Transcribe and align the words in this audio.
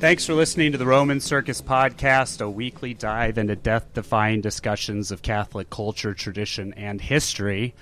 Thanks 0.00 0.24
for 0.24 0.34
listening 0.34 0.70
to 0.70 0.78
the 0.78 0.86
Roman 0.86 1.18
Circus 1.18 1.60
Podcast, 1.60 2.40
a 2.40 2.48
weekly 2.48 2.94
dive 2.94 3.36
into 3.36 3.56
death 3.56 3.92
defying 3.94 4.40
discussions 4.40 5.10
of 5.10 5.22
Catholic 5.22 5.70
culture, 5.70 6.14
tradition, 6.14 6.72
and 6.74 7.00
history. 7.00 7.74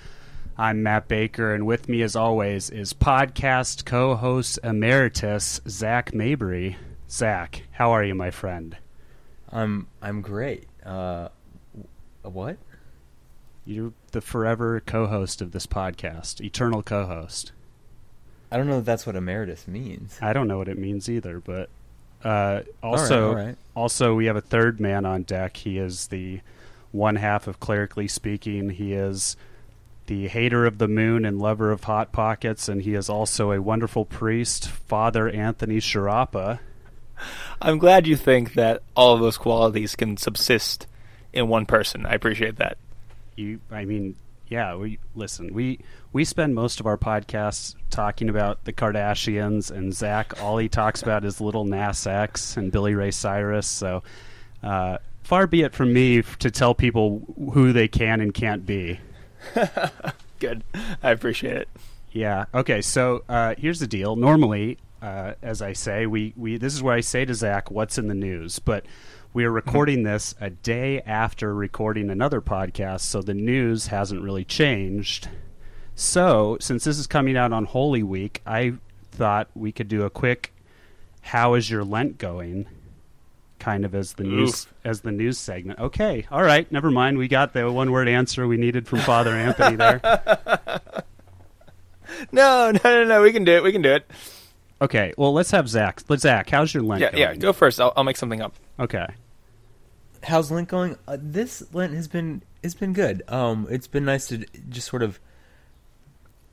I'm 0.57 0.81
Matt 0.81 1.07
Baker, 1.07 1.53
and 1.53 1.67
with 1.67 1.87
me, 1.87 2.01
as 2.01 2.15
always, 2.15 2.71
is 2.71 2.91
podcast 2.91 3.85
co 3.85 4.15
host 4.15 4.57
emeritus 4.63 5.61
Zac 5.69 6.11
Mabry. 6.11 6.77
Zac, 7.07 7.61
how 7.73 7.91
are 7.91 8.03
you, 8.03 8.15
my 8.15 8.31
friend? 8.31 8.75
I'm 9.51 9.85
I'm 10.01 10.21
great. 10.21 10.67
Uh, 10.83 11.29
what? 12.23 12.57
You're 13.63 13.93
the 14.11 14.21
forever 14.21 14.81
co 14.83 15.05
host 15.05 15.39
of 15.39 15.51
this 15.51 15.67
podcast, 15.67 16.41
eternal 16.41 16.81
co 16.81 17.05
host. 17.05 17.51
I 18.51 18.57
don't 18.57 18.67
know 18.67 18.79
if 18.79 18.85
that's 18.85 19.05
what 19.05 19.15
emeritus 19.15 19.67
means. 19.67 20.17
I 20.19 20.33
don't 20.33 20.47
know 20.47 20.57
what 20.57 20.67
it 20.67 20.79
means 20.79 21.09
either, 21.09 21.39
but 21.39 21.69
uh, 22.27 22.63
also, 22.83 23.29
all 23.29 23.35
right. 23.35 23.55
also 23.73 24.13
we 24.13 24.25
have 24.25 24.35
a 24.35 24.41
third 24.41 24.81
man 24.81 25.05
on 25.05 25.23
deck. 25.23 25.55
He 25.55 25.77
is 25.77 26.07
the 26.07 26.41
one 26.91 27.15
half 27.15 27.47
of 27.47 27.61
clerically 27.61 28.09
speaking. 28.09 28.69
He 28.69 28.91
is 28.91 29.37
the 30.07 30.27
hater 30.27 30.65
of 30.65 30.77
the 30.77 30.89
moon 30.89 31.23
and 31.23 31.39
lover 31.39 31.71
of 31.71 31.85
hot 31.85 32.11
pockets, 32.11 32.67
and 32.67 32.81
he 32.81 32.95
is 32.95 33.09
also 33.09 33.51
a 33.51 33.61
wonderful 33.61 34.03
priest, 34.03 34.67
Father 34.67 35.29
Anthony 35.29 35.77
Sciarappa. 35.77 36.59
I'm 37.61 37.77
glad 37.77 38.05
you 38.07 38.17
think 38.17 38.55
that 38.55 38.83
all 38.93 39.13
of 39.13 39.21
those 39.21 39.37
qualities 39.37 39.95
can 39.95 40.17
subsist 40.17 40.85
in 41.31 41.47
one 41.47 41.65
person. 41.65 42.05
I 42.05 42.13
appreciate 42.13 42.57
that. 42.57 42.77
You, 43.37 43.61
I 43.71 43.85
mean, 43.85 44.15
yeah. 44.47 44.75
We 44.75 44.99
listen. 45.15 45.53
We 45.53 45.79
we 46.13 46.23
spend 46.25 46.55
most 46.55 46.79
of 46.79 46.85
our 46.85 46.97
podcasts 46.97 47.75
talking 47.89 48.29
about 48.29 48.63
the 48.65 48.73
Kardashians, 48.73 49.71
and 49.71 49.93
Zac. 49.93 50.41
All 50.41 50.57
he 50.57 50.69
talks 50.69 51.01
about 51.01 51.25
is 51.25 51.41
Lil 51.41 51.65
Nas 51.65 52.05
X 52.07 52.57
and 52.57 52.71
Billy 52.71 52.95
Ray 52.95 53.11
Cyrus. 53.11 53.67
So, 53.67 54.03
uh, 54.63 54.97
far 55.23 55.47
be 55.47 55.63
it 55.63 55.73
from 55.73 55.93
me 55.93 56.21
to 56.21 56.51
tell 56.51 56.73
people 56.73 57.21
who 57.53 57.73
they 57.73 57.87
can 57.87 58.21
and 58.21 58.33
can't 58.33 58.65
be. 58.65 58.99
Good. 60.39 60.63
I 61.03 61.11
appreciate 61.11 61.57
it. 61.57 61.69
Yeah. 62.11 62.45
Okay. 62.53 62.81
So 62.81 63.23
uh, 63.27 63.55
here's 63.57 63.79
the 63.79 63.87
deal. 63.87 64.15
Normally, 64.15 64.77
uh, 65.01 65.33
as 65.41 65.61
I 65.61 65.73
say, 65.73 66.05
we, 66.05 66.33
we 66.35 66.57
this 66.57 66.73
is 66.73 66.81
where 66.81 66.95
I 66.95 67.01
say 67.01 67.25
to 67.25 67.33
Zac, 67.33 67.69
"What's 67.69 67.97
in 67.97 68.07
the 68.07 68.15
news?" 68.15 68.59
But 68.59 68.85
we 69.37 69.45
are 69.45 69.51
recording 69.51 70.01
this 70.01 70.33
a 70.41 70.49
day 70.49 70.99
after 71.01 71.53
recording 71.53 72.09
another 72.09 72.41
podcast, 72.41 73.01
so 73.01 73.21
the 73.21 73.35
news 73.35 73.85
hasn't 73.85 74.23
really 74.23 74.43
changed. 74.43 75.29
So 75.93 76.57
since 76.59 76.83
this 76.85 76.97
is 76.97 77.05
coming 77.05 77.37
out 77.37 77.53
on 77.53 77.65
Holy 77.65 78.01
Week, 78.01 78.41
I 78.47 78.73
thought 79.11 79.47
we 79.53 79.71
could 79.71 79.89
do 79.89 80.01
a 80.01 80.09
quick 80.09 80.53
"How 81.21 81.53
is 81.53 81.69
your 81.69 81.83
Lent 81.83 82.17
going?" 82.17 82.65
kind 83.59 83.85
of 83.85 83.93
as 83.93 84.13
the 84.13 84.23
news 84.23 84.65
as 84.83 85.01
the 85.01 85.11
news 85.11 85.37
segment. 85.37 85.77
Okay. 85.81 86.25
All 86.31 86.41
right. 86.41 86.71
Never 86.71 86.89
mind. 86.89 87.19
We 87.19 87.27
got 87.27 87.53
the 87.53 87.71
one 87.71 87.91
word 87.91 88.07
answer 88.07 88.47
we 88.47 88.57
needed 88.57 88.87
from 88.87 89.01
Father 89.01 89.35
Anthony 89.35 89.75
there. 89.75 90.01
No, 92.31 92.71
no, 92.71 92.79
no, 92.83 93.03
no. 93.03 93.21
We 93.21 93.31
can 93.33 93.43
do 93.43 93.51
it. 93.51 93.61
We 93.63 93.71
can 93.71 93.83
do 93.83 93.91
it. 93.93 94.09
Okay, 94.81 95.13
well, 95.17 95.33
let's 95.33 95.51
have 95.51 95.67
Zac. 95.69 96.01
Let's 96.07 96.23
Zac. 96.23 96.49
How's 96.49 96.73
your 96.73 96.81
Lent 96.81 97.01
Yeah, 97.01 97.11
going? 97.11 97.21
yeah. 97.21 97.35
Go 97.35 97.51
first. 97.53 97.79
I'll, 97.81 97.93
I'll 97.97 98.05
make 98.05 98.17
something 98.17 98.41
up. 98.41 98.55
Okay. 98.79 99.05
How's 100.27 100.51
Lent 100.51 100.67
going? 100.67 100.97
Uh, 101.07 101.17
this 101.19 101.63
Lent 101.73 101.93
has 101.93 102.07
been 102.09 102.41
has 102.61 102.75
been 102.75 102.91
good. 102.91 103.23
Um, 103.29 103.65
it's 103.69 103.87
been 103.87 104.03
nice 104.03 104.27
to 104.27 104.45
just 104.69 104.87
sort 104.87 105.01
of, 105.01 105.19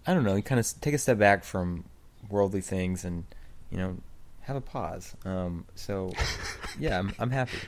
I 0.07 0.15
don't 0.15 0.23
know, 0.23 0.41
kind 0.43 0.61
of 0.61 0.81
take 0.81 0.95
a 0.95 0.99
step 0.99 1.19
back 1.19 1.43
from 1.43 1.85
worldly 2.31 2.61
things 2.61 3.05
and 3.05 3.25
you 3.71 3.79
know 3.79 3.97
have 4.43 4.55
a 4.55 4.61
pause. 4.61 5.17
Um, 5.25 5.65
so 5.75 6.13
yeah, 6.79 7.01
I'm 7.01 7.13
I'm 7.19 7.31
happy. 7.31 7.59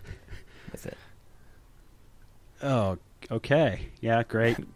That's 0.70 0.86
it. 0.86 0.96
Oh, 2.62 2.98
okay. 3.30 3.88
Yeah, 4.00 4.22
great. 4.22 4.56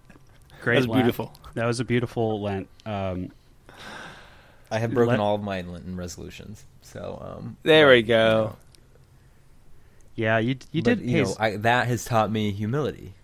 Great. 0.62 0.74
That 0.74 0.80
was 0.80 0.88
Lent. 0.88 1.02
beautiful. 1.04 1.32
That 1.54 1.64
was 1.64 1.80
a 1.80 1.84
beautiful 1.86 2.42
Lent. 2.42 2.68
Um, 2.84 3.32
I 4.70 4.78
have 4.78 4.92
broken 4.92 5.12
Let- 5.12 5.20
all 5.20 5.36
of 5.36 5.42
my 5.42 5.62
Lenten 5.62 5.96
resolutions. 5.96 6.66
So 6.82 7.36
um, 7.38 7.56
There 7.62 7.88
we 7.88 8.02
go. 8.02 8.56
Yeah, 10.20 10.36
you 10.36 10.56
you 10.70 10.82
but, 10.82 10.98
did. 10.98 11.10
You 11.10 11.24
know, 11.24 11.34
I, 11.38 11.56
that 11.56 11.86
has 11.86 12.04
taught 12.04 12.30
me 12.30 12.52
humility. 12.52 13.14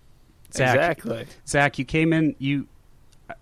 Zac, 0.51 0.97
Exactly. 0.97 1.27
Zac, 1.47 1.77
you 1.77 1.85
came 1.85 2.11
in. 2.11 2.35
You 2.39 2.67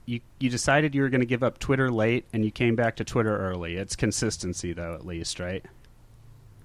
you 0.06 0.20
you 0.40 0.50
decided 0.50 0.94
you 0.94 1.02
were 1.02 1.08
going 1.08 1.22
to 1.22 1.26
give 1.26 1.42
up 1.42 1.58
Twitter 1.58 1.90
late, 1.90 2.26
and 2.34 2.44
you 2.44 2.52
came 2.52 2.76
back 2.76 2.98
to 2.98 3.06
Twitter 3.06 3.38
early. 3.38 3.78
It's 3.78 3.96
consistency, 3.96 4.74
though, 4.74 4.94
at 4.94 5.06
least, 5.06 5.40
right? 5.40 5.64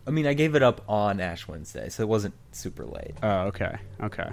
I 0.04 0.10
mean, 0.10 0.26
I 0.26 0.34
gave 0.34 0.56
it 0.56 0.64
up 0.64 0.82
on 0.88 1.20
Ash 1.20 1.46
Wednesday, 1.46 1.90
so 1.90 2.02
it 2.02 2.08
wasn't 2.08 2.34
super 2.50 2.84
late. 2.84 3.14
Oh, 3.22 3.42
okay, 3.42 3.76
okay, 4.02 4.30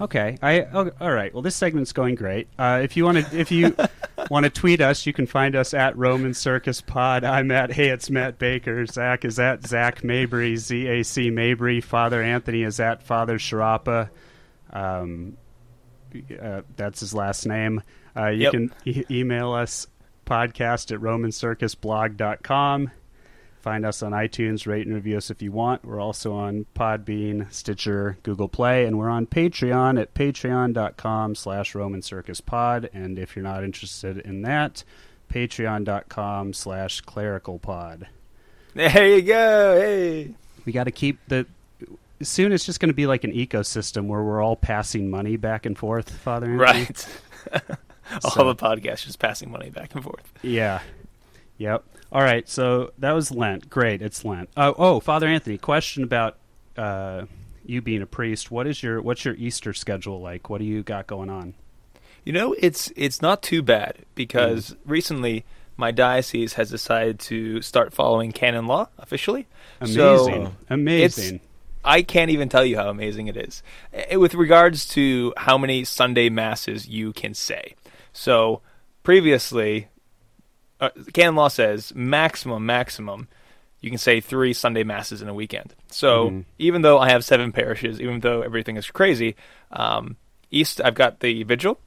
okay. 0.00 0.38
I 0.42 0.62
oh, 0.62 0.90
all 1.00 1.12
right. 1.12 1.32
Well, 1.32 1.42
this 1.42 1.54
segment's 1.54 1.92
going 1.92 2.16
great. 2.16 2.48
Uh, 2.58 2.80
if 2.82 2.96
you 2.96 3.04
want 3.04 3.24
to, 3.24 3.38
if 3.38 3.52
you 3.52 3.76
want 4.32 4.44
to 4.44 4.50
tweet 4.50 4.80
us, 4.80 5.04
you 5.06 5.12
can 5.12 5.26
find 5.26 5.54
us 5.54 5.74
at 5.74 5.96
Roman 5.96 6.32
Circus 6.34 6.80
Pod. 6.80 7.22
I'm 7.22 7.50
at 7.50 7.70
Hey, 7.72 7.90
it's 7.90 8.08
Matt 8.10 8.38
Baker. 8.38 8.84
Zac 8.86 9.24
is 9.24 9.38
at 9.38 9.66
Zac 9.66 10.02
Mabry. 10.02 10.56
Z 10.56 10.86
A 10.88 11.02
C 11.04 11.30
Mabry. 11.30 11.80
Father 11.80 12.22
Anthony 12.22 12.62
is 12.62 12.80
at 12.80 13.02
Father 13.02 13.38
Sciarappa. 13.38 14.08
Um, 14.72 15.36
uh, 16.42 16.62
that's 16.76 17.00
his 17.00 17.14
last 17.14 17.46
name. 17.46 17.82
Uh, 18.16 18.28
you 18.28 18.42
Yep. 18.42 18.52
can 18.52 18.74
e- 18.86 19.04
email 19.10 19.52
us 19.52 19.86
podcast 20.26 20.92
at 20.92 21.00
romancircusblog.com. 21.00 22.90
Find 23.62 23.86
us 23.86 24.02
on 24.02 24.10
iTunes, 24.10 24.66
rate 24.66 24.86
and 24.86 24.94
review 24.96 25.16
us 25.16 25.30
if 25.30 25.40
you 25.40 25.52
want. 25.52 25.84
We're 25.84 26.00
also 26.00 26.34
on 26.34 26.66
Podbean, 26.74 27.50
Stitcher, 27.52 28.18
Google 28.24 28.48
Play, 28.48 28.84
and 28.86 28.98
we're 28.98 29.08
on 29.08 29.24
Patreon 29.26 30.00
at 30.00 30.14
patreon.com 30.14 31.36
slash 31.36 31.72
Roman 31.76 32.02
Circus 32.02 32.40
Pod. 32.40 32.90
And 32.92 33.20
if 33.20 33.36
you're 33.36 33.44
not 33.44 33.62
interested 33.62 34.18
in 34.18 34.42
that, 34.42 34.82
patreon.com 35.32 36.52
slash 36.54 37.00
clerical 37.02 37.60
pod. 37.60 38.08
There 38.74 39.06
you 39.16 39.22
go. 39.22 39.80
Hey. 39.80 40.34
We 40.64 40.72
got 40.72 40.84
to 40.84 40.90
keep 40.90 41.18
the. 41.28 41.46
Soon 42.20 42.52
it's 42.52 42.64
just 42.66 42.80
going 42.80 42.88
to 42.88 42.94
be 42.94 43.06
like 43.06 43.22
an 43.24 43.32
ecosystem 43.32 44.06
where 44.06 44.22
we're 44.22 44.40
all 44.42 44.56
passing 44.56 45.08
money 45.10 45.36
back 45.36 45.66
and 45.66 45.76
forth, 45.78 46.10
Father 46.10 46.46
Anthony. 46.46 46.58
Right. 46.58 47.06
all 48.24 48.30
So- 48.32 48.44
the 48.52 48.56
podcasts 48.56 49.04
just 49.04 49.18
passing 49.20 49.50
money 49.52 49.70
back 49.70 49.94
and 49.94 50.02
forth. 50.02 50.32
Yeah. 50.42 50.80
Yep. 51.58 51.84
All 52.12 52.22
right. 52.22 52.46
So 52.48 52.92
that 52.98 53.12
was 53.12 53.30
Lent. 53.30 53.70
Great. 53.70 54.02
It's 54.02 54.24
Lent. 54.24 54.50
Oh, 54.56 54.74
oh, 54.76 55.00
Father 55.00 55.26
Anthony. 55.26 55.56
Question 55.56 56.04
about 56.04 56.36
uh, 56.76 57.24
you 57.64 57.80
being 57.80 58.02
a 58.02 58.06
priest. 58.06 58.50
What 58.50 58.66
is 58.66 58.82
your 58.82 59.00
what's 59.00 59.24
your 59.24 59.34
Easter 59.34 59.72
schedule 59.72 60.20
like? 60.20 60.50
What 60.50 60.58
do 60.58 60.64
you 60.64 60.82
got 60.82 61.06
going 61.06 61.30
on? 61.30 61.54
You 62.24 62.32
know, 62.34 62.54
it's 62.58 62.92
it's 62.96 63.22
not 63.22 63.42
too 63.42 63.62
bad 63.62 63.96
because 64.14 64.76
recently 64.84 65.44
my 65.76 65.90
diocese 65.90 66.52
has 66.54 66.70
decided 66.70 67.18
to 67.18 67.62
start 67.62 67.94
following 67.94 68.30
canon 68.30 68.66
law 68.66 68.88
officially. 68.98 69.46
So 69.84 70.26
Amazing. 70.26 70.56
Amazing. 70.68 71.40
I 71.84 72.02
can't 72.02 72.30
even 72.30 72.48
tell 72.48 72.64
you 72.64 72.76
how 72.76 72.88
amazing 72.90 73.26
it 73.26 73.36
is 73.36 73.62
Eh, 73.92 74.16
with 74.16 74.34
regards 74.34 74.86
to 74.90 75.32
how 75.36 75.58
many 75.58 75.82
Sunday 75.84 76.28
masses 76.28 76.86
you 76.86 77.12
can 77.12 77.34
say. 77.34 77.74
So 78.12 78.60
previously, 79.02 79.88
uh, 80.82 80.90
canon 81.12 81.36
law 81.36 81.48
says 81.48 81.94
maximum, 81.94 82.66
maximum, 82.66 83.28
you 83.80 83.88
can 83.88 83.98
say 83.98 84.20
three 84.20 84.52
Sunday 84.52 84.82
masses 84.82 85.22
in 85.22 85.28
a 85.28 85.34
weekend. 85.34 85.74
So 85.88 86.30
Mhm. 86.30 86.44
even 86.58 86.82
though 86.82 86.98
I 86.98 87.08
have 87.10 87.24
seven 87.24 87.52
parishes, 87.52 88.00
even 88.00 88.20
though 88.20 88.42
everything 88.42 88.76
is 88.76 88.90
crazy, 88.90 89.36
um, 89.70 90.16
East 90.50 90.80
I've 90.84 90.94
got 90.94 91.20
the 91.20 91.44
vigil, 91.44 91.78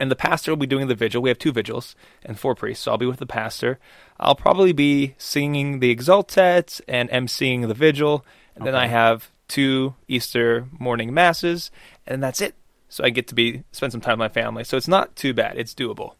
and 0.00 0.10
the 0.10 0.16
pastor 0.16 0.50
will 0.50 0.56
be 0.56 0.66
doing 0.66 0.88
the 0.88 0.94
vigil. 0.94 1.22
We 1.22 1.30
have 1.30 1.38
two 1.38 1.52
vigils 1.52 1.94
and 2.24 2.38
four 2.38 2.54
priests, 2.54 2.84
so 2.84 2.90
I'll 2.92 2.98
be 2.98 3.06
with 3.06 3.18
the 3.18 3.26
pastor. 3.26 3.78
I'll 4.18 4.34
probably 4.34 4.72
be 4.72 5.14
singing 5.18 5.80
the 5.80 5.94
Exsultet 5.94 6.80
and 6.88 7.08
emceeing 7.10 7.68
the 7.68 7.74
vigil, 7.74 8.24
and 8.54 8.66
then 8.66 8.74
I 8.74 8.86
have 8.88 9.30
two 9.48 9.94
Easter 10.08 10.66
morning 10.78 11.14
masses, 11.14 11.70
and 12.06 12.22
that's 12.22 12.40
it. 12.40 12.54
So 12.88 13.04
I 13.04 13.10
get 13.10 13.26
to 13.28 13.34
be 13.34 13.62
spend 13.72 13.92
some 13.92 14.00
time 14.00 14.18
with 14.18 14.30
my 14.30 14.40
family. 14.40 14.64
So 14.64 14.76
it's 14.76 14.88
not 14.88 15.16
too 15.16 15.32
bad. 15.34 15.58
It's 15.58 15.74
doable. 15.74 16.14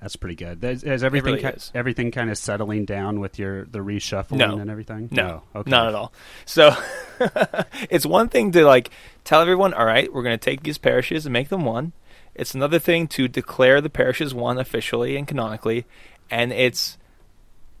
That's 0.00 0.16
pretty 0.16 0.36
good. 0.36 0.62
Is, 0.62 0.84
is 0.84 1.02
everything 1.02 1.32
really 1.34 1.42
ki- 1.42 1.56
is. 1.56 1.72
everything 1.74 2.10
kind 2.12 2.30
of 2.30 2.38
settling 2.38 2.84
down 2.84 3.18
with 3.20 3.38
your 3.38 3.64
the 3.64 3.80
reshuffling 3.80 4.38
No. 4.38 4.56
and 4.58 4.70
everything? 4.70 5.08
No, 5.10 5.42
okay. 5.56 5.68
not 5.70 5.88
at 5.88 5.94
all. 5.94 6.12
So 6.46 6.74
it's 7.90 8.06
one 8.06 8.28
thing 8.28 8.52
to 8.52 8.64
like 8.64 8.90
tell 9.24 9.40
everyone, 9.40 9.74
all 9.74 9.84
right, 9.84 10.12
we're 10.12 10.22
going 10.22 10.38
to 10.38 10.44
take 10.44 10.62
these 10.62 10.78
parishes 10.78 11.26
and 11.26 11.32
make 11.32 11.48
them 11.48 11.64
one. 11.64 11.92
It's 12.34 12.54
another 12.54 12.78
thing 12.78 13.08
to 13.08 13.26
declare 13.26 13.80
the 13.80 13.90
parishes 13.90 14.32
one 14.32 14.58
officially 14.58 15.16
and 15.16 15.26
canonically, 15.26 15.84
and 16.30 16.52
it's 16.52 16.96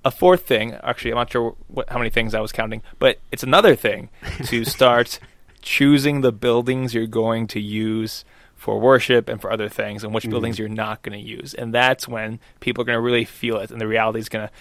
a 0.04 0.10
fourth 0.10 0.42
thing. 0.46 0.74
Actually, 0.82 1.12
I'm 1.12 1.18
not 1.18 1.30
sure 1.30 1.54
what, 1.68 1.88
how 1.88 1.98
many 1.98 2.10
things 2.10 2.34
I 2.34 2.40
was 2.40 2.50
counting, 2.50 2.82
but 2.98 3.18
it's 3.30 3.44
another 3.44 3.76
thing 3.76 4.08
to 4.46 4.64
start 4.66 5.20
choosing 5.62 6.20
the 6.22 6.32
buildings 6.32 6.94
you're 6.94 7.06
going 7.06 7.46
to 7.48 7.60
use 7.60 8.24
for 8.58 8.78
worship 8.78 9.28
and 9.30 9.40
for 9.40 9.50
other 9.50 9.68
things, 9.70 10.04
and 10.04 10.12
which 10.12 10.24
Mhm. 10.26 10.30
buildings 10.30 10.58
you're 10.58 10.68
not 10.68 11.00
going 11.02 11.18
to 11.18 11.26
use. 11.26 11.54
And 11.54 11.72
that's 11.72 12.06
when 12.06 12.38
people 12.60 12.82
are 12.82 12.84
going 12.84 12.96
to 12.96 13.00
really 13.00 13.24
feel 13.24 13.56
it, 13.58 13.70
and 13.70 13.80
the 13.80 13.86
reality 13.88 14.18
is 14.18 14.28
going 14.28 14.46
to 14.46 14.52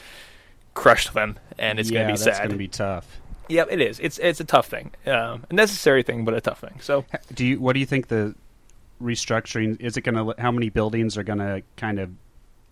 crush 0.74 1.10
them, 1.10 1.38
and 1.60 1.80
it's 1.80 1.90
yeah, 1.90 2.04
going 2.04 2.08
to 2.08 2.14
be 2.14 2.18
sad. 2.32 2.38
going 2.38 2.52
to 2.52 2.56
be 2.58 2.68
tough. 2.70 3.20
Yep, 3.50 3.68
it 3.72 3.82
is. 3.82 4.00
It's 4.00 4.18
it's 4.20 4.40
a 4.40 4.44
tough 4.46 4.68
thing, 4.68 4.92
um, 5.06 5.46
a 5.50 5.54
necessary 5.54 6.04
thing, 6.04 6.24
but 6.26 6.34
a 6.34 6.42
tough 6.42 6.60
thing. 6.62 6.80
So 6.80 7.06
Do 7.34 7.46
you? 7.46 7.60
What 7.60 7.74
do 7.74 7.80
you 7.80 7.86
think 7.86 8.08
the 8.08 8.36
restructuring 9.02 9.80
is? 9.82 9.98
It 9.98 10.02
going 10.02 10.16
to? 10.16 10.40
How 10.42 10.52
many 10.52 10.70
buildings 10.70 11.18
are 11.18 11.24
going 11.24 11.40
to 11.40 11.64
kind 11.76 12.00
of 12.00 12.10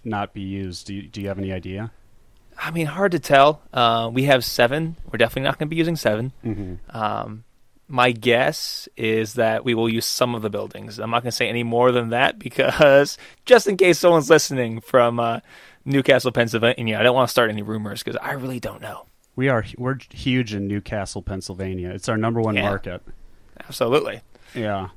not 0.04 0.33
be 0.33 0.42
used? 0.42 0.88
Do 0.88 0.94
you, 0.94 1.04
Do 1.04 1.22
you 1.22 1.27
have 1.30 1.39
any 1.39 1.51
idea? 1.51 1.92
I 2.57 2.72
mean, 2.72 2.86
hard 2.86 3.12
to 3.13 3.19
tell. 3.19 3.62
Uh, 3.74 4.10
we 4.13 4.24
have 4.24 4.45
seven. 4.45 4.95
We're 5.12 5.18
definitely 5.18 5.44
not 5.44 5.57
going 5.60 5.68
to 5.68 5.69
be 5.69 5.75
using 5.75 5.95
seven. 5.98 6.31
Mm-hmm. 6.45 6.98
Um, 6.98 7.44
my 7.88 8.12
guess 8.12 8.90
is 8.98 9.36
that 9.36 9.64
we 9.64 9.74
will 9.76 9.88
use 9.90 10.06
some 10.06 10.34
of 10.36 10.42
the 10.42 10.50
buildings. 10.50 11.00
I'm 11.00 11.12
not 11.12 11.22
going 11.24 11.30
to 11.32 11.36
say 11.36 11.48
any 11.50 11.64
more 11.64 11.92
than 11.92 12.10
that 12.10 12.40
because 12.40 13.18
just 13.46 13.68
in 13.68 13.78
case 13.78 14.00
someone's 14.00 14.30
listening 14.30 14.82
from 14.82 15.20
uh, 15.20 15.40
New 15.86 16.02
Castle, 16.02 16.32
Pennsylvania, 16.32 16.98
I 17.00 17.04
don't 17.04 17.16
want 17.16 17.28
to 17.28 17.32
start 17.32 17.50
any 17.52 17.62
rumors 17.62 18.02
because 18.04 18.20
I 18.22 18.32
really 18.34 18.60
don't 18.60 18.82
know. 18.82 19.06
We 19.36 19.50
are 19.50 19.66
we're 19.78 19.98
huge 20.12 20.54
in 20.54 20.68
New 20.68 20.82
Castle, 20.82 21.22
Pennsylvania. 21.22 21.90
It's 21.90 22.08
our 22.10 22.18
number 22.18 22.42
one 22.42 22.56
Yeah. 22.56 22.64
market. 22.64 23.02
Absolutely. 23.68 24.22
Yeah. 24.54 24.90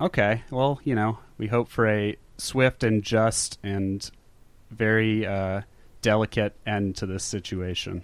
Okay. 0.00 0.42
Well, 0.50 0.80
you 0.84 0.94
know, 0.94 1.18
we 1.38 1.46
hope 1.46 1.68
for 1.68 1.86
a 1.88 2.16
swift 2.36 2.82
and 2.84 3.02
just 3.02 3.58
and 3.62 4.10
very 4.70 5.24
uh, 5.26 5.62
delicate 6.02 6.54
end 6.66 6.96
to 6.96 7.06
this 7.06 7.24
situation. 7.24 8.02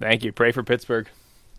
Thank 0.00 0.24
you. 0.24 0.32
Pray 0.32 0.50
for 0.52 0.62
Pittsburgh. 0.62 1.08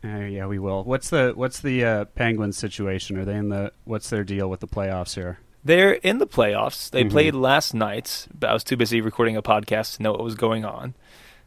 Uh, 0.03 0.19
yeah, 0.25 0.45
we 0.45 0.59
will. 0.59 0.83
What's 0.83 1.09
the 1.09 1.31
What's 1.36 1.59
the 1.62 1.83
uh, 1.83 2.06
Penguins 2.06 2.57
situation? 2.57 3.18
Are 3.18 3.25
they 3.25 3.36
in 3.36 3.50
the 3.50 3.71
What's 3.86 4.09
their 4.09 4.24
deal 4.24 4.50
with 4.50 4.59
the 4.59 4.68
playoffs 4.68 5.15
here? 5.15 5.39
They're 5.63 5.94
in 5.94 6.19
the 6.19 6.27
playoffs. 6.27 6.92
They 6.92 7.03
Mhm. 7.03 7.09
played 7.12 7.33
last 7.33 7.74
night, 7.74 8.27
but 8.38 8.51
I 8.51 8.53
was 8.53 8.63
too 8.63 8.77
busy 8.77 9.01
recording 9.01 9.36
a 9.36 9.42
podcast 9.42 9.97
to 9.97 10.03
know 10.03 10.12
what 10.12 10.24
was 10.24 10.36
going 10.36 10.63
on. 10.63 10.94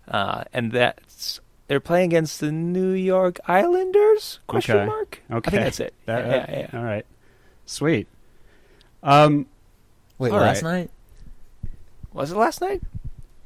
Uh, 0.08 0.42
and 0.52 0.72
that's 0.72 1.40
they're 1.68 1.78
playing 1.78 2.06
against 2.10 2.40
the 2.40 2.50
New 2.50 2.90
York 2.92 3.38
Islanders? 3.46 4.40
Question 4.48 4.76
Okay. 4.78 4.86
mark. 4.86 5.22
Okay, 5.30 5.48
I 5.48 5.50
think 5.50 5.62
that's 5.64 5.80
it. 5.80 5.94
That- 6.06 6.26
yeah, 6.26 6.46
yeah, 6.50 6.66
yeah. 6.72 6.78
All 6.78 6.84
right. 6.84 7.06
Sweet. 7.66 8.08
Um. 9.04 9.46
Wait, 10.18 10.32
All 10.32 10.40
last 10.40 10.62
right. 10.64 10.72
night? 10.72 10.90
Was 12.12 12.32
it 12.32 12.36
last 12.36 12.60
night? 12.60 12.82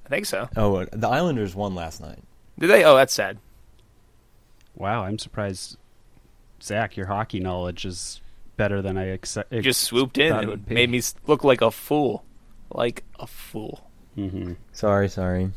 I 0.07 0.09
think 0.09 0.25
so. 0.25 0.49
Oh, 0.57 0.77
uh, 0.77 0.87
the 0.91 1.09
Islanders 1.09 1.55
won 1.55 1.75
last 1.75 2.01
night. 2.01 2.21
Did 2.59 2.69
they? 2.71 2.83
Oh, 2.85 2.97
that's 2.97 3.13
sad. 3.13 3.37
Wow, 4.75 5.05
I'm 5.05 5.19
surprised, 5.19 5.77
Zac. 6.63 6.97
Your 6.97 7.07
hockey 7.07 7.41
knowledge 7.41 7.85
is 7.85 8.21
better 8.57 8.83
than 8.83 8.97
I 8.97 9.05
accept. 9.07 9.53
You 9.53 9.63
just 9.63 9.83
swooped 9.83 10.19
in 10.19 10.33
it 10.33 10.39
and 10.39 10.49
would 10.49 10.71
made 10.71 10.91
me 10.91 11.01
look 11.27 11.45
like 11.45 11.61
a 11.61 11.71
fool, 11.71 12.25
like 12.71 13.05
a 13.19 13.27
fool. 13.27 13.91
hmm 14.15 14.53
Sorry, 14.73 15.09
sorry. 15.09 15.51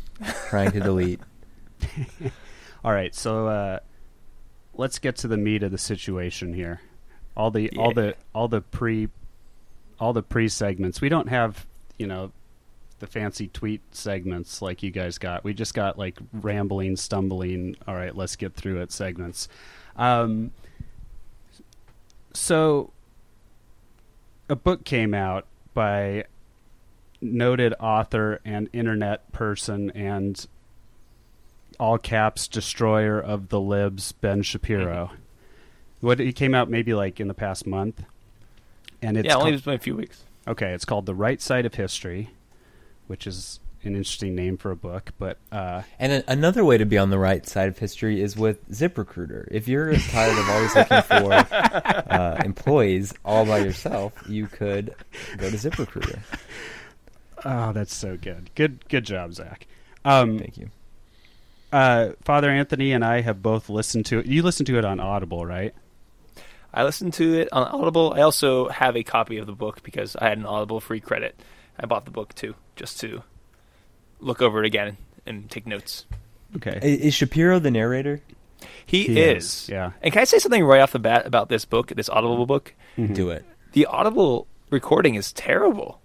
Trying 0.49 0.71
to 0.71 0.79
delete. 0.79 1.19
All 2.83 2.91
right, 2.91 3.13
so 3.15 3.47
uh, 3.47 3.79
let's 4.73 4.99
get 4.99 5.15
to 5.17 5.27
the 5.27 5.37
meat 5.37 5.63
of 5.63 5.71
the 5.71 5.77
situation 5.77 6.53
here. 6.53 6.81
All 7.35 7.51
the 7.51 7.69
all 7.77 7.91
the 7.93 8.15
all 8.33 8.47
the 8.47 8.61
pre 8.61 9.09
all 9.99 10.13
the 10.13 10.23
pre 10.23 10.47
segments. 10.47 11.01
We 11.01 11.09
don't 11.09 11.27
have 11.29 11.65
you 11.97 12.07
know 12.07 12.31
the 13.05 13.11
fancy 13.11 13.47
tweet 13.47 13.81
segments 13.91 14.61
like 14.61 14.83
you 14.83 14.91
guys 14.91 15.17
got. 15.17 15.43
We 15.43 15.53
just 15.53 15.73
got 15.73 15.97
like 15.97 16.17
rambling, 16.33 16.95
stumbling. 16.95 17.75
All 17.87 17.95
right, 17.95 18.15
let's 18.15 18.35
get 18.35 18.53
through 18.55 18.81
it 18.81 18.91
segments. 18.91 19.47
Um, 19.95 20.51
so 22.33 22.91
a 24.49 24.55
book 24.55 24.83
came 24.83 25.13
out 25.13 25.45
by 25.73 26.25
noted 27.21 27.73
author 27.79 28.39
and 28.45 28.69
internet 28.73 29.31
person 29.31 29.89
and 29.91 30.45
all 31.79 31.97
caps 31.97 32.47
destroyer 32.47 33.19
of 33.19 33.49
the 33.49 33.59
libs 33.59 34.11
Ben 34.13 34.41
Shapiro. 34.41 35.11
What 36.01 36.19
he 36.19 36.33
came 36.33 36.53
out 36.53 36.69
maybe 36.69 36.93
like 36.93 37.19
in 37.19 37.27
the 37.27 37.33
past 37.33 37.65
month, 37.65 38.03
and 39.01 39.17
it's 39.17 39.25
yeah, 39.27 39.33
only 39.35 39.45
called- 39.45 39.53
it's 39.55 39.65
been 39.65 39.73
a 39.75 39.79
few 39.79 39.95
weeks. 39.95 40.23
okay. 40.47 40.71
It's 40.73 40.85
called 40.85 41.05
the 41.05 41.15
Right 41.15 41.41
Side 41.41 41.65
of 41.65 41.73
History, 41.75 42.29
which 43.07 43.27
is 43.27 43.59
an 43.83 43.95
interesting 43.95 44.33
name 44.33 44.57
for 44.57 44.71
a 44.71 44.75
book. 44.75 45.11
But 45.19 45.37
uh, 45.51 45.83
And 45.99 46.11
a- 46.11 46.31
another 46.31 46.65
way 46.65 46.77
to 46.77 46.85
be 46.85 46.97
on 46.97 47.11
the 47.11 47.19
right 47.19 47.45
side 47.47 47.67
of 47.67 47.77
history 47.77 48.19
is 48.21 48.35
with 48.35 48.67
ZipRecruiter. 48.71 49.47
If 49.51 49.67
you're 49.67 49.93
tired 49.95 50.37
of 50.37 50.49
always 50.49 50.75
looking 50.75 51.01
for 51.03 51.33
uh, 52.11 52.41
employees 52.43 53.13
all 53.23 53.45
by 53.45 53.59
yourself, 53.59 54.13
you 54.27 54.47
could 54.47 54.95
go 55.37 55.49
to 55.51 55.55
ZipRecruiter. 55.55 56.19
oh, 57.45 57.71
that's 57.73 57.93
so 57.93 58.17
good. 58.17 58.49
Good 58.55 58.87
good 58.89 59.05
job, 59.05 59.33
Zac. 59.33 59.67
Um, 60.03 60.39
Thank 60.39 60.57
you. 60.57 60.69
uh, 61.71 62.11
Father 62.23 62.49
Anthony 62.49 62.91
and 62.91 63.03
I 63.03 63.21
have 63.21 63.41
both 63.41 63.69
listened 63.69 64.05
to 64.07 64.19
it. 64.19 64.25
You 64.25 64.41
listened 64.43 64.67
to 64.67 64.77
it 64.77 64.85
on 64.85 64.99
Audible, 64.99 65.45
right? 65.45 65.73
I 66.73 66.83
listened 66.83 67.13
to 67.15 67.39
it 67.39 67.49
on 67.53 67.63
Audible. 67.67 68.13
I 68.15 68.21
also 68.21 68.67
have 68.69 68.97
a 68.97 69.03
copy 69.03 69.37
of 69.37 69.45
the 69.45 69.53
book 69.53 69.81
because 69.83 70.15
I 70.15 70.27
had 70.29 70.37
an 70.37 70.45
Audible 70.45 70.79
free 70.81 70.99
credit. 70.99 71.39
I 71.79 71.85
bought 71.85 72.05
the 72.05 72.11
book 72.11 72.33
too, 72.35 72.55
just 72.75 72.99
to 73.01 73.23
look 74.19 74.41
over 74.41 74.63
it 74.63 74.65
again 74.65 74.97
and 75.25 75.49
take 75.49 75.67
notes. 75.67 76.05
Okay. 76.55 76.79
Is 76.81 77.13
Shapiro 77.13 77.59
the 77.59 77.71
narrator? 77.71 78.21
He, 78.85 79.03
He 79.03 79.19
is. 79.19 79.45
is, 79.63 79.69
yeah. 79.69 79.91
And 80.01 80.13
can 80.13 80.21
I 80.21 80.25
say 80.25 80.39
something 80.39 80.63
right 80.63 80.79
off 80.81 80.91
the 80.93 80.99
bat 80.99 81.25
about 81.27 81.49
this 81.49 81.65
book, 81.65 81.89
this 81.89 82.09
Audible 82.09 82.45
book? 82.45 82.73
Mhm. 82.97 83.13
Do 83.13 83.29
it. 83.29 83.45
The 83.73 83.85
Audible 83.87 84.47
recording 84.69 85.15
is 85.15 85.33
terrible. 85.33 85.99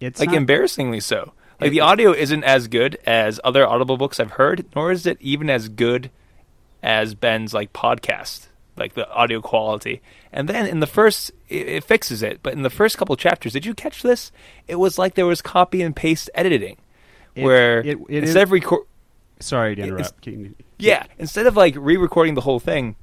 It's 0.00 0.20
like 0.20 0.28
not- 0.30 0.36
embarrassingly 0.36 1.00
so. 1.00 1.32
Like 1.60 1.70
the 1.70 1.80
audio 1.80 2.10
isn't 2.12 2.42
as 2.42 2.66
good 2.66 2.98
as 3.06 3.38
other 3.44 3.64
Audible 3.66 3.96
books 3.96 4.18
I've 4.18 4.32
heard, 4.32 4.66
nor 4.74 4.90
is 4.90 5.06
it 5.06 5.16
even 5.20 5.48
as 5.48 5.68
good 5.68 6.10
as 6.82 7.14
Ben's 7.14 7.54
like 7.54 7.72
podcast, 7.72 8.48
like 8.76 8.94
the 8.94 9.08
audio 9.10 9.40
quality. 9.40 10.00
And 10.32 10.48
then 10.48 10.66
in 10.66 10.80
the 10.80 10.86
first, 10.86 11.30
it, 11.48 11.68
it 11.68 11.84
fixes 11.84 12.22
it, 12.22 12.40
but 12.42 12.52
in 12.54 12.62
the 12.62 12.70
first 12.70 12.96
couple 12.98 13.14
chapters, 13.16 13.52
did 13.52 13.66
you 13.66 13.74
catch 13.74 14.02
this? 14.02 14.32
It 14.66 14.76
was 14.76 14.98
like 14.98 15.14
there 15.14 15.26
was 15.26 15.42
copy 15.42 15.82
and 15.82 15.94
paste 15.94 16.30
editing, 16.34 16.76
It- 17.34 17.44
where 17.44 17.80
it- 17.80 17.98
it 18.08 18.24
instead 18.24 18.36
is- 18.42 18.42
of 18.44 18.52
record, 18.52 18.86
Sorry 19.40 19.74
to 19.74 19.82
interrupt. 19.82 20.26
Yeah, 20.78 21.04
instead 21.18 21.46
of 21.46 21.56
like 21.56 21.74
re-recording 21.76 22.34
the 22.34 22.40
whole 22.42 22.60
thing, 22.60 22.94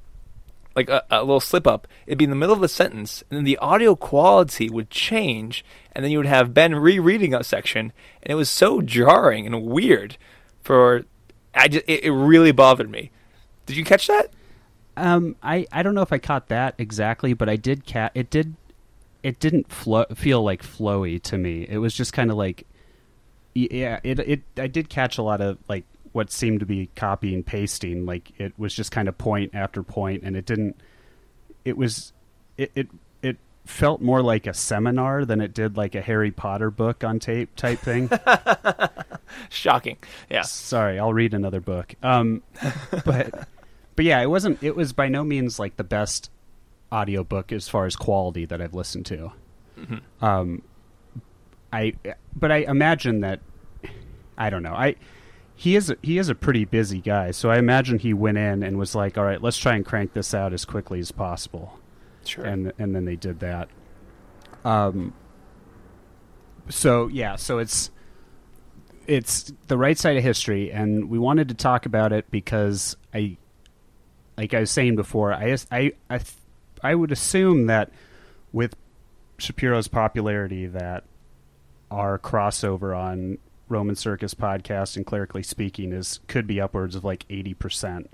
like 0.74 0.88
a, 0.88 1.04
a 1.10 1.20
little 1.20 1.40
slip 1.40 1.66
up, 1.66 1.86
it'd 2.06 2.16
be 2.18 2.24
in 2.24 2.30
the 2.30 2.36
middle 2.36 2.54
of 2.54 2.60
the 2.60 2.68
sentence, 2.68 3.22
and 3.30 3.36
then 3.38 3.44
the 3.44 3.58
audio 3.58 3.94
quality 3.94 4.70
would 4.70 4.88
change, 4.90 5.64
and 5.92 6.02
then 6.04 6.10
you 6.12 6.18
would 6.18 6.26
have 6.26 6.54
Ben 6.54 6.74
rereading 6.74 7.34
a 7.34 7.44
section, 7.44 7.92
and 8.22 8.32
it 8.32 8.34
was 8.36 8.48
so 8.48 8.80
jarring 8.80 9.46
and 9.46 9.62
weird. 9.66 10.16
For 10.62 11.04
I 11.54 11.68
just 11.68 11.84
it 11.88 12.10
really 12.10 12.52
bothered 12.52 12.88
me. 12.90 13.10
Did 13.66 13.76
you 13.76 13.84
catch 13.84 14.06
that? 14.06 14.30
Um, 14.96 15.36
I, 15.42 15.66
I 15.72 15.82
don't 15.82 15.94
know 15.94 16.02
if 16.02 16.12
I 16.12 16.18
caught 16.18 16.48
that 16.48 16.74
exactly, 16.78 17.32
but 17.32 17.48
I 17.48 17.56
did 17.56 17.86
cat. 17.86 18.12
It 18.14 18.30
did. 18.30 18.54
It 19.22 19.38
didn't 19.38 19.70
flow, 19.70 20.06
feel 20.14 20.42
like 20.42 20.62
flowy 20.62 21.22
to 21.24 21.36
me. 21.36 21.66
It 21.68 21.78
was 21.78 21.94
just 21.94 22.12
kind 22.12 22.30
of 22.30 22.36
like, 22.36 22.66
yeah. 23.54 24.00
It 24.02 24.18
it 24.20 24.42
I 24.56 24.66
did 24.66 24.88
catch 24.88 25.18
a 25.18 25.22
lot 25.22 25.40
of 25.40 25.58
like 25.68 25.84
what 26.12 26.30
seemed 26.30 26.60
to 26.60 26.66
be 26.66 26.88
copy 26.96 27.34
and 27.34 27.44
pasting. 27.44 28.06
Like 28.06 28.32
it 28.38 28.58
was 28.58 28.74
just 28.74 28.90
kind 28.92 29.08
of 29.08 29.18
point 29.18 29.54
after 29.54 29.82
point, 29.82 30.22
and 30.22 30.36
it 30.36 30.46
didn't. 30.46 30.80
It 31.64 31.76
was, 31.76 32.12
it 32.56 32.72
it 32.74 32.88
it 33.22 33.36
felt 33.66 34.00
more 34.00 34.22
like 34.22 34.46
a 34.46 34.54
seminar 34.54 35.24
than 35.24 35.40
it 35.40 35.52
did 35.52 35.76
like 35.76 35.94
a 35.94 36.00
Harry 36.00 36.30
Potter 36.30 36.70
book 36.70 37.04
on 37.04 37.18
tape 37.18 37.54
type 37.56 37.78
thing. 37.78 38.10
Shocking. 39.50 39.98
Yeah. 40.30 40.42
Sorry, 40.42 40.98
I'll 40.98 41.12
read 41.12 41.34
another 41.34 41.60
book. 41.60 41.94
Um, 42.02 42.42
but 43.04 43.46
but 44.00 44.06
yeah, 44.06 44.22
it 44.22 44.30
wasn't. 44.30 44.62
It 44.62 44.74
was 44.74 44.94
by 44.94 45.10
no 45.10 45.22
means 45.22 45.58
like 45.58 45.76
the 45.76 45.84
best 45.84 46.30
audiobook 46.90 47.52
as 47.52 47.68
far 47.68 47.84
as 47.84 47.96
quality 47.96 48.46
that 48.46 48.58
I've 48.62 48.72
listened 48.72 49.04
to. 49.04 49.32
Um, 50.22 50.62
I 51.70 51.92
but 52.34 52.50
I 52.50 52.60
imagine 52.60 53.20
that 53.20 53.40
I 54.38 54.48
don't 54.48 54.62
know. 54.62 54.72
I 54.72 54.96
he 55.54 55.76
is 55.76 55.90
a, 55.90 55.98
he 56.00 56.16
is 56.16 56.30
a 56.30 56.34
pretty 56.34 56.64
busy 56.64 57.02
guy, 57.02 57.32
so 57.32 57.50
I 57.50 57.58
imagine 57.58 57.98
he 57.98 58.14
went 58.14 58.38
in 58.38 58.62
and 58.62 58.78
was 58.78 58.94
like, 58.94 59.18
"All 59.18 59.24
right, 59.24 59.42
let's 59.42 59.58
try 59.58 59.74
and 59.74 59.84
crank 59.84 60.14
this 60.14 60.32
out 60.32 60.54
as 60.54 60.64
quickly 60.64 60.98
as 60.98 61.12
possible." 61.12 61.78
Sure. 62.24 62.46
and 62.46 62.72
and 62.78 62.96
then 62.96 63.04
they 63.04 63.16
did 63.16 63.40
that. 63.40 63.68
Um. 64.64 65.12
So 66.70 67.08
yeah, 67.08 67.36
so 67.36 67.58
it's 67.58 67.90
it's 69.06 69.52
the 69.66 69.76
right 69.76 69.98
side 69.98 70.16
of 70.16 70.22
history, 70.22 70.72
and 70.72 71.10
we 71.10 71.18
wanted 71.18 71.50
to 71.50 71.54
talk 71.54 71.84
about 71.84 72.14
it 72.14 72.30
because 72.30 72.96
I, 73.12 73.36
like 74.40 74.54
I 74.54 74.60
was 74.60 74.70
saying 74.70 74.96
before, 74.96 75.32
I 75.34 75.56
I 75.70 75.92
I, 76.08 76.20
I 76.82 76.94
would 76.94 77.12
assume 77.12 77.66
that 77.66 77.92
with 78.52 78.74
Shapiro's 79.38 79.86
popularity, 79.86 80.66
that 80.66 81.04
our 81.90 82.18
crossover 82.18 82.96
on 82.98 83.36
Roman 83.68 83.94
Circus 83.96 84.32
podcast 84.34 84.96
and 84.96 85.04
clerically 85.04 85.42
speaking 85.42 85.92
is 85.92 86.20
could 86.26 86.46
be 86.46 86.60
upwards 86.60 86.96
of 86.96 87.04
like 87.04 87.26
eighty 87.30 87.52
percent 87.54 88.10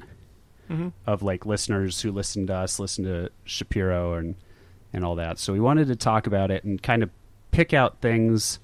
Mhm. 0.68 0.92
of 1.06 1.22
like 1.22 1.46
listeners 1.46 2.00
who 2.00 2.10
listen 2.10 2.48
to 2.48 2.54
us, 2.54 2.80
listen 2.80 3.04
to 3.04 3.30
Shapiro 3.44 4.14
and 4.14 4.34
and 4.92 5.04
all 5.04 5.14
that. 5.14 5.38
So 5.38 5.52
we 5.52 5.60
wanted 5.60 5.86
to 5.88 5.96
talk 5.96 6.26
about 6.26 6.50
it 6.50 6.64
and 6.64 6.82
kind 6.82 7.04
of 7.04 7.10
pick 7.52 7.72
out 7.72 8.00
things, 8.00 8.58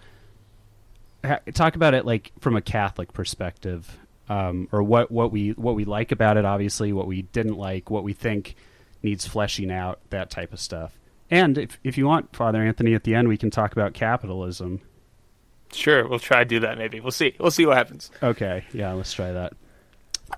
ha- 1.24 1.38
talk 1.54 1.76
about 1.76 1.94
it 1.94 2.04
like 2.04 2.32
from 2.40 2.56
a 2.56 2.60
Catholic 2.60 3.12
perspective. 3.12 3.98
Um, 4.32 4.68
or 4.72 4.82
what 4.82 5.10
what 5.10 5.30
we 5.30 5.50
what 5.50 5.74
we 5.74 5.84
like 5.84 6.10
about 6.10 6.36
it. 6.36 6.44
Obviously, 6.44 6.92
what 6.92 7.06
we 7.06 7.22
didn't 7.22 7.56
like, 7.56 7.90
what 7.90 8.02
we 8.02 8.14
think 8.14 8.56
needs 9.02 9.26
fleshing 9.26 9.70
out, 9.70 10.00
that 10.10 10.30
type 10.30 10.52
of 10.52 10.60
stuff. 10.60 10.98
And 11.30 11.58
if 11.58 11.78
if 11.84 11.98
you 11.98 12.06
want, 12.06 12.34
Father 12.34 12.62
Anthony, 12.62 12.94
at 12.94 13.04
the 13.04 13.14
end 13.14 13.28
we 13.28 13.36
can 13.36 13.50
talk 13.50 13.72
about 13.72 13.92
capitalism. 13.92 14.80
Sure, 15.72 16.06
we'll 16.06 16.18
try 16.18 16.40
to 16.40 16.44
do 16.44 16.60
that. 16.60 16.78
Maybe 16.78 17.00
we'll 17.00 17.10
see. 17.10 17.34
We'll 17.38 17.50
see 17.50 17.66
what 17.66 17.76
happens. 17.76 18.10
Okay, 18.22 18.64
yeah, 18.72 18.92
let's 18.92 19.12
try 19.12 19.32
that. 19.32 19.54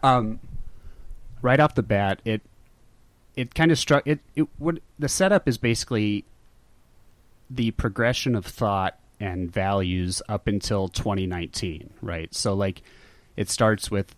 Um, 0.03 0.41
right 1.41 1.61
off 1.61 1.75
the 1.77 1.83
bat, 1.83 2.21
it 2.25 2.43
it 3.37 3.55
kind 3.55 3.71
of 3.71 3.79
struck 3.79 4.07
it. 4.07 4.21
It 4.35 4.49
would 4.59 4.83
the 4.99 5.09
setup 5.09 5.47
is 5.49 5.57
basically 5.57 6.25
the 7.49 7.71
progression 7.73 8.35
of 8.35 8.45
thought 8.45 8.99
and 9.21 9.53
values 9.53 10.21
up 10.29 10.49
until 10.49 10.89
2019, 10.89 11.91
right? 12.03 12.35
So 12.35 12.55
like, 12.55 12.83
it 13.37 13.49
starts 13.51 13.91
with 13.91 14.15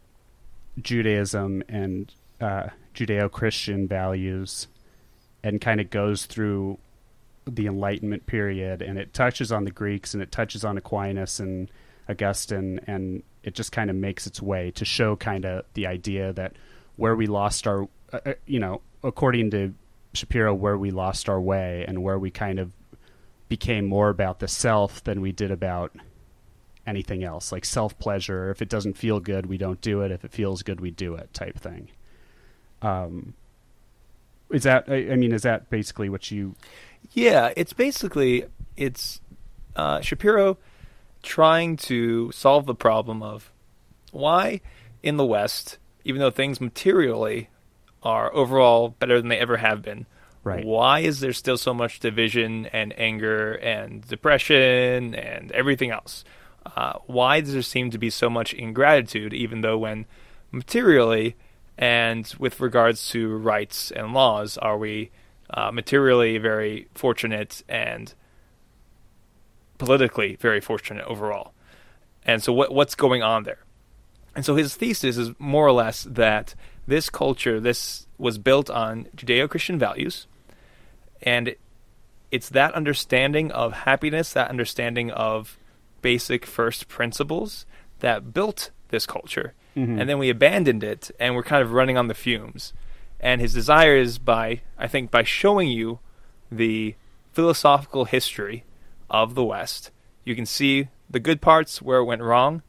Judaism 0.81 1.63
and 1.69 2.13
uh, 2.41 2.69
Judeo-Christian 2.95 3.89
values, 3.89 4.69
and 5.43 5.61
kind 5.61 5.81
of 5.81 5.91
goes 5.91 6.27
through 6.27 6.79
the 7.47 7.67
Enlightenment 7.67 8.27
period, 8.27 8.83
and 8.83 8.99
it 8.99 9.15
touches 9.15 9.53
on 9.53 9.65
the 9.65 9.71
Greeks 9.71 10.15
and 10.15 10.23
it 10.23 10.33
touches 10.33 10.65
on 10.65 10.77
Aquinas 10.77 11.39
and 11.41 11.71
Augustine, 12.09 12.81
and 12.87 13.23
it 13.43 13.55
just 13.55 13.73
kind 13.73 13.91
of 13.91 13.97
makes 13.97 14.27
its 14.27 14.43
way 14.43 14.71
to 14.73 14.85
show 14.85 15.17
kind 15.17 15.45
of 15.45 15.65
the 15.75 15.87
idea 15.87 16.33
that 16.33 16.55
where 16.97 17.15
we 17.15 17.27
lost 17.27 17.67
our, 17.67 17.85
uh, 18.13 18.19
uh, 18.27 18.35
you 18.47 18.59
know, 18.59 18.81
according 19.05 19.51
to 19.53 19.73
Shapiro, 20.13 20.55
where 20.55 20.77
we 20.77 20.91
lost 20.91 21.29
our 21.29 21.41
way 21.41 21.85
and 21.87 22.03
where 22.03 22.19
we 22.19 22.31
kind 22.31 22.59
of 22.59 22.73
became 23.49 23.87
more 23.87 24.09
about 24.09 24.41
the 24.41 24.49
self 24.49 25.05
than 25.05 25.21
we 25.21 25.31
did 25.31 25.51
about 25.51 25.95
anything 26.87 27.25
else, 27.25 27.53
like 27.53 27.65
self 27.65 27.99
pleasure. 27.99 28.51
If 28.51 28.63
it 28.63 28.69
doesn't 28.69 28.97
feel 28.97 29.21
good, 29.21 29.47
we 29.47 29.59
don't 29.59 29.81
do 29.81 30.03
it. 30.03 30.11
If 30.11 30.25
it 30.25 30.33
feels 30.33 30.63
good, 30.63 30.81
we 30.81 30.91
do 30.91 31.15
it, 31.15 31.33
type 31.35 31.59
thing. 31.59 31.89
Um, 32.83 33.35
is 34.51 34.63
that? 34.65 34.85
I, 34.89 35.13
I 35.13 35.17
mean, 35.17 35.33
is 35.33 35.43
that 35.43 35.69
basically 35.71 36.09
what 36.09 36.31
you? 36.31 36.55
Yeah, 37.13 37.53
it's 37.57 37.73
basically 37.73 38.45
it's 38.77 39.21
uh, 39.75 40.01
Shapiro 40.01 40.59
trying 41.23 41.77
to 41.77 42.31
solve 42.33 42.67
the 42.67 42.75
problem 42.75 43.23
of 43.23 43.51
why 44.13 44.61
in 45.03 45.17
the 45.17 45.25
West, 45.27 45.79
even 46.05 46.21
though 46.21 46.31
things 46.31 46.61
materially 46.61 47.49
are 48.03 48.33
overall 48.35 48.91
better 48.91 49.19
than 49.21 49.29
they 49.29 49.39
ever 49.39 49.57
have 49.57 49.83
been, 49.83 50.07
Right. 50.45 50.65
why 50.65 51.01
is 51.01 51.19
there 51.19 51.33
still 51.33 51.57
so 51.57 51.75
much 51.75 51.99
division 51.99 52.67
and 52.67 52.97
anger 52.97 53.55
and 53.55 54.07
depression 54.07 55.15
and 55.17 55.51
everything 55.51 55.91
else? 55.91 56.25
Uh, 56.75 56.99
why 57.07 57.41
does 57.41 57.53
there 57.53 57.63
seem 57.63 57.91
to 57.91 57.99
be 57.99 58.11
so 58.11 58.29
much 58.29 58.53
ingratitude, 58.55 59.33
even 59.33 59.61
though 59.61 59.79
when 59.79 60.07
materially 60.51 61.37
and 61.79 62.35
with 62.39 62.61
regards 62.61 63.11
to 63.11 63.37
rights 63.37 63.91
and 63.91 64.15
laws, 64.15 64.57
are 64.59 64.79
we 64.79 65.11
uh, 65.51 65.71
materially 65.71 66.39
very 66.39 66.89
fortunate 66.95 67.63
and 67.69 68.15
politically 69.79 70.37
very 70.37 70.61
fortunate 70.61 71.05
overall? 71.07 71.53
And 72.25 72.43
so, 72.43 72.53
what 72.53 72.73
what's 72.73 72.95
going 72.95 73.23
on 73.23 73.45
there? 73.45 73.59
And 74.35 74.45
so, 74.45 74.57
his 74.57 74.75
thesis 74.75 75.17
is 75.17 75.31
more 75.39 75.67
or 75.67 75.73
less 75.73 76.05
that 76.05 76.55
this 76.87 77.11
culture, 77.11 77.61
this 77.61 78.07
was 78.19 78.39
built 78.39 78.71
on 78.71 79.09
Judeo-Christian 79.17 79.79
values, 79.79 80.27
and 81.23 81.55
it's 82.31 82.49
that 82.51 82.75
understanding 82.75 83.53
of 83.53 83.73
happiness, 83.73 84.33
that 84.33 84.49
understanding 84.51 85.11
of 85.11 85.59
basic 86.03 86.47
first 86.47 86.89
principles 86.89 87.67
that 88.01 88.33
built 88.33 88.71
this 88.89 89.07
culture. 89.07 89.55
Mm-hmm. 89.77 90.01
And 90.01 90.09
then 90.09 90.19
we 90.19 90.31
abandoned 90.31 90.83
it 90.83 91.11
and 91.21 91.35
we're 91.35 91.43
kind 91.43 91.63
of 91.63 91.73
running 91.73 91.99
on 91.99 92.09
the 92.09 92.15
fumes. 92.15 92.73
And 93.21 93.41
his 93.41 93.53
desire 93.53 93.97
is 93.97 94.19
by, 94.19 94.63
I 94.79 94.87
think, 94.87 95.11
by 95.11 95.23
showing 95.23 95.69
you 95.69 96.01
the 96.51 96.95
philosophical 97.33 98.05
history 98.05 98.65
of 99.11 99.35
the 99.35 99.45
West, 99.45 99.91
you 100.25 100.35
can 100.35 100.47
see 100.47 100.89
the 101.09 101.21
good 101.21 101.41
parts 101.41 101.81
where 101.81 101.99
it 101.99 102.05
went 102.05 102.23
wrong. 102.23 102.63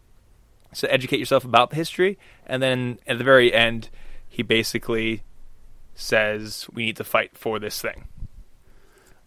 So 0.73 0.87
educate 0.89 1.19
yourself 1.19 1.45
about 1.45 1.69
the 1.69 1.75
history. 1.75 2.17
And 2.45 2.61
then 2.61 2.99
at 3.07 3.17
the 3.17 3.23
very 3.23 3.53
end, 3.53 3.89
he 4.27 4.43
basically 4.43 5.23
says 5.95 6.67
we 6.71 6.85
need 6.85 6.97
to 6.97 7.03
fight 7.03 7.37
for 7.37 7.59
this 7.59 7.81
thing. 7.81 8.07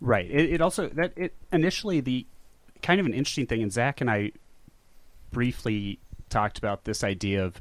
Right. 0.01 0.31
It, 0.31 0.55
it 0.55 0.61
also 0.61 0.89
that 0.89 1.13
it 1.17 1.35
initially 1.53 2.01
the 2.01 2.27
kind 2.83 3.01
of 3.01 3.07
an 3.07 3.15
interesting 3.15 3.47
thing, 3.47 3.63
and 3.63 3.73
Zac 3.73 4.01
and 4.01 4.11
I 4.11 4.33
briefly 5.31 5.99
talked 6.29 6.59
about 6.59 6.85
this 6.85 7.03
idea 7.05 7.45
of 7.45 7.61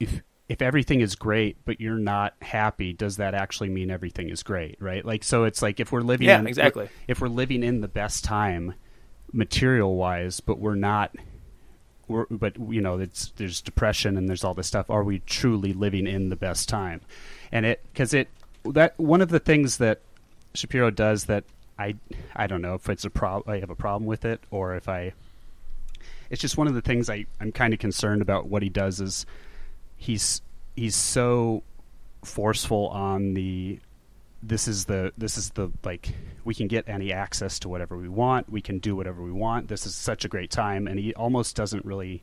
if 0.00 0.22
if 0.48 0.60
everything 0.60 1.00
is 1.00 1.14
great 1.14 1.56
but 1.64 1.80
you're 1.80 1.96
not 1.96 2.34
happy, 2.42 2.92
does 2.92 3.16
that 3.16 3.34
actually 3.34 3.68
mean 3.70 3.90
everything 3.90 4.28
is 4.28 4.42
great? 4.42 4.76
Right. 4.80 5.04
Like 5.04 5.24
so, 5.24 5.44
it's 5.44 5.62
like 5.62 5.80
if 5.80 5.92
we're 5.92 6.00
living 6.02 6.28
Yeah, 6.28 6.40
in, 6.40 6.46
exactly. 6.46 6.88
if 7.08 7.20
we're 7.20 7.28
living 7.28 7.62
in 7.62 7.80
the 7.80 7.88
best 7.88 8.24
time, 8.24 8.74
material 9.32 9.96
wise, 9.96 10.40
but 10.40 10.58
we're 10.58 10.74
not. 10.74 11.14
We're, 12.08 12.26
but 12.28 12.58
you 12.70 12.80
know, 12.82 12.98
it's, 12.98 13.32
there's 13.36 13.62
depression 13.62 14.16
and 14.18 14.28
there's 14.28 14.44
all 14.44 14.52
this 14.54 14.66
stuff. 14.66 14.90
Are 14.90 15.04
we 15.04 15.20
truly 15.20 15.72
living 15.72 16.06
in 16.06 16.28
the 16.28 16.36
best 16.36 16.68
time? 16.68 17.00
And 17.50 17.64
it 17.64 17.80
because 17.92 18.12
it 18.12 18.28
that 18.64 18.98
one 18.98 19.22
of 19.22 19.30
the 19.30 19.38
things 19.38 19.78
that 19.78 20.00
Shapiro 20.54 20.90
does 20.90 21.24
that 21.26 21.44
I 21.78 21.94
I 22.34 22.46
don't 22.46 22.62
know 22.62 22.74
if 22.74 22.88
it's 22.88 23.04
a 23.04 23.10
prob 23.10 23.48
I 23.48 23.58
have 23.58 23.70
a 23.70 23.74
problem 23.74 24.06
with 24.06 24.24
it 24.24 24.40
or 24.50 24.76
if 24.76 24.88
I 24.88 25.12
it's 26.30 26.40
just 26.40 26.56
one 26.56 26.66
of 26.66 26.74
the 26.74 26.82
things 26.82 27.10
I 27.10 27.26
I'm 27.40 27.52
kind 27.52 27.72
of 27.72 27.80
concerned 27.80 28.22
about 28.22 28.46
what 28.46 28.62
he 28.62 28.68
does 28.68 29.00
is 29.00 29.26
he's 29.96 30.42
he's 30.76 30.96
so 30.96 31.62
forceful 32.24 32.88
on 32.88 33.34
the 33.34 33.78
this 34.42 34.66
is 34.66 34.86
the 34.86 35.12
this 35.16 35.36
is 35.36 35.50
the 35.50 35.70
like 35.84 36.14
we 36.44 36.54
can 36.54 36.66
get 36.66 36.88
any 36.88 37.12
access 37.12 37.58
to 37.60 37.68
whatever 37.68 37.96
we 37.96 38.08
want 38.08 38.50
we 38.50 38.60
can 38.60 38.78
do 38.78 38.96
whatever 38.96 39.22
we 39.22 39.32
want 39.32 39.68
this 39.68 39.86
is 39.86 39.94
such 39.94 40.24
a 40.24 40.28
great 40.28 40.50
time 40.50 40.86
and 40.86 40.98
he 40.98 41.14
almost 41.14 41.54
doesn't 41.54 41.84
really 41.84 42.22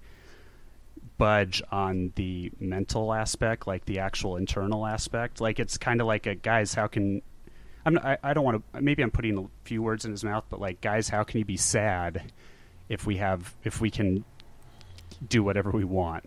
budge 1.20 1.62
on 1.72 2.12
the 2.16 2.52
mental 2.60 3.14
aspect 3.14 3.68
like 3.68 3.86
the 3.86 4.00
actual 4.00 4.38
internal 4.38 4.88
aspect. 4.88 5.40
Like 5.40 5.60
it's 5.60 5.78
kind 5.78 6.02
of 6.02 6.08
like 6.08 6.26
a 6.26 6.34
guys 6.34 6.74
how 6.74 6.88
can 6.88 7.22
I'm 7.98 8.06
I, 8.06 8.18
I 8.24 8.34
don't 8.34 8.44
want 8.44 8.64
to 8.74 8.82
maybe 8.82 9.04
I'm 9.04 9.12
putting 9.12 9.38
a 9.38 9.46
few 9.66 9.82
words 9.82 10.06
in 10.06 10.12
his 10.12 10.24
mouth 10.24 10.46
but 10.50 10.60
like 10.62 10.82
guys 10.82 11.10
how 11.10 11.24
can 11.24 11.40
you 11.40 11.46
be 11.46 11.58
sad 11.58 12.32
if 12.88 13.06
we 13.06 13.18
have 13.18 13.54
if 13.64 13.82
we 13.82 13.90
can 13.92 14.24
do 15.28 15.44
whatever 15.44 15.70
we 15.72 15.84
want 15.84 16.26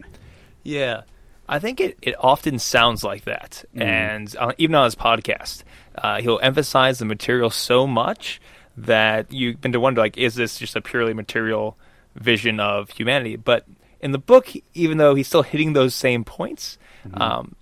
Yeah, 0.64 1.02
I 1.48 1.58
think 1.58 1.80
it, 1.80 1.98
it 2.02 2.14
often 2.18 2.58
sounds 2.58 3.02
like 3.02 3.24
that, 3.24 3.64
Mm. 3.74 3.82
and 3.82 4.36
uh, 4.38 4.52
even 4.58 4.74
on 4.76 4.84
his 4.84 4.94
podcast, 4.94 5.64
uh, 5.96 6.20
he'll 6.20 6.38
emphasize 6.42 6.98
the 6.98 7.04
material 7.04 7.50
so 7.50 7.86
much 7.86 8.40
that 8.76 9.32
you 9.32 9.54
begin 9.54 9.72
to 9.72 9.80
wonder, 9.80 10.00
like, 10.00 10.16
is 10.16 10.34
this 10.36 10.56
just 10.58 10.76
a 10.76 10.80
purely 10.80 11.14
material 11.14 11.76
vision 12.14 12.60
of 12.60 12.90
humanity? 12.90 13.36
But 13.36 13.66
in 14.00 14.12
the 14.12 14.18
book, 14.18 14.50
even 14.74 14.98
though 14.98 15.14
he's 15.14 15.26
still 15.26 15.42
hitting 15.42 15.72
those 15.72 15.94
same 15.94 16.22
points, 16.24 16.78
um, 17.14 17.54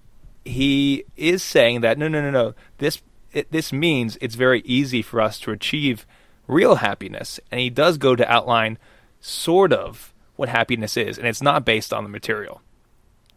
he 0.45 1.05
is 1.17 1.43
saying 1.43 1.81
that 1.81 1.97
no, 1.99 2.07
no, 2.07 2.21
no, 2.21 2.31
no. 2.31 2.55
This 2.79 3.01
it, 3.33 3.51
this 3.53 3.73
means 3.73 4.19
it's 4.21 4.35
very 4.35 4.61
easy 4.63 5.03
for 5.03 5.21
us 5.21 5.39
to 5.41 5.51
achieve 5.51 6.07
real 6.47 6.77
happiness, 6.77 7.41
and 7.51 7.61
he 7.61 7.71
does 7.71 7.99
go 7.99 8.17
to 8.17 8.31
outline 8.31 8.79
sort 9.21 9.73
of 9.73 10.13
what 10.37 10.49
happiness 10.49 10.97
is, 10.97 11.19
and 11.19 11.27
it's 11.27 11.43
not 11.43 11.65
based 11.65 11.93
on 11.93 12.03
the 12.03 12.11
material. 12.11 12.63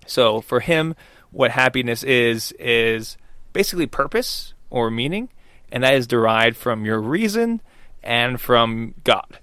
So 0.06 0.42
for 0.42 0.60
him, 0.60 0.96
what 1.32 1.52
happiness 1.52 2.04
is 2.04 2.52
is 2.54 3.18
basically 3.52 3.88
purpose 3.88 4.54
or 4.70 4.90
meaning, 4.90 5.30
and 5.72 5.84
that 5.84 5.94
is 5.94 6.08
derived 6.08 6.58
from 6.58 6.86
your 6.86 7.00
reason 7.00 7.62
and 8.02 8.40
from 8.40 8.96
God. 9.04 9.40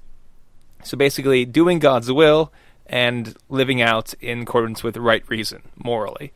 So 0.82 0.96
basically, 0.96 1.44
doing 1.44 1.78
God's 1.78 2.10
will 2.10 2.52
and 2.86 3.36
living 3.48 3.80
out 3.80 4.14
in 4.20 4.42
accordance 4.42 4.82
with 4.82 4.96
right 4.96 5.28
reason, 5.28 5.62
morally. 5.76 6.32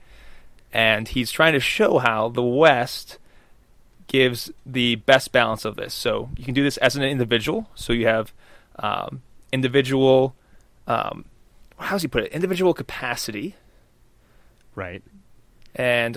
And 0.73 1.09
he's 1.09 1.31
trying 1.31 1.53
to 1.55 1.61
show 1.61 1.99
how 1.99 2.29
the 2.29 2.43
West 2.43 3.19
gives 4.07 4.51
the 4.65 4.97
best 4.97 5.33
balance 5.33 5.65
of 5.65 5.77
this. 5.77 5.95
So 5.95 6.31
you 6.37 6.45
can 6.45 6.55
do 6.55 6.63
this 6.63 6.77
as 6.79 6.97
an 6.97 7.03
individual. 7.03 7.69
So 7.75 7.93
you 7.93 8.07
have 8.07 8.33
um, 8.79 9.23
individual, 9.53 10.35
um, 10.87 11.25
how 11.79 11.97
does 11.97 12.03
he 12.03 12.09
put 12.09 12.25
it? 12.25 12.33
Individual 12.33 12.75
capacity 12.75 13.55
right 14.75 15.03
and 15.77 16.17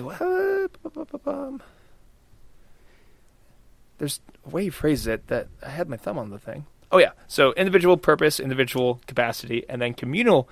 there's 3.98 4.20
a 4.46 4.48
way 4.48 4.64
he 4.64 4.70
phrases 4.70 5.06
it 5.06 5.26
that 5.26 5.48
I 5.64 5.70
had 5.70 5.88
my 5.88 5.96
thumb 5.96 6.18
on 6.18 6.30
the 6.30 6.38
thing. 6.38 6.66
Oh 6.90 6.98
yeah, 6.98 7.10
so 7.26 7.52
individual 7.54 7.96
purpose, 7.96 8.40
individual 8.40 9.00
capacity, 9.06 9.64
and 9.68 9.82
then 9.82 9.94
communal 9.94 10.48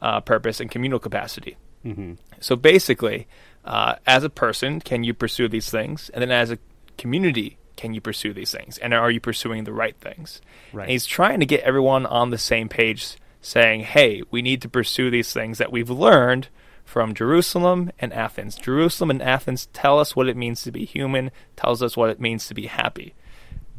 uh, 0.00 0.20
purpose 0.20 0.60
and 0.60 0.70
communal 0.70 0.98
capacity. 0.98 1.56
hmm 1.82 2.14
So 2.40 2.56
basically, 2.56 3.26
uh, 3.64 3.96
as 4.06 4.24
a 4.24 4.30
person, 4.30 4.80
can 4.80 5.04
you 5.04 5.12
pursue 5.12 5.48
these 5.48 5.68
things, 5.70 6.10
and 6.10 6.22
then 6.22 6.30
as 6.30 6.50
a 6.50 6.58
community, 6.98 7.58
can 7.76 7.94
you 7.94 8.00
pursue 8.00 8.32
these 8.32 8.52
things, 8.52 8.78
and 8.78 8.94
are 8.94 9.10
you 9.10 9.20
pursuing 9.20 9.64
the 9.64 9.72
right 9.72 9.96
things? 9.96 10.40
Right. 10.72 10.84
And 10.84 10.90
he's 10.92 11.06
trying 11.06 11.40
to 11.40 11.46
get 11.46 11.60
everyone 11.60 12.06
on 12.06 12.30
the 12.30 12.38
same 12.38 12.68
page, 12.68 13.16
saying, 13.40 13.80
"Hey, 13.80 14.22
we 14.30 14.42
need 14.42 14.62
to 14.62 14.68
pursue 14.68 15.10
these 15.10 15.32
things 15.32 15.58
that 15.58 15.72
we've 15.72 15.90
learned 15.90 16.48
from 16.84 17.14
Jerusalem 17.14 17.90
and 17.98 18.12
Athens. 18.12 18.56
Jerusalem 18.56 19.10
and 19.10 19.22
Athens 19.22 19.66
tell 19.72 19.98
us 19.98 20.14
what 20.14 20.28
it 20.28 20.36
means 20.36 20.62
to 20.62 20.70
be 20.72 20.84
human, 20.84 21.30
tells 21.56 21.82
us 21.82 21.96
what 21.96 22.10
it 22.10 22.20
means 22.20 22.46
to 22.46 22.54
be 22.54 22.66
happy. 22.66 23.14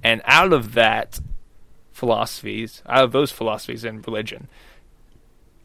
And 0.03 0.22
out 0.25 0.51
of 0.51 0.74
that 0.74 1.19
philosophies, 1.91 2.81
out 2.88 3.03
of 3.03 3.12
those 3.12 3.31
philosophies 3.31 3.84
and 3.84 4.05
religion, 4.05 4.48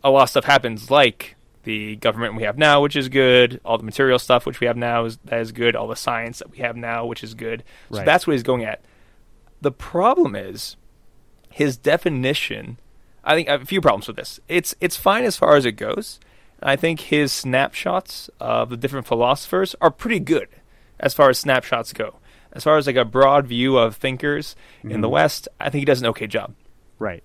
a 0.04 0.10
lot 0.10 0.24
of 0.24 0.30
stuff 0.30 0.44
happens 0.44 0.90
like 0.90 1.36
the 1.64 1.96
government 1.96 2.36
we 2.36 2.42
have 2.44 2.56
now, 2.58 2.80
which 2.80 2.96
is 2.96 3.08
good, 3.08 3.60
all 3.64 3.76
the 3.78 3.84
material 3.84 4.18
stuff 4.18 4.46
which 4.46 4.60
we 4.60 4.66
have 4.66 4.76
now 4.76 5.04
is 5.04 5.18
that 5.24 5.40
is 5.40 5.52
good, 5.52 5.76
all 5.76 5.86
the 5.88 5.96
science 5.96 6.38
that 6.38 6.50
we 6.50 6.58
have 6.58 6.76
now, 6.76 7.04
which 7.06 7.22
is 7.22 7.34
good. 7.34 7.62
So 7.90 7.98
Right. 7.98 8.06
that's 8.06 8.26
what 8.26 8.32
he's 8.32 8.42
going 8.42 8.64
at. 8.64 8.80
The 9.60 9.72
problem 9.72 10.34
is 10.34 10.76
his 11.50 11.76
definition. 11.76 12.78
I 13.22 13.34
think 13.34 13.48
I 13.48 13.52
have 13.52 13.62
a 13.62 13.66
few 13.66 13.80
problems 13.82 14.06
with 14.06 14.16
this. 14.16 14.40
It's 14.48 14.74
it's 14.80 14.96
fine 14.96 15.24
as 15.24 15.36
far 15.36 15.56
as 15.56 15.66
it 15.66 15.72
goes. 15.72 16.18
I 16.62 16.76
think 16.76 17.00
his 17.00 17.32
snapshots 17.32 18.30
of 18.40 18.70
the 18.70 18.76
different 18.76 19.06
philosophers 19.06 19.74
are 19.80 19.90
pretty 19.90 20.20
good 20.20 20.48
as 20.98 21.12
far 21.14 21.28
as 21.30 21.38
snapshots 21.38 21.92
go. 21.92 22.16
As 22.52 22.64
far 22.64 22.76
as 22.78 22.86
like 22.86 22.96
a 22.96 23.04
broad 23.04 23.46
view 23.46 23.76
of 23.78 23.96
thinkers 23.96 24.56
in 24.82 25.00
the 25.02 25.08
Mhm. 25.08 25.12
West, 25.12 25.48
I 25.60 25.70
think 25.70 25.80
he 25.80 25.84
does 25.84 26.00
an 26.00 26.06
okay 26.08 26.26
job. 26.26 26.54
Right. 26.98 27.22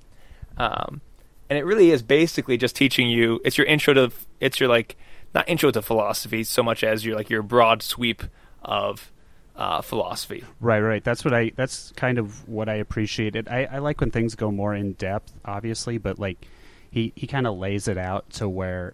Um, 0.58 1.02
and 1.50 1.58
it 1.60 1.66
really 1.66 1.92
is 1.92 2.02
basically 2.02 2.58
just 2.58 2.76
teaching 2.76 3.10
you. 3.10 3.40
It's 3.46 3.58
your 3.58 3.68
intro 3.68 3.94
to. 3.94 4.12
It's 4.40 4.60
your 4.60 4.70
like 4.70 4.96
not 5.34 5.48
intro 5.50 5.72
to 5.72 5.82
philosophy 5.82 6.44
so 6.44 6.64
much 6.64 6.84
as 6.84 7.06
your 7.06 7.16
like 7.16 7.30
your 7.30 7.42
broad 7.42 7.84
sweep 7.84 8.24
of 8.64 9.12
uh, 9.56 9.82
philosophy. 9.82 10.44
Right, 10.60 10.80
right. 10.80 11.04
That's 11.04 11.24
what 11.24 11.34
I. 11.34 11.52
That's 11.56 11.92
kind 11.96 12.18
of 12.18 12.48
what 12.48 12.68
I 12.70 12.76
appreciated. 12.76 13.48
I, 13.48 13.66
I 13.66 13.78
like 13.80 14.00
when 14.02 14.12
things 14.12 14.36
go 14.36 14.52
more 14.52 14.74
in 14.74 14.94
depth, 14.94 15.34
obviously, 15.46 15.98
but 15.98 16.20
like 16.20 16.46
he 16.92 17.14
he 17.16 17.28
kind 17.28 17.48
of 17.48 17.58
lays 17.58 17.88
it 17.88 17.98
out 17.98 18.30
to 18.32 18.50
where 18.50 18.94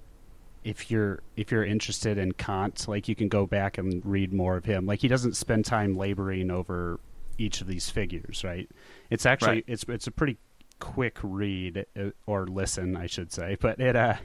if 0.64 0.92
you're 0.92 1.22
if 1.36 1.52
you're 1.52 1.66
interested 1.66 2.18
in 2.18 2.34
Kant, 2.34 2.88
like 2.88 3.08
you 3.08 3.16
can 3.16 3.28
go 3.28 3.46
back 3.48 3.78
and 3.78 4.06
read 4.06 4.34
more 4.34 4.58
of 4.58 4.66
him. 4.66 4.86
Like 4.86 5.00
he 5.00 5.08
doesn't 5.08 5.36
spend 5.36 5.66
time 5.66 5.98
laboring 5.98 6.52
over 6.52 7.00
each 7.38 7.62
of 7.62 7.68
these 7.68 7.90
figures, 7.90 8.44
right? 8.44 8.70
It's 9.10 9.26
actually 9.26 9.48
Right. 9.56 9.64
it's 9.68 9.84
it's 9.88 10.06
a 10.08 10.12
pretty 10.12 10.38
quick 10.82 11.18
read 11.24 11.86
uh, 11.98 12.10
or 12.26 12.46
listen, 12.48 12.98
I 12.98 13.06
should 13.08 13.32
say. 13.32 13.56
But 13.62 13.80
it 13.80 13.96
uh 13.96 14.16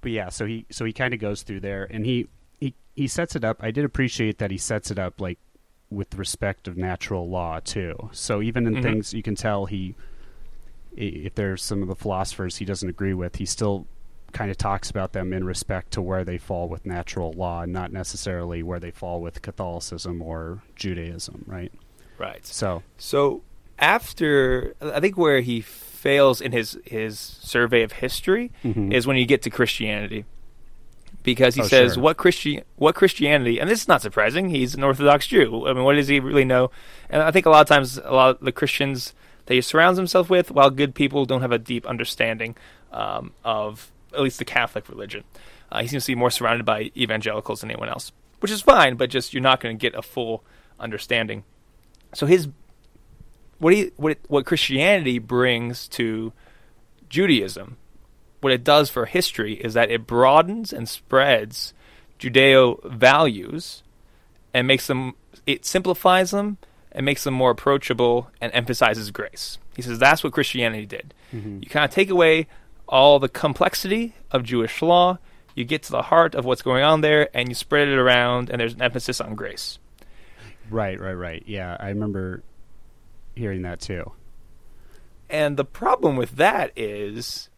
but 0.00 0.12
yeah, 0.12 0.28
so 0.28 0.46
he 0.46 0.66
so 0.70 0.84
he 0.84 0.92
kind 0.92 1.12
of 1.14 1.18
goes 1.18 1.42
through 1.42 1.60
there 1.60 1.88
and 1.90 2.04
he 2.06 2.28
he 2.60 2.74
he 2.94 3.08
sets 3.08 3.34
it 3.34 3.42
up. 3.42 3.56
I 3.60 3.72
did 3.72 3.84
appreciate 3.84 4.38
that 4.38 4.50
he 4.52 4.58
sets 4.58 4.90
it 4.92 4.98
up 4.98 5.20
like 5.20 5.38
with 5.90 6.14
respect 6.16 6.68
of 6.68 6.76
natural 6.76 7.28
law 7.28 7.60
too. 7.60 8.10
So 8.12 8.40
even 8.42 8.66
in 8.66 8.76
Mhm. 8.76 8.82
things 8.82 9.14
you 9.14 9.22
can 9.22 9.34
tell 9.34 9.66
he 9.66 9.94
if 10.96 11.34
there's 11.34 11.62
some 11.62 11.82
of 11.82 11.88
the 11.88 11.96
philosophers 11.96 12.58
he 12.58 12.64
doesn't 12.64 12.88
agree 12.88 13.14
with, 13.14 13.36
he 13.36 13.46
still 13.46 13.86
kind 14.32 14.50
of 14.50 14.56
talks 14.56 14.90
about 14.90 15.12
them 15.12 15.32
in 15.32 15.44
respect 15.44 15.92
to 15.92 16.02
where 16.02 16.24
they 16.24 16.38
fall 16.38 16.68
with 16.68 16.84
natural 16.86 17.32
law 17.32 17.62
and 17.62 17.72
not 17.72 17.92
necessarily 17.92 18.62
where 18.62 18.78
they 18.80 18.90
fall 18.90 19.20
with 19.20 19.42
Catholicism 19.42 20.20
or 20.22 20.62
Judaism, 20.76 21.44
right? 21.46 21.72
Right. 22.18 22.44
So, 22.46 22.82
So 22.96 23.42
after 23.78 24.74
I 24.80 25.00
think 25.00 25.16
where 25.16 25.40
he 25.40 25.60
fails 25.60 26.40
in 26.40 26.52
his 26.52 26.78
his 26.84 27.18
survey 27.18 27.82
of 27.82 27.92
history 27.92 28.50
Mhm. 28.64 28.92
is 28.92 29.06
when 29.06 29.16
you 29.16 29.26
get 29.26 29.42
to 29.42 29.50
Christianity. 29.50 30.24
Because 31.22 31.54
he 31.54 31.62
Oh, 31.62 31.66
says 31.66 31.94
sure. 31.94 32.02
what 32.02 32.16
Christi- 32.18 32.62
what 32.76 32.94
Christianity 32.94 33.58
and 33.58 33.68
this 33.70 33.80
is 33.82 33.88
not 33.88 34.02
surprising, 34.02 34.50
he's 34.50 34.74
an 34.74 34.84
Orthodox 34.84 35.26
Jew. 35.26 35.66
I 35.66 35.72
mean 35.72 35.84
what 35.84 35.94
does 35.94 36.08
he 36.08 36.20
really 36.20 36.44
know? 36.44 36.70
And 37.08 37.22
I 37.22 37.30
think 37.30 37.46
a 37.46 37.50
lot 37.50 37.62
of 37.62 37.68
times 37.68 37.98
a 37.98 38.12
lot 38.12 38.36
of 38.36 38.40
the 38.44 38.52
Christians 38.52 39.14
that 39.46 39.54
he 39.54 39.60
surrounds 39.60 39.98
himself 39.98 40.28
with, 40.30 40.50
while 40.50 40.70
good 40.70 40.94
people 40.94 41.24
don't 41.26 41.42
have 41.42 41.52
a 41.52 41.58
deep 41.58 41.86
understanding 41.86 42.56
um, 42.92 43.32
of 43.44 43.90
at 44.14 44.20
least 44.20 44.38
the 44.38 44.44
Catholic 44.44 44.88
religion. 44.88 45.24
Uh, 45.72 45.80
he 45.82 45.88
seems 45.88 46.04
to 46.04 46.12
be 46.12 46.14
more 46.14 46.30
surrounded 46.30 46.64
by 46.64 46.90
evangelicals 46.96 47.60
than 47.62 47.70
anyone 47.70 47.88
else, 47.88 48.12
which 48.40 48.52
is 48.52 48.60
fine, 48.60 48.94
but 48.94 49.10
just 49.10 49.34
you're 49.34 49.42
not 49.42 49.60
going 49.60 49.76
to 49.76 49.80
get 49.80 49.94
a 49.98 50.02
full 50.02 50.44
understanding. 50.78 51.42
So 52.14 52.26
his 52.26 52.48
what 53.58 53.72
he 53.72 53.90
what 53.96 54.12
it, 54.12 54.20
what 54.28 54.46
Christianity 54.46 55.18
brings 55.18 55.88
to 55.88 56.32
Judaism, 57.08 57.76
what 58.40 58.52
it 58.52 58.64
does 58.64 58.90
for 58.90 59.06
history 59.06 59.54
is 59.54 59.74
that 59.74 59.90
it 59.90 60.06
broadens 60.06 60.72
and 60.72 60.88
spreads 60.88 61.72
Judeo 62.18 62.82
values 62.84 63.82
and 64.52 64.66
makes 64.66 64.86
them 64.86 65.14
it 65.46 65.64
simplifies 65.64 66.30
them 66.30 66.58
and 66.92 67.04
makes 67.04 67.24
them 67.24 67.34
more 67.34 67.50
approachable 67.50 68.30
and 68.40 68.52
emphasizes 68.54 69.10
grace. 69.10 69.58
He 69.76 69.82
says 69.82 69.98
that's 69.98 70.22
what 70.22 70.32
Christianity 70.32 70.86
did. 70.86 71.14
Mm-hmm. 71.32 71.60
You 71.62 71.68
kind 71.68 71.84
of 71.84 71.90
take 71.90 72.10
away 72.10 72.46
all 72.88 73.18
the 73.18 73.28
complexity 73.28 74.14
of 74.30 74.44
Jewish 74.44 74.82
law, 74.82 75.18
you 75.54 75.64
get 75.64 75.82
to 75.84 75.92
the 75.92 76.02
heart 76.02 76.34
of 76.34 76.44
what's 76.44 76.62
going 76.62 76.82
on 76.82 77.00
there 77.00 77.28
and 77.34 77.48
you 77.48 77.54
spread 77.54 77.88
it 77.88 77.98
around 77.98 78.50
and 78.50 78.60
there's 78.60 78.74
an 78.74 78.82
emphasis 78.82 79.20
on 79.20 79.34
grace. 79.34 79.78
right, 80.70 81.00
right, 81.00 81.12
right. 81.14 81.42
Yeah, 81.46 81.76
I 81.78 81.88
remember 81.88 82.42
hearing 83.34 83.62
that 83.62 83.80
too. 83.80 84.12
And 85.30 85.56
the 85.56 85.64
problem 85.64 86.16
with 86.16 86.36
that 86.36 86.70
is, 86.76 87.48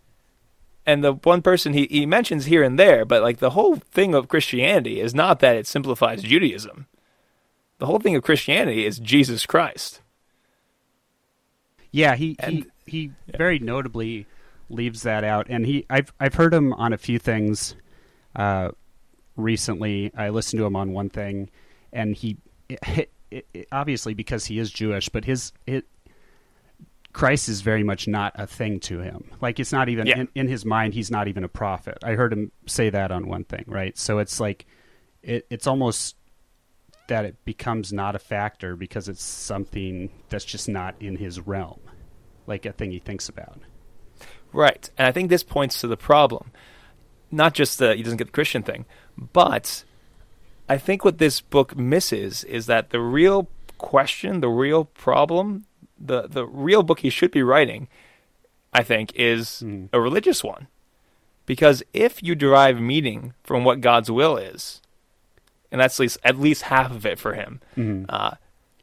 and 0.86 1.02
the 1.02 1.14
one 1.14 1.42
person 1.42 1.72
he, 1.72 1.86
he 1.90 2.06
mentions 2.06 2.46
here 2.46 2.62
and 2.62 2.78
there, 2.78 3.04
but 3.04 3.22
like 3.22 3.38
the 3.38 3.50
whole 3.50 3.76
thing 3.76 4.14
of 4.14 4.28
Christianity 4.28 5.00
is 5.00 5.14
not 5.14 5.40
that 5.40 5.56
it 5.56 5.66
simplifies 5.66 6.22
Judaism. 6.22 6.86
The 7.78 7.86
whole 7.86 7.98
thing 7.98 8.16
of 8.16 8.22
Christianity 8.22 8.86
is 8.86 8.98
Jesus 8.98 9.44
Christ. 9.46 10.00
Yeah, 11.90 12.14
he 12.16 12.36
And- 12.38 12.66
he, 12.86 13.08
he 13.08 13.10
very 13.36 13.58
notably 13.58 14.26
leaves 14.68 15.02
that 15.02 15.24
out, 15.24 15.46
and 15.48 15.66
he 15.66 15.84
I've 15.90 16.12
I've 16.20 16.34
heard 16.34 16.54
him 16.54 16.72
on 16.72 16.92
a 16.92 16.98
few 16.98 17.18
things 17.18 17.74
uh, 18.34 18.70
recently. 19.36 20.12
I 20.16 20.28
listened 20.30 20.58
to 20.60 20.66
him 20.66 20.76
on 20.76 20.92
one 20.92 21.08
thing, 21.08 21.50
and 21.92 22.14
he 22.14 22.36
it, 22.68 23.10
it, 23.30 23.46
it- 23.54 23.68
obviously 23.72 24.14
because 24.14 24.46
he 24.46 24.58
is 24.58 24.70
Jewish, 24.70 25.08
but 25.08 25.24
his 25.24 25.52
it 25.66 25.84
Christ 27.12 27.48
is 27.48 27.62
very 27.62 27.82
much 27.82 28.06
not 28.06 28.32
a 28.36 28.46
thing 28.46 28.78
to 28.80 28.98
him. 29.00 29.30
Like 29.40 29.58
it's 29.58 29.72
not 29.72 29.88
even 29.88 30.06
Yeah. 30.06 30.18
in, 30.20 30.28
in 30.34 30.48
his 30.48 30.64
mind. 30.66 30.92
He's 30.92 31.10
not 31.10 31.28
even 31.28 31.44
a 31.44 31.48
prophet. 31.48 31.96
I 32.04 32.12
heard 32.12 32.32
him 32.32 32.52
say 32.66 32.90
that 32.90 33.10
on 33.10 33.26
one 33.26 33.44
thing, 33.44 33.64
right? 33.66 33.96
So 33.96 34.18
it's 34.18 34.38
like 34.38 34.66
it, 35.22 35.46
it's 35.48 35.66
almost 35.66 36.16
that 37.08 37.24
it 37.24 37.42
becomes 37.44 37.92
not 37.92 38.14
a 38.16 38.18
factor 38.18 38.76
because 38.76 39.08
it's 39.08 39.22
something 39.22 40.10
that's 40.28 40.44
just 40.44 40.68
not 40.68 40.94
in 41.00 41.16
his 41.16 41.40
realm, 41.40 41.80
like 42.46 42.66
a 42.66 42.72
thing 42.72 42.90
he 42.90 42.98
thinks 42.98 43.28
about. 43.28 43.60
Right. 44.52 44.90
And 44.98 45.06
I 45.06 45.12
think 45.12 45.30
this 45.30 45.42
points 45.42 45.80
to 45.80 45.86
the 45.86 45.96
problem. 45.96 46.50
Not 47.30 47.54
just 47.54 47.78
that 47.78 47.96
he 47.96 48.02
doesn't 48.02 48.18
get 48.18 48.26
the 48.26 48.32
Christian 48.32 48.62
thing, 48.62 48.84
but 49.16 49.84
I 50.68 50.78
think 50.78 51.04
what 51.04 51.18
this 51.18 51.40
book 51.40 51.76
misses 51.76 52.44
is 52.44 52.66
that 52.66 52.90
the 52.90 53.00
real 53.00 53.48
question, 53.78 54.40
the 54.40 54.48
real 54.48 54.84
problem, 54.86 55.64
the, 55.98 56.26
the 56.28 56.46
real 56.46 56.82
book 56.82 57.00
he 57.00 57.10
should 57.10 57.30
be 57.30 57.42
writing, 57.42 57.88
I 58.72 58.82
think, 58.82 59.12
is 59.14 59.62
Mm. 59.64 59.88
a 59.92 60.00
religious 60.00 60.42
one. 60.42 60.66
Because 61.46 61.82
if 61.92 62.22
you 62.22 62.34
derive 62.34 62.80
meaning 62.80 63.34
from 63.44 63.64
what 63.64 63.80
God's 63.80 64.10
will 64.10 64.36
is, 64.36 64.80
and 65.70 65.80
that's 65.80 65.96
at 65.96 66.00
least, 66.02 66.18
at 66.24 66.38
least 66.38 66.62
half 66.62 66.90
of 66.90 67.06
it 67.06 67.18
for 67.18 67.34
him, 67.34 67.60
Mhm. 67.76 68.06
uh, 68.08 68.32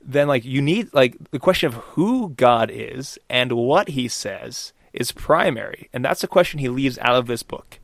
then 0.01 0.27
like 0.27 0.45
you 0.45 0.61
need 0.61 0.93
like 0.93 1.15
the 1.31 1.39
question 1.39 1.67
of 1.67 1.73
who 1.95 2.29
God 2.29 2.69
is 2.73 3.17
and 3.29 3.51
what 3.53 3.89
He 3.89 4.07
says 4.07 4.73
is 4.93 5.11
primary, 5.11 5.89
and 5.93 6.03
that's 6.05 6.23
a 6.23 6.27
question 6.27 6.59
he 6.59 6.69
leaves 6.69 6.97
out 6.99 7.15
of 7.15 7.25
this 7.27 7.41
book. 7.43 7.79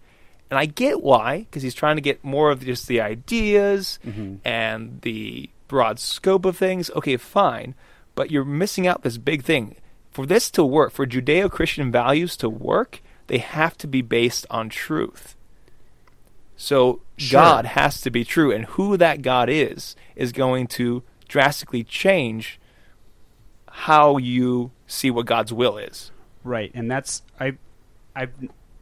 And 0.49 0.57
I 0.57 0.65
get 0.65 1.01
why, 1.01 1.39
because 1.39 1.61
he's 1.63 1.75
trying 1.75 1.97
to 1.97 2.01
get 2.01 2.23
more 2.23 2.49
of 2.49 2.65
just 2.65 2.87
the 2.87 3.01
ideas 3.01 3.99
Mhm. 4.05 4.39
and 4.43 5.01
the 5.01 5.49
broad 5.67 5.99
scope 5.99 6.45
of 6.45 6.57
things. 6.57 6.89
Okay, 6.95 7.17
fine, 7.17 7.75
but 8.15 8.31
you're 8.31 8.45
missing 8.45 8.87
out 8.87 9.03
this 9.03 9.17
big 9.17 9.43
thing. 9.43 9.75
For 10.11 10.25
this 10.25 10.49
to 10.51 10.63
work, 10.65 10.91
for 10.91 11.05
Judeo-Christian 11.05 11.91
values 11.91 12.35
to 12.37 12.49
work, 12.49 13.01
they 13.27 13.37
have 13.37 13.77
to 13.77 13.87
be 13.87 14.01
based 14.01 14.47
on 14.49 14.69
truth. 14.69 15.35
So 16.57 17.01
Sure. 17.15 17.39
God 17.41 17.65
has 17.67 18.01
to 18.01 18.09
be 18.09 18.25
true, 18.25 18.51
and 18.51 18.65
who 18.65 18.97
that 18.97 19.21
God 19.21 19.49
is 19.49 19.95
is 20.15 20.31
going 20.31 20.67
to 20.67 21.03
drastically 21.27 21.83
change 21.83 22.59
how 23.67 24.17
you 24.17 24.71
see 24.87 25.11
what 25.11 25.25
God's 25.27 25.53
will 25.53 25.77
is. 25.77 26.11
Right, 26.43 26.71
and 26.73 26.89
that's 26.89 27.21
I 27.39 27.53
I've 28.15 28.31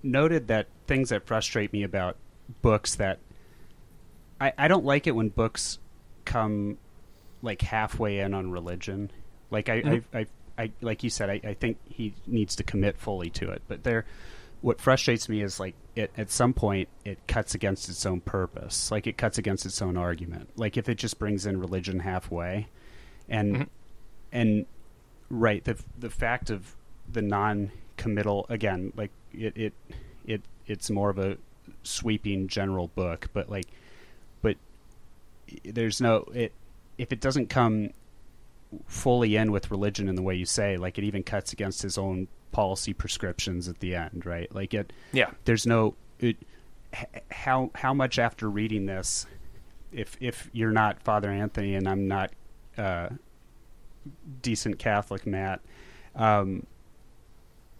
noted 0.07 0.47
that 0.47 0.67
things 0.87 1.09
that 1.09 1.25
frustrate 1.25 1.71
me 1.73 1.83
about 1.83 2.15
books 2.61 2.95
that 2.95 3.19
I 4.39 4.53
I 4.57 4.67
don't 4.67 4.85
like 4.85 5.07
it 5.07 5.11
when 5.15 5.29
books 5.29 5.79
come 6.25 6.77
like 7.41 7.61
halfway 7.61 8.19
in 8.19 8.33
on 8.33 8.51
religion. 8.51 9.11
Like 9.51 9.69
I 9.69 9.81
Mhm. 9.81 10.03
I, 10.13 10.19
I 10.19 10.25
I 10.63 10.71
like 10.81 11.03
you 11.03 11.09
said 11.09 11.29
I, 11.29 11.41
I 11.43 11.53
think 11.53 11.77
he 11.89 12.13
needs 12.25 12.55
to 12.57 12.63
commit 12.63 12.97
fully 12.97 13.29
to 13.31 13.49
it. 13.51 13.61
But 13.67 13.83
there 13.83 14.05
what 14.61 14.81
frustrates 14.81 15.29
me 15.29 15.41
is 15.43 15.59
like 15.59 15.75
it 15.95 16.11
at 16.17 16.31
some 16.31 16.53
point 16.53 16.89
it 17.05 17.19
cuts 17.27 17.53
against 17.53 17.89
its 17.89 18.05
own 18.05 18.21
purpose. 18.21 18.89
Like 18.91 19.05
it 19.07 19.17
cuts 19.17 19.37
against 19.37 19.65
its 19.65 19.81
own 19.81 19.97
argument. 19.97 20.49
Like 20.55 20.77
if 20.77 20.89
it 20.89 20.95
just 20.95 21.19
brings 21.19 21.45
in 21.45 21.59
religion 21.59 21.99
halfway 21.99 22.67
and 23.29 23.55
Mhm. 23.57 23.67
and 24.31 24.65
right 25.29 25.63
the 25.63 25.77
the 25.97 26.09
fact 26.09 26.49
of 26.49 26.75
the 27.11 27.21
non-committal 27.97 28.45
again 28.49 28.93
like 28.95 29.11
it 29.33 29.55
it 29.57 29.73
it 30.25 30.41
it's 30.65 30.89
more 30.89 31.09
of 31.09 31.17
a 31.17 31.37
sweeping 31.83 32.47
general 32.47 32.89
book, 32.89 33.27
but 33.33 33.49
like, 33.49 33.67
but 34.41 34.57
there's 35.63 36.01
no 36.01 36.25
it 36.33 36.51
if 36.97 37.11
it 37.13 37.21
doesn't 37.21 37.49
come 37.49 37.91
fully 38.87 39.35
in 39.37 39.51
with 39.51 39.71
religion 39.71 40.09
in 40.09 40.15
the 40.15 40.21
way 40.21 40.35
you 40.35 40.45
say, 40.45 40.75
like 40.77 40.97
it 40.97 41.03
even 41.05 41.23
cuts 41.23 41.53
against 41.53 41.81
his 41.81 41.97
own 41.97 42.27
policy 42.51 42.93
prescriptions 42.93 43.69
at 43.69 43.79
the 43.79 43.95
end, 43.95 44.25
right? 44.25 44.53
Like 44.53 44.73
it, 44.73 44.91
Yeah. 45.13 45.31
there's 45.45 45.65
no 45.65 45.95
it, 46.19 46.35
how 47.31 47.71
how 47.75 47.93
much 47.93 48.19
after 48.19 48.49
reading 48.49 48.85
this, 48.85 49.25
if 49.93 50.17
if 50.19 50.49
you're 50.51 50.71
not 50.71 51.01
Father 51.01 51.29
Anthony 51.29 51.75
and 51.75 51.87
I'm 51.87 52.07
not 52.07 52.31
uh, 52.77 53.09
decent 54.41 54.79
Catholic 54.79 55.25
Matt, 55.25 55.61
um, 56.15 56.65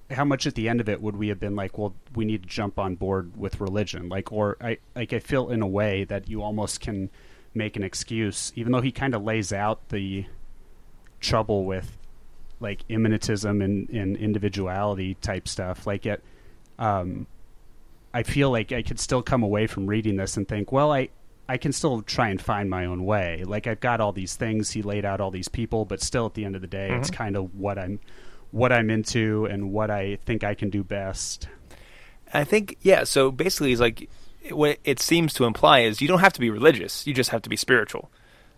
how 0.10 0.24
much 0.24 0.48
at 0.48 0.56
the 0.56 0.70
end 0.70 0.80
of 0.80 0.88
it 0.88 1.02
would 1.02 1.16
we 1.16 1.28
have 1.28 1.40
been 1.40 1.56
like, 1.56 1.78
well, 1.78 1.94
we 2.16 2.26
need 2.26 2.44
to 2.44 2.50
jump 2.50 2.80
on 2.80 2.96
board 2.96 3.36
with 3.36 3.60
religion, 3.60 4.10
like, 4.10 4.32
or 4.32 4.58
I 4.62 4.78
like 4.96 5.14
I 5.14 5.20
feel 5.20 5.50
in 5.50 5.62
a 5.62 5.68
way 5.68 6.06
that 6.06 6.30
you 6.30 6.42
almost 6.42 6.80
can 6.80 7.10
make 7.54 7.76
an 7.76 7.84
excuse, 7.84 8.54
even 8.56 8.72
though 8.72 8.82
he 8.82 8.92
kind 8.92 9.14
of 9.14 9.24
lays 9.24 9.52
out 9.52 9.90
the 9.90 10.26
trouble 11.20 11.66
with 11.66 11.98
like 12.60 12.88
immanentism 12.88 13.64
and, 13.64 13.90
and 13.90 14.18
individuality 14.18 15.16
type 15.16 15.48
stuff. 15.48 15.86
Like 15.86 16.06
it, 16.06 16.24
um, 16.80 17.28
I 18.14 18.24
feel 18.24 18.50
like 18.50 18.72
I 18.72 18.82
could 18.82 19.00
still 19.00 19.22
come 19.22 19.44
away 19.44 19.68
from 19.68 19.88
reading 19.88 20.16
this 20.16 20.38
and 20.38 20.48
think, 20.48 20.72
well, 20.72 20.92
I 20.92 21.10
I 21.50 21.58
can 21.58 21.72
still 21.72 22.02
try 22.02 22.30
and 22.30 22.42
find 22.42 22.70
my 22.70 22.86
own 22.86 23.06
way. 23.06 23.44
Like 23.46 23.68
I've 23.68 23.80
got 23.80 24.02
all 24.02 24.12
these 24.12 24.36
things. 24.36 24.72
He 24.72 24.82
laid 24.82 25.06
out 25.06 25.22
all 25.22 25.32
these 25.32 25.48
people, 25.48 25.86
but 25.86 26.02
still, 26.02 26.26
at 26.26 26.34
the 26.34 26.46
end 26.46 26.56
of 26.56 26.62
the 26.62 26.68
day, 26.68 26.92
it's 26.92 27.10
kind 27.10 27.36
of 27.36 27.56
what 27.56 27.78
I'm 27.78 28.00
what 28.52 28.72
I'm 28.72 28.90
into 28.90 29.46
and 29.46 29.72
what 29.72 29.90
I 29.90 30.18
think 30.26 30.44
I 30.44 30.56
can 30.56 30.70
do 30.70 30.84
best. 30.84 31.48
I 32.34 32.44
think 32.44 32.78
yeah. 32.82 33.04
So 33.04 33.32
basically, 33.32 33.72
it's 33.72 33.82
like 33.82 34.10
what 34.52 34.80
it 34.84 35.00
seems 35.00 35.34
to 35.36 35.46
imply 35.46 35.80
is 35.80 36.02
you 36.02 36.08
don't 36.08 36.20
have 36.20 36.34
to 36.34 36.40
be 36.40 36.50
religious. 36.50 37.06
You 37.08 37.14
just 37.14 37.30
have 37.32 37.42
to 37.44 37.50
be 37.50 37.56
spiritual. 37.56 38.10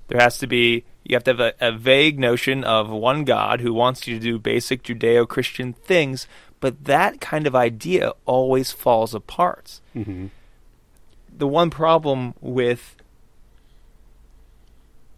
There 0.08 0.20
has 0.20 0.38
to 0.40 0.48
be 0.48 0.86
you 1.04 1.16
have 1.16 1.24
to 1.26 1.32
have 1.32 1.40
a, 1.40 1.54
a 1.60 1.72
vague 1.72 2.20
notion 2.20 2.64
of 2.64 2.90
one 2.90 3.24
God 3.24 3.62
who 3.62 3.74
wants 3.74 4.08
you 4.08 4.16
to 4.16 4.22
do 4.22 4.40
basic 4.40 4.84
Judeo-Christian 4.84 5.74
things, 5.74 6.28
but 6.60 6.86
that 6.86 7.22
kind 7.22 7.48
of 7.48 7.56
idea 7.56 8.14
always 8.26 8.72
falls 8.72 9.14
apart. 9.14 9.82
Mm-hmm. 9.96 10.28
The 11.36 11.48
one 11.48 11.70
problem 11.70 12.34
with 12.42 12.96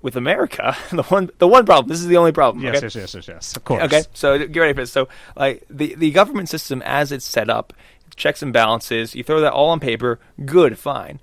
with 0.02 0.16
America, 0.16 0.76
the 0.92 1.04
one 1.04 1.30
the 1.38 1.48
one 1.48 1.66
problem. 1.66 1.90
This 1.90 2.00
is 2.00 2.08
the 2.08 2.18
only 2.18 2.32
problem. 2.32 2.64
Yes, 2.64 2.78
okay? 2.78 2.86
yes, 2.86 2.96
yes, 2.96 3.14
yes, 3.16 3.28
yes. 3.28 3.56
Of 3.56 3.64
course. 3.64 3.84
Okay, 3.84 4.04
so 4.14 4.38
get 4.38 4.60
ready 4.60 4.74
for 4.74 4.82
this. 4.82 4.92
So, 4.92 5.08
like 5.36 5.64
the 5.70 5.96
the 5.96 6.12
government 6.12 6.50
system 6.50 6.82
as 6.86 7.12
it's 7.12 7.26
set 7.26 7.50
up, 7.50 7.74
checks 8.16 8.42
and 8.42 8.52
balances. 8.54 9.16
You 9.16 9.24
throw 9.24 9.42
that 9.42 9.54
all 9.54 9.70
on 9.70 9.80
paper. 9.80 10.20
Good, 10.46 10.78
fine. 10.78 11.20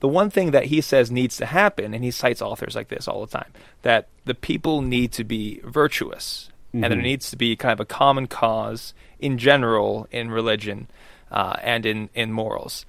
The 0.00 0.08
one 0.08 0.30
thing 0.30 0.52
that 0.52 0.66
he 0.66 0.80
says 0.80 1.10
needs 1.10 1.36
to 1.38 1.46
happen, 1.46 1.92
and 1.92 2.04
he 2.04 2.12
cites 2.12 2.40
authors 2.40 2.76
like 2.76 2.86
this 2.88 3.08
all 3.08 3.26
the 3.26 3.32
time, 3.36 3.50
that 3.82 4.06
the 4.26 4.34
people 4.34 4.80
need 4.80 5.10
to 5.12 5.24
be 5.24 5.60
virtuous, 5.64 6.50
and 6.72 6.84
there 6.84 6.90
Mhm. 6.92 7.02
needs 7.02 7.30
to 7.30 7.36
be 7.36 7.56
kind 7.56 7.72
of 7.72 7.80
a 7.80 7.84
common 7.84 8.28
cause 8.28 8.94
in 9.18 9.38
general 9.38 10.06
in 10.12 10.30
religion 10.30 10.86
uh, 11.32 11.56
and 11.62 11.84
in 11.84 12.08
in 12.14 12.32
morals. 12.32 12.86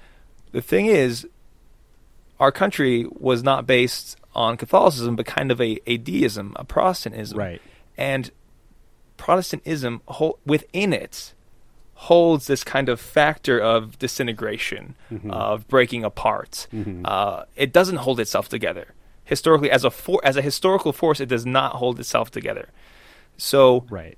The 0.52 0.62
thing 0.62 0.86
is, 0.86 1.28
our 2.40 2.52
country 2.52 3.06
was 3.12 3.44
not 3.44 3.66
based 3.68 4.18
on 4.36 4.56
Catholicism, 4.58 5.16
but 5.16 5.26
kind 5.26 5.52
of 5.52 5.60
a, 5.60 5.80
a 5.88 5.98
deism, 5.98 6.54
a 6.56 6.64
Protestantism 6.64 7.38
Right. 7.38 7.62
and 7.98 8.32
Protestantism 9.18 10.02
within 10.46 10.94
it 10.94 11.34
holds 11.96 12.48
this 12.48 12.64
kind 12.64 12.88
of 12.88 13.02
factor 13.02 13.60
of 13.60 14.00
disintegration, 14.00 14.96
Mhm. 15.12 15.30
of 15.32 15.68
breaking 15.68 16.06
apart. 16.06 16.68
Mhm. 16.72 17.02
Uh, 17.04 17.44
it 17.58 17.74
doesn't 17.74 17.98
hold 17.98 18.20
itself 18.22 18.48
together 18.48 18.94
historically 19.26 19.70
as 19.70 19.84
a 19.84 19.92
for- 19.92 20.22
as 20.24 20.38
a 20.38 20.42
historical 20.42 20.94
force. 20.94 21.20
It 21.20 21.28
does 21.28 21.46
not 21.46 21.74
hold 21.76 22.00
itself 22.00 22.32
together. 22.32 22.70
So 23.38 23.86
Right. 23.90 24.18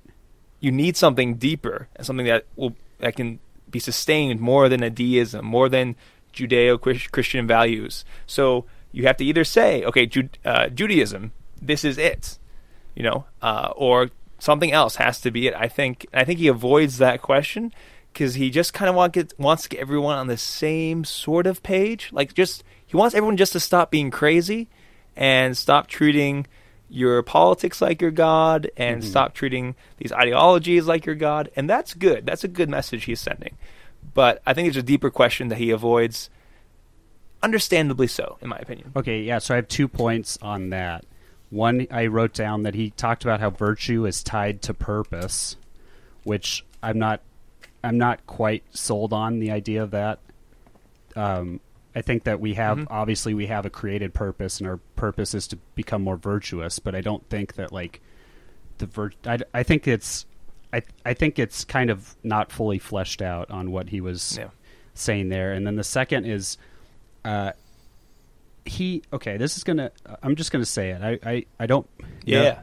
you 0.60 0.70
need 0.70 0.96
something 0.96 1.34
deeper 1.34 1.88
and 1.96 2.06
something 2.06 2.26
that 2.26 2.44
will 2.56 2.76
that 3.00 3.16
can 3.16 3.40
be 3.68 3.80
sustained 3.80 4.38
more 4.40 4.68
than 4.68 4.84
a 4.84 4.88
deism, 4.90 5.44
more 5.44 5.68
than 5.68 5.96
Judeo-Christian 6.32 7.46
values. 7.46 8.04
So 8.26 8.64
you 8.92 9.06
have 9.06 9.16
to 9.18 9.24
either 9.24 9.44
say, 9.44 9.84
okay, 9.84 10.06
Ju- 10.06 10.28
uh, 10.44 10.68
Judaism, 10.68 11.32
this 11.60 11.84
is 11.84 11.98
it, 11.98 12.38
you 12.94 13.02
know, 13.02 13.24
uh, 13.40 13.72
or 13.76 14.10
something 14.38 14.72
else 14.72 14.96
has 14.96 15.20
to 15.20 15.30
be 15.30 15.46
it. 15.46 15.54
I 15.54 15.68
think 15.68 16.06
I 16.12 16.24
think 16.24 16.38
he 16.38 16.48
avoids 16.48 16.98
that 16.98 17.22
question 17.22 17.72
because 18.12 18.34
he 18.34 18.50
just 18.50 18.74
kind 18.74 18.88
of 18.88 18.94
want 18.94 19.14
get, 19.14 19.38
wants 19.38 19.62
to 19.64 19.68
get 19.70 19.80
everyone 19.80 20.18
on 20.18 20.26
the 20.26 20.36
same 20.36 21.04
sort 21.04 21.46
of 21.46 21.62
page. 21.62 22.10
Like 22.12 22.34
just 22.34 22.64
he 22.86 22.96
wants 22.96 23.14
everyone 23.14 23.36
just 23.36 23.52
to 23.52 23.60
stop 23.60 23.90
being 23.90 24.10
crazy 24.10 24.68
and 25.16 25.56
stop 25.56 25.86
treating 25.86 26.46
your 26.90 27.22
politics 27.22 27.80
like 27.80 28.02
your 28.02 28.10
god 28.10 28.70
and 28.76 29.02
stop 29.02 29.32
treating 29.32 29.74
these 29.96 30.12
ideologies 30.12 30.86
like 30.86 31.06
your 31.06 31.14
god. 31.14 31.50
And 31.56 31.70
that's 31.70 31.94
good. 31.94 32.26
That's 32.26 32.44
a 32.44 32.48
good 32.48 32.68
message 32.68 33.04
he's 33.04 33.20
sending. 33.20 33.56
But 34.14 34.42
I 34.46 34.52
think 34.54 34.66
there's 34.66 34.76
a 34.76 34.82
deeper 34.82 35.10
question 35.10 35.48
that 35.48 35.58
he 35.58 35.70
avoids, 35.70 36.28
understandably 37.42 38.06
so, 38.06 38.38
in 38.40 38.48
my 38.48 38.58
opinion. 38.58 38.92
Okay, 38.96 39.22
yeah, 39.22 39.38
so 39.38 39.54
I 39.54 39.56
have 39.56 39.68
two 39.68 39.88
points 39.88 40.38
on 40.42 40.70
that. 40.70 41.04
One, 41.50 41.86
I 41.90 42.06
wrote 42.06 42.32
down 42.32 42.62
that 42.62 42.74
he 42.74 42.90
talked 42.90 43.24
about 43.24 43.40
how 43.40 43.50
virtue 43.50 44.06
is 44.06 44.22
tied 44.22 44.62
to 44.62 44.74
purpose, 44.74 45.56
which 46.24 46.64
I'm 46.82 46.98
not, 46.98 47.20
I'm 47.84 47.98
not 47.98 48.26
quite 48.26 48.64
sold 48.70 49.12
on 49.12 49.38
the 49.38 49.50
idea 49.50 49.82
of 49.82 49.90
that. 49.90 50.18
Um, 51.14 51.60
I 51.94 52.00
think 52.00 52.24
that 52.24 52.40
we 52.40 52.54
have 52.54 52.78
Mhm. 52.78 52.86
obviously 52.88 53.34
we 53.34 53.46
have 53.48 53.66
a 53.66 53.70
created 53.70 54.14
purpose, 54.14 54.60
and 54.60 54.68
our 54.68 54.78
purpose 54.96 55.34
is 55.34 55.46
to 55.48 55.56
become 55.74 56.00
more 56.02 56.16
virtuous. 56.16 56.78
But 56.78 56.94
I 56.94 57.02
don't 57.02 57.28
think 57.28 57.54
that 57.56 57.70
like 57.70 58.00
the 58.78 58.86
vir- 58.86 59.12
I, 59.26 59.38
I 59.52 59.62
think 59.62 59.86
it's, 59.86 60.24
I 60.72 60.82
I 61.04 61.14
think 61.14 61.38
it's 61.38 61.64
kind 61.64 61.90
of 61.90 62.14
not 62.22 62.50
fully 62.52 62.78
fleshed 62.78 63.20
out 63.22 63.50
on 63.50 63.70
what 63.70 63.88
he 63.90 64.00
was 64.00 64.36
Yeah. 64.38 64.48
saying 64.94 65.28
there. 65.28 65.52
And 65.52 65.66
then 65.66 65.76
the 65.76 65.84
second 65.84 66.24
is, 66.26 66.56
uh, 67.24 67.52
he 68.64 69.02
okay. 69.12 69.36
This 69.36 69.56
is 69.56 69.64
gonna. 69.64 69.90
I'm 70.22 70.36
just 70.36 70.52
gonna 70.52 70.64
say 70.64 70.90
it. 70.90 71.02
I 71.02 71.18
I, 71.28 71.46
I 71.60 71.66
don't. 71.66 71.86
you 72.24 72.36
know, 72.36 72.42
Yeah. 72.44 72.60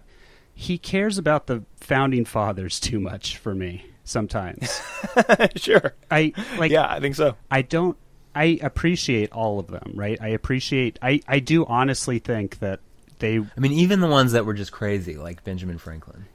he 0.56 0.78
cares 0.78 1.18
about 1.18 1.48
the 1.48 1.64
founding 1.82 2.26
fathers 2.26 2.80
too 2.80 3.00
much 3.00 3.38
for 3.38 3.54
me 3.54 3.86
sometimes. 4.06 4.82
sure. 5.58 5.94
I 6.10 6.34
like. 6.58 6.72
yeah, 6.72 6.88
I 6.90 7.00
think 7.00 7.16
so. 7.16 7.36
I 7.52 7.62
don't. 7.64 7.98
I 8.34 8.60
appreciate 8.62 9.32
all 9.34 9.60
of 9.60 9.68
them. 9.68 9.92
Right. 9.96 10.18
I 10.22 10.30
appreciate. 10.30 10.98
I 11.02 11.20
I 11.28 11.40
do 11.40 11.66
honestly 11.66 12.20
think 12.20 12.60
that 12.60 12.80
they. 13.20 13.38
I 13.40 13.60
mean, 13.60 13.74
even 13.74 14.00
the 14.00 14.08
ones 14.08 14.32
that 14.32 14.46
were 14.46 14.54
just 14.54 14.72
crazy, 14.72 15.16
like 15.18 15.44
Benjamin 15.44 15.78
Franklin. 15.78 16.26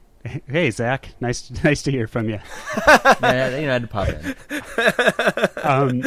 Hey 0.47 0.71
Zac, 0.71 1.09
nice 1.19 1.51
nice 1.63 1.83
to 1.83 1.91
hear 1.91 2.07
from 2.07 2.29
you. 2.29 2.39
yeah, 2.87 3.57
you 3.57 3.67
know, 3.67 3.69
I 3.69 3.73
had 3.73 3.81
to 3.83 3.87
pop 3.87 4.07
in. 4.09 4.35
Um, 5.63 6.03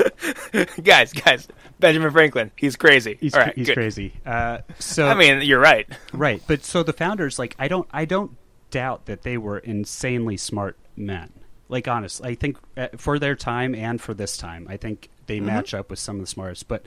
guys, 0.82 1.12
guys, 1.12 1.46
Benjamin 1.78 2.10
Franklin, 2.10 2.50
he's 2.56 2.76
crazy. 2.76 3.16
he's 3.20 3.34
All 3.34 3.40
right, 3.40 3.54
he's 3.54 3.70
crazy. 3.70 4.12
Uh, 4.26 4.58
so 4.78 5.06
I 5.06 5.14
mean, 5.14 5.42
you're 5.42 5.60
right. 5.60 5.86
Right, 6.12 6.42
but 6.46 6.64
so 6.64 6.82
the 6.82 6.92
founders, 6.92 7.38
like, 7.38 7.54
I 7.58 7.68
don't, 7.68 7.88
I 7.92 8.04
don't 8.04 8.36
doubt 8.70 9.06
that 9.06 9.22
they 9.22 9.38
were 9.38 9.58
insanely 9.58 10.36
smart 10.36 10.76
men. 10.96 11.32
Like, 11.68 11.86
honestly, 11.86 12.30
I 12.30 12.34
think 12.34 12.56
uh, 12.76 12.88
for 12.96 13.18
their 13.18 13.36
time 13.36 13.74
and 13.74 14.00
for 14.00 14.14
this 14.14 14.36
time, 14.36 14.66
I 14.68 14.76
think 14.78 15.10
they 15.26 15.36
Mm-hmm. 15.36 15.46
match 15.46 15.74
up 15.74 15.90
with 15.90 15.98
some 15.98 16.16
of 16.16 16.20
the 16.22 16.26
smartest. 16.26 16.66
But, 16.66 16.86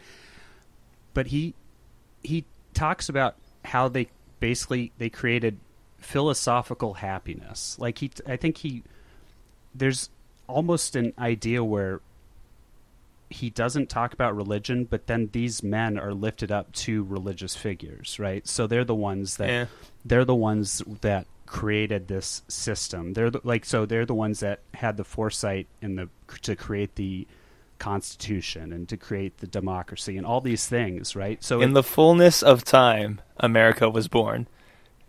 but 1.13 1.27
he, 1.27 1.53
he 2.23 2.45
talks 2.73 3.07
about 3.09 3.35
how 3.63 3.87
they 3.87 4.09
basically 4.39 4.91
they 4.97 5.09
created 5.09 5.59
philosophical 6.01 6.95
happiness. 6.95 7.77
Like 7.79 7.99
he, 7.99 8.11
I 8.27 8.35
think 8.35 8.57
he, 8.57 8.83
there's 9.73 10.09
almost 10.47 10.95
an 10.95 11.13
idea 11.17 11.63
where 11.63 12.01
he 13.29 13.49
doesn't 13.49 13.89
talk 13.89 14.11
about 14.13 14.35
religion, 14.35 14.83
but 14.83 15.07
then 15.07 15.29
these 15.31 15.63
men 15.63 15.97
are 15.97 16.13
lifted 16.13 16.51
up 16.51 16.71
to 16.73 17.03
religious 17.03 17.55
figures, 17.55 18.19
right? 18.19 18.45
So 18.45 18.67
they're 18.67 18.83
the 18.83 18.93
ones 18.95 19.37
that 19.37 19.47
Yeah. 19.49 19.65
they're 20.03 20.25
the 20.25 20.35
ones 20.35 20.83
that 20.99 21.27
created 21.45 22.07
this 22.09 22.41
system. 22.49 23.13
They're 23.13 23.29
the, 23.29 23.39
like 23.45 23.63
so 23.63 23.85
they're 23.85 24.05
the 24.05 24.13
ones 24.13 24.41
that 24.41 24.59
had 24.73 24.97
the 24.97 25.05
foresight 25.05 25.67
in 25.81 25.95
the 25.95 26.09
to 26.41 26.55
create 26.57 26.95
the 26.95 27.25
constitution 27.79 28.71
and 28.73 28.87
to 28.89 28.95
create 28.97 29.37
the 29.39 29.47
democracy 29.47 30.17
and 30.17 30.25
all 30.25 30.41
these 30.41 30.67
things, 30.67 31.15
right? 31.15 31.41
So 31.43 31.61
In 31.61 31.71
it- 31.71 31.73
the 31.73 31.83
fullness 31.83 32.43
of 32.43 32.63
time, 32.65 33.21
America 33.37 33.89
was 33.89 34.07
born, 34.09 34.47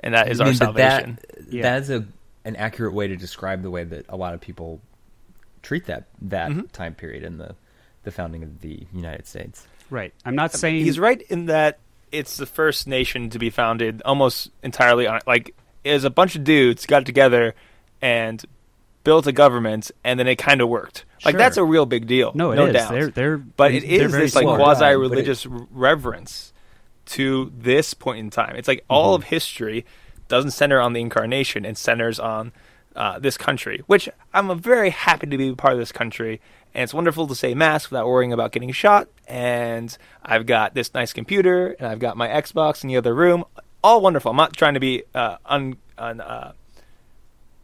and 0.03 0.15
that 0.15 0.29
is 0.31 0.41
I 0.41 0.45
our 0.45 0.51
mean, 0.51 0.59
but 0.59 0.65
salvation. 0.67 1.19
That, 1.37 1.53
Yeah. 1.53 1.63
that 1.63 1.83
is 1.83 1.91
a 1.91 2.05
an 2.45 2.57
accurate 2.57 2.93
way 2.93 3.07
to 3.07 3.17
describe 3.17 3.63
the 3.63 3.71
way 3.71 3.85
that 3.85 4.05
a 4.09 4.17
lot 4.17 4.35
of 4.35 4.41
people 4.41 4.81
treat 5.63 5.87
that 5.87 6.05
that 6.23 6.51
Mhm. 6.51 6.73
time 6.73 6.95
period 6.95 7.23
in 7.23 7.39
the 7.39 7.55
the 8.05 8.11
founding 8.11 8.43
of 8.43 8.61
the 8.63 8.85
United 8.93 9.27
States. 9.29 9.67
right. 9.91 10.13
I'm 10.25 10.35
not 10.35 10.53
saying 10.53 10.85
He's 10.85 10.99
right 10.99 11.23
in 11.29 11.47
that 11.47 11.79
it's 12.11 12.37
the 12.37 12.47
first 12.47 12.89
nation 12.89 13.31
to 13.31 13.39
be 13.39 13.49
founded 13.51 14.03
almost 14.05 14.51
entirely 14.63 15.07
on 15.07 15.21
like 15.27 15.55
is 15.85 16.03
a 16.05 16.11
bunch 16.11 16.35
of 16.35 16.43
dudes 16.45 16.85
got 16.87 17.05
together 17.07 17.55
and 18.01 18.45
built 19.05 19.27
a 19.27 19.33
government 19.33 19.91
and 20.05 20.19
then 20.19 20.27
it 20.27 20.37
kind 20.37 20.61
of 20.61 20.69
worked. 20.69 21.05
Like 21.25 21.35
Sure. 21.35 21.39
that's 21.39 21.57
a 21.57 21.65
real 21.65 21.87
big 21.87 22.07
deal. 22.09 22.33
No, 22.35 22.51
it 22.53 22.57
no 22.57 22.67
is. 22.67 22.73
doubt. 22.73 22.91
They're 22.93 23.09
they're 23.09 23.37
but 23.39 23.73
it 23.73 23.83
they're 23.89 24.07
is 24.07 24.11
very 24.11 24.25
this 24.25 24.35
like 24.35 24.43
smart. 24.45 24.59
Well, 24.61 24.69
right, 24.71 24.77
quasi 24.79 24.97
religious 24.97 25.45
but 25.45 25.63
reverence 25.73 26.52
to 27.07 27.53
this 27.57 27.95
point 27.95 28.19
in 28.21 28.31
time. 28.31 28.57
It's 28.57 28.69
like 28.69 28.85
all 28.89 29.15
Mm-hmm. 29.17 29.23
of 29.23 29.29
history 29.29 29.87
doesn't 30.29 30.53
center 30.53 30.81
on 30.81 30.93
the 30.93 31.01
incarnation; 31.01 31.65
and 31.65 31.77
centers 31.77 32.19
on 32.19 32.53
uh, 32.97 33.19
this 33.19 33.37
country, 33.37 33.83
which 33.87 34.09
I'm 34.35 34.59
very 34.61 34.91
happy 34.91 35.27
to 35.27 35.37
be 35.37 35.55
part 35.55 35.73
of 35.75 35.79
this 35.79 35.93
country. 35.93 36.41
And 36.75 36.85
it's 36.85 36.95
wonderful 36.95 37.27
to 37.27 37.35
say 37.35 37.53
mass 37.53 37.91
without 37.91 38.07
worrying 38.07 38.33
about 38.33 38.53
getting 38.53 38.73
shot. 38.73 39.09
And 39.29 39.95
I've 40.25 40.47
got 40.47 40.73
this 40.75 40.95
nice 40.95 41.13
computer, 41.13 41.77
and 41.79 41.87
I've 41.87 41.99
got 41.99 42.17
my 42.17 42.29
Xbox 42.29 42.83
in 42.83 42.89
the 42.89 42.97
other 42.97 43.15
room. 43.15 43.45
All 43.85 44.01
wonderful. 44.01 44.31
I'm 44.31 44.37
not 44.39 44.55
trying 44.57 44.75
to 44.75 44.81
be 44.81 45.03
uh, 45.15 45.37
un, 45.45 45.77
un 45.99 46.21
uh, 46.23 46.53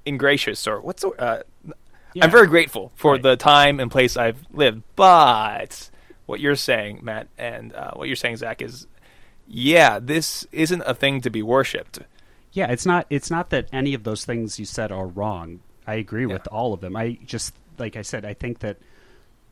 ingracious 0.05 0.67
or 0.67 0.81
what's 0.81 1.03
the 1.03 1.11
uh, 1.11 1.43
Yeah. 2.13 2.25
I'm 2.25 2.31
very 2.31 2.49
grateful 2.49 2.91
for 2.97 3.13
Right. 3.13 3.23
the 3.23 3.37
time 3.37 3.79
and 3.81 3.91
place 3.91 4.17
I've 4.17 4.45
lived. 4.53 4.83
But 4.97 5.89
what 6.27 6.41
you're 6.41 6.57
saying, 6.57 7.01
Matt, 7.03 7.29
and 7.39 7.73
uh, 7.73 7.93
what 7.93 8.09
you're 8.09 8.17
saying, 8.17 8.37
Zac, 8.37 8.61
is 8.61 8.87
yeah, 9.49 9.99
this 9.99 10.47
isn't 10.53 10.83
a 10.87 10.95
thing 10.95 11.23
to 11.23 11.31
be 11.31 11.43
worshipped. 11.43 12.01
Yeah, 12.53 12.71
it's 12.71 12.85
not. 12.87 13.07
It's 13.09 13.31
not 13.31 13.51
that 13.51 13.69
any 13.73 13.95
of 13.95 14.05
those 14.05 14.25
things 14.25 14.59
you 14.59 14.65
said 14.65 14.93
are 14.93 15.07
wrong. 15.07 15.61
I 15.87 15.95
agree 15.95 16.27
with 16.27 16.47
all 16.49 16.75
of 16.75 16.81
them. 16.81 16.97
I 16.97 17.19
just, 17.25 17.55
like 17.79 17.97
I 17.97 18.03
said, 18.03 18.25
I 18.27 18.35
think 18.35 18.59
that 18.59 18.77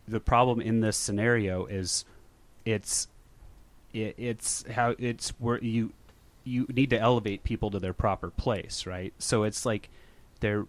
the 0.07 0.21
problem 0.21 0.61
in 0.61 0.81
this 0.81 0.97
scenario 0.97 1.65
is 1.65 2.05
it's 2.67 3.09
it, 3.95 4.15
it's 4.19 4.65
how 4.71 4.95
it's 4.99 5.31
where 5.39 5.63
you 5.63 5.93
you 6.45 6.67
need 6.69 6.91
to 6.91 6.99
elevate 6.99 7.43
people 7.43 7.71
to 7.71 7.79
their 7.79 7.95
proper 7.95 8.31
place, 8.31 8.87
right? 8.87 9.15
So 9.19 9.45
it's 9.45 9.65
like 9.65 9.89
they're. 10.41 10.67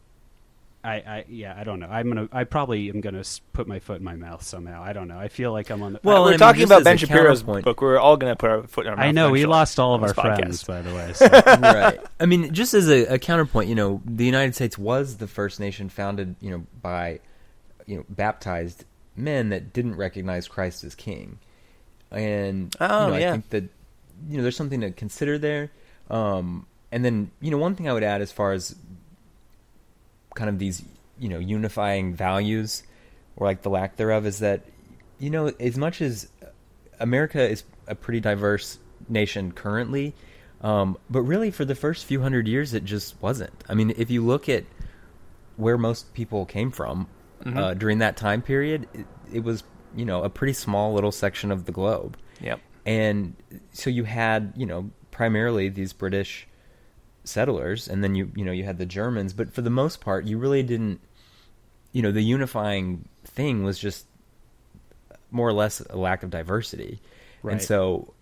I, 0.88 0.93
I 0.95 1.26
yeah 1.28 1.54
I 1.58 1.63
don't 1.63 1.80
know 1.80 1.88
I'm 1.88 2.08
gonna 2.08 2.30
I 2.32 2.43
probably 2.45 2.89
am 2.89 3.02
gonna 3.02 3.23
put 3.54 3.67
my 3.67 3.80
foot 3.80 3.97
in 3.97 4.04
my 4.04 4.15
mouth 4.15 4.41
somehow 4.43 4.82
I 4.84 4.93
don't 4.93 5.08
know 5.08 5.19
I 5.19 5.28
feel 5.28 5.52
like 5.52 5.69
I'm 5.69 5.82
on 5.84 5.93
the 5.93 6.00
Well, 6.04 6.21
we're 6.23 6.28
I 6.30 6.32
mean, 6.32 6.39
talking 6.39 6.63
about 6.63 6.84
Ben 6.84 6.97
Shapiro's 6.97 7.41
counterpoint- 7.41 7.65
book. 7.65 7.82
We're 7.82 8.00
all 8.00 8.15
going 8.17 8.32
to 8.32 8.36
put 8.38 8.50
our 8.50 8.63
foot 8.67 8.86
in 8.86 8.91
our 8.91 8.95
mouth. 8.95 9.06
I 9.06 9.12
know 9.12 9.30
we 9.32 9.45
lost 9.45 9.80
all 9.80 9.95
of 9.95 10.02
our 10.02 10.10
this 10.13 10.15
friends 10.15 10.63
by 10.63 10.82
the 10.82 10.93
way 10.95 11.13
so. 11.13 11.28
right. 11.28 12.00
I 12.19 12.26
mean, 12.26 12.54
just 12.54 12.73
as 12.73 12.88
a, 12.89 13.06
a 13.15 13.19
counterpoint, 13.19 13.67
you 13.69 13.76
know, 13.76 14.02
the 14.06 14.26
United 14.26 14.56
States 14.56 14.78
was 14.78 15.17
the 15.17 15.28
first 15.28 15.60
nation 15.60 15.89
founded, 15.89 16.36
you 16.39 16.52
know, 16.52 16.65
by, 16.82 17.19
you 17.86 17.97
know, 17.97 18.06
baptized 18.10 18.86
men 19.15 19.50
that 19.50 19.73
didn't 19.73 19.95
recognize 19.95 20.47
Christ 20.47 20.84
as 20.84 20.95
king, 20.95 21.39
and 22.12 22.76
Oh, 22.80 23.08
you 23.08 23.12
know, 23.13 23.17
yeah. 23.17 23.30
I 23.30 23.32
think 23.34 23.50
that 23.50 23.63
you 24.30 24.38
know 24.38 24.43
there's 24.43 24.56
something 24.56 24.82
to 24.82 24.91
consider 24.91 25.38
there. 25.38 25.71
Um, 26.10 26.65
and 26.91 27.04
then 27.04 27.32
you 27.41 27.52
know, 27.52 27.58
one 27.58 27.76
thing 27.76 27.89
I 27.89 27.93
would 27.93 28.04
add 28.04 28.21
as 28.21 28.32
far 28.32 28.54
as 28.54 28.76
kind 30.38 30.50
of 30.50 30.60
these 30.60 30.84
you 31.19 31.28
know 31.30 31.39
unifying 31.39 32.13
values 32.13 32.84
or 33.36 33.47
like 33.47 33.63
the 33.63 33.69
lack 33.69 33.95
thereof 33.97 34.26
is 34.26 34.39
that 34.39 34.62
you 35.19 35.30
know 35.30 35.47
as 35.60 35.76
much 35.78 36.02
as 36.02 36.30
America 37.00 37.41
is 37.41 37.63
a 37.88 37.95
pretty 37.95 38.19
diverse 38.19 38.78
nation 39.10 39.52
currently, 39.52 40.13
um, 40.62 40.97
but 41.10 41.21
really 41.21 41.50
for 41.52 41.65
the 41.65 41.76
first 41.76 42.06
few 42.06 42.21
hundred 42.21 42.47
years 42.47 42.73
it 42.73 42.84
just 42.86 43.19
wasn't. 43.21 43.54
I 43.69 43.73
mean, 43.73 43.93
if 43.97 44.10
you 44.12 44.23
look 44.26 44.47
at 44.50 44.63
where 45.56 45.78
most 45.78 46.13
people 46.13 46.45
came 46.45 46.71
from 46.71 47.08
Mm-hmm. 47.43 47.58
uh, 47.58 47.73
during 47.76 48.00
that 48.00 48.17
time 48.17 48.41
period, 48.41 48.88
it, 48.95 49.06
it 49.32 49.43
was 49.43 49.63
you 49.95 50.06
know 50.06 50.23
a 50.23 50.30
pretty 50.30 50.54
small 50.54 50.93
little 50.95 51.12
section 51.12 51.52
of 51.52 51.65
the 51.65 51.71
globe 51.71 52.17
Yep. 52.41 52.60
and 52.86 53.36
so 53.73 53.91
you 53.91 54.04
had 54.06 54.54
you 54.58 54.65
know 54.65 54.89
primarily 55.12 55.69
these 55.69 55.93
British 55.93 56.46
settlers, 57.27 57.87
and 57.87 58.03
then 58.03 58.15
you 58.15 58.31
you 58.35 58.43
know 58.45 58.51
you 58.51 58.63
had 58.63 58.77
the 58.77 58.85
Germans, 58.85 59.33
but 59.33 59.53
for 59.53 59.61
the 59.61 59.69
most 59.69 60.01
part, 60.01 60.25
you 60.25 60.37
really 60.37 60.63
didn't. 60.63 60.99
You 61.93 62.01
know, 62.01 62.11
the 62.11 62.21
unifying 62.21 63.07
thing 63.25 63.63
was 63.63 63.79
just 63.79 64.05
more 65.31 65.47
or 65.47 65.53
less 65.53 65.81
a 65.81 65.97
lack 65.97 66.23
of 66.23 66.29
diversity, 66.29 66.99
Right. 67.43 67.53
and 67.53 67.61
so 67.61 68.13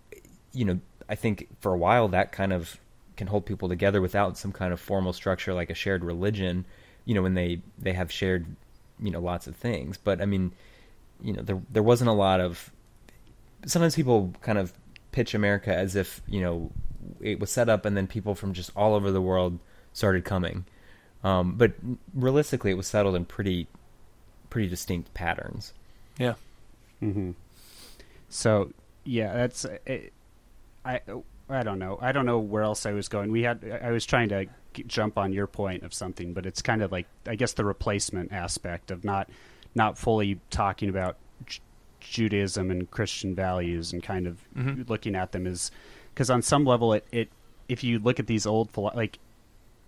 you 0.52 0.64
know 0.64 0.80
I 1.08 1.14
think 1.14 1.48
for 1.60 1.72
a 1.72 1.76
while 1.78 2.08
that 2.08 2.32
kind 2.32 2.52
of 2.52 2.78
can 3.16 3.26
hold 3.28 3.46
people 3.46 3.68
together 3.68 4.00
without 4.00 4.36
some 4.36 4.52
kind 4.52 4.72
of 4.72 4.80
formal 4.80 5.12
structure 5.12 5.54
like 5.54 5.70
a 5.70 5.74
shared 5.74 6.04
religion. 6.04 6.64
You 7.04 7.14
know, 7.14 7.22
when 7.22 7.34
they 7.34 7.62
they 7.78 7.92
have 7.92 8.10
shared 8.10 8.46
you 8.98 9.10
know 9.10 9.20
lots 9.20 9.46
of 9.46 9.56
things, 9.56 9.98
but 9.98 10.20
I 10.20 10.26
mean, 10.26 10.52
you 11.20 11.32
know, 11.32 11.42
there 11.42 11.60
there 11.70 11.82
wasn't 11.82 12.10
a 12.10 12.14
lot 12.14 12.40
of 12.40 12.70
sometimes 13.66 13.94
people 13.94 14.32
kind 14.42 14.58
of 14.58 14.72
pitch 15.12 15.34
America 15.34 15.74
as 15.74 15.96
if 15.96 16.20
you 16.26 16.40
know 16.40 16.70
it 17.20 17.38
was 17.40 17.50
set 17.50 17.68
up 17.68 17.84
and 17.84 17.96
then 17.96 18.06
people 18.06 18.34
from 18.34 18.52
just 18.52 18.70
all 18.76 18.94
over 18.94 19.10
the 19.10 19.20
world 19.22 19.58
started 19.92 20.24
coming. 20.24 20.64
Um, 21.24 21.54
but 21.56 21.72
realistically, 22.14 22.70
it 22.70 22.76
was 22.76 22.86
settled 22.86 23.14
in 23.16 23.24
pretty 23.24 23.66
pretty 24.50 24.68
distinct 24.68 25.12
patterns. 25.14 25.72
Yeah. 26.18 26.34
hmm 27.00 27.32
So 28.28 28.72
yeah, 29.04 29.32
that's 29.34 29.64
it, 29.86 30.12
I. 30.84 31.00
I 31.48 31.62
don't 31.62 31.78
know. 31.78 31.96
I 32.02 32.10
don't 32.10 32.26
know 32.26 32.40
where 32.40 32.64
else 32.64 32.86
I 32.86 32.92
was 32.92 33.06
going. 33.08 33.30
We 33.30 33.42
had. 33.42 33.80
I 33.80 33.92
was 33.92 34.04
trying 34.04 34.30
to 34.30 34.46
g- 34.74 34.82
jump 34.84 35.16
on 35.16 35.32
your 35.32 35.46
point 35.46 35.84
of 35.84 35.94
something, 35.94 36.32
but 36.32 36.44
it's 36.44 36.60
kind 36.60 36.82
of 36.82 36.90
like 36.90 37.06
I 37.24 37.36
guess 37.36 37.52
the 37.52 37.64
replacement 37.64 38.32
aspect 38.32 38.90
of 38.90 39.04
not 39.04 39.30
not 39.76 39.96
fully 39.96 40.40
talking 40.50 40.88
about 40.88 41.18
J- 41.46 41.60
Judaism 42.00 42.68
and 42.72 42.90
Christian 42.90 43.36
values 43.36 43.92
and 43.92 44.02
kind 44.02 44.26
of 44.26 44.38
Mhm. 44.56 44.88
looking 44.88 45.14
at 45.14 45.30
them 45.30 45.46
as 45.46 45.70
because 46.16 46.30
on 46.30 46.40
some 46.40 46.64
level 46.64 46.94
it, 46.94 47.06
it 47.12 47.28
if 47.68 47.84
you 47.84 47.98
look 47.98 48.18
at 48.18 48.26
these 48.26 48.46
old 48.46 48.74
like 48.76 49.18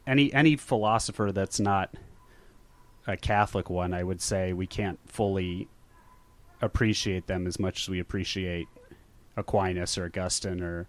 any 0.07 0.31
any 0.35 0.57
philosopher 0.57 1.33
that's 1.33 1.59
not 1.59 1.91
a 3.07 3.17
Catholic 3.17 3.71
one, 3.71 3.95
I 3.95 4.03
would 4.05 4.21
say 4.21 4.53
we 4.53 4.67
can't 4.67 4.99
fully 5.07 5.67
appreciate 6.61 7.27
them 7.27 7.47
as 7.47 7.59
much 7.59 7.81
as 7.85 7.88
we 7.88 7.99
appreciate 7.99 8.69
Aquinas 9.37 9.97
or 9.97 10.05
Augustine 10.05 10.62
or 10.62 10.87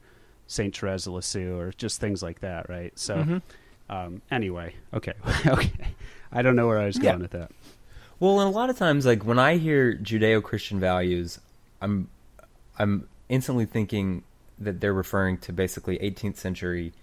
Saint 0.48 0.76
Therese 0.76 1.08
of 1.08 1.14
Lisieux 1.14 1.56
or 1.58 1.72
just 1.78 2.02
things 2.02 2.22
like 2.22 2.40
that, 2.42 2.68
right? 2.68 2.92
So, 3.00 3.18
Mhm. 3.24 3.42
um, 3.90 4.22
anyway, 4.32 4.74
okay, 4.94 5.14
okay. 5.46 5.72
I 6.32 6.42
don't 6.42 6.56
know 6.58 6.68
where 6.68 6.80
I 6.80 6.88
was 6.88 6.98
Yeah. 6.98 7.12
going 7.12 7.22
with 7.22 7.32
that. 7.32 7.52
Well, 8.20 8.42
and 8.42 8.50
a 8.50 8.52
lot 8.52 8.70
of 8.70 8.78
times, 8.78 9.06
like 9.06 9.24
when 9.24 9.40
I 9.40 9.56
hear 9.58 9.96
Judeo-Christian 9.96 10.80
values, 10.80 11.40
I'm 11.82 12.10
I'm 12.78 13.08
instantly 13.30 13.66
thinking 13.66 14.24
that 14.60 14.80
they're 14.82 14.94
referring 14.94 15.38
to 15.40 15.54
basically 15.54 15.98
18th 16.00 16.38
century 16.38 16.94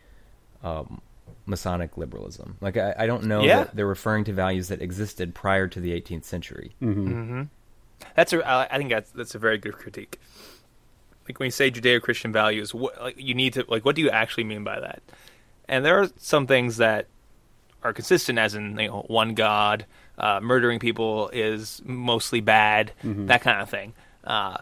um, 0.63 1.01
Masonic 1.47 1.97
liberalism. 1.97 2.57
Like 2.61 2.77
I, 2.77 2.95
I 2.99 3.07
don't 3.07 3.25
know 3.25 3.43
Yeah. 3.43 3.65
that 3.65 3.77
they're 3.77 3.87
referring 3.87 4.25
to 4.25 4.33
values 4.33 4.69
that 4.69 4.83
existed 4.83 5.35
prior 5.35 5.69
to 5.69 5.81
the 5.81 5.91
18th 6.01 6.25
century. 6.25 6.75
Mm-hmm. 6.83 7.07
hmm 7.35 7.43
That's 8.15 8.33
a. 8.33 8.47
I 8.73 8.77
think 8.79 8.91
that's 8.91 9.11
that's 9.11 9.35
a 9.35 9.39
very 9.39 9.59
good 9.59 9.75
critique. 9.75 10.21
Like 11.29 11.39
when 11.41 11.47
you 11.47 11.51
say 11.51 11.71
Judeo-Christian 11.71 12.33
values, 12.33 12.73
what 12.75 13.01
like 13.01 13.17
you 13.19 13.35
need 13.35 13.55
to 13.55 13.65
like 13.69 13.85
what 13.85 13.97
do 13.97 14.03
you 14.03 14.11
actually 14.11 14.45
mean 14.45 14.65
by 14.65 14.79
that? 14.81 15.03
And 15.69 15.85
there 15.85 16.01
are 16.01 16.09
some 16.19 16.47
things 16.47 16.77
that 16.77 17.07
are 17.83 17.93
consistent, 17.93 18.39
as 18.39 18.55
in 18.55 18.79
you 18.79 18.89
know 18.89 19.05
one 19.09 19.35
God, 19.35 19.87
uh, 20.19 20.41
murdering 20.41 20.79
people 20.79 21.29
is 21.33 21.81
mostly 21.85 22.41
bad, 22.41 22.93
Mhm. 23.05 23.27
that 23.29 23.43
kind 23.43 23.61
of 23.61 23.69
thing. 23.71 23.93
Uh, 24.25 24.59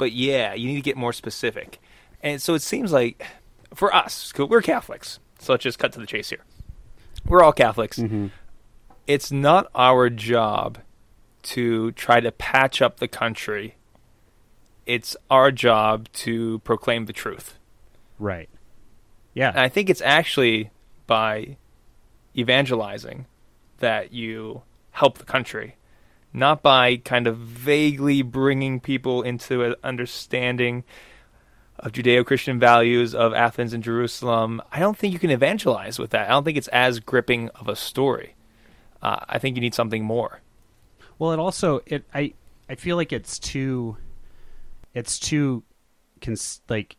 but 0.00 0.12
yeah, 0.12 0.54
you 0.54 0.66
need 0.66 0.76
to 0.76 0.80
get 0.80 0.96
more 0.96 1.12
specific. 1.12 1.78
And 2.22 2.40
so 2.42 2.54
it 2.54 2.62
seems 2.62 2.90
like 2.90 3.24
for 3.74 3.94
us, 3.94 4.32
we're 4.36 4.62
Catholics, 4.62 5.20
so 5.38 5.52
let's 5.52 5.62
just 5.62 5.78
cut 5.78 5.92
to 5.92 6.00
the 6.00 6.06
chase 6.06 6.30
here. 6.30 6.42
We're 7.26 7.42
all 7.44 7.52
Catholics 7.52 7.98
Mm-hmm. 7.98 8.28
it's 9.06 9.30
not 9.30 9.70
our 9.74 10.08
job 10.10 10.78
to 11.42 11.92
try 11.92 12.20
to 12.20 12.32
patch 12.32 12.80
up 12.82 12.98
the 12.98 13.08
country. 13.08 13.76
It's 14.86 15.16
our 15.30 15.50
job 15.52 16.08
to 16.24 16.58
proclaim 16.60 17.06
the 17.06 17.12
truth. 17.12 17.58
Right. 18.18 18.48
Yeah. 19.34 19.50
And 19.50 19.60
I 19.60 19.68
think 19.68 19.88
it's 19.90 20.02
actually 20.02 20.70
by 21.06 21.56
evangelizing 22.36 23.26
that 23.78 24.12
you 24.12 24.62
help 24.92 25.18
the 25.18 25.24
country, 25.24 25.76
not 26.32 26.62
by 26.62 26.96
kind 26.96 27.26
of 27.26 27.36
vaguely 27.38 28.22
bringing 28.22 28.80
people 28.80 29.22
into 29.22 29.62
an 29.64 29.74
understanding 29.82 30.84
of 31.78 31.92
Judeo 31.92 32.24
Christian 32.24 32.58
values 32.58 33.14
of 33.14 33.32
Athens 33.32 33.72
and 33.72 33.82
Jerusalem. 33.82 34.60
I 34.70 34.78
don't 34.78 34.96
think 34.96 35.12
you 35.12 35.18
can 35.18 35.30
evangelize 35.30 35.98
with 35.98 36.10
that. 36.10 36.28
I 36.28 36.30
don't 36.30 36.44
think 36.44 36.58
it's 36.58 36.68
as 36.68 37.00
gripping 37.00 37.48
of 37.50 37.68
a 37.68 37.76
story. 37.76 38.34
Uh, 39.02 39.20
I 39.28 39.38
think 39.38 39.56
you 39.56 39.62
need 39.62 39.74
something 39.74 40.04
more. 40.04 40.40
Well, 41.18 41.32
it 41.32 41.38
also 41.38 41.80
it 41.86 42.04
I 42.14 42.34
I 42.68 42.74
feel 42.74 42.96
like 42.96 43.12
it's 43.12 43.38
too 43.38 43.96
it's 44.94 45.18
too 45.18 45.62
cons- 46.20 46.60
like 46.68 46.96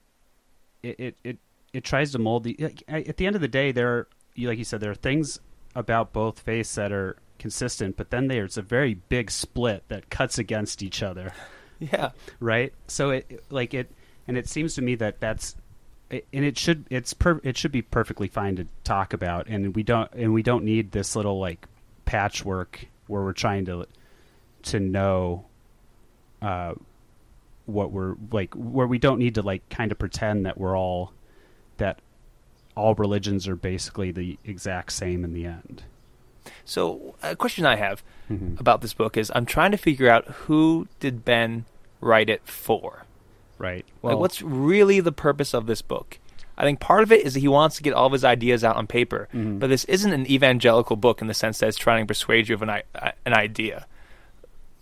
it 0.84 1.00
it 1.00 1.17
it, 1.24 1.38
it 1.74 1.84
tries 1.84 2.12
to 2.12 2.20
mold 2.20 2.44
the 2.44 2.58
at 2.88 3.17
the 3.17 3.26
end 3.26 3.36
of 3.36 3.41
the 3.41 3.48
day 3.48 3.72
there 3.72 3.89
are 3.89 4.08
you 4.36 4.48
like 4.48 4.58
you 4.58 4.63
said 4.63 4.80
there 4.80 4.91
are 4.91 4.96
things 4.96 5.39
about 5.76 6.13
both 6.13 6.39
faiths 6.39 6.76
that 6.76 6.91
are 6.91 7.17
consistent 7.41 7.97
but 7.97 8.10
then 8.12 8.27
there's 8.27 8.58
a 8.58 8.62
very 8.62 8.93
big 9.10 9.30
split 9.32 9.84
that 9.89 10.10
cuts 10.10 10.38
against 10.38 10.82
each 10.84 11.01
other 11.04 11.34
Yeah. 11.80 12.12
right 12.39 12.71
so 12.88 13.10
it 13.10 13.43
like 13.49 13.73
it 13.73 13.91
and 14.27 14.38
it 14.38 14.47
seems 14.47 14.75
to 14.75 14.82
me 14.82 14.95
that 14.95 15.19
that's 15.19 15.56
it- 16.10 16.27
and 16.32 16.45
it 16.45 16.58
should 16.58 16.86
it's 16.89 17.13
per, 17.13 17.41
it 17.43 17.58
should 17.58 17.71
be 17.71 17.82
perfectly 17.82 18.27
fine 18.27 18.56
to 18.58 18.67
talk 18.84 19.13
about 19.13 19.47
and 19.47 19.75
we 19.75 19.82
don't 19.84 20.12
and 20.13 20.34
we 20.34 20.43
don't 20.43 20.63
need 20.63 20.91
this 20.91 21.15
little 21.15 21.39
like 21.39 21.65
patchwork 22.06 22.86
where 23.08 23.23
we're 23.23 23.34
trying 23.34 23.65
to 23.65 23.86
to 24.63 24.80
know 24.80 25.45
uh, 26.41 26.73
what 27.65 27.91
we're 27.91 28.15
like, 28.32 28.54
where 28.54 28.88
we 28.88 28.97
don't 28.99 29.19
need 29.19 29.36
to 29.36 29.41
like 29.41 29.67
kind 29.69 29.91
of 29.91 29.97
pretend 29.99 30.45
that 30.45 30.58
we're 30.58 30.77
all 30.77 31.13
that 31.77 31.99
all 32.75 32.93
religions 32.95 33.47
are 33.47 33.56
basically 33.56 34.12
the 34.12 34.38
exact 34.45 34.91
same 34.91 35.23
in 35.23 35.34
the 35.34 35.45
end. 35.45 35.84
So, 36.65 37.15
a 37.23 37.36
question 37.36 37.65
I 37.65 37.75
have 37.75 38.04
Mhm. 38.30 38.60
about 38.60 38.82
this 38.82 38.93
book 38.93 39.17
is 39.17 39.32
I'm 39.36 39.45
trying 39.45 39.71
to 39.71 39.77
figure 39.77 40.10
out 40.10 40.25
who 40.45 40.88
did 40.99 41.23
Ben 41.25 41.65
write 41.99 42.30
it 42.30 42.41
for? 42.45 43.06
Right. 43.58 43.86
like, 44.01 44.17
what's 44.17 44.41
really 44.41 44.99
the 45.01 45.12
purpose 45.12 45.54
of 45.54 45.67
this 45.67 45.84
book? 45.84 46.17
I 46.58 46.63
think 46.63 46.80
part 46.80 47.04
of 47.04 47.12
it 47.12 47.21
is 47.25 47.36
that 47.36 47.41
he 47.41 47.47
wants 47.47 47.75
to 47.77 47.84
get 47.84 47.93
all 47.93 48.08
of 48.08 48.12
his 48.12 48.23
ideas 48.25 48.63
out 48.63 48.75
on 48.75 48.88
paper, 48.88 49.27
Mhm. 49.34 49.60
but 49.60 49.67
this 49.69 49.84
isn't 49.86 50.12
an 50.12 50.30
evangelical 50.30 50.95
book 50.95 51.21
in 51.21 51.27
the 51.27 51.34
sense 51.36 51.60
that 51.60 51.67
it's 51.69 51.77
trying 51.77 52.04
to 52.04 52.08
persuade 52.08 52.49
you 52.49 52.56
of 52.56 52.63
an, 52.63 52.69
i- 52.71 52.84
an 53.25 53.34
idea. 53.36 53.86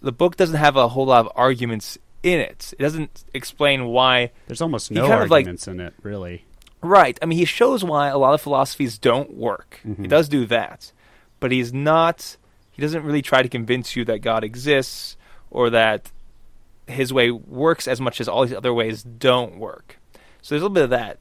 The 0.02 0.14
book 0.14 0.38
doesn't 0.38 0.56
have 0.56 0.78
a 0.78 0.88
whole 0.90 1.08
lot 1.08 1.26
of 1.26 1.32
arguments 1.36 1.98
in 2.24 2.40
it. 2.40 2.74
It 2.80 2.82
doesn't 2.82 3.24
explain 3.34 3.88
why 3.88 4.32
there's 4.48 4.62
almost 4.62 4.92
no 4.92 5.04
of, 5.04 5.30
like- 5.30 5.42
arguments 5.44 5.68
in 5.68 5.82
it, 5.82 5.94
really. 6.02 6.46
Right. 6.82 7.20
I 7.22 7.26
mean, 7.26 7.38
he 7.38 7.44
shows 7.46 7.84
why 7.84 8.08
a 8.08 8.18
lot 8.18 8.34
of 8.34 8.40
philosophies 8.42 8.98
don't 8.98 9.34
work. 9.36 9.82
He 9.84 9.90
Mhm. 9.90 10.08
does 10.08 10.30
do 10.30 10.46
that. 10.46 10.94
But 11.40 11.52
he's 11.52 11.74
not, 11.74 12.38
he 12.72 12.82
doesn't 12.82 13.04
really 13.04 13.22
try 13.22 13.42
to 13.42 13.50
convince 13.50 13.96
you 13.96 14.06
that 14.06 14.20
God 14.20 14.44
exists 14.44 15.18
or 15.50 15.70
that 15.70 16.12
his 16.88 17.14
way 17.14 17.32
works 17.32 17.88
as 17.88 18.02
much 18.02 18.20
as 18.20 18.28
all 18.28 18.46
these 18.46 18.56
other 18.56 18.74
ways 18.74 19.04
don't 19.04 19.58
work. 19.58 20.00
So 20.42 20.56
there's 20.56 20.62
a 20.62 20.66
little 20.66 20.74
bit 20.74 20.84
of 20.86 20.90
that. 20.90 21.20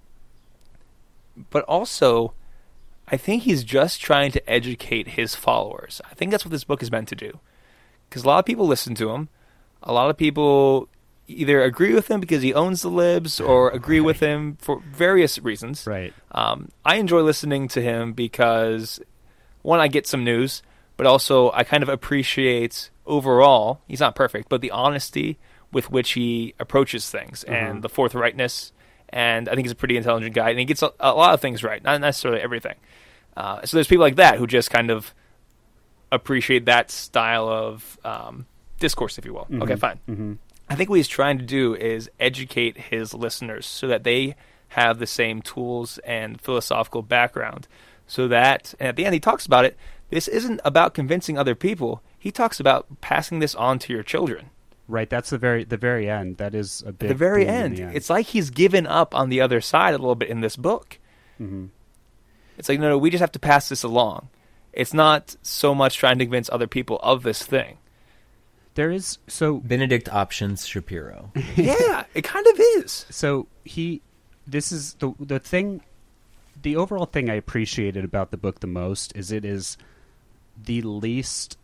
But 1.50 1.64
also, 1.64 2.34
I 3.06 3.16
think 3.16 3.44
he's 3.44 3.64
just 3.64 4.00
trying 4.00 4.32
to 4.32 4.50
educate 4.50 5.08
his 5.08 5.34
followers. 5.34 6.00
I 6.10 6.14
think 6.14 6.30
that's 6.30 6.44
what 6.44 6.50
this 6.50 6.64
book 6.64 6.82
is 6.82 6.90
meant 6.90 7.08
to 7.08 7.14
do. 7.14 7.38
Because 8.08 8.24
a 8.24 8.26
lot 8.26 8.38
of 8.38 8.44
people 8.44 8.66
listen 8.66 8.94
to 8.96 9.10
him. 9.10 9.28
A 9.82 9.92
lot 9.92 10.10
of 10.10 10.16
people 10.16 10.88
either 11.28 11.62
agree 11.62 11.94
with 11.94 12.10
him 12.10 12.20
because 12.20 12.42
he 12.42 12.54
owns 12.54 12.82
the 12.82 12.88
libs 12.88 13.38
or 13.38 13.70
agree 13.70 14.00
with 14.00 14.20
him 14.20 14.56
for 14.60 14.80
various 14.80 15.38
reasons. 15.38 15.86
Right. 15.86 16.12
Um, 16.32 16.70
I 16.84 16.96
enjoy 16.96 17.20
listening 17.20 17.68
to 17.68 17.82
him 17.82 18.14
because 18.14 19.00
one, 19.68 19.80
I 19.80 19.88
get 19.88 20.06
some 20.06 20.24
news, 20.24 20.62
but 20.96 21.06
also 21.06 21.50
I 21.52 21.62
kind 21.64 21.82
of 21.82 21.88
appreciate 21.88 22.90
overall. 23.06 23.80
He's 23.86 24.00
not 24.00 24.14
perfect, 24.14 24.48
but 24.48 24.60
the 24.60 24.70
honesty 24.70 25.38
with 25.72 25.90
which 25.90 26.12
he 26.12 26.54
approaches 26.58 27.10
things 27.10 27.44
Mhm. 27.46 27.52
and 27.52 27.82
the 27.82 27.88
forthrightness. 27.88 28.72
And 29.10 29.48
I 29.48 29.54
think 29.54 29.66
he's 29.66 29.72
a 29.72 29.76
pretty 29.82 29.96
intelligent 29.96 30.34
guy, 30.34 30.50
and 30.50 30.58
he 30.58 30.64
gets 30.64 30.82
a, 30.82 30.90
a 31.00 31.12
lot 31.14 31.34
of 31.34 31.40
things 31.40 31.62
right, 31.62 31.82
not 31.82 32.00
necessarily 32.00 32.40
everything. 32.40 32.74
Uh, 33.36 33.64
so 33.64 33.76
there's 33.76 33.86
people 33.86 34.02
like 34.02 34.16
that 34.16 34.36
who 34.38 34.46
just 34.46 34.70
kind 34.70 34.90
of 34.90 35.14
appreciate 36.10 36.64
that 36.66 36.90
style 36.90 37.48
of 37.48 37.98
um, 38.04 38.46
discourse, 38.80 39.18
if 39.18 39.24
you 39.24 39.34
will. 39.34 39.46
Okay, 39.62 39.74
Mhm. 39.74 39.78
fine. 39.78 39.98
hmm 40.06 40.32
I 40.70 40.74
think 40.74 40.90
what 40.90 40.96
he's 40.96 41.08
trying 41.08 41.38
to 41.38 41.44
do 41.44 41.74
is 41.74 42.10
educate 42.20 42.76
his 42.76 43.14
listeners 43.14 43.66
so 43.66 43.86
that 43.88 44.04
they 44.04 44.34
have 44.68 44.98
the 44.98 45.06
same 45.06 45.40
tools 45.40 45.96
and 45.98 46.38
philosophical 46.40 47.00
background. 47.00 47.66
So 48.08 48.26
that, 48.28 48.74
and 48.80 48.88
at 48.88 48.96
the 48.96 49.04
end, 49.04 49.14
he 49.14 49.20
talks 49.20 49.46
about 49.46 49.64
it. 49.64 49.76
This 50.10 50.26
isn't 50.26 50.60
about 50.64 50.94
convincing 50.94 51.38
other 51.38 51.54
people. 51.54 52.02
He 52.18 52.30
talks 52.32 52.58
about 52.58 52.86
passing 53.00 53.38
this 53.38 53.54
on 53.54 53.78
to 53.80 53.92
your 53.92 54.02
children. 54.02 54.50
Right. 54.88 55.08
That's 55.10 55.28
the 55.30 55.38
very 55.38 55.62
the 55.64 55.76
very 55.76 56.08
end. 56.10 56.38
That 56.38 56.54
is 56.54 56.82
a 56.84 56.88
At 56.88 56.98
big 56.98 57.08
the 57.10 57.14
very 57.14 57.46
end, 57.46 57.76
the 57.76 57.82
end. 57.82 57.94
it's 57.96 58.08
like 58.10 58.26
he's 58.26 58.48
given 58.50 58.86
up 58.86 59.14
on 59.14 59.28
the 59.28 59.40
other 59.42 59.60
side 59.60 59.92
a 59.94 59.98
little 59.98 60.14
bit 60.14 60.30
in 60.30 60.40
this 60.40 60.56
book. 60.56 60.98
hmm 61.36 61.66
It's 62.56 62.68
like, 62.70 62.80
no, 62.80 62.88
no, 62.88 62.98
we 62.98 63.10
just 63.10 63.20
have 63.20 63.32
to 63.32 63.38
pass 63.38 63.68
this 63.68 63.82
along. 63.84 64.30
It's 64.72 64.94
not 64.94 65.36
so 65.42 65.74
much 65.74 65.98
trying 65.98 66.18
to 66.18 66.24
convince 66.24 66.48
other 66.50 66.66
people 66.66 66.98
of 67.02 67.22
this 67.22 67.42
thing. 67.44 67.76
There 68.74 68.90
is 68.90 69.18
so 69.26 69.58
Benedict 69.58 70.08
options 70.08 70.66
Shapiro. 70.66 71.32
yeah, 71.56 72.04
it 72.14 72.22
kind 72.24 72.46
of 72.46 72.58
is. 72.78 73.04
so 73.10 73.46
he 73.64 74.00
this 74.46 74.72
is 74.72 74.94
the 74.94 75.12
the 75.20 75.38
thing 75.38 75.82
the 76.62 76.76
overall 76.76 77.06
thing 77.06 77.30
I 77.30 77.34
appreciated 77.34 78.04
about 78.04 78.30
the 78.30 78.36
book 78.36 78.60
the 78.60 78.66
most 78.66 79.14
is 79.16 79.32
it 79.32 79.44
is 79.44 79.76
the 80.64 80.82
least 80.82 81.58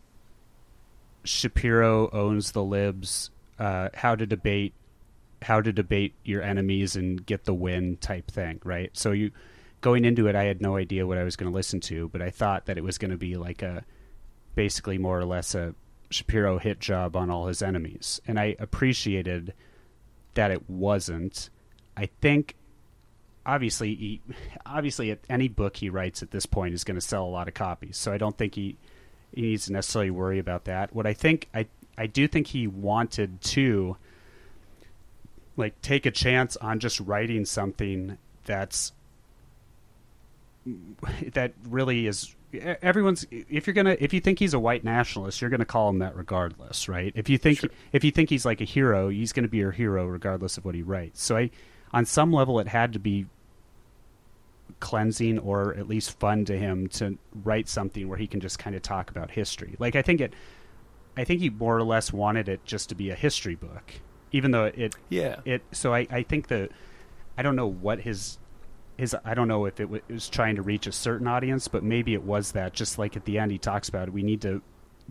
Shapiro 1.25 2.11
owns 2.13 2.53
the 2.53 2.63
libs 2.63 3.31
uh, 3.59 3.89
how 3.95 4.15
to 4.15 4.27
debate 4.27 4.75
how 5.43 5.61
to 5.61 5.73
debate 5.73 6.15
your 6.25 6.43
enemies 6.43 6.97
and 6.97 7.25
get 7.25 7.45
the 7.45 7.55
win 7.55 7.97
type 7.99 8.31
thing 8.31 8.61
right 8.65 8.91
so 8.95 9.13
you 9.13 9.31
going 9.81 10.05
into 10.05 10.27
it 10.27 10.35
I 10.35 10.45
had 10.45 10.63
no 10.63 10.77
idea 10.77 11.07
what 11.07 11.19
I 11.19 11.25
was 11.25 11.37
going 11.37 11.51
to 11.51 11.55
listen 11.55 11.81
to 11.81 12.09
but 12.09 12.23
I 12.23 12.31
thought 12.31 12.67
that 12.67 12.79
it 12.79 12.85
was 12.85 12.99
going 12.99 13.11
to 13.11 13.17
be 13.17 13.37
like 13.37 13.63
a 13.63 13.85
basically 14.55 14.99
more 14.99 15.19
or 15.19 15.25
less 15.25 15.55
a 15.55 15.75
Shapiro 16.11 16.59
hit 16.59 16.81
job 16.81 17.17
on 17.17 17.31
all 17.31 17.47
his 17.47 17.63
enemies 17.63 18.21
and 18.27 18.39
I 18.39 18.57
appreciated 18.59 19.53
that 20.35 20.51
it 20.51 20.69
wasn't. 20.69 21.51
I 21.97 22.07
think 22.21 22.57
obviously 23.47 23.95
he, 23.95 24.21
obviously 24.67 25.17
any 25.29 25.49
book 25.49 25.77
he 25.77 25.91
writes 25.91 26.23
at 26.23 26.31
this 26.31 26.47
point 26.47 26.75
is 26.75 26.85
going 26.85 26.97
to 26.97 27.01
sell 27.01 27.25
a 27.25 27.29
lot 27.29 27.49
of 27.49 27.55
copies. 27.55 27.97
So 27.97 28.13
I 28.13 28.19
don't 28.19 28.37
think 28.37 28.55
he 28.55 28.77
he 29.35 29.43
needs 29.43 29.67
to 29.67 29.73
necessarily 29.73 30.11
worry 30.11 30.39
about 30.39 30.65
that. 30.67 30.95
What 30.95 31.07
I 31.07 31.13
think 31.13 31.49
I 31.55 31.67
I 31.99 32.07
do 32.07 32.27
think 32.29 32.49
he 32.49 32.67
wanted 32.67 33.41
to 33.43 33.97
like 35.57 35.81
take 35.83 36.07
a 36.07 36.11
chance 36.11 36.57
on 36.57 36.81
just 36.81 37.01
writing 37.01 37.45
something 37.45 38.19
that's 38.45 38.93
that 41.33 41.53
really 41.69 42.07
is 42.07 42.35
everyone's 42.83 43.27
if 43.31 43.67
you're 43.67 43.75
gonna 43.75 43.97
if 44.01 44.15
you 44.15 44.21
think 44.21 44.39
he's 44.39 44.55
a 44.55 44.59
white 44.59 44.83
nationalist 44.85 45.41
you're 45.41 45.51
gonna 45.51 45.65
call 45.65 45.91
him 45.91 45.99
that 45.99 46.17
regardless 46.17 46.89
right 46.89 47.13
if 47.17 47.29
you 47.29 47.37
think 47.37 47.59
Sure. 47.59 47.71
if 47.93 48.03
you 48.05 48.11
think 48.11 48.31
he's 48.31 48.47
like 48.47 48.61
a 48.61 48.65
hero 48.65 49.09
he's 49.11 49.33
gonna 49.33 49.49
be 49.49 49.59
your 49.59 49.73
hero 49.73 50.07
regardless 50.07 50.57
of 50.57 50.65
what 50.65 50.75
he 50.75 50.83
writes 50.83 51.23
so 51.23 51.37
i 51.37 51.51
on 51.95 52.05
some 52.05 52.33
level 52.33 52.59
it 52.61 52.69
had 52.69 52.93
to 52.93 52.99
be 52.99 53.27
cleansing 54.81 55.39
or 55.39 55.75
at 55.75 55.89
least 55.89 56.19
fun 56.19 56.45
to 56.45 56.59
him 56.59 56.89
to 56.89 57.17
write 57.45 57.69
something 57.69 58.09
where 58.09 58.19
he 58.19 58.27
can 58.27 58.41
just 58.41 58.59
kind 58.59 58.77
of 58.77 58.83
talk 58.83 59.11
about 59.11 59.31
history 59.31 59.77
like 59.79 59.95
i 59.97 60.03
think 60.03 60.21
it 60.21 60.35
i 61.17 61.25
think 61.25 61.41
he 61.41 61.49
more 61.49 61.77
or 61.77 61.83
less 61.83 62.13
wanted 62.13 62.49
it 62.49 62.63
just 62.65 62.89
to 62.91 62.95
be 62.95 63.09
a 63.11 63.15
history 63.15 63.55
book 63.55 63.95
even 64.33 64.51
though 64.51 64.65
it 64.65 64.95
Yeah. 65.09 65.37
it 65.45 65.63
so 65.73 65.95
I, 65.95 66.07
I 66.11 66.23
think 66.23 66.49
the 66.49 66.69
I 67.39 67.43
don't 67.43 67.57
know 67.57 67.69
what 67.69 68.01
his 68.01 68.39
his 68.97 69.15
I 69.25 69.35
don't 69.35 69.49
know 69.49 69.65
if 69.65 69.81
it, 69.81 69.85
w- 69.85 70.03
it 70.09 70.13
was 70.13 70.29
trying 70.29 70.57
to 70.57 70.63
reach 70.63 70.87
a 70.87 70.93
certain 70.93 71.27
audience, 71.27 71.67
but 71.67 71.83
maybe 71.83 72.15
it 72.15 72.23
was 72.23 72.53
that. 72.53 72.73
Just 72.75 72.97
like 72.99 73.17
at 73.17 73.25
the 73.25 73.39
end, 73.39 73.51
he 73.51 73.59
talks 73.59 73.89
about 73.89 74.11
we 74.11 74.23
need 74.23 74.41
to 74.43 74.63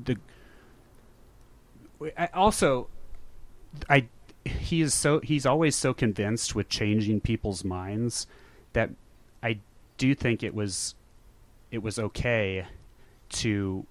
the. 0.01 0.17
I 2.17 2.29
also, 2.33 2.87
I 3.89 4.07
he 4.45 4.81
is 4.81 4.93
so 4.93 5.19
he's 5.19 5.45
always 5.45 5.75
so 5.75 5.93
convinced 5.93 6.55
with 6.55 6.69
changing 6.69 7.21
people's 7.21 7.63
minds 7.63 8.27
that 8.73 8.89
I 9.41 9.59
do 9.97 10.13
think 10.15 10.43
it 10.43 10.53
was 10.53 10.95
it 11.71 11.81
was 11.81 11.97
okay 11.97 12.65
to 13.29 13.85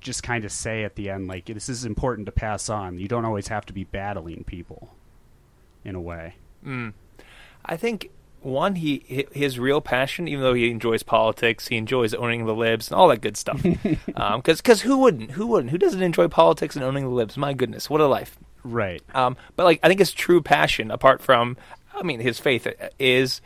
just 0.00 0.22
kind 0.22 0.44
of 0.44 0.52
say 0.52 0.84
at 0.84 0.94
the 0.94 1.10
end 1.10 1.26
like 1.26 1.46
this 1.46 1.68
is 1.68 1.84
important 1.84 2.26
to 2.26 2.32
pass 2.32 2.68
on. 2.68 2.98
You 2.98 3.08
don't 3.08 3.24
always 3.24 3.48
have 3.48 3.66
to 3.66 3.72
be 3.72 3.84
battling 3.84 4.44
people 4.44 4.94
in 5.84 5.94
a 5.94 6.00
way. 6.00 6.36
Mm. 6.64 6.92
I 7.64 7.76
think 7.76 8.10
one, 8.40 8.76
he 8.76 9.26
his 9.32 9.58
real 9.58 9.80
passion, 9.80 10.28
even 10.28 10.42
though 10.42 10.54
he 10.54 10.70
enjoys 10.70 11.02
politics, 11.02 11.68
he 11.68 11.76
enjoys 11.76 12.14
owning 12.14 12.46
the 12.46 12.54
libs 12.54 12.88
and 12.88 12.98
all 12.98 13.08
that 13.08 13.20
good 13.20 13.36
stuff. 13.36 13.62
Because 14.06 14.60
because 14.60 14.82
who 14.82 14.98
wouldn't? 14.98 15.32
Who 15.32 15.46
wouldn't? 15.46 15.70
Who 15.70 15.78
doesn't 15.78 16.02
enjoy 16.02 16.28
politics 16.28 16.76
and 16.76 16.84
owning 16.84 17.04
the 17.04 17.10
libs? 17.10 17.36
My 17.36 17.52
goodness, 17.52 17.88
what 17.88 18.00
a 18.00 18.06
life! 18.06 18.38
Right. 18.64 19.02
Um, 19.14 19.36
but 19.56 19.64
like, 19.64 19.80
I 19.82 19.88
think 19.88 20.00
his 20.00 20.12
true 20.12 20.42
passion, 20.42 20.90
apart 20.90 21.22
from, 21.22 21.56
I 21.94 22.02
mean, 22.02 22.20
his 22.20 22.38
faith, 22.38 22.66
is 22.98 23.40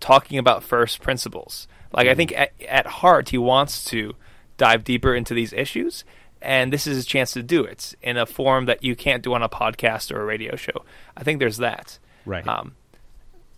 talking 0.00 0.38
about 0.38 0.62
first 0.62 1.00
principles. 1.00 1.68
Like, 1.92 2.08
I 2.08 2.14
think 2.14 2.32
at, 2.32 2.52
at 2.68 2.86
heart, 2.86 3.28
he 3.28 3.38
wants 3.38 3.84
to 3.86 4.16
dive 4.56 4.82
deeper 4.84 5.14
into 5.14 5.32
these 5.32 5.52
issues, 5.52 6.04
and 6.42 6.72
this 6.72 6.86
is 6.86 6.96
his 6.96 7.06
chance 7.06 7.32
to 7.32 7.42
do 7.42 7.62
it 7.64 7.94
in 8.02 8.16
a 8.16 8.26
form 8.26 8.66
that 8.66 8.82
you 8.82 8.96
can't 8.96 9.22
do 9.22 9.32
on 9.32 9.42
a 9.42 9.48
podcast 9.48 10.12
or 10.12 10.20
a 10.20 10.24
radio 10.24 10.56
show. 10.56 10.84
I 11.16 11.22
think 11.22 11.38
there's 11.38 11.58
that. 11.58 11.98
Right. 12.26 12.46
Um, 12.46 12.74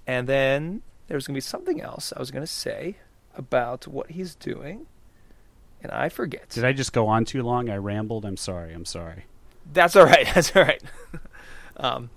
and 0.06 0.28
then 0.28 0.82
there 1.08 1.16
was 1.16 1.26
going 1.26 1.34
to 1.34 1.38
be 1.38 1.40
something 1.40 1.80
else 1.80 2.12
I 2.14 2.18
was 2.18 2.30
going 2.30 2.44
to 2.44 2.52
say 2.52 2.96
about 3.34 3.86
what 3.86 4.10
he's 4.10 4.34
doing, 4.34 4.86
and 5.82 5.90
I 5.92 6.08
forget. 6.08 6.50
Did 6.50 6.64
I 6.64 6.72
just 6.72 6.92
go 6.92 7.06
on 7.06 7.24
too 7.24 7.42
long? 7.42 7.70
I 7.70 7.76
rambled. 7.76 8.24
I'm 8.24 8.36
sorry. 8.36 8.72
I'm 8.72 8.84
sorry. 8.84 9.24
That's 9.72 9.96
all 9.96 10.04
right. 10.06 10.26
That's 10.34 10.54
all 10.54 10.62
right. 10.62 10.82
um, 11.76 12.10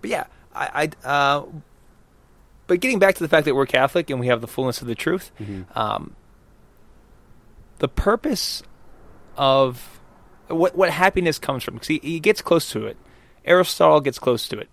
but 0.00 0.10
yeah, 0.10 0.24
I, 0.54 0.90
I 1.04 1.08
uh, 1.08 1.46
but 2.66 2.80
getting 2.80 2.98
back 2.98 3.16
to 3.16 3.22
the 3.22 3.28
fact 3.28 3.44
that 3.46 3.54
we're 3.54 3.66
Catholic 3.66 4.10
and 4.10 4.20
we 4.20 4.28
have 4.28 4.40
the 4.40 4.46
fullness 4.46 4.80
of 4.80 4.86
the 4.86 4.94
truth, 4.94 5.30
Mhm. 5.40 5.64
um, 5.76 6.14
the 7.78 7.88
purpose 7.88 8.62
of 9.36 10.00
what 10.48 10.76
what 10.76 10.90
happiness 10.90 11.38
comes 11.38 11.62
from, 11.62 11.74
because 11.74 11.88
he, 11.88 12.00
he 12.02 12.20
gets 12.20 12.40
close 12.42 12.70
to 12.70 12.86
it. 12.86 12.96
Aristotle 13.44 14.00
gets 14.00 14.18
close 14.18 14.48
to 14.48 14.58
it, 14.58 14.68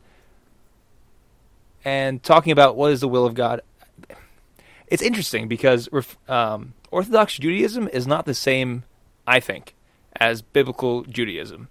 and 1.84 2.22
talking 2.24 2.52
about 2.52 2.76
what 2.76 2.92
is 2.92 3.02
the 3.02 3.08
will 3.08 3.26
of 3.26 3.34
God. 3.34 3.62
it's 4.88 5.02
interesting 5.02 5.48
because 5.50 5.90
um, 6.30 6.74
Orthodox 6.92 7.38
Judaism 7.38 7.90
is 7.92 8.08
not 8.08 8.26
the 8.26 8.34
same, 8.34 8.84
I 9.28 9.40
think, 9.42 9.76
as 10.16 10.42
biblical 10.42 11.04
Judaism. 11.04 11.68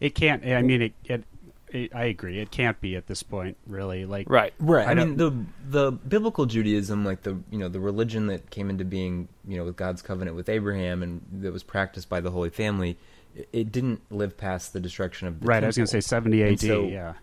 It 0.00 0.14
can't. 0.14 0.46
I 0.46 0.62
mean, 0.62 0.80
it, 0.82 0.92
it, 1.04 1.24
it. 1.68 1.94
I 1.94 2.04
agree. 2.04 2.38
It 2.38 2.50
can't 2.50 2.80
be 2.80 2.94
at 2.96 3.08
this 3.08 3.22
point, 3.22 3.56
really. 3.66 4.06
Like, 4.06 4.30
Right. 4.30 4.54
Right. 4.60 4.86
I, 4.86 4.92
I 4.92 4.94
mean, 4.94 5.16
the 5.16 5.44
the 5.68 5.90
biblical 5.92 6.46
Judaism, 6.46 7.04
like 7.04 7.22
the 7.22 7.38
you 7.50 7.58
know 7.58 7.68
the 7.68 7.80
religion 7.80 8.28
that 8.28 8.50
came 8.50 8.70
into 8.70 8.84
being, 8.84 9.28
you 9.46 9.58
know, 9.58 9.64
with 9.64 9.76
God's 9.76 10.00
covenant 10.00 10.36
with 10.36 10.48
Abraham 10.48 11.02
and 11.02 11.20
that 11.42 11.52
was 11.52 11.64
practiced 11.64 12.08
by 12.08 12.20
the 12.20 12.30
Holy 12.30 12.48
Family, 12.50 12.96
it, 13.34 13.48
it 13.52 13.72
didn't 13.72 14.00
live 14.10 14.36
past 14.36 14.72
the 14.72 14.80
destruction 14.80 15.26
of 15.28 15.40
the 15.40 15.46
right. 15.46 15.64
I 15.64 15.66
was 15.66 15.76
going 15.76 15.86
to 15.86 15.90
say 15.90 16.00
temple. 16.00 16.32
70 16.32 16.42
AD. 16.44 16.60
so- 16.60 16.84
yeah. 16.84 17.14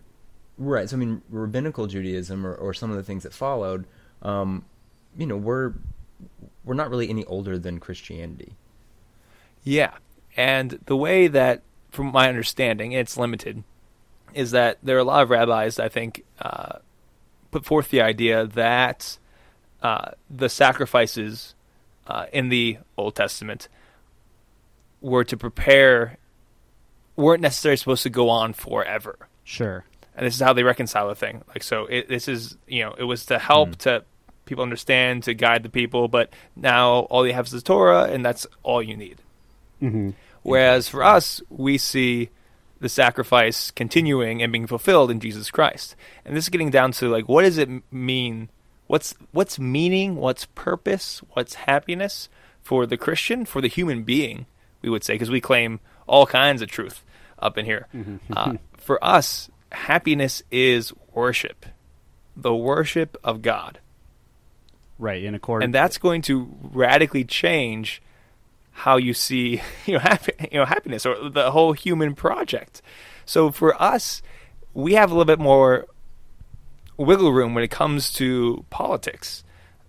Right. 0.57 0.89
So 0.89 0.97
I 0.97 0.99
mean, 0.99 1.21
rabbinical 1.29 1.87
Judaism 1.87 2.45
or, 2.45 2.53
or 2.53 2.73
some 2.73 2.91
of 2.91 2.97
the 2.97 3.03
things 3.03 3.23
that 3.23 3.33
followed, 3.33 3.85
um, 4.21 4.65
you 5.17 5.25
know, 5.25 5.37
we're 5.37 5.73
we're 6.65 6.73
not 6.73 6.89
really 6.89 7.09
any 7.09 7.23
older 7.25 7.57
than 7.57 7.79
Christianity. 7.79 8.53
Yeah. 9.69 9.91
And 10.35 10.79
the 10.87 10.97
way 10.97 11.27
that, 11.27 11.61
from 11.91 12.07
my 12.07 12.27
understanding, 12.27 12.91
it's 12.91 13.17
limited, 13.17 13.63
is 14.33 14.49
that 14.51 14.79
there 14.81 14.95
are 14.95 14.99
a 14.99 15.03
lot 15.03 15.21
of 15.21 15.29
rabbis, 15.29 15.77
I 15.77 15.89
think, 15.89 16.23
uh, 16.41 16.79
put 17.51 17.65
forth 17.65 17.89
the 17.89 18.01
idea 18.01 18.47
that 18.47 19.19
uh, 19.83 20.11
the 20.27 20.49
sacrifices 20.49 21.53
uh, 22.07 22.25
in 22.33 22.49
the 22.49 22.79
Old 22.97 23.13
Testament 23.13 23.67
were 25.01 25.23
to 25.23 25.37
prepare, 25.37 26.17
weren't 27.15 27.41
necessarily 27.41 27.77
supposed 27.77 28.03
to 28.03 28.09
go 28.09 28.27
on 28.27 28.53
forever. 28.53 29.17
Sure. 29.43 29.85
and 30.15 30.25
this 30.25 30.35
is 30.35 30.41
how 30.41 30.53
they 30.53 30.63
reconcile 30.63 31.07
the 31.07 31.15
thing. 31.15 31.43
Like, 31.47 31.63
so 31.63 31.85
it, 31.85 32.09
this 32.09 32.27
is 32.27 32.57
you 32.67 32.83
know, 32.83 32.95
it 32.97 33.03
was 33.03 33.25
to 33.27 33.37
help 33.39 33.75
to 33.77 34.03
people 34.45 34.63
understand, 34.63 35.23
to 35.23 35.33
guide 35.33 35.61
the 35.61 35.69
people, 35.69 36.07
but 36.07 36.33
now 36.55 37.01
all 37.11 37.25
you 37.25 37.33
have 37.33 37.45
is 37.45 37.51
the 37.51 37.61
Torah, 37.61 38.03
and 38.03 38.25
that's 38.25 38.47
all 38.63 38.81
you 38.81 38.97
need. 38.97 39.21
Hmm 39.79 40.09
Whereas 40.41 40.87
for 40.87 41.03
us, 41.03 41.41
we 41.49 41.77
see 41.77 42.29
the 42.79 42.87
sacrifice 42.89 43.71
continuing 43.71 44.41
and 44.41 44.53
being 44.53 44.67
fulfilled 44.67 45.11
in 45.11 45.19
Jesus 45.19 45.51
Christ, 45.51 45.95
and 46.23 46.35
this 46.35 46.45
is 46.45 46.49
getting 46.49 46.69
down 46.71 46.93
to 46.93 47.09
like, 47.09 47.27
what 47.27 47.41
does 47.43 47.57
it 47.57 47.69
mean? 47.91 48.49
What's 48.87 49.13
what's 49.31 49.59
meaning? 49.59 50.15
What's 50.15 50.45
purpose? 50.55 51.21
What's 51.33 51.55
happiness 51.55 52.29
for 52.63 52.85
the 52.85 52.95
Christian, 52.97 53.45
for 53.45 53.59
the 53.61 53.67
human 53.67 54.03
being? 54.03 54.45
We 54.81 54.89
would 54.89 55.03
say 55.03 55.15
because 55.15 55.29
we 55.29 55.41
claim 55.41 55.81
all 56.07 56.25
kinds 56.25 56.61
of 56.61 56.69
truth 56.69 57.03
up 57.37 57.57
in 57.57 57.65
here. 57.65 57.87
Uh, 58.31 58.53
for 58.77 59.03
us, 59.03 59.49
happiness 59.73 60.41
is 60.49 60.93
worship, 61.13 61.65
the 62.35 62.55
worship 62.55 63.17
of 63.23 63.41
God, 63.41 63.79
Right. 64.97 65.23
In 65.23 65.35
accordance. 65.35 65.65
and 65.65 65.73
that's 65.75 65.97
going 65.97 66.21
to 66.23 66.49
radically 66.61 67.23
change 67.25 68.01
how 68.79 68.97
you 68.97 69.13
see 69.13 69.61
you 69.85 69.93
know 69.93 69.99
happy, 69.99 70.31
you 70.51 70.59
know 70.59 70.65
happiness 70.65 71.05
or 71.05 71.29
the 71.29 71.51
whole 71.51 71.73
human 71.73 72.15
project. 72.15 72.81
So 73.25 73.51
for 73.51 73.79
us, 73.81 74.21
we 74.73 74.93
have 74.93 75.11
a 75.11 75.13
little 75.13 75.25
bit 75.25 75.39
more 75.39 75.85
wiggle 76.97 77.31
room 77.31 77.53
when 77.53 77.63
it 77.63 77.71
comes 77.71 78.11
to 78.13 78.65
politics. 78.69 79.43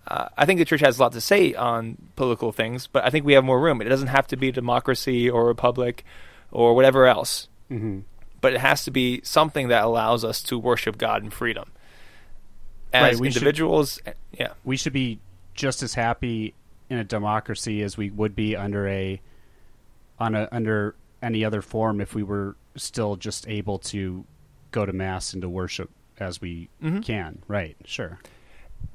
Uh, 0.07 0.28
I 0.36 0.45
think 0.45 0.59
the 0.59 0.64
church 0.64 0.80
has 0.80 0.99
a 0.99 1.03
lot 1.03 1.12
to 1.12 1.20
say 1.20 1.55
on 1.55 1.97
political 2.16 2.53
things, 2.53 2.86
but 2.86 3.05
I 3.05 3.11
think 3.11 3.24
we 3.24 3.34
have 3.34 3.45
more 3.45 3.61
room. 3.61 3.80
It 3.80 3.84
doesn't 3.88 4.09
have 4.09 4.26
to 4.28 4.36
be 4.36 4.51
democracy 4.51 5.28
or 5.30 5.47
republic 5.47 6.05
or 6.51 6.74
whatever 6.74 7.07
else, 7.07 7.49
Mhm. 7.70 8.03
but 8.41 8.53
it 8.55 8.61
has 8.61 8.84
to 8.84 8.91
be 8.91 9.20
something 9.22 9.68
that 9.68 9.84
allows 9.84 10.24
us 10.24 10.43
to 10.45 10.59
worship 10.59 10.99
God 10.99 11.22
in 11.22 11.30
freedom. 11.30 11.70
As 12.93 13.03
Right, 13.03 13.20
we 13.20 13.28
should- 13.30 13.36
individuals, 13.43 14.01
yeah, 14.32 14.53
we 14.64 14.76
should 14.76 14.93
be 14.93 15.20
just 15.55 15.82
as 15.82 15.95
happy 15.95 16.55
in 16.91 16.99
a 16.99 17.05
democracy 17.05 17.82
as 17.82 17.97
we 17.97 18.11
would 18.11 18.34
be 18.34 18.55
under 18.57 18.86
a 18.88 19.20
on 20.18 20.34
a 20.34 20.49
under 20.53 20.95
any 21.22 21.45
other 21.45 21.62
form 21.62 22.01
if 22.01 22.14
we 22.14 22.22
were 22.22 22.57
still 22.76 23.16
just 23.16 23.49
able 23.49 23.78
to 23.78 24.24
go 24.72 24.84
to 24.84 24.93
mass 24.93 25.32
and 25.32 25.41
to 25.43 25.49
worship 25.49 25.88
as 26.18 26.41
we 26.41 26.68
Mhm. 26.82 27.03
can. 27.05 27.38
Right. 27.49 27.76
Sure. 27.84 28.18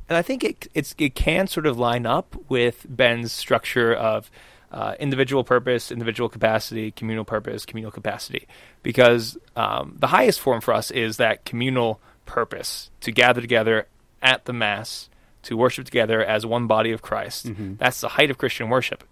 and 0.09 0.15
I 0.17 0.21
think 0.21 0.43
it 0.43 0.67
it's 0.75 0.93
it 0.99 1.15
can 1.15 1.47
sort 1.47 1.65
of 1.65 1.79
line 1.79 2.05
up 2.05 2.35
with 2.49 2.85
Ben's 2.87 3.31
structure 3.31 3.93
of 3.93 4.29
uh, 4.71 4.93
individual 4.99 5.43
purpose, 5.43 5.89
individual 5.91 6.27
capacity, 6.27 6.91
communal 6.91 7.23
purpose, 7.23 7.65
communal 7.65 7.91
capacity, 7.91 8.45
because 8.83 9.37
um, 9.55 9.95
the 9.97 10.07
highest 10.07 10.39
form 10.41 10.59
for 10.59 10.73
us 10.73 10.91
is 10.91 11.17
that 11.17 11.45
communal 11.45 12.01
purpose 12.25 12.89
to 12.99 13.11
gather 13.11 13.39
together 13.41 13.87
at 14.21 14.43
the 14.45 14.53
mass 14.53 15.09
to 15.45 15.55
worship 15.57 15.85
together 15.85 16.23
as 16.23 16.45
one 16.45 16.67
body 16.67 16.91
of 16.91 17.01
Christ. 17.01 17.47
Mhm. 17.47 17.77
That's 17.77 18.01
the 18.01 18.09
height 18.09 18.29
of 18.29 18.37
Christian 18.37 18.69
worship. 18.69 19.03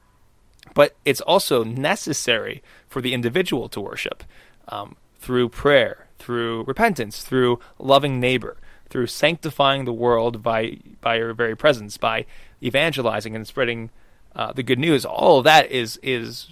But 0.73 0.95
it's 1.05 1.21
also 1.21 1.63
necessary 1.63 2.61
for 2.87 3.01
the 3.01 3.13
individual 3.13 3.69
to 3.69 3.79
worship 3.81 4.23
um, 4.67 4.95
through 5.19 5.49
prayer, 5.49 6.07
through 6.19 6.63
repentance, 6.63 7.21
through 7.21 7.59
loving 7.77 8.19
neighbor, 8.19 8.57
through 8.89 9.07
sanctifying 9.07 9.85
the 9.85 9.93
world 9.93 10.41
by 10.41 10.77
by 11.01 11.15
your 11.17 11.33
very 11.33 11.55
presence, 11.55 11.97
by 11.97 12.25
evangelizing 12.61 13.35
and 13.35 13.45
spreading 13.45 13.89
uh, 14.35 14.51
the 14.53 14.63
good 14.63 14.79
news. 14.79 15.05
All 15.05 15.39
of 15.39 15.43
that 15.43 15.69
is 15.69 15.99
is 16.01 16.49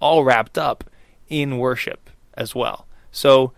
all 0.00 0.24
wrapped 0.24 0.58
up 0.58 0.84
in 1.28 1.58
worship 1.58 2.10
as 2.34 2.54
well. 2.54 2.86
So 3.10 3.52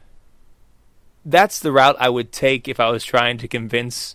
that's 1.24 1.58
the 1.58 1.72
route 1.72 1.96
I 1.98 2.08
would 2.08 2.32
take 2.32 2.68
if 2.68 2.78
I 2.78 2.90
was 2.90 3.04
trying 3.04 3.38
to 3.38 3.48
convince 3.48 4.14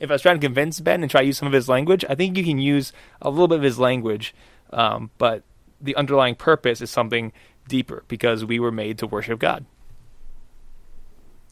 if 0.00 0.10
I 0.10 0.14
was 0.14 0.22
trying 0.22 0.40
to 0.40 0.46
convince 0.46 0.80
Ben 0.80 1.02
and 1.02 1.10
try 1.10 1.20
to 1.22 1.26
use 1.26 1.38
some 1.38 1.46
of 1.46 1.52
his 1.52 1.68
language. 1.68 2.04
I 2.08 2.14
think 2.14 2.36
you 2.36 2.44
can 2.44 2.58
use 2.58 2.92
a 3.20 3.30
little 3.30 3.48
bit 3.48 3.58
of 3.58 3.62
his 3.62 3.78
language, 3.78 4.34
um, 4.72 5.10
but 5.18 5.42
the 5.80 5.96
underlying 5.96 6.34
purpose 6.34 6.80
is 6.80 6.90
something 6.90 7.32
deeper 7.68 8.04
because 8.08 8.44
we 8.44 8.58
were 8.58 8.72
made 8.72 8.98
to 8.98 9.06
worship 9.06 9.38
God. 9.38 9.64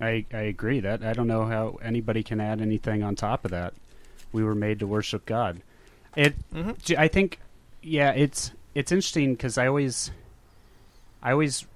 I, 0.01 0.25
I 0.33 0.41
agree 0.43 0.81
that 0.81 1.05
I 1.05 1.13
don't 1.13 1.27
know 1.27 1.45
how 1.45 1.79
anybody 1.83 2.23
can 2.23 2.41
add 2.41 2.61
anything 2.61 3.03
on 3.03 3.17
top 3.17 3.45
of 3.45 3.51
that. 3.51 3.75
We 4.33 4.43
were 4.43 4.55
made 4.55 4.79
to 4.81 4.87
worship 4.87 5.27
God. 5.27 5.61
It 6.17 6.35
Mhm. 6.53 6.83
j- 6.83 6.97
I 6.97 7.09
think 7.09 7.39
yeah, 7.83 8.13
it's 8.13 8.53
it's 8.75 8.93
interesting 8.93 9.37
cuz 9.37 9.59
I 9.59 9.67
always 9.67 10.11
I 11.23 11.33
always 11.33 11.67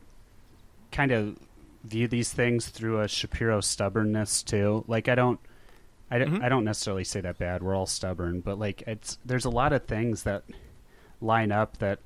kind 0.91 1.13
of 1.13 1.37
view 1.85 2.09
these 2.09 2.33
things 2.33 2.69
through 2.69 3.01
a 3.01 3.09
Shapiro 3.09 3.61
stubbornness 3.61 4.43
too. 4.43 4.85
Like 4.89 5.09
I 5.09 5.15
don't 5.15 5.39
I 6.15 6.19
don't, 6.19 6.31
Mhm. 6.35 6.43
I 6.45 6.49
don't 6.49 6.65
necessarily 6.65 7.03
say 7.05 7.21
that 7.23 7.39
bad. 7.39 7.63
We're 7.63 7.75
all 7.75 7.87
stubborn, 7.87 8.41
but 8.41 8.59
like 8.59 8.83
it's 8.87 9.19
there's 9.25 9.45
a 9.45 9.51
lot 9.51 9.73
of 9.73 9.85
things 9.87 10.23
that 10.23 10.45
line 11.21 11.51
up 11.51 11.79
that 11.79 11.99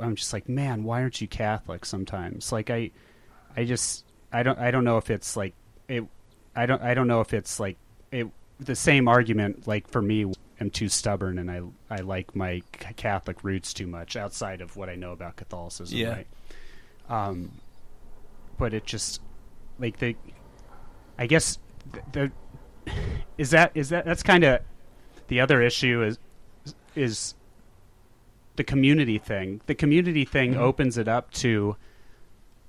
I'm 0.00 0.14
just 0.16 0.32
like, 0.32 0.48
man, 0.48 0.84
why 0.84 1.00
aren't 1.00 1.20
you 1.20 1.26
Catholic? 1.26 1.84
Sometimes, 1.86 2.52
like 2.52 2.68
I, 2.68 2.90
I 3.56 3.64
just 3.64 4.04
I 4.32 4.42
don't 4.42 4.58
I 4.58 4.70
don't 4.70 4.84
know 4.84 4.98
if 4.98 5.10
it's 5.10 5.36
like 5.36 5.54
it. 5.88 6.04
I 6.54 6.66
don't 6.66 6.82
I 6.82 6.92
don't 6.94 7.06
know 7.06 7.20
if 7.20 7.32
it's 7.32 7.58
like 7.58 7.76
it. 8.12 8.26
The 8.58 8.76
same 8.76 9.08
argument, 9.08 9.66
like 9.66 9.88
for 9.88 10.02
me, 10.02 10.30
I'm 10.60 10.68
too 10.68 10.90
stubborn 10.90 11.38
and 11.38 11.50
I 11.50 11.62
I 11.90 12.00
like 12.02 12.36
my 12.36 12.60
Catholic 12.96 13.42
roots 13.42 13.72
too 13.72 13.86
much 13.86 14.14
outside 14.14 14.60
of 14.60 14.76
what 14.76 14.90
I 14.90 14.94
know 14.96 15.12
about 15.12 15.36
Catholicism. 15.36 15.96
Yeah. 15.96 16.08
Right? 16.10 16.26
Um, 17.08 17.52
but 18.58 18.74
it 18.74 18.84
just 18.84 19.22
like 19.78 19.98
the, 19.98 20.14
I 21.18 21.26
guess 21.26 21.58
the, 21.90 22.02
the 22.12 22.32
is 23.38 23.50
that 23.50 23.72
is 23.74 23.88
that 23.90 24.04
that's 24.04 24.22
kind 24.22 24.44
of 24.44 24.60
the 25.28 25.40
other 25.40 25.62
issue 25.62 26.02
is 26.02 26.18
is 26.94 27.34
the 28.56 28.64
community 28.64 29.18
thing. 29.18 29.60
The 29.66 29.74
community 29.74 30.24
thing 30.24 30.54
Mhm. 30.54 30.58
opens 30.58 30.98
it 30.98 31.08
up 31.08 31.30
to 31.34 31.76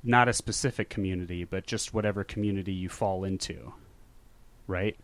not 0.04 0.28
a 0.28 0.34
specific 0.34 0.90
community, 0.90 1.44
but 1.44 1.66
just 1.68 1.94
whatever 1.94 2.24
community 2.24 2.72
you 2.74 2.88
fall 2.90 3.24
into. 3.24 3.74
Right? 4.68 4.96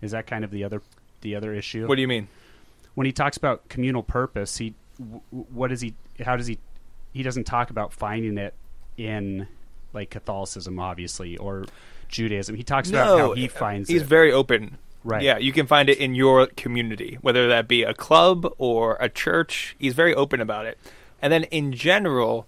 Is 0.00 0.12
that 0.12 0.26
kind 0.26 0.44
of 0.44 0.50
the 0.50 0.62
other 0.64 0.82
the 1.22 1.34
other 1.34 1.52
issue? 1.54 1.86
What 1.86 1.96
do 1.96 2.02
you 2.02 2.08
mean? 2.08 2.28
when 2.94 3.04
he 3.04 3.12
talks 3.12 3.36
about 3.36 3.68
communal 3.68 4.02
purpose, 4.02 4.56
he 4.56 4.74
what 5.50 5.68
does 5.68 5.82
he 5.82 5.94
how 6.24 6.34
does 6.36 6.46
he 6.46 6.58
he 7.12 7.22
doesn't 7.22 7.44
talk 7.44 7.68
about 7.70 7.92
finding 7.92 8.38
it 8.38 8.54
in 8.96 9.46
like 9.92 10.08
Catholicism 10.10 10.78
obviously 10.78 11.36
or 11.36 11.66
Judaism. 12.08 12.54
He 12.56 12.62
talks 12.62 12.88
about 12.90 13.18
how 13.18 13.32
he 13.34 13.48
finds 13.48 13.88
it. 13.88 13.92
he's 13.92 14.02
it. 14.02 14.08
very 14.08 14.32
open. 14.32 14.78
Right. 15.04 15.22
Yeah, 15.22 15.38
you 15.38 15.52
can 15.52 15.66
find 15.68 15.88
it 15.88 15.98
in 15.98 16.14
your 16.16 16.46
community, 16.48 17.18
whether 17.20 17.46
that 17.48 17.68
be 17.68 17.84
a 17.84 17.94
club 17.94 18.52
or 18.58 18.96
a 19.00 19.08
church. 19.08 19.76
He's 19.78 19.94
very 19.94 20.12
open 20.14 20.40
about 20.40 20.66
it. 20.66 20.78
And 21.22 21.32
then 21.32 21.44
in 21.44 21.72
general, 21.72 22.46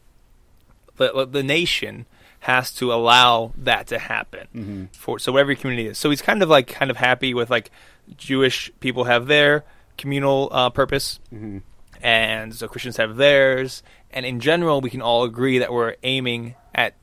the 0.97 1.27
the 1.31 1.43
nation 1.43 2.07
has 2.41 2.73
to 2.75 2.93
allow 2.93 3.53
that 3.57 3.87
to 3.89 3.99
happen 3.99 4.47
Mhm. 4.55 4.97
for 4.97 5.19
so 5.19 5.33
whatever 5.33 5.53
your 5.53 5.61
community 5.61 5.89
is. 5.89 5.99
So 5.99 6.11
he's 6.11 6.23
kind 6.23 6.43
of 6.43 6.49
like 6.49 6.67
kind 6.69 6.91
of 6.91 6.97
happy 6.97 7.35
with 7.35 7.51
like 7.51 7.71
Jewish 8.17 8.71
people 8.81 9.05
have 9.05 9.27
their 9.27 9.65
communal 9.97 10.49
uh, 10.53 10.71
purpose, 10.71 11.19
Mhm. 11.35 11.63
and 12.03 12.55
so 12.55 12.67
Christians 12.69 12.97
have 12.97 13.17
theirs. 13.17 13.83
And 14.11 14.25
in 14.25 14.41
general, 14.41 14.81
we 14.81 14.91
can 14.91 15.03
all 15.03 15.25
agree 15.25 15.59
that 15.59 15.73
we're 15.73 15.97
aiming 16.03 16.55
at 16.75 16.95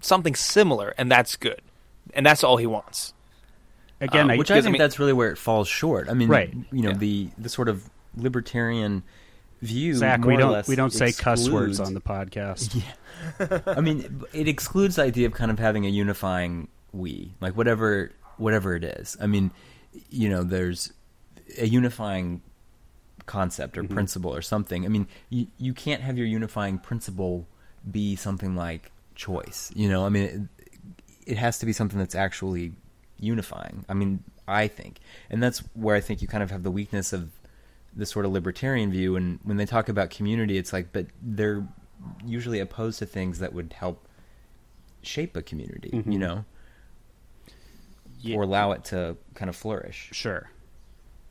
something 0.00 0.34
similar, 0.34 0.94
and 0.96 1.10
that's 1.10 1.36
good. 1.36 1.60
And 2.14 2.24
that's 2.24 2.42
all 2.44 2.56
he 2.56 2.66
wants. 2.66 3.12
again, 4.00 4.30
Um, 4.30 4.36
which 4.38 4.50
I 4.50 4.58
I 4.58 4.60
think 4.60 4.74
mean- 4.74 4.78
that's 4.80 4.98
really 4.98 5.12
where 5.14 5.30
it 5.30 5.38
falls 5.38 5.68
short. 5.68 6.08
I 6.10 6.14
mean, 6.14 6.28
Right. 6.28 6.52
you 6.70 6.82
know, 6.82 6.90
Yeah. 6.90 6.96
the 6.98 7.30
the 7.38 7.48
sort 7.48 7.68
of 7.68 7.88
libertarian 8.14 9.02
view. 9.62 9.94
Zac, 9.94 10.20
more 10.20 10.28
we 10.32 10.36
don't 10.36 10.52
less 10.52 10.68
we 10.68 10.76
don't 10.76 10.92
say 10.92 11.12
cuss 11.12 11.48
words 11.48 11.80
on 11.80 11.94
the 11.94 12.00
podcast. 12.00 12.74
Yeah. 13.40 13.60
I 13.66 13.80
mean, 13.80 14.22
it 14.34 14.46
excludes 14.48 14.96
the 14.96 15.02
idea 15.02 15.26
of 15.26 15.32
kind 15.32 15.50
of 15.50 15.58
having 15.58 15.86
a 15.86 15.88
unifying 15.88 16.68
we, 16.92 17.32
like 17.40 17.56
whatever 17.56 18.12
whatever 18.36 18.74
it 18.76 18.84
is. 18.84 19.16
I 19.20 19.26
mean, 19.26 19.50
you 20.10 20.28
know, 20.28 20.42
there's 20.44 20.92
a 21.58 21.66
unifying 21.66 22.42
concept 23.24 23.78
or 23.78 23.82
Mm-hmm. 23.84 23.94
principle 23.94 24.34
or 24.34 24.42
something. 24.42 24.84
I 24.84 24.88
mean, 24.88 25.08
you 25.30 25.46
you 25.58 25.72
can't 25.72 26.02
have 26.02 26.18
your 26.18 26.26
unifying 26.26 26.78
principle 26.78 27.46
be 27.90 28.14
something 28.16 28.54
like 28.54 28.92
choice. 29.14 29.72
You 29.74 29.88
know, 29.88 30.04
I 30.04 30.10
mean, 30.10 30.50
it, 31.26 31.32
it 31.32 31.38
has 31.38 31.58
to 31.58 31.66
be 31.66 31.72
something 31.72 31.98
that's 31.98 32.14
actually 32.14 32.72
unifying. 33.18 33.84
I 33.88 33.94
mean, 33.94 34.22
I 34.48 34.68
think, 34.68 34.98
and 35.30 35.42
that's 35.42 35.58
where 35.74 35.96
I 35.96 36.00
think 36.00 36.22
you 36.22 36.28
kind 36.28 36.42
of 36.42 36.50
have 36.50 36.62
the 36.62 36.70
weakness 36.70 37.12
of 37.12 37.30
the 37.94 38.06
sort 38.06 38.24
of 38.26 38.32
libertarian 38.32 38.90
view. 38.90 39.16
And 39.16 39.40
when 39.42 39.56
they 39.56 39.66
talk 39.66 39.88
about 39.88 40.10
community, 40.10 40.58
it's 40.58 40.72
like, 40.72 40.92
but 40.92 41.06
they're 41.22 41.66
usually 42.24 42.60
opposed 42.60 42.98
to 42.98 43.06
things 43.06 43.38
that 43.38 43.52
would 43.54 43.72
help 43.72 44.06
shape 45.02 45.34
a 45.36 45.42
community. 45.42 45.90
Mhm. 45.90 46.12
You 46.12 46.18
know, 46.18 46.44
Yeah. 48.20 48.36
or 48.36 48.42
allow 48.42 48.72
it 48.72 48.84
to 48.86 49.16
kind 49.34 49.48
of 49.48 49.56
flourish. 49.56 50.10
Sure. 50.12 50.50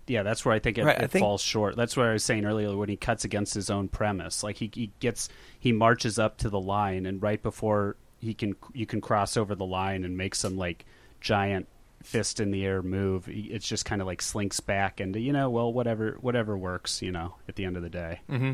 Yeah, 0.07 0.21
that's 0.23 0.45
where 0.45 0.53
I 0.53 0.59
think 0.59 0.77
it, 0.77 0.85
Right, 0.85 1.01
I 1.01 1.07
think- 1.07 1.23
falls 1.23 1.41
short. 1.41 1.75
That's 1.75 1.97
what 1.97 2.05
I 2.05 2.13
was 2.13 2.23
saying 2.23 2.45
earlier 2.45 2.75
when 2.77 2.89
he 2.89 2.95
cuts 2.97 3.25
against 3.25 3.53
his 3.55 3.69
own 3.69 3.87
premise. 3.87 4.43
Like 4.43 4.57
he, 4.57 4.69
he 4.73 4.91
gets 4.99 5.29
he 5.59 5.71
marches 5.71 6.19
up 6.19 6.37
to 6.39 6.49
the 6.49 6.59
line 6.59 7.05
and 7.07 7.21
right 7.21 7.41
before 7.41 7.95
he 8.25 8.33
can 8.33 8.55
you 8.73 8.85
can 8.85 8.99
cross 9.01 9.37
over 9.37 9.55
the 9.55 9.65
line 9.65 10.03
and 10.03 10.17
make 10.17 10.35
some 10.35 10.57
like 10.57 10.85
giant 11.21 11.67
fist 12.03 12.39
in 12.39 12.51
the 12.51 12.65
air 12.65 12.81
move. 12.81 13.27
It's 13.27 13.67
just 13.67 13.85
kind 13.85 14.01
of 14.01 14.07
like 14.07 14.21
slinks 14.21 14.59
back 14.59 14.99
and 14.99 15.15
you 15.15 15.31
know, 15.33 15.49
well 15.49 15.71
whatever 15.71 16.17
whatever 16.21 16.57
works, 16.57 17.01
you 17.01 17.11
know, 17.11 17.35
at 17.47 17.55
the 17.55 17.65
end 17.65 17.77
of 17.77 17.83
the 17.83 17.89
day. 17.89 18.19
hmm 18.29 18.53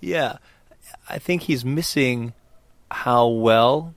Yeah, 0.00 0.36
I 1.08 1.18
think 1.18 1.42
he's 1.42 1.64
missing 1.64 2.32
how 2.90 3.28
well 3.28 3.94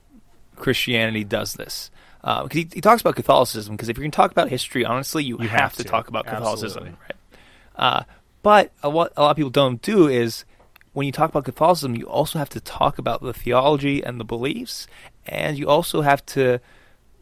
Christianity 0.56 1.24
does 1.24 1.54
this. 1.54 1.90
Because 2.22 2.48
he, 2.52 2.68
he 2.72 2.80
talks 2.80 3.02
about 3.02 3.16
Catholicism. 3.16 3.74
Because 3.76 3.90
if 3.90 3.98
you're 3.98 4.02
going 4.04 4.10
to 4.10 4.16
talk 4.16 4.30
about 4.30 4.48
history, 4.48 4.82
honestly, 4.84 5.24
you, 5.24 5.36
You 5.40 5.48
have, 5.48 5.60
have 5.60 5.72
to, 5.74 5.82
to. 5.82 5.88
talk 5.90 6.08
about 6.08 6.24
Catholicism. 6.24 6.84
Absolutely. 6.84 6.98
Right? 7.02 7.16
Uh, 7.76 8.02
but 8.42 8.72
a 8.82 8.88
lot, 8.88 9.12
a 9.16 9.20
lot 9.22 9.30
of 9.32 9.36
people 9.36 9.50
don't 9.50 9.82
do 9.82 10.08
is 10.08 10.44
when 10.94 11.06
you 11.06 11.12
talk 11.12 11.28
about 11.28 11.44
Catholicism, 11.44 11.94
you 11.94 12.06
also 12.06 12.38
have 12.38 12.48
to 12.50 12.60
talk 12.60 12.98
about 12.98 13.20
the 13.20 13.34
theology 13.34 14.02
and 14.02 14.18
the 14.18 14.24
beliefs, 14.24 14.86
and 15.26 15.58
you 15.58 15.68
also 15.68 16.00
have 16.00 16.24
to 16.26 16.60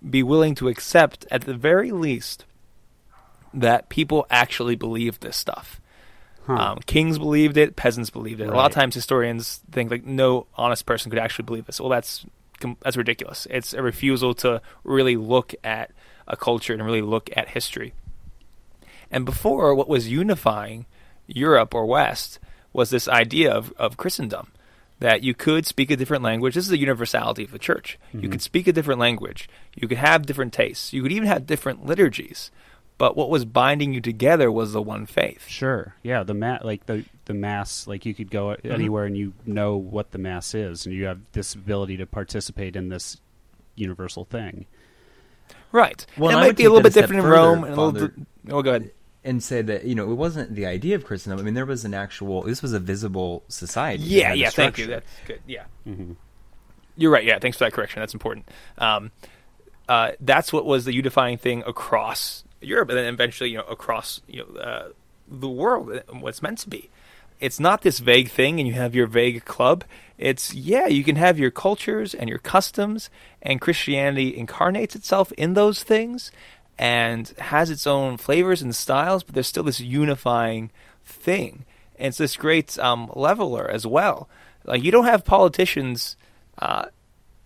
be 0.09 0.23
willing 0.23 0.55
to 0.57 0.69
accept, 0.69 1.27
at 1.31 1.43
the 1.43 1.55
very 1.55 1.91
least, 1.91 2.45
that 3.55 3.89
people 3.89 4.27
actually 4.31 4.77
believe 4.77 5.21
this 5.21 5.37
stuff. 5.37 5.81
Huh. 6.47 6.55
Um, 6.55 6.79
kings 6.87 7.19
believed 7.19 7.57
it, 7.57 7.77
peasants 7.77 8.11
believed 8.11 8.41
it. 8.41 8.49
A 8.49 8.55
lot 8.55 8.71
of 8.71 8.75
times, 8.75 8.95
historians 8.95 9.61
think 9.71 9.91
like 9.91 10.05
no 10.05 10.47
honest 10.55 10.85
person 10.87 11.11
could 11.11 11.19
actually 11.19 11.45
believe 11.45 11.67
this. 11.67 11.81
Well, 11.81 11.89
that's 11.89 12.27
that's 12.81 12.97
ridiculous. 12.97 13.47
It's 13.51 13.73
a 13.73 13.83
refusal 13.83 14.35
to 14.35 14.61
really 14.85 15.17
look 15.17 15.55
at 15.65 15.93
a 16.29 16.37
culture 16.37 16.75
and 16.75 16.85
really 16.85 17.03
look 17.03 17.31
at 17.37 17.49
history. 17.49 17.95
And 19.11 19.25
before, 19.25 19.75
what 19.75 19.89
was 19.89 20.09
unifying 20.09 20.87
Europe 21.27 21.75
or 21.75 21.87
West 21.87 22.39
was 22.73 22.91
this 22.91 23.09
idea 23.09 23.53
of, 23.53 23.73
of 23.77 23.97
Christendom 23.97 24.53
that 24.99 25.23
you 25.23 25.35
could 25.35 25.67
speak 25.67 25.91
a 25.91 25.97
different 25.97 26.23
language. 26.23 26.55
This 26.55 26.65
is 26.65 26.71
the 26.71 26.79
universality 26.79 27.43
of 27.45 27.51
the 27.51 27.59
church. 27.59 27.99
You 28.13 28.29
could 28.29 28.41
speak 28.43 28.67
a 28.69 28.73
different 28.73 29.01
language. 29.01 29.49
You 29.75 29.89
could 29.89 29.99
have 29.99 30.27
different 30.27 30.53
tastes. 30.53 30.93
You 30.93 31.03
could 31.03 31.11
even 31.13 31.27
have 31.29 31.45
different 31.47 31.85
liturgies. 31.85 32.51
But 32.99 33.17
what 33.17 33.29
was 33.31 33.45
binding 33.45 33.93
you 33.93 34.01
together 34.01 34.53
was 34.53 34.73
the 34.73 34.83
one 34.83 35.07
faith. 35.07 35.49
Sure. 35.49 35.97
Yeah, 36.05 36.23
the 36.23 36.35
ma- 36.35 36.61
like 36.63 36.87
the 36.87 37.05
the 37.25 37.35
mass 37.35 37.87
like 37.89 38.07
you 38.07 38.15
could 38.15 38.31
go 38.31 38.49
Mm-hmm. 38.49 38.71
anywhere 38.71 39.05
and 39.07 39.17
you 39.17 39.33
know 39.45 39.77
what 39.77 40.13
the 40.13 40.19
mass 40.19 40.55
is 40.55 40.87
and 40.87 40.95
you 40.95 41.07
have 41.07 41.19
this 41.33 41.55
ability 41.55 41.97
to 41.97 42.07
participate 42.07 42.77
in 42.77 42.89
this 42.91 43.21
universal 43.75 44.25
thing. 44.25 44.67
Right. 45.73 46.05
Well, 46.17 46.31
And 46.31 46.39
I 46.39 46.43
it 46.43 46.47
might 46.49 46.57
be 46.57 46.65
a 46.65 46.69
little 46.69 46.83
bit 46.83 46.93
step 46.93 47.05
different 47.05 47.25
in 47.25 47.31
further, 47.31 47.37
Rome 47.43 47.65
and 47.65 47.75
a 47.77 47.81
little. 47.81 48.09
Di- 48.09 48.27
oh, 48.51 48.63
go 48.63 48.71
ahead. 48.71 48.91
And 49.25 49.41
say 49.43 49.63
that 49.63 49.85
you 49.85 49.95
know 49.95 50.11
it 50.11 50.15
wasn't 50.17 50.55
the 50.55 50.67
idea 50.67 50.97
of 50.97 51.05
Christendom. 51.05 51.39
I 51.39 51.43
mean, 51.45 51.55
there 51.55 51.65
was 51.67 51.85
an 51.85 51.95
actual. 51.95 52.43
This 52.43 52.61
was 52.61 52.73
a 52.73 52.81
visible 52.81 53.45
society. 53.49 54.03
Yeah, 54.03 54.33
yeah. 54.33 54.51
Thank 54.51 54.79
you. 54.79 54.87
That's 54.87 55.07
good. 55.27 55.41
Yeah. 55.47 55.65
Mhm. 55.87 56.17
You're 56.97 57.13
right. 57.13 57.25
Yeah. 57.25 57.39
Thanks 57.39 57.57
for 57.57 57.65
that 57.65 57.73
correction. 57.73 58.01
That's 58.01 58.15
important. 58.15 58.49
Um, 58.79 59.13
uh, 59.89 60.13
that's 60.21 60.53
what 60.53 60.65
was 60.65 60.85
the 60.87 60.93
unifying 60.95 61.39
thing 61.39 61.63
across 61.67 62.43
Europe, 62.61 62.89
and 62.89 62.99
then 62.99 63.13
eventually, 63.15 63.51
you 63.51 63.59
know, 63.59 63.65
across 63.65 64.23
you 64.27 64.45
know 64.45 64.61
uh, 64.61 64.89
the 65.29 65.49
world. 65.49 66.03
what's 66.11 66.43
meant 66.43 66.59
to 66.59 66.69
be. 66.69 66.91
It's 67.41 67.59
not 67.59 67.83
this 67.83 67.99
vague 68.01 68.29
thing, 68.31 68.59
and 68.59 68.69
you 68.69 68.75
have 68.75 68.95
your 68.95 69.07
vague 69.07 69.45
club. 69.45 69.85
It's 70.19 70.53
yeah, 70.55 70.87
you 70.87 71.03
can 71.05 71.17
have 71.17 71.39
your 71.39 71.51
cultures 71.51 72.13
and 72.15 72.29
your 72.29 72.39
customs, 72.39 73.09
and 73.41 73.61
Christianity 73.61 74.37
incarnates 74.37 74.95
itself 74.95 75.33
in 75.33 75.55
those 75.55 75.83
things, 75.83 76.31
and 76.83 77.29
has 77.39 77.71
its 77.71 77.87
own 77.87 78.17
flavors 78.17 78.61
and 78.61 78.75
styles. 78.75 79.23
But 79.23 79.35
there's 79.35 79.47
still 79.47 79.63
this 79.63 79.81
unifying 79.81 80.71
thing, 81.05 81.65
and 81.97 82.09
it's 82.09 82.19
this 82.19 82.37
great 82.37 82.79
um, 82.79 83.11
leveler 83.15 83.71
as 83.71 83.87
well. 83.87 84.29
Like 84.65 84.83
you 84.83 84.91
don't 84.91 85.05
have 85.07 85.25
politicians. 85.25 86.17
Uh, 86.59 86.87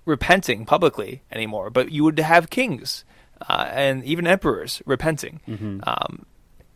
repenting 0.05 0.65
publicly 0.65 1.23
anymore, 1.33 1.69
but 1.69 1.91
you 1.91 2.05
would 2.05 2.19
have 2.19 2.49
kings 2.49 3.05
uh, 3.49 3.69
and 3.73 4.05
even 4.05 4.25
emperors 4.27 4.81
repenting. 4.87 5.41
Um, 5.83 6.27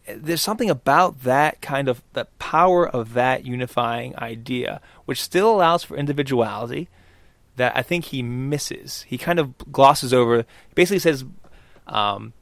there's 0.07 0.43
something 0.43 0.69
about 0.69 1.23
that 1.23 1.61
kind 1.61 1.89
of 1.89 2.03
the 2.13 2.25
power 2.41 2.89
of 2.89 3.15
that 3.15 3.45
unifying 3.47 4.17
idea, 4.19 4.81
which 5.05 5.23
still 5.23 5.49
allows 5.51 5.85
for 5.85 5.97
individuality, 5.97 6.89
that 7.55 7.77
I 7.77 7.83
think 7.83 8.07
he 8.07 8.21
misses. 8.21 9.05
He 9.07 9.17
kind 9.17 9.39
of 9.39 9.57
glosses 9.71 10.13
over. 10.13 10.45
Basically 10.75 10.99
says. 10.99 11.25
Um, 11.87 12.33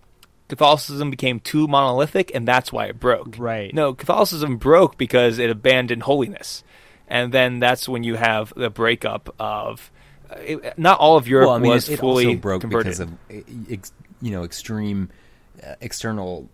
Catholicism 0.48 1.10
became 1.10 1.40
too 1.40 1.68
monolithic, 1.68 2.30
and 2.34 2.48
that's 2.48 2.72
why 2.72 2.86
it 2.86 2.98
broke. 2.98 3.36
Right. 3.38 3.72
No, 3.74 3.94
Catholicism 3.94 4.56
broke 4.56 4.96
because 4.96 5.38
it 5.38 5.50
abandoned 5.50 6.02
holiness, 6.04 6.64
and 7.06 7.32
then 7.32 7.60
that's 7.60 7.88
when 7.88 8.02
you 8.02 8.16
have 8.16 8.52
the 8.56 8.70
breakup 8.70 9.34
of. 9.38 9.90
uh, 10.30 10.36
It, 10.40 10.78
not 10.78 10.98
all 10.98 11.16
of 11.16 11.28
Europe 11.28 11.48
well, 11.48 11.56
I 11.56 11.58
mean, 11.60 11.70
was 11.72 11.88
it, 11.88 11.94
it 11.94 12.00
fully 12.00 12.26
also 12.26 12.38
broke 12.38 12.60
converted. 12.62 12.96
because 12.96 13.00
of 13.00 13.88
you 14.20 14.30
know 14.30 14.42
extreme 14.44 15.10
uh, 15.62 15.74
external 15.80 16.48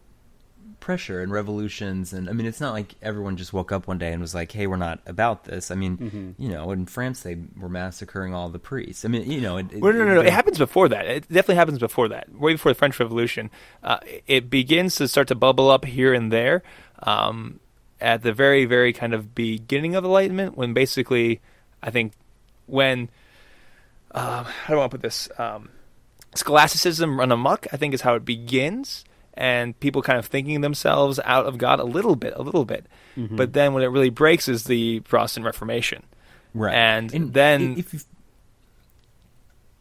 pressure 0.84 1.22
and 1.22 1.32
revolutions, 1.32 2.12
and 2.12 2.28
I 2.28 2.32
mean, 2.32 2.46
it's 2.46 2.60
not 2.60 2.74
like 2.74 2.94
everyone 3.00 3.38
just 3.38 3.54
woke 3.54 3.72
up 3.72 3.86
one 3.88 3.96
day 3.96 4.12
and 4.12 4.20
was 4.20 4.34
like, 4.34 4.52
"Hey, 4.52 4.66
we're 4.66 4.76
not 4.76 5.00
about 5.06 5.44
this." 5.44 5.70
I 5.70 5.74
mean, 5.74 5.96
Mm-hmm. 5.96 6.30
you 6.42 6.50
know, 6.50 6.70
in 6.72 6.84
France 6.84 7.22
they 7.22 7.38
were 7.58 7.70
massacring 7.70 8.34
all 8.34 8.50
the 8.50 8.58
priests. 8.58 9.04
I 9.04 9.08
mean, 9.08 9.30
you 9.30 9.40
know, 9.40 9.56
it, 9.56 9.72
it, 9.72 9.80
Well, 9.80 9.94
no, 9.94 10.04
no, 10.04 10.14
no. 10.16 10.20
it- 10.20 10.26
It 10.26 10.32
happens 10.34 10.58
before 10.58 10.88
that. 10.90 11.06
It 11.06 11.22
definitely 11.28 11.54
happens 11.56 11.78
before 11.78 12.08
that. 12.08 12.30
Way 12.38 12.52
before 12.52 12.70
the 12.72 12.78
French 12.78 13.00
Revolution. 13.00 13.50
Uh, 13.82 13.98
it 14.26 14.50
begins 14.50 14.96
to 14.96 15.08
start 15.08 15.28
to 15.28 15.34
bubble 15.34 15.70
up 15.70 15.86
here 15.86 16.12
and 16.12 16.30
there 16.30 16.62
um, 17.02 17.60
at 18.00 18.22
the 18.22 18.34
very, 18.34 18.66
very 18.66 18.92
kind 18.92 19.14
of 19.14 19.34
beginning 19.34 19.94
of 19.96 20.04
Enlightenment, 20.04 20.54
when 20.56 20.74
basically, 20.74 21.40
I 21.82 21.90
think, 21.90 22.12
when 22.66 23.08
uh, 24.10 24.42
how 24.44 24.68
do 24.68 24.74
I 24.74 24.76
want 24.80 24.90
to 24.90 24.98
put 24.98 25.02
this? 25.02 25.28
Um, 25.38 25.70
scholasticism 26.34 27.18
run 27.18 27.32
amok, 27.32 27.66
I 27.72 27.76
think, 27.78 27.94
is 27.94 28.02
how 28.02 28.14
it 28.16 28.24
begins, 28.24 29.04
and 29.36 29.78
people 29.80 30.00
kind 30.02 30.18
of 30.18 30.26
thinking 30.26 30.60
themselves 30.60 31.18
out 31.24 31.46
of 31.46 31.58
God 31.58 31.80
a 31.80 31.84
little 31.84 32.16
bit, 32.16 32.32
a 32.36 32.42
little 32.42 32.64
bit. 32.64 32.86
But 33.16 33.52
then 33.52 33.74
when 33.74 33.82
it 33.82 33.86
really 33.88 34.10
breaks 34.10 34.48
is 34.48 34.64
the 34.64 35.00
Protestant 35.00 35.44
Reformation. 35.46 36.02
right, 36.54 36.74
and 36.74 37.32
then- 37.32 37.76
if 37.78 37.92
you 37.94 38.00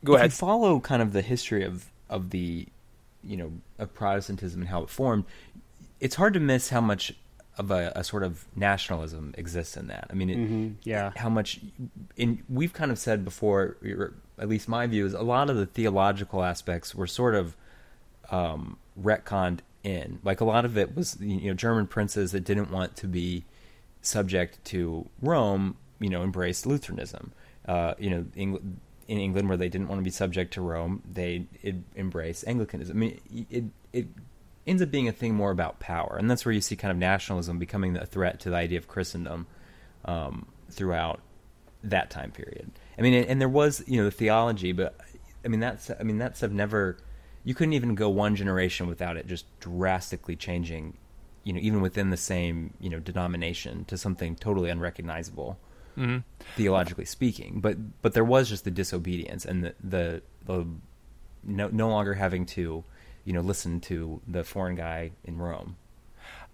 Go 0.04 0.14
if 0.14 0.20
ahead. 0.20 0.32
you 0.32 0.36
follow 0.36 0.80
kind 0.80 1.02
of 1.02 1.14
the 1.14 1.22
history 1.22 1.64
of 1.64 1.86
of 2.10 2.30
the 2.32 2.68
you 3.24 3.38
know 3.38 3.52
of 3.80 3.94
Protestantism 3.94 4.62
and 4.62 4.70
how 4.70 4.84
it 4.84 4.90
formed, 4.90 5.24
it's 6.00 6.16
hard 6.16 6.34
to 6.34 6.40
miss 6.40 6.70
how 6.70 6.82
much 6.82 7.14
of 7.58 7.70
a, 7.72 7.92
a 7.96 8.04
sort 8.04 8.24
of 8.24 8.46
nationalism 8.56 9.34
exists 9.38 9.78
in 9.78 9.88
that. 9.88 10.08
I 10.10 10.14
mean, 10.16 10.30
it, 10.30 10.38
Mhm, 10.38 10.74
yeah. 10.84 11.12
how 11.16 11.30
much 11.30 11.60
in 12.18 12.44
we've 12.50 12.74
kind 12.74 12.92
of 12.92 12.98
said 13.00 13.24
before, 13.24 13.78
at 14.40 14.50
least 14.50 14.68
my 14.68 14.88
view 14.88 15.06
is 15.06 15.14
a 15.14 15.22
lot 15.22 15.50
of 15.50 15.56
the 15.56 15.68
theological 15.68 16.44
aspects 16.44 16.94
were 16.96 17.08
sort 17.08 17.36
of 17.36 17.56
um, 18.34 18.78
retconned 19.00 19.60
in. 19.84 20.20
Like 20.24 20.42
a 20.42 20.46
lot 20.46 20.66
of 20.66 20.78
it 20.78 20.96
was 20.96 21.18
you 21.22 21.50
know 21.50 21.54
German 21.54 21.88
princes 21.88 22.32
that 22.32 22.44
didn't 22.44 22.72
want 22.72 22.96
to 22.98 23.08
be 23.08 23.46
subject 24.02 24.64
to 24.66 25.08
Rome, 25.22 25.78
you 26.00 26.10
know, 26.10 26.24
embraced 26.24 26.66
Lutheranism. 26.66 27.32
Uh, 27.66 27.94
you 27.98 28.10
know, 28.10 28.26
England, 28.36 28.80
in 29.08 29.20
England 29.20 29.48
where 29.48 29.58
they 29.58 29.70
didn't 29.70 29.88
want 29.88 30.00
to 30.00 30.04
be 30.04 30.10
subject 30.10 30.54
to 30.56 30.62
Rome, 30.62 31.04
they 31.10 31.46
embraced 31.96 32.46
Anglicanism. 32.48 32.98
I 32.98 33.00
mean, 33.00 33.48
it 33.50 33.66
it 33.94 34.08
ends 34.66 34.82
up 34.82 34.90
being 34.90 35.08
a 35.08 35.12
thing 35.12 35.36
more 35.36 35.52
about 35.52 35.80
power, 35.80 36.18
and 36.18 36.30
that's 36.30 36.44
where 36.44 36.54
you 36.54 36.62
see 36.62 36.76
kind 36.76 36.92
of 36.92 36.98
nationalism 36.98 37.60
becoming 37.60 37.96
a 37.96 38.06
threat 38.06 38.40
to 38.42 38.50
the 38.50 38.56
idea 38.56 38.80
of 38.80 38.88
Christendom 38.88 39.46
um, 40.06 40.48
throughout 40.72 41.22
that 41.84 42.10
time 42.10 42.32
period. 42.32 42.72
I 42.98 43.02
mean, 43.02 43.14
and, 43.14 43.40
there 43.40 43.50
was 43.50 43.84
you 43.86 43.98
know 43.98 44.06
the 44.06 44.12
theology, 44.12 44.72
but 44.72 44.96
I 45.46 45.50
mean 45.50 45.60
that's 45.60 45.92
I 45.92 46.04
mean 46.04 46.18
that 46.18 46.36
stuff 46.36 46.52
never 46.52 46.98
you 47.44 47.54
couldn't 47.54 47.74
even 47.74 47.96
go 47.96 48.10
one 48.10 48.36
generation 48.36 48.88
without 48.88 49.18
it 49.18 49.28
just 49.28 49.46
drastically 49.60 50.36
changing, 50.36 50.98
you 51.44 51.54
know, 51.54 51.60
even 51.62 51.82
within 51.82 52.10
the 52.10 52.18
same 52.18 52.74
you 52.80 52.90
know 52.90 53.00
denomination 53.00 53.86
to 53.86 53.98
something 53.98 54.36
totally 54.36 54.70
unrecognizable, 54.70 55.58
hmm 55.96 56.20
theologically 56.56 57.06
speaking. 57.06 57.60
But 57.60 58.02
but 58.02 58.14
there 58.14 58.24
was 58.24 58.50
just 58.50 58.64
the 58.64 58.72
disobedience 58.72 59.46
and 59.46 59.64
the 59.64 59.76
the, 59.84 60.22
the 60.46 60.68
no 61.44 61.70
no 61.70 61.90
longer 61.90 62.14
having 62.14 62.46
to, 62.48 62.84
you 63.26 63.34
know, 63.34 63.42
listen 63.42 63.80
to 63.82 64.22
the 64.28 64.44
foreign 64.44 64.76
guy 64.76 65.12
in 65.24 65.38
Rome. 65.38 65.76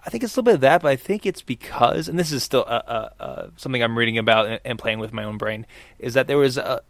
I 0.01 0.09
think 0.09 0.23
it's 0.23 0.35
a 0.35 0.39
little 0.39 0.45
bit 0.45 0.55
of 0.55 0.61
that, 0.61 0.81
but 0.81 0.87
I 0.87 0.95
think 0.95 1.25
it's 1.25 1.41
because, 1.41 2.07
and 2.07 2.17
this 2.17 2.31
is 2.31 2.41
still 2.41 2.63
uh, 2.65 2.81
uh, 2.87 3.09
uh, 3.19 3.47
something 3.57 3.83
I'm 3.83 3.97
reading 3.97 4.17
about 4.17 4.47
and, 4.47 4.59
and 4.63 4.79
playing 4.79 4.99
with 4.99 5.11
my 5.11 5.25
own 5.25 5.37
brain, 5.37 5.65
is 5.99 6.13
that 6.13 6.27
there 6.27 6.37
was 6.37 6.57
a 6.57 6.81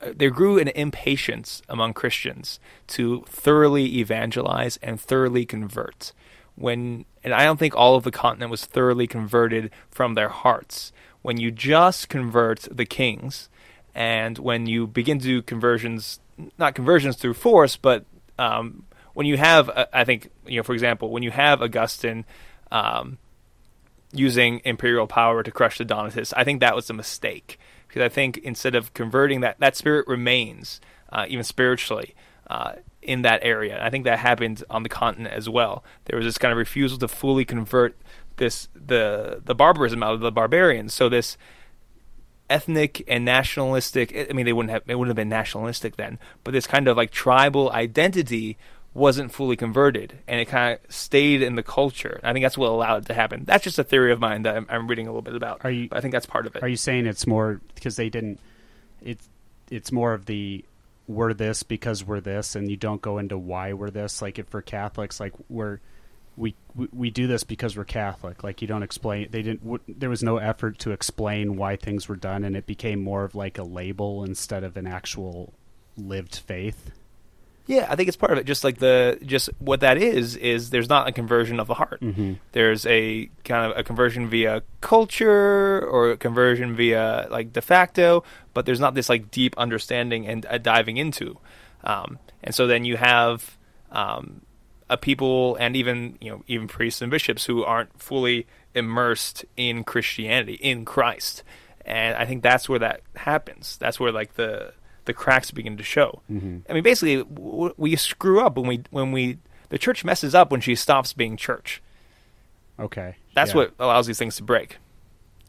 there 0.00 0.30
grew 0.30 0.58
an 0.58 0.68
impatience 0.68 1.62
among 1.68 1.94
Christians 1.94 2.60
to 2.88 3.24
thoroughly 3.28 3.98
evangelize 3.98 4.76
and 4.78 5.00
thoroughly 5.00 5.46
convert. 5.46 6.12
When 6.54 7.04
and 7.24 7.34
I 7.34 7.44
don't 7.44 7.58
think 7.58 7.74
all 7.74 7.96
of 7.96 8.04
the 8.04 8.10
continent 8.10 8.50
was 8.50 8.64
thoroughly 8.64 9.06
converted 9.06 9.70
from 9.90 10.14
their 10.14 10.28
hearts. 10.28 10.92
When 11.22 11.38
you 11.38 11.50
just 11.50 12.08
convert 12.08 12.68
the 12.70 12.86
kings, 12.86 13.48
and 13.94 14.38
when 14.38 14.66
you 14.66 14.86
begin 14.86 15.18
to 15.18 15.24
do 15.24 15.42
conversions, 15.42 16.20
not 16.56 16.74
conversions 16.74 17.16
through 17.16 17.34
force, 17.34 17.76
but 17.76 18.04
um, 18.38 18.84
when 19.14 19.26
you 19.26 19.36
have, 19.38 19.68
uh, 19.70 19.86
I 19.92 20.04
think, 20.04 20.30
you 20.46 20.58
know, 20.58 20.62
for 20.62 20.72
example, 20.72 21.10
when 21.10 21.24
you 21.24 21.32
have 21.32 21.62
Augustine 21.62 22.24
um, 22.70 23.18
using 24.12 24.60
imperial 24.64 25.06
power 25.06 25.42
to 25.42 25.50
crush 25.50 25.78
the 25.78 25.84
Donatists, 25.84 26.32
I 26.36 26.44
think 26.44 26.60
that 26.60 26.76
was 26.76 26.88
a 26.90 26.94
mistake 26.94 27.58
because 27.96 28.04
I 28.04 28.14
think 28.14 28.36
instead 28.38 28.74
of 28.74 28.92
converting 28.92 29.40
that, 29.40 29.58
that 29.58 29.74
spirit 29.74 30.06
remains 30.06 30.82
uh, 31.10 31.24
even 31.28 31.42
spiritually 31.42 32.14
uh, 32.50 32.72
in 33.00 33.22
that 33.22 33.40
area. 33.42 33.82
I 33.82 33.88
think 33.88 34.04
that 34.04 34.18
happened 34.18 34.62
on 34.68 34.82
the 34.82 34.90
continent 34.90 35.32
as 35.32 35.48
well. 35.48 35.82
There 36.04 36.18
was 36.18 36.26
this 36.26 36.36
kind 36.36 36.52
of 36.52 36.58
refusal 36.58 36.98
to 36.98 37.08
fully 37.08 37.46
convert 37.46 37.96
this 38.36 38.68
the 38.74 39.40
the 39.42 39.54
barbarism 39.54 40.02
out 40.02 40.12
of 40.12 40.20
the 40.20 40.30
barbarians. 40.30 40.92
So 40.92 41.08
this 41.08 41.38
ethnic 42.50 43.02
and 43.08 43.24
nationalistic 43.24 44.14
I 44.14 44.34
mean 44.34 44.44
they 44.44 44.52
wouldn't 44.52 44.72
have 44.72 44.82
it 44.86 44.96
wouldn't 44.96 45.08
have 45.08 45.16
been 45.16 45.30
nationalistic 45.30 45.96
then, 45.96 46.18
but 46.44 46.52
this 46.52 46.66
kind 46.66 46.88
of 46.88 46.98
like 46.98 47.10
tribal 47.10 47.72
identity 47.72 48.58
wasn't 48.96 49.30
fully 49.32 49.56
converted 49.56 50.18
and 50.26 50.40
it 50.40 50.46
kind 50.46 50.78
of 50.84 50.92
stayed 50.92 51.42
in 51.42 51.54
the 51.54 51.62
culture. 51.62 52.18
I 52.24 52.32
think 52.32 52.44
that's 52.44 52.56
what 52.58 52.70
allowed 52.70 53.02
it 53.02 53.06
to 53.06 53.14
happen. 53.14 53.44
That's 53.44 53.62
just 53.64 53.78
a 53.78 53.84
theory 53.84 54.10
of 54.12 54.18
mine 54.20 54.42
that 54.42 54.56
I'm, 54.56 54.66
I'm 54.70 54.88
reading 54.88 55.06
a 55.06 55.10
little 55.10 55.22
bit 55.22 55.34
about. 55.34 55.60
Are 55.64 55.70
you- 55.70 55.88
I 55.92 56.00
think 56.00 56.12
that's 56.12 56.26
part 56.26 56.46
of 56.46 56.56
it. 56.56 56.62
Are 56.62 56.68
you 56.68 56.76
saying 56.76 57.06
it's 57.06 57.26
more 57.26 57.60
because 57.74 57.96
they 57.96 58.08
didn't? 58.08 58.40
It's 59.02 59.28
it's 59.70 59.92
more 59.92 60.14
of 60.14 60.26
the 60.26 60.64
we're 61.08 61.34
this 61.34 61.62
because 61.62 62.02
we're 62.04 62.20
this, 62.20 62.56
and 62.56 62.68
you 62.70 62.76
don't 62.76 63.00
go 63.02 63.18
into 63.18 63.36
why 63.38 63.72
we're 63.74 63.90
this. 63.90 64.22
Like 64.22 64.38
if 64.38 64.48
for 64.48 64.62
Catholics, 64.62 65.20
like 65.20 65.34
we're 65.48 65.78
we 66.36 66.54
we, 66.74 66.88
we 66.92 67.10
do 67.10 67.26
this 67.26 67.44
because 67.44 67.76
we're 67.76 67.84
Catholic. 67.84 68.42
Like 68.42 68.62
you 68.62 68.68
don't 68.68 68.82
explain. 68.82 69.28
They 69.30 69.42
didn't. 69.42 69.60
W- 69.62 69.82
there 69.88 70.10
was 70.10 70.22
no 70.22 70.38
effort 70.38 70.78
to 70.80 70.92
explain 70.92 71.56
why 71.56 71.76
things 71.76 72.08
were 72.08 72.16
done, 72.16 72.44
and 72.44 72.56
it 72.56 72.66
became 72.66 73.02
more 73.02 73.24
of 73.24 73.34
like 73.34 73.58
a 73.58 73.62
label 73.62 74.24
instead 74.24 74.64
of 74.64 74.76
an 74.76 74.86
actual 74.86 75.52
lived 75.96 76.36
faith. 76.36 76.90
Yeah, 77.66 77.86
I 77.90 77.96
think 77.96 78.06
it's 78.06 78.16
part 78.16 78.32
of 78.32 78.38
it. 78.38 78.46
Just 78.46 78.62
like 78.62 78.78
the 78.78 79.18
just 79.24 79.50
what 79.58 79.80
that 79.80 79.98
is 79.98 80.36
is 80.36 80.70
there's 80.70 80.88
not 80.88 81.08
a 81.08 81.12
conversion 81.12 81.58
of 81.58 81.66
the 81.66 81.74
heart. 81.74 82.00
Mm-hmm. 82.00 82.34
There's 82.52 82.86
a 82.86 83.28
kind 83.44 83.70
of 83.70 83.76
a 83.76 83.82
conversion 83.82 84.28
via 84.28 84.62
culture 84.80 85.84
or 85.84 86.12
a 86.12 86.16
conversion 86.16 86.76
via 86.76 87.26
like 87.30 87.52
de 87.52 87.60
facto, 87.60 88.22
but 88.54 88.66
there's 88.66 88.80
not 88.80 88.94
this 88.94 89.08
like 89.08 89.30
deep 89.32 89.56
understanding 89.58 90.26
and 90.26 90.46
uh, 90.46 90.58
diving 90.58 90.96
into. 90.96 91.38
Um, 91.82 92.18
and 92.42 92.54
so 92.54 92.68
then 92.68 92.84
you 92.84 92.96
have 92.96 93.56
um, 93.90 94.42
a 94.88 94.96
people 94.96 95.56
and 95.56 95.74
even 95.74 96.18
you 96.20 96.30
know 96.30 96.44
even 96.46 96.68
priests 96.68 97.02
and 97.02 97.10
bishops 97.10 97.46
who 97.46 97.64
aren't 97.64 98.00
fully 98.00 98.46
immersed 98.74 99.44
in 99.56 99.82
Christianity 99.82 100.54
in 100.54 100.84
Christ, 100.84 101.42
and 101.84 102.16
I 102.16 102.26
think 102.26 102.44
that's 102.44 102.68
where 102.68 102.78
that 102.78 103.00
happens. 103.16 103.76
That's 103.78 103.98
where 103.98 104.12
like 104.12 104.34
the 104.34 104.72
the 105.06 105.14
cracks 105.14 105.50
begin 105.50 105.76
to 105.78 105.82
show. 105.82 106.20
Mm-hmm. 106.30 106.58
I 106.68 106.72
mean, 106.74 106.82
basically, 106.82 107.16
w- 107.24 107.74
we 107.76 107.96
screw 107.96 108.40
up 108.44 108.56
when 108.56 108.66
we 108.68 108.82
when 108.90 109.10
we 109.12 109.38
the 109.70 109.78
church 109.78 110.04
messes 110.04 110.34
up 110.34 110.50
when 110.52 110.60
she 110.60 110.74
stops 110.74 111.12
being 111.12 111.36
church. 111.36 111.82
Okay, 112.78 113.16
That's 113.34 113.50
Yeah. 113.52 113.56
what 113.56 113.74
allows 113.78 114.06
these 114.06 114.18
things 114.18 114.36
to 114.36 114.42
break. 114.42 114.76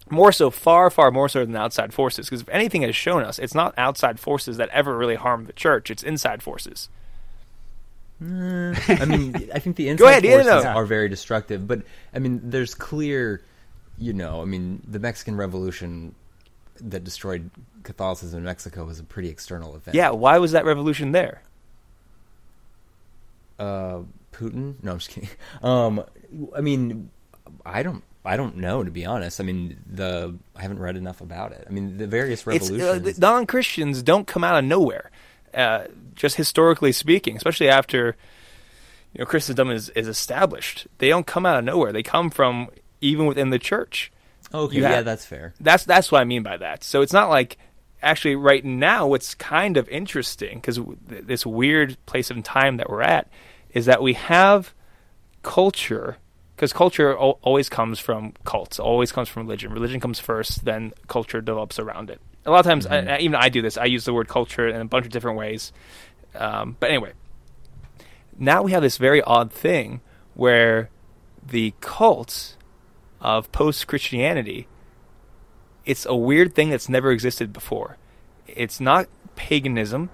More 0.10 0.32
so, 0.32 0.50
far, 0.50 0.90
far 0.90 1.12
more 1.12 1.28
so 1.28 1.44
than 1.44 1.56
outside 1.58 1.94
forces. 1.94 2.28
Because 2.28 2.40
if 2.42 2.48
anything 2.50 2.84
has 2.84 2.96
shown 2.96 3.24
us, 3.24 3.38
it's 3.38 3.54
not 3.54 3.74
outside 3.78 4.18
forces 4.20 4.56
that 4.56 4.70
ever 4.70 4.96
really 4.98 5.16
harm 5.16 5.44
the 5.44 5.52
church. 5.54 5.92
It's 5.92 6.02
inside 6.04 6.42
forces. 6.42 6.88
I 8.22 9.06
mean, 9.06 9.50
I 9.54 9.60
think 9.60 9.76
the 9.76 9.90
inside 9.90 10.10
ahead, 10.10 10.24
yeah, 10.24 10.42
forces 10.44 10.64
no. 10.64 10.70
are 10.72 10.86
very 10.86 11.10
destructive, 11.10 11.68
but 11.68 11.82
I 12.14 12.20
mean, 12.20 12.40
there's 12.50 12.74
clear, 12.74 13.42
you 13.98 14.14
know, 14.14 14.42
I 14.42 14.46
mean, 14.46 14.82
the 14.88 15.00
Mexican 15.00 15.36
Revolution 15.36 16.16
that 16.82 17.04
destroyed 17.04 17.50
Catholicism 17.84 18.40
in 18.40 18.46
Mexico 18.46 18.86
was 18.86 19.00
a 19.00 19.04
pretty 19.04 19.30
external 19.30 19.76
event. 19.76 19.96
Yeah, 19.96 20.12
why 20.12 20.38
was 20.40 20.52
that 20.54 20.66
revolution 20.66 21.12
there? 21.12 21.42
uh, 23.60 24.00
Putin. 24.34 24.76
No, 24.84 24.92
I'm 24.92 24.98
just 25.00 25.10
kidding. 25.10 25.30
Um, 25.64 26.04
I 26.56 26.62
mean, 26.62 27.10
I 27.66 27.82
don't, 27.82 28.04
I 28.26 28.38
don't 28.38 28.58
know 28.58 28.84
to 28.84 28.92
be 28.92 29.06
honest. 29.06 29.40
I 29.40 29.44
mean, 29.44 29.78
the 29.90 30.36
I 30.56 30.62
haven't 30.62 30.80
read 30.80 30.96
enough 30.98 31.22
about 31.22 31.54
it. 31.54 31.66
I 31.68 31.72
mean, 31.72 31.98
the 31.98 32.06
various 32.08 32.42
It's 32.46 32.70
revolutions. 32.70 33.18
uh, 33.18 33.20
non 33.20 33.46
Christians 33.48 34.04
don't 34.04 34.28
come 34.28 34.44
out 34.44 34.58
of 34.60 34.66
nowhere. 34.66 35.10
Uh, 35.54 35.86
just 36.14 36.36
historically 36.36 36.92
speaking, 36.92 37.36
especially 37.38 37.70
after 37.70 38.16
you 39.14 39.20
know 39.20 39.26
Christendom 39.26 39.72
is, 39.72 39.90
is 39.90 40.08
established, 40.08 40.88
they 41.00 41.10
don't 41.10 41.26
come 41.26 41.46
out 41.46 41.58
of 41.58 41.64
nowhere. 41.64 41.92
They 41.92 42.04
come 42.04 42.30
from 42.30 42.70
even 43.02 43.26
within 43.26 43.50
the 43.50 43.60
church. 43.60 44.12
Okay, 44.54 44.80
yeah, 44.82 44.90
have- 44.96 45.06
that's 45.06 45.26
fair. 45.26 45.54
That's 45.60 45.84
that's 45.86 46.12
what 46.12 46.22
I 46.22 46.24
mean 46.26 46.44
by 46.44 46.58
that. 46.58 46.84
So 46.84 47.02
it's 47.02 47.14
not 47.14 47.30
like 47.30 47.58
actually 48.02 48.36
right 48.36 48.64
now. 48.64 49.08
What's 49.08 49.36
kind 49.36 49.78
of 49.78 49.88
interesting 49.90 50.58
because 50.60 50.78
w- 50.78 50.98
this 51.08 51.46
weird 51.46 51.98
place 52.06 52.30
of 52.32 52.42
time 52.44 52.78
that 52.78 52.90
we're 52.90 53.02
at 53.02 53.30
is 53.72 53.86
that 53.88 54.02
we 54.02 54.14
have 54.14 54.74
culture 55.44 56.18
because 56.56 56.74
culture 56.74 57.12
al- 57.18 57.40
always 57.44 57.70
comes 57.70 58.00
from 58.00 58.34
cults, 58.44 58.80
always 58.80 59.12
comes 59.12 59.30
from 59.30 59.44
religion. 59.44 59.72
Religion 59.72 60.00
comes 60.00 60.20
first, 60.20 60.66
then 60.66 60.92
culture 61.08 61.40
develops 61.42 61.78
around 61.78 62.10
it. 62.10 62.20
A 62.46 62.52
lot 62.52 62.60
of 62.62 62.66
times, 62.66 62.88
I, 62.88 63.00
I- 63.00 63.20
even 63.20 63.36
I 63.36 63.50
do 63.50 63.62
this. 63.62 63.78
I 63.78 63.86
use 63.86 64.06
the 64.06 64.14
word 64.14 64.28
culture 64.28 64.68
in 64.68 64.82
a 64.82 64.86
bunch 64.86 65.06
of 65.06 65.12
different 65.12 65.38
ways. 65.38 65.72
Um, 66.36 66.76
but 66.80 66.90
anyway, 66.90 67.14
now 68.38 68.64
we 68.64 68.72
have 68.72 68.82
this 68.82 68.98
very 68.98 69.22
odd 69.22 69.52
thing 69.52 70.02
where 70.34 70.90
the 71.46 71.74
cults 71.82 72.57
of 73.22 73.52
post 73.52 73.88
Christianity 73.88 74.68
it's 75.86 76.06
a 76.06 76.14
weird 76.16 76.54
thing 76.54 76.70
that's 76.70 76.90
never 76.90 77.12
existed 77.12 77.54
before. 77.54 77.96
It's 78.46 78.82
not 78.82 79.08
paganism. 79.38 80.10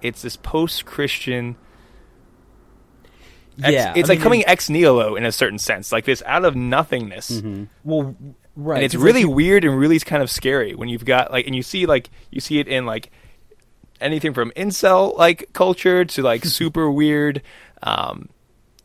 It's 0.00 0.22
this 0.22 0.36
post-Christian. 0.36 1.56
Ex- 3.62 3.72
Yeah, 3.72 3.92
it's 3.96 4.08
I 4.08 4.12
like 4.14 4.18
mean, 4.20 4.22
coming 4.22 4.44
ex 4.46 4.70
nihilo 4.70 5.16
in 5.16 5.24
a 5.26 5.32
certain 5.32 5.58
sense, 5.58 5.92
like 5.92 6.04
this 6.06 6.22
out 6.24 6.44
of 6.46 6.54
nothingness, 6.56 7.30
Mm-hmm. 7.30 7.64
Well, 7.84 8.14
right. 8.56 8.76
and 8.76 8.84
it's 8.84 8.94
'cause, 8.94 9.02
really 9.02 9.24
like, 9.24 9.34
weird 9.34 9.64
and 9.64 9.78
really 9.78 9.98
kind 10.00 10.22
of 10.22 10.30
scary 10.30 10.74
when 10.74 10.88
you've 10.88 11.04
got 11.04 11.30
like, 11.32 11.46
and 11.46 11.54
you 11.56 11.62
see 11.62 11.84
like 11.86 12.08
you 12.30 12.40
see 12.40 12.58
it 12.58 12.68
in 12.68 12.86
like 12.86 13.10
anything 14.00 14.32
from 14.32 14.50
incel 14.52 15.16
like 15.18 15.50
culture 15.52 16.04
to 16.06 16.22
like 16.22 16.44
super 16.46 16.90
weird, 16.90 17.42
um, 17.82 18.28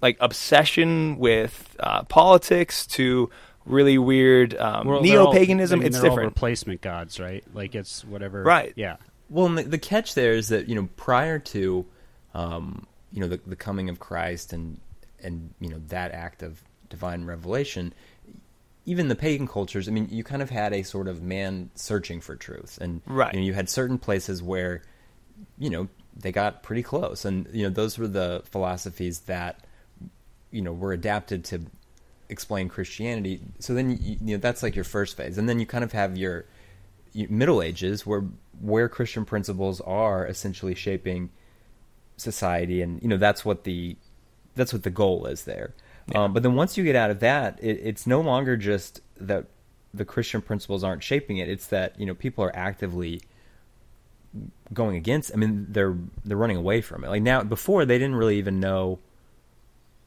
like 0.01 0.17
obsession 0.19 1.17
with 1.19 1.76
uh, 1.80 2.03
politics 2.03 2.86
to 2.88 3.30
really 3.66 3.97
weird 3.97 4.55
um, 4.55 4.88
Well, 4.88 5.01
neo 5.01 5.32
paganism. 5.32 5.80
I 5.80 5.84
mean, 5.84 5.88
It's 5.88 5.97
they're 5.99 6.09
all 6.09 6.16
different. 6.16 6.34
replacement 6.36 6.82
gods, 6.82 7.20
right? 7.20 7.43
Like 7.53 7.76
it's 7.76 8.03
whatever. 8.05 8.43
Right. 8.43 8.74
Yeah. 8.76 8.97
Well, 9.30 9.45
and 9.47 9.57
the, 9.57 9.64
the 9.64 9.78
catch 9.78 10.16
there 10.16 10.34
is 10.34 10.49
that 10.49 10.68
you 10.70 10.76
know 10.76 10.89
prior 10.97 11.39
to, 11.39 11.86
um, 12.34 12.86
you 13.11 13.22
know, 13.22 13.28
the, 13.28 13.39
the 13.45 13.55
coming 13.55 13.89
of 13.89 13.99
Christ 13.99 14.53
and 14.53 14.80
and 15.24 15.53
you 15.59 15.70
know 15.70 15.82
that 15.88 16.11
act 16.11 16.43
of 16.43 16.61
divine 16.89 17.26
revelation, 17.26 17.93
even 18.86 19.07
the 19.07 19.16
pagan 19.16 19.47
cultures. 19.47 19.88
I 19.88 19.91
mean, 19.91 20.07
you 20.11 20.24
kind 20.24 20.41
of 20.41 20.49
had 20.49 20.74
a 20.74 20.84
sort 20.84 21.07
of 21.07 21.24
man 21.24 21.70
searching 21.76 22.22
for 22.22 22.36
truth, 22.36 22.78
and 22.82 23.01
Right. 23.07 23.34
you, 23.34 23.39
know, 23.39 23.45
you 23.45 23.53
had 23.53 23.70
certain 23.70 23.97
places 23.97 24.43
where, 24.43 24.82
you 25.57 25.70
know, 25.70 25.88
they 26.16 26.32
got 26.32 26.61
pretty 26.61 26.84
close, 26.84 27.26
and 27.26 27.47
you 27.53 27.64
know 27.64 27.70
those 27.70 27.97
were 27.97 28.07
the 28.09 28.43
philosophies 28.51 29.22
that, 29.22 29.66
you 30.51 30.61
know, 30.61 30.74
were 30.74 30.91
adapted 30.93 31.45
to 31.45 31.61
explain 32.30 32.69
Christianity. 32.69 33.41
So 33.59 33.74
then 33.74 33.91
you, 33.91 34.17
you 34.21 34.36
know 34.36 34.38
that's 34.38 34.63
like 34.63 34.76
your 34.76 34.86
first 34.86 35.17
phase, 35.17 35.38
and 35.38 35.47
then 35.47 35.59
you 35.59 35.65
kind 35.65 35.84
of 35.84 35.91
have 35.91 36.17
your 36.17 36.45
you- 37.13 37.28
Middle 37.30 37.61
Ages 37.61 38.05
where 38.05 38.26
where 38.59 38.89
Christian 38.89 39.26
principles 39.26 39.82
are 39.82 40.26
essentially 40.26 40.76
shaping 40.76 41.30
society, 42.17 42.82
and 42.82 43.01
you 43.01 43.07
know 43.07 43.17
that's 43.17 43.43
what 43.45 43.63
the 43.63 43.97
that's 44.55 44.74
what 44.74 44.84
the 44.84 44.89
goal 44.89 45.26
is 45.26 45.45
there. 45.45 45.74
Um, 46.13 46.34
but 46.34 46.43
then 46.43 46.55
once 46.55 46.78
you 46.78 46.84
get 46.84 46.95
out 46.95 47.09
of 47.09 47.19
that, 47.21 47.57
it, 47.61 47.80
it's 47.82 48.05
no 48.05 48.19
longer 48.19 48.57
just 48.57 49.01
that 49.17 49.45
the 49.93 50.05
Christian 50.05 50.41
principles 50.41 50.84
aren't 50.84 51.03
shaping 51.03 51.38
it; 51.38 51.49
it's 51.49 51.67
that 51.67 51.99
you 51.99 52.05
know 52.05 52.13
people 52.13 52.43
are 52.43 52.55
actively 52.55 53.21
going 54.74 54.95
against. 54.95 55.32
I 55.34 55.38
mean, 55.38 55.67
they're 55.69 55.95
they're 56.26 56.38
running 56.38 56.57
away 56.57 56.82
from 56.82 57.03
it. 57.03 57.09
Like 57.09 57.21
now, 57.21 57.43
before 57.43 57.86
they 57.86 57.97
didn't 57.97 58.15
really 58.15 58.38
even 58.38 58.59
know. 58.59 58.99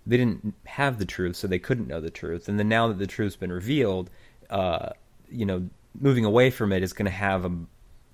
They 0.06 0.16
didn't 0.16 0.54
have 0.64 0.98
the 0.98 1.04
truth, 1.04 1.36
so 1.36 1.46
they 1.48 1.58
couldn't 1.58 1.88
know 1.88 2.00
the 2.00 2.10
truth. 2.10 2.48
And 2.48 2.58
then 2.58 2.68
now 2.68 2.88
that 2.88 2.98
the 2.98 3.06
truth's 3.08 3.36
been 3.36 3.50
revealed, 3.52 4.08
uh, 4.50 4.90
you 5.28 5.44
know, 5.44 5.68
moving 6.00 6.24
away 6.24 6.50
from 6.50 6.72
it 6.72 6.82
is 6.82 6.92
going 6.92 7.06
to 7.06 7.10
have 7.10 7.44
a 7.44 7.52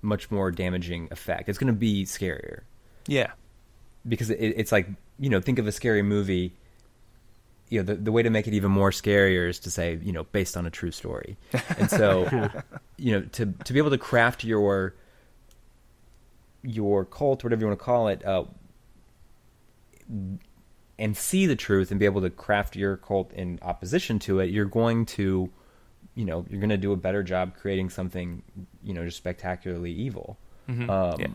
much 0.01 0.31
more 0.31 0.49
damaging 0.51 1.07
effect. 1.11 1.49
It's 1.49 1.57
going 1.59 1.67
to 1.67 1.73
be 1.79 2.03
scarier 2.05 2.61
Yeah. 3.07 3.31
because 4.07 4.29
it, 4.31 4.37
it's 4.39 4.71
like 4.71 4.87
you 5.19 5.29
know, 5.29 5.39
think 5.39 5.59
of 5.59 5.67
a 5.67 5.71
scary 5.71 6.01
movie. 6.01 6.55
You 7.69 7.79
know, 7.79 7.85
the 7.85 7.95
the 7.95 8.11
way 8.11 8.23
to 8.23 8.29
make 8.31 8.47
it 8.47 8.53
even 8.53 8.71
more 8.71 8.89
scarier 8.91 9.47
is 9.47 9.59
to 9.61 9.71
say, 9.71 9.99
you 10.01 10.11
know, 10.11 10.23
based 10.25 10.57
on 10.57 10.65
a 10.65 10.69
true 10.71 10.91
story. 10.91 11.37
And 11.77 11.89
so, 11.89 12.27
you 12.97 13.11
know, 13.11 13.21
to 13.33 13.45
to 13.45 13.73
be 13.73 13.77
able 13.79 13.91
to 13.91 13.97
craft 13.99 14.43
your 14.43 14.95
your 16.63 17.05
cult, 17.05 17.43
whatever 17.43 17.61
you 17.61 17.67
want 17.67 17.79
to 17.79 17.83
call 17.85 18.07
it, 18.07 18.25
uh, 18.25 18.45
and 20.99 21.17
see 21.17 21.45
the 21.45 21.55
truth 21.55 21.91
and 21.91 21.99
be 21.99 22.05
able 22.05 22.21
to 22.21 22.29
craft 22.29 22.75
your 22.75 22.97
cult 22.97 23.31
in 23.33 23.59
opposition 23.61 24.19
to 24.19 24.39
it, 24.39 24.49
you're 24.49 24.65
going 24.65 25.05
to, 25.05 25.49
you 26.15 26.25
know, 26.25 26.45
you're 26.49 26.59
going 26.59 26.69
to 26.69 26.77
do 26.77 26.91
a 26.91 26.97
better 26.97 27.23
job 27.23 27.55
creating 27.55 27.89
something, 27.89 28.43
you 28.83 28.93
know, 28.93 29.03
just 29.03 29.17
spectacularly 29.17 29.91
evil. 29.91 30.37
Mhm. 30.69 30.89
Um, 30.89 31.19
Yeah. 31.19 31.27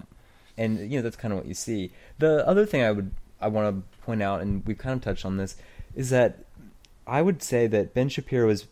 And 0.56 0.90
you 0.90 0.98
know 0.98 1.02
that's 1.02 1.16
kind 1.16 1.32
of 1.32 1.38
what 1.38 1.46
you 1.46 1.54
see. 1.54 1.92
The 2.18 2.44
other 2.46 2.66
thing 2.66 2.82
I 2.82 2.90
would 2.90 3.12
I 3.40 3.46
want 3.46 3.76
to 3.76 4.00
point 4.04 4.20
out, 4.22 4.40
and 4.40 4.66
we've 4.66 4.76
kind 4.78 4.94
of 4.96 5.00
touched 5.00 5.24
on 5.24 5.36
this, 5.36 5.56
is 5.94 6.10
that 6.10 6.38
I 7.06 7.22
would 7.22 7.42
say 7.42 7.68
that 7.68 7.94
Ben 7.94 8.08
Shapiro 8.08 8.48
is 8.50 8.66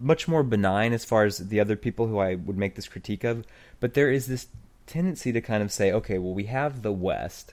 much 0.00 0.26
more 0.26 0.42
benign 0.42 0.92
as 0.94 1.04
far 1.04 1.24
as 1.24 1.38
the 1.38 1.60
other 1.60 1.76
people 1.76 2.06
who 2.06 2.18
I 2.18 2.34
would 2.34 2.56
make 2.56 2.74
this 2.74 2.88
critique 2.88 3.24
of. 3.24 3.44
But 3.80 3.92
there 3.94 4.10
is 4.10 4.26
this 4.26 4.46
tendency 4.86 5.32
to 5.32 5.40
kind 5.40 5.62
of 5.62 5.70
say, 5.70 5.92
okay, 5.92 6.18
well, 6.18 6.32
we 6.34 6.44
have 6.44 6.80
the 6.82 6.92
West, 6.92 7.52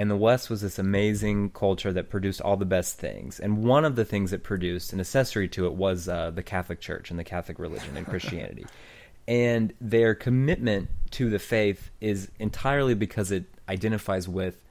and 0.00 0.10
the 0.10 0.16
West 0.16 0.48
was 0.48 0.62
this 0.62 0.78
amazing 0.78 1.50
culture 1.50 1.92
that 1.92 2.08
produced 2.08 2.40
all 2.40 2.56
the 2.56 2.64
best 2.64 2.96
things. 2.96 3.38
And 3.38 3.62
one 3.62 3.84
of 3.84 3.96
the 3.96 4.04
things 4.06 4.32
it 4.32 4.42
produced, 4.42 4.94
an 4.94 5.00
accessory 5.00 5.46
to 5.48 5.66
it, 5.66 5.74
was 5.74 6.08
uh, 6.08 6.30
the 6.30 6.42
Catholic 6.42 6.80
Church 6.80 7.10
and 7.10 7.20
the 7.20 7.24
Catholic 7.24 7.58
religion 7.58 7.98
and 7.98 8.06
Christianity. 8.06 8.64
and 9.28 9.74
their 9.78 10.14
commitment 10.14 10.88
to 11.10 11.28
the 11.28 11.38
faith 11.38 11.90
is 12.00 12.30
entirely 12.38 12.94
because 12.94 13.30
it 13.30 13.44
identifies 13.68 14.26
with 14.26 14.64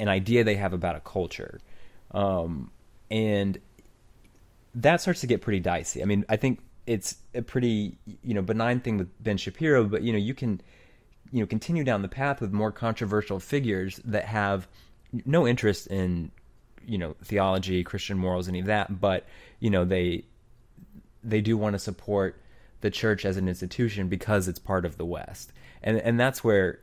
an 0.00 0.08
idea 0.08 0.42
they 0.42 0.56
have 0.56 0.72
about 0.72 0.96
a 0.96 1.00
culture. 1.00 1.60
Um, 2.10 2.72
and 3.08 3.56
that 4.74 5.00
starts 5.00 5.20
to 5.20 5.28
get 5.28 5.42
pretty 5.42 5.60
dicey. 5.60 6.02
I 6.02 6.06
mean, 6.06 6.24
I 6.28 6.34
think 6.34 6.58
it's 6.88 7.18
a 7.36 7.42
pretty 7.42 7.98
you 8.24 8.34
know 8.34 8.42
benign 8.42 8.80
thing 8.80 8.98
with 8.98 9.22
Ben 9.22 9.36
Shapiro, 9.36 9.84
but 9.84 10.02
you 10.02 10.12
know 10.12 10.18
you 10.18 10.34
can 10.34 10.60
you 11.32 11.40
know 11.40 11.46
continue 11.46 11.84
down 11.84 12.02
the 12.02 12.08
path 12.08 12.40
with 12.40 12.52
more 12.52 12.72
controversial 12.72 13.40
figures 13.40 14.00
that 14.04 14.24
have 14.26 14.68
no 15.24 15.46
interest 15.46 15.86
in 15.86 16.30
you 16.86 16.98
know 16.98 17.16
theology, 17.22 17.82
Christian 17.84 18.18
morals, 18.18 18.48
any 18.48 18.60
of 18.60 18.66
that, 18.66 19.00
but 19.00 19.26
you 19.60 19.70
know 19.70 19.84
they 19.84 20.24
they 21.22 21.40
do 21.40 21.56
want 21.56 21.74
to 21.74 21.78
support 21.78 22.40
the 22.80 22.90
church 22.90 23.24
as 23.24 23.36
an 23.36 23.48
institution 23.48 24.08
because 24.08 24.48
it's 24.48 24.58
part 24.58 24.84
of 24.84 24.96
the 24.96 25.04
West, 25.04 25.52
and 25.82 25.98
and 25.98 26.18
that's 26.18 26.44
where 26.44 26.80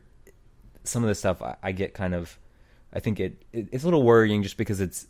some 0.84 1.02
of 1.02 1.08
the 1.08 1.14
stuff 1.14 1.40
I, 1.40 1.56
I 1.62 1.72
get 1.72 1.94
kind 1.94 2.14
of 2.14 2.38
I 2.92 3.00
think 3.00 3.20
it, 3.20 3.44
it 3.52 3.68
it's 3.72 3.84
a 3.84 3.86
little 3.86 4.02
worrying 4.02 4.42
just 4.42 4.56
because 4.56 4.80
it's 4.80 5.06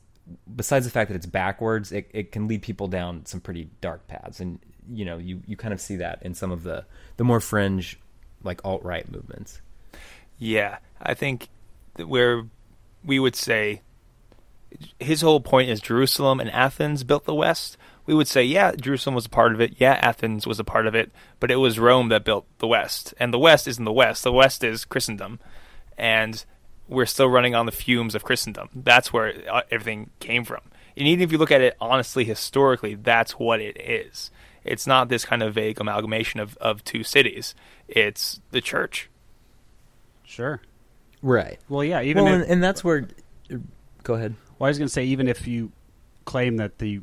besides 0.54 0.86
the 0.86 0.90
fact 0.90 1.10
that 1.10 1.16
it's 1.16 1.26
backwards, 1.26 1.92
it, 1.92 2.10
it 2.14 2.32
can 2.32 2.48
lead 2.48 2.62
people 2.62 2.88
down 2.88 3.26
some 3.26 3.40
pretty 3.40 3.68
dark 3.80 4.06
paths, 4.06 4.40
and 4.40 4.58
you 4.90 5.04
know 5.04 5.18
you 5.18 5.42
you 5.46 5.56
kind 5.56 5.74
of 5.74 5.80
see 5.80 5.96
that 5.96 6.22
in 6.22 6.34
some 6.34 6.50
of 6.50 6.62
the 6.62 6.84
the 7.16 7.24
more 7.24 7.40
fringe 7.40 7.98
like 8.44 8.64
alt 8.64 8.82
right 8.82 9.10
movements. 9.10 9.60
Yeah, 10.38 10.78
I 11.00 11.14
think 11.14 11.48
where 11.96 12.44
we 13.04 13.18
would 13.18 13.36
say 13.36 13.82
his 14.98 15.20
whole 15.20 15.40
point 15.40 15.70
is 15.70 15.80
Jerusalem 15.80 16.40
and 16.40 16.50
Athens 16.50 17.04
built 17.04 17.24
the 17.24 17.34
West. 17.34 17.76
We 18.06 18.14
would 18.14 18.28
say, 18.28 18.44
yeah, 18.44 18.72
Jerusalem 18.72 19.14
was 19.14 19.26
a 19.26 19.30
part 19.30 19.54
of 19.54 19.60
it. 19.60 19.76
Yeah, 19.78 19.94
Athens 19.94 20.46
was 20.46 20.58
a 20.58 20.64
part 20.64 20.86
of 20.86 20.94
it, 20.94 21.10
but 21.40 21.50
it 21.50 21.56
was 21.56 21.78
Rome 21.78 22.08
that 22.08 22.24
built 22.24 22.46
the 22.58 22.66
West, 22.66 23.14
and 23.18 23.32
the 23.32 23.38
West 23.38 23.66
isn't 23.66 23.84
the 23.84 23.92
West. 23.92 24.24
The 24.24 24.32
West 24.32 24.62
is 24.62 24.84
Christendom, 24.84 25.38
and 25.96 26.44
we're 26.88 27.06
still 27.06 27.28
running 27.28 27.54
on 27.54 27.66
the 27.66 27.72
fumes 27.72 28.14
of 28.14 28.24
Christendom. 28.24 28.68
That's 28.74 29.12
where 29.12 29.34
uh, 29.50 29.62
everything 29.70 30.10
came 30.20 30.44
from. 30.44 30.60
And 30.96 31.08
even 31.08 31.22
if 31.22 31.32
you 31.32 31.38
look 31.38 31.50
at 31.50 31.60
it 31.60 31.76
honestly, 31.80 32.24
historically, 32.24 32.94
that's 32.94 33.32
what 33.32 33.60
it 33.60 33.80
is. 33.80 34.30
It's 34.64 34.86
not 34.86 35.08
this 35.08 35.24
kind 35.24 35.42
of 35.42 35.54
vague 35.54 35.80
amalgamation 35.80 36.40
of, 36.40 36.56
of 36.58 36.82
two 36.84 37.02
cities. 37.02 37.54
It's 37.88 38.40
the 38.50 38.60
church. 38.60 39.10
Sure. 40.24 40.60
Right. 41.22 41.58
Well, 41.68 41.84
yeah. 41.84 42.02
Even 42.02 42.24
well, 42.24 42.34
if, 42.34 42.42
and, 42.42 42.50
and 42.50 42.62
that's 42.62 42.82
where. 42.82 43.08
Go 44.02 44.14
ahead. 44.14 44.34
well, 44.58 44.66
I 44.66 44.70
was 44.70 44.78
going 44.78 44.88
to 44.88 44.92
say, 44.92 45.04
even 45.04 45.28
if 45.28 45.46
you 45.46 45.72
claim 46.24 46.56
that 46.58 46.78
the 46.78 47.00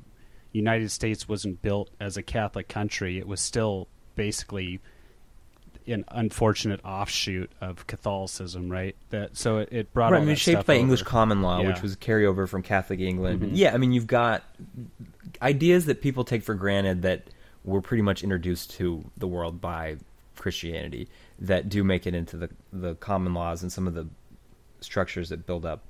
United 0.51 0.91
States 0.91 1.27
wasn't 1.27 1.61
built 1.61 1.89
as 1.99 2.17
a 2.17 2.23
Catholic 2.23 2.67
country, 2.67 3.17
it 3.17 3.27
was 3.27 3.39
still 3.39 3.87
basically 4.15 4.79
an 5.87 6.05
unfortunate 6.09 6.79
offshoot 6.85 7.51
of 7.59 7.87
Catholicism, 7.87 8.69
right? 8.71 8.95
That 9.09 9.35
so 9.35 9.57
it, 9.59 9.69
it 9.71 9.93
brought 9.93 10.11
Right, 10.11 10.17
all 10.17 10.21
I 10.23 10.25
mean, 10.25 10.29
that 10.35 10.39
shaped 10.39 10.57
stuff 10.57 10.65
by 10.67 10.73
over. 10.75 10.81
English 10.81 11.03
common 11.03 11.41
law, 11.41 11.59
Yeah. 11.61 11.69
which 11.69 11.81
was 11.81 11.95
carryover 11.95 12.47
from 12.47 12.61
Catholic 12.61 12.99
England. 12.99 13.41
Mhm. 13.41 13.49
Yeah, 13.53 13.73
I 13.73 13.77
mean, 13.77 13.91
you've 13.91 14.07
got 14.07 14.43
ideas 15.41 15.85
that 15.85 16.01
people 16.01 16.23
take 16.23 16.43
for 16.43 16.53
granted 16.53 17.01
that 17.01 17.23
were 17.63 17.81
pretty 17.81 18.01
much 18.01 18.23
introduced 18.23 18.71
to 18.71 19.09
the 19.17 19.27
world 19.27 19.61
by 19.61 19.97
Christianity 20.35 21.07
that 21.39 21.69
do 21.69 21.83
make 21.83 22.07
it 22.07 22.15
into 22.15 22.37
the 22.37 22.49
the 22.71 22.95
common 22.95 23.33
laws 23.33 23.61
and 23.61 23.71
some 23.71 23.87
of 23.87 23.93
the 23.93 24.07
structures 24.79 25.29
that 25.29 25.45
build 25.45 25.65
up, 25.65 25.83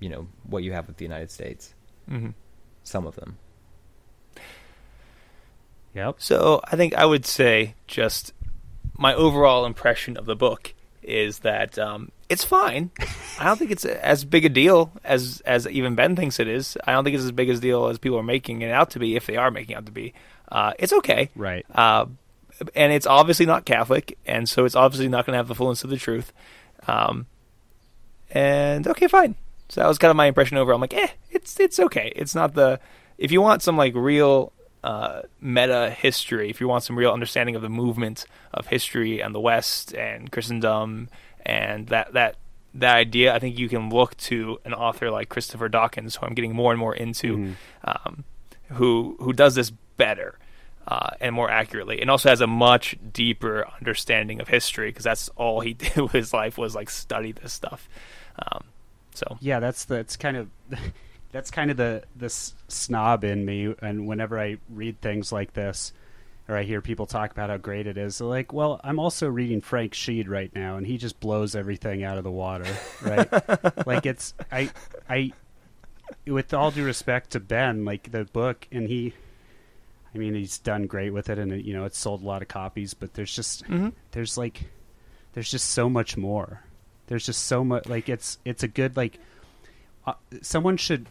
you 0.00 0.08
know, 0.08 0.28
what 0.44 0.62
you 0.62 0.72
have 0.72 0.86
with 0.86 0.98
the 0.98 1.04
United 1.04 1.30
States. 1.30 1.74
Mm-hmm. 2.10 2.30
Some 2.82 3.06
of 3.06 3.16
them. 3.16 3.38
Yep. 5.94 6.16
So 6.18 6.60
I 6.64 6.76
think 6.76 6.94
I 6.94 7.06
would 7.06 7.24
say 7.24 7.74
just 7.86 8.32
my 8.98 9.14
overall 9.14 9.64
impression 9.64 10.16
of 10.16 10.26
the 10.26 10.36
book 10.36 10.74
is 11.02 11.38
that 11.40 11.78
um, 11.78 12.10
it's 12.28 12.44
fine. 12.44 12.90
I 13.38 13.44
don't 13.44 13.58
think 13.58 13.70
it's 13.70 13.84
as 13.84 14.24
big 14.24 14.44
a 14.44 14.48
deal 14.48 14.92
as 15.04 15.40
as 15.46 15.66
even 15.68 15.94
Ben 15.94 16.16
thinks 16.16 16.38
it 16.38 16.48
is. 16.48 16.76
I 16.84 16.92
don't 16.92 17.04
think 17.04 17.14
it's 17.14 17.24
as 17.24 17.32
big 17.32 17.48
a 17.48 17.56
deal 17.56 17.86
as 17.86 17.98
people 17.98 18.18
are 18.18 18.24
making 18.24 18.62
it 18.62 18.70
out 18.70 18.90
to 18.90 18.98
be. 18.98 19.16
If 19.16 19.26
they 19.26 19.36
are 19.36 19.50
making 19.50 19.74
it 19.74 19.78
out 19.78 19.86
to 19.86 19.92
be, 19.92 20.12
uh, 20.50 20.72
it's 20.78 20.92
okay. 20.92 21.30
Right. 21.36 21.64
Uh, 21.74 22.06
and 22.74 22.92
it's 22.92 23.06
obviously 23.06 23.44
not 23.46 23.64
Catholic, 23.66 24.16
and 24.26 24.48
so 24.48 24.64
it's 24.64 24.74
obviously 24.76 25.08
not 25.08 25.26
going 25.26 25.32
to 25.34 25.38
have 25.38 25.48
the 25.48 25.54
fullness 25.54 25.84
of 25.84 25.90
the 25.90 25.96
truth. 25.98 26.32
Um, 26.86 27.26
and 28.30 28.86
okay, 28.88 29.08
fine. 29.08 29.34
So 29.68 29.80
that 29.80 29.88
was 29.88 29.98
kind 29.98 30.10
of 30.10 30.16
my 30.16 30.26
impression 30.26 30.56
overall. 30.56 30.76
I'm 30.76 30.80
like, 30.80 30.94
eh, 30.94 31.08
it's 31.30 31.58
it's 31.60 31.78
okay. 31.80 32.12
It's 32.16 32.34
not 32.34 32.54
the 32.54 32.80
if 33.18 33.30
you 33.32 33.40
want 33.40 33.62
some 33.62 33.76
like 33.76 33.94
real 33.94 34.52
uh, 34.84 35.22
meta 35.40 35.90
history, 35.90 36.48
if 36.50 36.60
you 36.60 36.68
want 36.68 36.84
some 36.84 36.96
real 36.96 37.12
understanding 37.12 37.56
of 37.56 37.62
the 37.62 37.68
movement 37.68 38.24
of 38.54 38.68
history 38.68 39.20
and 39.20 39.34
the 39.34 39.40
West 39.40 39.94
and 39.94 40.30
Christendom 40.30 41.08
and 41.44 41.88
that 41.88 42.12
that 42.14 42.36
that 42.74 42.96
idea, 42.96 43.34
I 43.34 43.38
think 43.38 43.58
you 43.58 43.68
can 43.68 43.88
look 43.90 44.16
to 44.18 44.58
an 44.64 44.74
author 44.74 45.10
like 45.10 45.28
Christopher 45.28 45.68
Dawson, 45.68 46.04
who 46.04 46.26
I'm 46.26 46.34
getting 46.34 46.54
more 46.54 46.72
and 46.72 46.78
more 46.78 46.94
into, 46.94 47.36
Mhm. 47.36 47.54
um, 47.84 48.24
who 48.72 49.16
who 49.20 49.32
does 49.32 49.54
this 49.54 49.72
better 49.96 50.38
uh, 50.88 51.10
and 51.20 51.34
more 51.34 51.50
accurately, 51.50 52.00
and 52.00 52.10
also 52.10 52.28
has 52.28 52.40
a 52.40 52.46
much 52.46 52.96
deeper 53.12 53.66
understanding 53.80 54.40
of 54.40 54.48
history 54.48 54.88
because 54.88 55.04
that's 55.04 55.28
all 55.30 55.60
he 55.60 55.74
did 55.74 55.96
with 55.96 56.12
his 56.12 56.32
life 56.32 56.56
was 56.58 56.74
like 56.74 56.90
study 56.90 57.32
this 57.32 57.52
stuff. 57.52 57.88
Um, 58.38 58.64
so 59.14 59.38
Yeah, 59.40 59.60
that's 59.60 59.84
the 59.86 59.96
it's 59.96 60.16
kind 60.16 60.36
of 60.36 60.48
that's 61.32 61.50
kind 61.50 61.70
of 61.70 61.76
the 61.76 62.04
the 62.14 62.28
snob 62.28 63.24
in 63.24 63.44
me, 63.44 63.74
and 63.82 64.06
whenever 64.06 64.38
I 64.38 64.58
read 64.70 65.00
things 65.00 65.32
like 65.32 65.54
this, 65.54 65.92
or 66.48 66.56
I 66.56 66.62
hear 66.62 66.80
people 66.80 67.06
talk 67.06 67.32
about 67.32 67.50
how 67.50 67.56
great 67.56 67.88
it 67.88 67.98
is, 67.98 68.18
they're 68.18 68.28
like, 68.28 68.52
well, 68.52 68.80
I'm 68.84 69.00
also 69.00 69.28
reading 69.28 69.60
Frank 69.60 69.92
Sheed 69.92 70.28
right 70.28 70.54
now, 70.54 70.76
and 70.76 70.86
he 70.86 70.98
just 70.98 71.18
blows 71.18 71.56
everything 71.56 72.04
out 72.04 72.18
of 72.18 72.24
the 72.24 72.30
water, 72.30 72.66
right? 73.02 73.28
like 73.86 74.06
it's 74.06 74.34
I 74.52 74.70
I 75.08 75.32
with 76.26 76.54
all 76.54 76.70
due 76.70 76.84
respect 76.84 77.30
to 77.30 77.40
Ben, 77.40 77.84
like 77.84 78.12
the 78.12 78.24
book, 78.24 78.68
and 78.70 78.88
he. 78.88 79.14
I 80.14 80.18
mean, 80.18 80.34
he's 80.34 80.58
done 80.58 80.86
great 80.86 81.10
with 81.10 81.28
it, 81.28 81.38
and 81.38 81.52
it, 81.52 81.64
you 81.64 81.74
know, 81.74 81.84
it's 81.84 81.98
sold 81.98 82.22
a 82.22 82.26
lot 82.26 82.42
of 82.42 82.48
copies. 82.48 82.94
But 82.94 83.14
there's 83.14 83.34
just 83.34 83.64
mhm. 83.64 83.92
there's 84.12 84.38
like 84.38 84.64
there's 85.34 85.50
just 85.50 85.70
so 85.70 85.90
much 85.90 86.16
more 86.16 86.62
there's 87.06 87.26
just 87.26 87.44
so 87.44 87.64
much 87.64 87.86
like 87.86 88.08
it's 88.08 88.38
it's 88.44 88.62
a 88.62 88.68
good 88.68 88.96
like 88.96 89.18
uh, 90.06 90.14
someone 90.42 90.76
should 90.76 91.06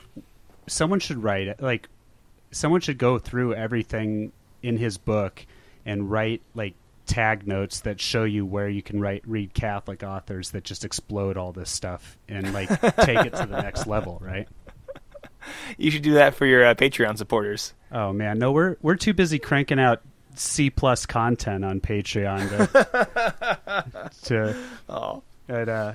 someone 0.68 1.00
should 1.00 1.22
write 1.24 1.48
it 1.48 1.62
like 1.62 1.88
someone 2.52 2.82
should 2.82 2.98
go 2.98 3.18
through 3.18 3.54
everything 3.54 4.32
in 4.62 4.78
his 4.78 4.98
book 4.98 5.46
and 5.86 6.10
write 6.10 6.42
like 6.54 6.74
tag 7.06 7.48
notes 7.48 7.82
that 7.82 8.02
show 8.02 8.24
you 8.24 8.46
where 8.46 8.68
you 8.68 8.82
can 8.82 9.00
write 9.00 9.22
read 9.28 9.54
catholic 9.54 10.04
authors 10.04 10.52
that 10.52 10.64
just 10.64 10.84
explode 10.84 11.38
all 11.38 11.52
this 11.52 11.70
stuff 11.70 12.18
and 12.28 12.52
like 12.52 12.70
take 13.02 13.20
it 13.26 13.36
to 13.36 13.46
the 13.46 13.62
next 13.62 13.86
level 13.86 14.18
right 14.22 14.48
you 15.78 15.92
should 15.92 16.02
do 16.04 16.14
that 16.16 16.36
for 16.36 16.46
your 16.46 16.66
uh, 16.66 16.74
Patreon 16.76 17.18
supporters. 17.18 17.74
oh 17.92 18.12
man 18.14 18.40
no 18.40 18.52
we're 18.52 18.78
we're 18.82 18.96
too 18.96 19.14
busy 19.14 19.40
cranking 19.40 19.80
out 19.80 20.02
C 20.36 20.70
plus 20.70 21.06
content 21.06 21.64
on 21.64 21.80
Patreon 21.80 22.50
to, 22.50 24.12
to 24.24 24.58
Oh, 24.90 25.24
But, 25.48 25.70
uh, 25.70 25.94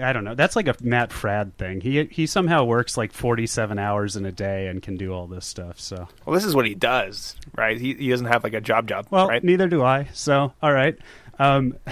I 0.00 0.12
don't 0.12 0.24
know. 0.24 0.34
That's 0.34 0.56
like 0.56 0.68
a 0.68 0.74
Matt 0.80 1.10
Fradd 1.10 1.52
thing. 1.54 1.82
He 1.82 2.04
he 2.04 2.26
somehow 2.26 2.64
works 2.64 2.96
like 2.96 3.12
forty 3.12 3.46
seven 3.46 3.78
hours 3.78 4.16
in 4.16 4.24
a 4.24 4.32
day 4.32 4.68
and 4.68 4.82
can 4.82 4.96
do 4.96 5.12
all 5.12 5.26
this 5.26 5.44
stuff. 5.44 5.78
So 5.78 6.08
well, 6.24 6.34
this 6.34 6.44
is 6.44 6.54
what 6.54 6.66
he 6.66 6.74
does, 6.74 7.36
right? 7.54 7.78
He 7.78 7.92
he 7.94 8.08
doesn't 8.08 8.26
have 8.26 8.42
like 8.42 8.54
a 8.54 8.60
job 8.62 8.88
job, 8.88 9.06
well, 9.10 9.28
right? 9.28 9.44
neither 9.44 9.68
do 9.68 9.82
I. 9.82 10.08
So 10.14 10.54
all 10.62 10.72
right. 10.72 10.98
Um, 11.38 11.76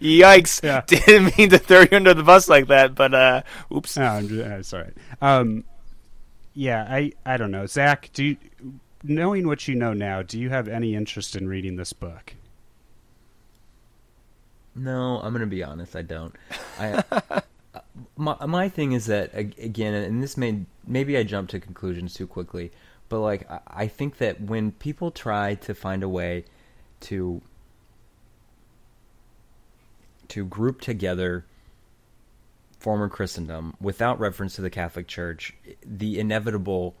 Yikes! 0.00 0.62
Yeah. 0.62 0.82
Didn't 0.86 1.36
mean 1.38 1.50
to 1.50 1.58
throw 1.58 1.80
you 1.80 1.88
under 1.92 2.14
the 2.14 2.22
bus 2.22 2.48
like 2.48 2.68
that, 2.68 2.94
but 2.94 3.14
uh, 3.14 3.42
oops. 3.72 3.96
no, 3.96 4.04
I'm 4.04 4.28
just, 4.28 4.40
uh, 4.40 4.54
it's 4.54 4.72
all 4.72 4.80
right. 4.80 4.94
Um, 5.20 5.64
yeah, 6.54 6.86
I 6.88 7.12
I 7.26 7.36
don't 7.36 7.50
know. 7.50 7.66
Zac, 7.66 8.10
do 8.12 8.24
you, 8.24 8.36
knowing 9.02 9.46
what 9.46 9.68
you 9.68 9.74
know 9.74 9.92
now, 9.92 10.22
do 10.22 10.38
you 10.38 10.50
have 10.50 10.68
any 10.68 10.94
interest 10.94 11.36
in 11.36 11.48
reading 11.48 11.76
this 11.76 11.92
book? 11.92 12.34
No, 14.74 15.20
I'm 15.20 15.32
gonna 15.32 15.46
be 15.46 15.62
honest. 15.62 15.94
I 15.94 16.02
don't. 16.02 16.34
I 16.78 17.02
my 18.16 18.36
my 18.46 18.68
thing 18.68 18.92
is 18.92 19.06
that 19.06 19.30
again, 19.34 19.94
and 19.94 20.22
this 20.22 20.36
may 20.36 20.60
maybe 20.86 21.16
I 21.16 21.22
jump 21.22 21.50
to 21.50 21.60
conclusions 21.60 22.14
too 22.14 22.26
quickly, 22.26 22.72
but 23.08 23.20
like 23.20 23.48
I, 23.50 23.60
I 23.66 23.86
think 23.86 24.18
that 24.18 24.40
when 24.40 24.72
people 24.72 25.10
try 25.10 25.54
to 25.56 25.74
find 25.74 26.02
a 26.02 26.08
way 26.08 26.44
to 27.00 27.42
to 30.34 30.44
group 30.44 30.80
together 30.80 31.44
former 32.80 33.08
Christendom 33.08 33.74
without 33.80 34.18
reference 34.18 34.56
to 34.56 34.62
the 34.62 34.70
Catholic 34.70 35.06
Church, 35.06 35.54
the 35.86 36.18
inevitable 36.18 36.96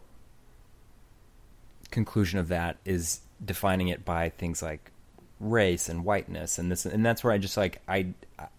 conclusion 1.90 2.38
of 2.38 2.48
that 2.48 2.76
is 2.84 3.20
defining 3.44 3.88
it 3.88 4.04
by 4.04 4.28
things 4.28 4.62
like 4.62 4.92
race 5.40 5.88
and 5.88 6.04
whiteness 6.04 6.58
and 6.58 6.70
this 6.70 6.86
and 6.86 7.04
that's 7.04 7.22
where 7.24 7.32
I 7.32 7.38
just 7.38 7.56
like 7.56 7.82
I 7.88 8.06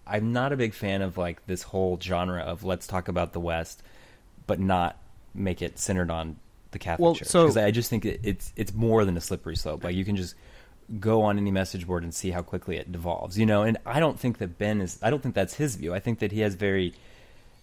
I'm 0.05 0.33
not 0.33 0.51
a 0.51 0.57
big 0.57 0.73
fan 0.73 1.01
of 1.01 1.17
like 1.17 1.45
this 1.47 1.63
whole 1.63 1.97
genre 1.99 2.41
of 2.41 2.63
let's 2.63 2.85
talk 2.85 3.07
about 3.07 3.33
the 3.33 3.39
West 3.39 3.81
but 4.45 4.59
not 4.59 4.97
make 5.33 5.61
it 5.61 5.79
centered 5.79 6.11
on 6.11 6.35
the 6.71 6.79
Catholic 6.79 7.03
Well, 7.03 7.15
Church. 7.15 7.27
so- 7.29 7.43
because 7.43 7.57
I 7.57 7.71
just 7.71 7.89
think 7.89 8.05
it, 8.05 8.19
it's 8.23 8.51
it's 8.57 8.73
more 8.73 9.05
than 9.05 9.15
a 9.17 9.21
slippery 9.21 9.55
slope. 9.55 9.83
Like 9.85 9.95
you 9.95 10.03
can 10.05 10.15
just 10.17 10.35
go 10.99 11.23
on 11.23 11.37
any 11.37 11.51
message 11.51 11.87
board 11.87 12.03
and 12.03 12.13
see 12.13 12.31
how 12.31 12.41
quickly 12.41 12.77
it 12.77 12.91
devolves 12.91 13.37
you 13.37 13.45
know 13.45 13.63
and 13.63 13.77
I 13.85 13.99
don't 13.99 14.19
think 14.19 14.37
that 14.37 14.57
Ben 14.57 14.81
is 14.81 14.99
I 15.01 15.09
don't 15.09 15.21
think 15.21 15.35
that's 15.35 15.55
his 15.55 15.75
view 15.75 15.93
I 15.93 15.99
think 15.99 16.19
that 16.19 16.31
he 16.31 16.41
has 16.41 16.55
very 16.55 16.93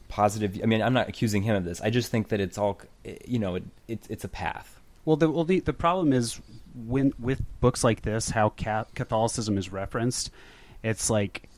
positive 0.08 0.58
I 0.62 0.66
mean 0.66 0.82
I'm 0.82 0.92
not 0.92 1.08
accusing 1.08 1.42
him 1.42 1.54
of 1.54 1.64
this 1.64 1.80
I 1.80 1.90
just 1.90 2.10
think 2.10 2.28
that 2.28 2.40
it's 2.40 2.58
all 2.58 2.80
you 3.26 3.38
know 3.38 3.54
it, 3.54 3.64
it's 3.88 4.06
it's 4.08 4.24
a 4.24 4.28
path 4.28 4.80
Well, 5.04 5.16
the 5.16 5.30
well 5.30 5.44
the, 5.44 5.60
the 5.60 5.72
problem 5.72 6.12
is 6.12 6.40
when 6.74 7.12
with 7.18 7.42
books 7.60 7.84
like 7.84 8.02
this, 8.02 8.30
how 8.30 8.50
ca- 8.50 8.86
Catholicism 8.94 9.58
is 9.58 9.70
referenced. 9.72 10.30
It's 10.82 11.10
like 11.10 11.48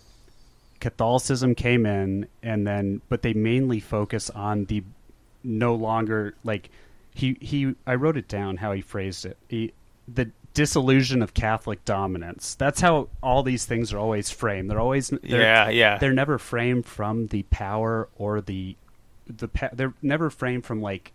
Catholicism 0.80 1.54
came 1.54 1.86
in, 1.86 2.26
and 2.42 2.66
then 2.66 3.00
but 3.08 3.22
they 3.22 3.32
mainly 3.32 3.80
focus 3.80 4.30
on 4.30 4.64
the 4.66 4.82
no 5.42 5.74
longer 5.74 6.34
like 6.44 6.70
he 7.14 7.36
he. 7.40 7.74
I 7.86 7.94
wrote 7.94 8.16
it 8.16 8.28
down 8.28 8.56
how 8.56 8.72
he 8.72 8.80
phrased 8.80 9.24
it. 9.24 9.36
He, 9.48 9.72
the 10.08 10.30
disillusion 10.54 11.20
of 11.20 11.34
Catholic 11.34 11.84
dominance. 11.84 12.54
That's 12.54 12.80
how 12.80 13.08
all 13.22 13.42
these 13.42 13.64
things 13.64 13.92
are 13.92 13.98
always 13.98 14.30
framed. 14.30 14.70
They're 14.70 14.80
always 14.80 15.08
they're, 15.08 15.40
Yeah, 15.40 15.68
yeah. 15.68 15.98
They're 15.98 16.12
never 16.12 16.38
framed 16.38 16.86
from 16.86 17.26
the 17.26 17.42
power 17.44 18.08
or 18.16 18.40
the 18.40 18.76
the 19.26 19.48
pa- 19.48 19.70
they're 19.72 19.94
never 20.00 20.30
framed 20.30 20.64
from 20.64 20.80
like 20.80 21.12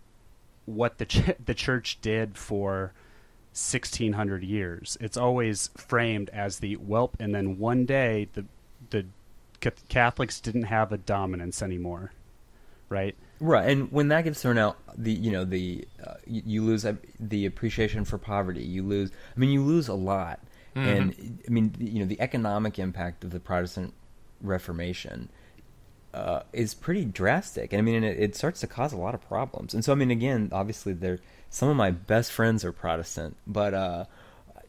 what 0.66 0.98
the 0.98 1.06
ch- 1.06 1.32
the 1.44 1.54
church 1.54 1.98
did 2.02 2.36
for 2.36 2.92
1600 3.52 4.44
years. 4.44 4.96
It's 5.00 5.16
always 5.16 5.70
framed 5.76 6.28
as 6.30 6.58
the 6.58 6.74
whelp 6.74 7.16
and 7.18 7.34
then 7.34 7.58
one 7.58 7.86
day 7.86 8.28
the 8.34 8.44
the 8.90 9.06
Catholics 9.88 10.40
didn't 10.40 10.64
have 10.64 10.92
a 10.92 10.98
dominance 10.98 11.62
anymore. 11.62 12.12
Right? 12.88 13.16
Right, 13.42 13.70
and 13.70 13.90
when 13.90 14.08
that 14.08 14.24
gets 14.24 14.42
thrown 14.42 14.58
out, 14.58 14.76
the 14.96 15.12
you 15.12 15.32
know 15.32 15.44
the 15.44 15.88
uh, 16.06 16.14
you, 16.26 16.42
you 16.44 16.62
lose 16.62 16.84
uh, 16.84 16.96
the 17.18 17.46
appreciation 17.46 18.04
for 18.04 18.18
poverty. 18.18 18.62
You 18.62 18.82
lose. 18.82 19.10
I 19.34 19.40
mean, 19.40 19.48
you 19.48 19.62
lose 19.62 19.88
a 19.88 19.94
lot, 19.94 20.40
and 20.74 21.40
I 21.48 21.50
mean, 21.50 21.74
you 21.78 22.00
know, 22.00 22.06
the 22.06 22.20
economic 22.20 22.78
impact 22.78 23.24
of 23.24 23.30
the 23.30 23.40
Protestant 23.40 23.94
Reformation 24.42 25.30
uh, 26.12 26.42
is 26.52 26.74
pretty 26.74 27.04
drastic, 27.06 27.72
and 27.72 27.80
I 27.80 27.82
mean, 27.82 27.96
and 27.96 28.04
it, 28.04 28.18
it 28.20 28.36
starts 28.36 28.60
to 28.60 28.66
cause 28.66 28.92
a 28.92 28.98
lot 28.98 29.14
of 29.14 29.26
problems. 29.26 29.72
And 29.72 29.84
so, 29.84 29.92
I 29.92 29.94
mean, 29.94 30.10
again, 30.10 30.50
obviously, 30.52 30.92
there 30.92 31.18
some 31.48 31.68
of 31.68 31.76
my 31.76 31.90
best 31.90 32.32
friends 32.32 32.64
are 32.64 32.72
Protestant, 32.72 33.36
but 33.46 33.72
uh, 33.74 34.04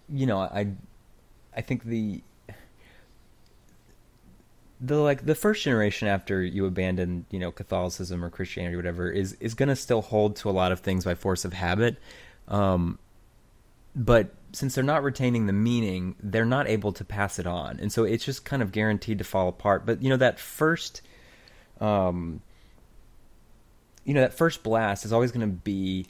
you 0.07 0.25
know, 0.25 0.39
I 0.39 0.67
I 1.55 1.61
think 1.61 1.83
the 1.83 2.23
the 4.81 4.97
like 4.97 5.25
the 5.25 5.35
first 5.35 5.63
generation 5.63 6.07
after 6.07 6.41
you 6.41 6.65
abandon 6.65 7.25
you 7.29 7.39
know 7.39 7.51
Catholicism 7.51 8.25
or 8.25 8.29
Christianity 8.29 8.75
or 8.75 8.79
whatever 8.79 9.09
is 9.09 9.33
is 9.33 9.53
going 9.53 9.69
to 9.69 9.75
still 9.75 10.01
hold 10.01 10.35
to 10.37 10.49
a 10.49 10.51
lot 10.51 10.71
of 10.71 10.79
things 10.79 11.05
by 11.05 11.13
force 11.13 11.45
of 11.45 11.53
habit, 11.53 11.97
um, 12.47 12.97
but 13.95 14.33
since 14.53 14.75
they're 14.75 14.83
not 14.83 15.03
retaining 15.03 15.45
the 15.45 15.53
meaning, 15.53 16.15
they're 16.21 16.45
not 16.45 16.67
able 16.67 16.91
to 16.93 17.05
pass 17.05 17.37
it 17.37 17.45
on, 17.45 17.79
and 17.79 17.93
so 17.93 18.03
it's 18.03 18.25
just 18.25 18.43
kind 18.43 18.63
of 18.63 18.71
guaranteed 18.71 19.19
to 19.19 19.23
fall 19.23 19.47
apart. 19.47 19.85
But 19.85 20.01
you 20.01 20.09
know 20.09 20.17
that 20.17 20.39
first, 20.39 21.03
um, 21.79 22.41
you 24.03 24.15
know 24.15 24.21
that 24.21 24.33
first 24.33 24.63
blast 24.63 25.05
is 25.05 25.13
always 25.13 25.31
going 25.31 25.47
to 25.47 25.55
be 25.55 26.07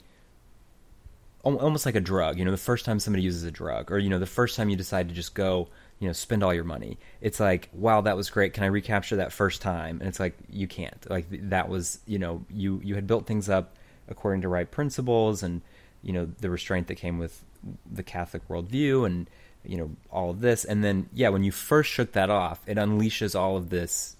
almost 1.42 1.84
like 1.84 1.94
a 1.94 2.00
drug. 2.00 2.38
You 2.38 2.44
know, 2.46 2.50
the 2.50 2.56
first 2.56 2.84
time 2.84 2.98
somebody 2.98 3.22
uses 3.22 3.42
a 3.42 3.50
drug, 3.50 3.92
or 3.92 3.98
you 3.98 4.08
know, 4.08 4.18
the 4.18 4.26
first 4.26 4.56
time 4.56 4.70
you 4.70 4.76
decide 4.76 5.08
to 5.10 5.14
just 5.14 5.34
go, 5.34 5.68
you 6.02 6.08
know, 6.08 6.12
spend 6.12 6.42
all 6.42 6.52
your 6.52 6.64
money. 6.64 6.98
It's 7.20 7.38
like, 7.38 7.68
wow, 7.72 8.00
that 8.00 8.16
was 8.16 8.28
great. 8.28 8.54
Can 8.54 8.64
I 8.64 8.66
recapture 8.66 9.14
that 9.16 9.32
first 9.32 9.62
time? 9.62 10.00
And 10.00 10.08
it's 10.08 10.18
like 10.18 10.36
you 10.50 10.66
can't. 10.66 11.08
Like 11.08 11.26
that 11.30 11.68
was, 11.68 12.00
you 12.06 12.18
know, 12.18 12.44
you 12.50 12.80
you 12.82 12.96
had 12.96 13.06
built 13.06 13.28
things 13.28 13.48
up 13.48 13.76
according 14.08 14.42
to 14.42 14.48
right 14.48 14.68
principles, 14.68 15.44
and 15.44 15.62
you 16.02 16.12
know, 16.12 16.24
the 16.40 16.50
restraint 16.50 16.88
that 16.88 16.96
came 16.96 17.18
with 17.18 17.44
the 17.88 18.02
Catholic 18.02 18.48
worldview, 18.48 19.06
and 19.06 19.30
you 19.64 19.78
know, 19.78 19.90
all 20.10 20.30
of 20.30 20.40
this. 20.40 20.64
And 20.64 20.82
then, 20.82 21.08
yeah, 21.14 21.28
when 21.28 21.44
you 21.44 21.52
first 21.52 21.88
shook 21.88 22.10
that 22.14 22.30
off, 22.30 22.60
it 22.66 22.78
unleashes 22.78 23.38
all 23.38 23.56
of 23.56 23.70
this 23.70 24.16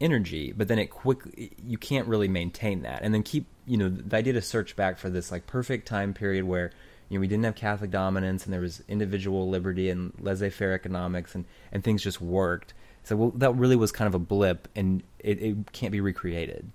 energy, 0.00 0.50
but 0.50 0.66
then 0.66 0.80
it 0.80 0.90
quickly 0.90 1.52
you 1.64 1.78
can't 1.78 2.08
really 2.08 2.26
maintain 2.26 2.82
that, 2.82 3.02
and 3.02 3.14
then 3.14 3.22
keep 3.22 3.46
you 3.66 3.76
know 3.76 3.88
the 3.88 4.16
idea 4.16 4.32
to 4.32 4.42
search 4.42 4.74
back 4.74 4.98
for 4.98 5.10
this 5.10 5.30
like 5.30 5.46
perfect 5.46 5.86
time 5.86 6.12
period 6.12 6.42
where 6.42 6.72
you 7.14 7.18
know 7.18 7.20
we 7.22 7.28
didn't 7.28 7.44
have 7.44 7.54
Catholic 7.54 7.90
dominance 7.92 8.44
and 8.44 8.52
there 8.52 8.60
was 8.60 8.82
individual 8.88 9.48
liberty 9.48 9.88
and 9.88 10.12
laissez-faire 10.18 10.72
economics 10.74 11.34
and 11.36 11.44
and 11.72 11.84
things 11.84 12.02
just 12.02 12.20
worked. 12.20 12.74
So 13.04 13.16
well, 13.16 13.30
that 13.36 13.54
really 13.54 13.76
was 13.76 13.92
kind 13.92 14.08
of 14.08 14.14
a 14.14 14.18
blip, 14.18 14.66
and 14.74 15.02
it, 15.18 15.40
it 15.40 15.72
can't 15.72 15.92
be 15.92 16.00
recreated. 16.00 16.70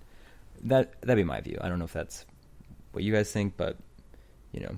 That 0.62 1.00
that'd 1.02 1.16
be 1.16 1.24
my 1.24 1.40
view. 1.40 1.58
I 1.60 1.68
don't 1.68 1.78
know 1.78 1.84
if 1.84 1.92
that's 1.92 2.24
what 2.92 3.04
you 3.04 3.12
guys 3.12 3.30
think, 3.32 3.56
but 3.56 3.76
you 4.52 4.60
know, 4.60 4.76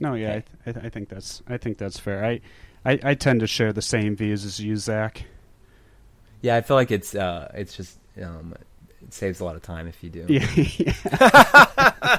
No, 0.00 0.14
yeah, 0.14 0.28
I, 0.30 0.32
th- 0.32 0.44
I, 0.66 0.72
th- 0.72 0.84
I 0.86 0.88
think 0.90 1.08
that's 1.08 1.42
I 1.48 1.56
think 1.56 1.78
that's 1.78 1.98
fair. 1.98 2.24
I, 2.24 2.40
I 2.84 2.98
I 3.02 3.14
tend 3.14 3.40
to 3.40 3.46
share 3.46 3.72
the 3.72 3.82
same 3.82 4.14
views 4.16 4.44
as 4.44 4.58
you, 4.60 4.76
Zac. 4.76 5.24
yeah, 6.42 6.56
I 6.56 6.60
feel 6.62 6.76
like 6.76 6.90
it's 6.90 7.14
uh 7.14 7.50
it's 7.54 7.76
just 7.76 7.98
um 8.22 8.54
it 9.02 9.14
saves 9.14 9.38
a 9.40 9.44
lot 9.44 9.54
of 9.56 9.62
time 9.62 9.86
if 9.86 10.02
you 10.04 10.10
do. 10.10 10.26
Yeah, 10.28 10.46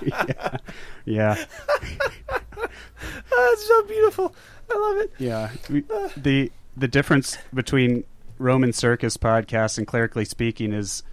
yeah, 0.05 0.57
yeah. 0.57 0.57
yeah. 1.05 1.45
Oh, 3.39 3.49
it's 3.53 3.67
so 3.67 3.83
beautiful. 3.83 4.35
I 4.71 4.77
love 4.77 4.97
it. 4.97 5.11
Yeah, 5.19 5.51
we, 5.69 5.81
the 6.17 6.51
the 6.75 6.87
difference 6.87 7.37
between 7.53 8.03
Roman 8.39 8.73
Circus 8.73 9.15
podcast 9.15 9.77
and 9.77 9.85
Clerically 9.85 10.25
Speaking 10.25 10.73
is 10.73 11.03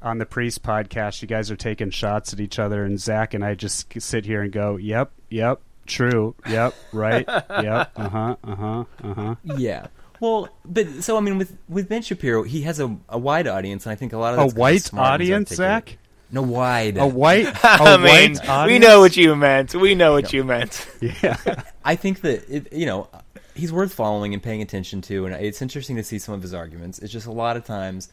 on 0.00 0.18
the 0.18 0.26
Priest 0.26 0.62
podcast. 0.62 1.20
You 1.20 1.26
guys 1.28 1.50
are 1.50 1.56
taking 1.56 1.90
shots 1.90 2.32
at 2.32 2.38
each 2.38 2.58
other, 2.60 2.84
and 2.84 2.98
Zac 3.00 3.34
and 3.34 3.44
I 3.44 3.54
just 3.56 3.92
sit 4.00 4.24
here 4.24 4.42
and 4.42 4.52
go, 4.52 4.76
"Yep, 4.76 5.10
yep, 5.30 5.60
true, 5.86 6.36
yep, 6.48 6.74
right, 6.92 7.26
yep, 7.28 7.90
uh 7.96 8.08
huh, 8.08 8.36
uh 8.44 8.54
huh, 8.54 8.84
uh 9.02 9.14
huh." 9.14 9.34
Yeah. 9.56 9.88
Well, 10.20 10.48
but 10.64 10.88
so 11.02 11.16
I 11.16 11.20
mean, 11.20 11.38
with 11.38 11.56
with 11.68 11.88
Ben 11.88 12.02
Shapiro, 12.02 12.42
he 12.44 12.62
has 12.62 12.78
a, 12.80 12.96
a 13.08 13.18
wide 13.18 13.46
audience, 13.48 13.84
and 13.84 13.92
I 13.92 13.96
think 13.96 14.12
a 14.12 14.18
lot 14.18 14.34
of 14.34 14.38
A 14.38 14.42
that's 14.42 14.52
kinda 14.54 14.60
white 14.60 14.94
audience, 14.94 15.50
articulate. 15.52 15.88
Zac? 15.88 15.98
No, 16.30 16.42
wide. 16.42 16.98
A 16.98 17.06
white, 17.06 17.46
a 17.64 17.68
I 17.68 17.96
mean, 17.96 18.34
white 18.34 18.48
audience. 18.48 18.66
we 18.66 18.78
know 18.78 19.00
what 19.00 19.16
you 19.16 19.34
meant. 19.34 19.74
We 19.74 19.94
know 19.94 20.12
what 20.12 20.32
you 20.32 20.44
meant. 20.44 20.86
Yeah, 21.00 21.62
I 21.84 21.96
think 21.96 22.20
that 22.22 22.48
it, 22.48 22.72
you 22.72 22.86
know 22.86 23.08
he's 23.54 23.72
worth 23.72 23.92
following 23.92 24.34
and 24.34 24.42
paying 24.42 24.62
attention 24.62 25.00
to, 25.02 25.26
and 25.26 25.34
it's 25.34 25.60
interesting 25.60 25.96
to 25.96 26.04
see 26.04 26.18
some 26.18 26.34
of 26.34 26.42
his 26.42 26.54
arguments. 26.54 26.98
It's 27.00 27.12
just 27.12 27.26
a 27.26 27.32
lot 27.32 27.56
of 27.56 27.64
times 27.64 28.08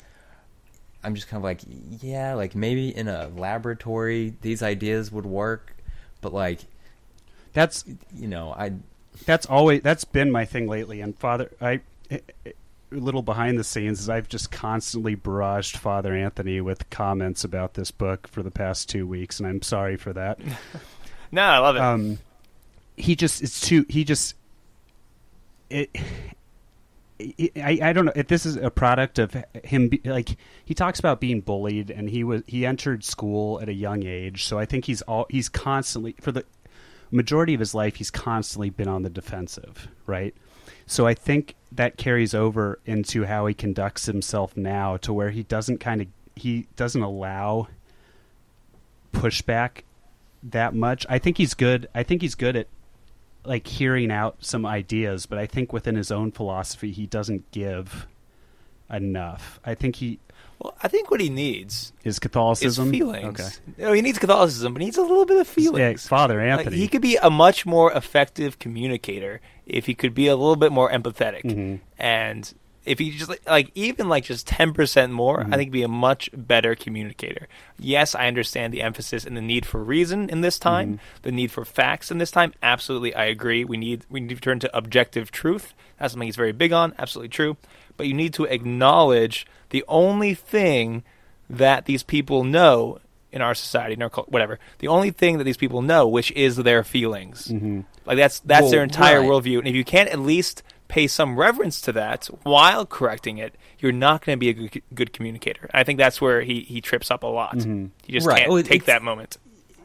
I'm 1.04 1.14
just 1.14 1.28
kind 1.28 1.40
of 1.40 1.44
like, 1.44 1.62
yeah, 2.02 2.34
like 2.34 2.56
maybe 2.56 2.96
in 2.96 3.08
a 3.08 3.28
laboratory 3.28 4.34
these 4.42 4.64
ideas 4.64 5.12
would 5.12 5.26
work, 5.26 5.76
but 6.20 6.34
like 6.34 6.62
that's 7.54 7.86
you 8.14 8.28
know, 8.28 8.54
I 8.54 8.74
that's 9.26 9.46
always 9.46 9.82
that's 9.82 10.04
been 10.04 10.32
my 10.32 10.46
thing 10.46 10.68
lately. 10.68 11.02
And 11.02 11.18
Father, 11.18 11.52
I 11.62 11.82
little 12.92 13.22
behind 13.22 13.58
the 13.60 13.64
scenes 13.64 14.00
is 14.00 14.10
I've 14.10 14.30
just 14.30 14.52
constantly 14.52 15.16
barraged 15.16 15.78
Father 15.78 16.14
Anthony 16.14 16.62
with 16.62 16.90
comments 16.90 17.44
about 17.44 17.74
this 17.74 17.92
book 17.92 18.28
for 18.28 18.44
the 18.44 18.52
past 18.52 18.90
two 18.90 19.08
weeks, 19.08 19.40
and 19.40 19.48
I'm 19.48 19.62
sorry 19.62 19.98
for 19.98 20.14
that. 20.14 20.40
No, 21.32 21.42
I 21.42 21.58
love 21.58 21.76
it. 21.76 21.82
Um, 21.82 22.20
he 22.96 23.16
just 23.16 23.42
it's 23.42 23.60
too 23.60 23.86
he 23.90 24.06
just 24.06 24.36
it. 25.70 25.90
I, 27.58 27.80
I 27.82 27.94
don't 27.94 28.06
know 28.06 28.14
if 28.16 28.28
this 28.28 28.46
is 28.46 28.58
a 28.58 28.70
product 28.70 29.20
of 29.20 29.36
him 29.64 29.90
be, 29.90 30.02
like 30.04 30.38
he 30.66 30.74
talks 30.74 31.00
about 31.00 31.20
being 31.20 31.42
bullied 31.42 31.90
and 31.90 32.10
he 32.10 32.24
was 32.24 32.44
he 32.46 32.66
entered 32.66 33.04
school 33.04 33.60
at 33.62 33.70
a 33.70 33.74
young 33.74 34.06
age 34.06 34.46
so 34.46 34.60
I 34.60 34.66
think 34.66 34.86
he's 34.86 35.02
all 35.04 35.26
he's 35.30 35.48
constantly 35.48 36.16
for 36.20 36.34
the 36.34 36.46
majority 37.12 37.54
of 37.54 37.62
his 37.62 37.74
life 37.74 37.96
he's 37.96 38.12
constantly 38.12 38.70
been 38.70 38.90
on 38.90 39.04
the 39.04 39.10
defensive 39.10 39.88
right 40.06 40.36
so 40.88 41.08
I 41.08 41.14
think 41.14 41.56
that 41.72 41.98
carries 41.98 42.34
over 42.34 42.80
into 42.86 43.26
how 43.26 43.46
he 43.48 43.54
conducts 43.54 44.06
himself 44.06 44.56
now 44.56 44.98
to 44.98 45.12
where 45.12 45.32
he 45.32 45.44
doesn't 45.44 45.80
kind 45.80 46.02
of 46.02 46.08
he 46.36 46.68
doesn't 46.76 47.02
allow 47.02 47.68
pushback 49.14 49.82
that 50.44 50.76
much. 50.76 51.06
I 51.10 51.18
think 51.18 51.38
he's 51.38 51.54
good. 51.54 51.88
I 51.96 52.04
think 52.04 52.22
he's 52.22 52.36
good 52.36 52.56
at 52.56 52.68
like 53.46 53.68
hearing 53.68 54.12
out 54.12 54.38
some 54.40 54.66
ideas, 54.66 55.26
but 55.26 55.38
I 55.38 55.46
think 55.46 55.72
within 55.72 55.96
his 55.96 56.12
own 56.12 56.32
philosophy 56.32 56.92
he 56.92 57.06
doesn't 57.06 57.50
give 57.52 58.08
enough. 58.90 59.60
I 59.66 59.76
think 59.76 59.98
he 59.98 60.20
Well, 60.60 60.74
I 60.82 60.88
think 60.88 61.12
what 61.12 61.20
he 61.20 61.30
needs 61.30 61.92
is 62.04 62.16
is 62.16 62.20
Catholicism. 62.20 62.92
feelings. 62.92 63.40
Okay. 63.40 63.50
No, 63.78 63.92
he 63.94 64.02
needs 64.02 64.20
Catholicism, 64.20 64.74
but 64.74 64.82
he 64.82 64.86
needs 64.88 64.98
a 64.98 65.02
little 65.02 65.26
bit 65.26 65.38
of 65.38 65.48
Yeah, 65.48 65.54
feelings. 65.54 66.08
Father 66.08 66.38
Like, 66.38 66.60
Anthony. 66.60 66.78
he 66.78 66.88
could 66.88 67.02
be 67.02 67.18
a 67.22 67.30
much 67.30 67.66
more 67.66 67.92
effective 67.92 68.58
communicator 68.60 69.42
if 69.66 69.86
he 69.86 69.94
could 69.94 70.14
be 70.14 70.28
a 70.28 70.36
little 70.36 70.56
bit 70.56 70.72
more 70.72 70.90
empathetic, 70.92 71.44
Mhm. 71.44 71.80
and 72.00 72.54
if 72.86 73.00
he 73.00 73.10
just 73.10 73.30
like- 73.30 73.42
like 73.50 73.72
even 73.74 74.08
like 74.08 74.24
just 74.26 74.46
ten 74.48 74.72
percent 74.72 75.12
more, 75.12 75.40
Mm-hmm. 75.40 75.54
I 75.54 75.58
think 75.58 75.68
he'd 75.70 75.80
be 75.80 75.84
a 75.84 75.88
much 75.88 76.30
better 76.34 76.76
communicator. 76.76 77.48
Yes, 77.80 78.14
I 78.14 78.28
understand 78.28 78.72
the 78.72 78.84
emphasis 78.84 79.26
and 79.26 79.36
the 79.36 79.42
need 79.42 79.66
for 79.66 79.84
reason 79.84 80.30
in 80.30 80.42
this 80.42 80.60
time, 80.60 80.88
Mm-hmm. 80.94 81.22
the 81.24 81.32
need 81.32 81.52
for 81.52 81.66
facts 81.66 82.12
in 82.12 82.20
this 82.20 82.30
time. 82.32 82.54
Absolutely, 82.62 83.14
I 83.16 83.26
agree. 83.26 83.66
We 83.66 83.76
need 83.78 84.06
we 84.10 84.20
need 84.20 84.36
to 84.36 84.42
turn 84.42 84.60
to 84.60 84.78
objective 84.78 85.32
truth. 85.32 85.74
That's 86.00 86.14
something 86.14 86.28
he's 86.28 86.36
very 86.36 86.52
big 86.54 86.72
on. 86.74 86.94
Absolutely 87.00 87.30
true. 87.30 87.58
But 87.98 88.06
you 88.08 88.14
need 88.14 88.34
to 88.36 88.44
acknowledge 88.46 89.48
the 89.70 89.84
only 89.88 90.34
thing 90.34 91.04
that 91.50 91.86
these 91.86 92.04
people 92.04 92.44
know 92.44 93.00
in 93.32 93.42
our 93.42 93.54
society, 93.54 93.94
in 93.96 94.02
our 94.02 94.10
cult, 94.10 94.30
whatever. 94.30 94.60
The 94.80 94.88
only 94.88 95.12
thing 95.12 95.38
that 95.40 95.44
these 95.44 95.58
people 95.58 95.82
know, 95.82 96.08
which 96.08 96.32
is 96.32 96.56
their 96.56 96.84
feelings. 96.84 97.50
Mm-hmm. 97.50 97.82
Like 98.06 98.18
that's 98.18 98.40
that's 98.40 98.62
Well, 98.64 98.72
their 98.72 98.84
entire 98.84 99.20
right. 99.22 99.30
worldview. 99.30 99.60
And 99.60 99.68
if 99.68 99.76
you 99.76 99.84
can't 99.84 100.10
at 100.10 100.20
least 100.20 100.64
pay 100.88 101.08
some 101.08 101.36
reverence 101.38 101.82
to 101.82 101.92
that 101.94 102.28
while 102.44 102.86
correcting 102.86 103.38
it, 103.40 103.56
you're 103.80 103.92
not 103.92 104.24
going 104.26 104.38
to 104.38 104.40
be 104.40 104.50
a 104.50 104.54
good, 104.54 104.82
good 104.94 105.14
communicator. 105.14 105.70
I 105.74 105.84
think 105.84 105.98
that's 105.98 106.22
where 106.22 106.42
he, 106.42 106.62
he 106.62 106.80
trips 106.80 107.12
up 107.12 107.24
a 107.24 107.28
lot. 107.28 107.58
Mm-hmm. 107.58 107.88
You 108.06 108.14
just 108.14 108.26
Right. 108.28 108.40
can't 108.40 108.52
Well, 108.52 108.64
take 108.64 108.86
that 108.86 109.02
moment. 109.02 109.38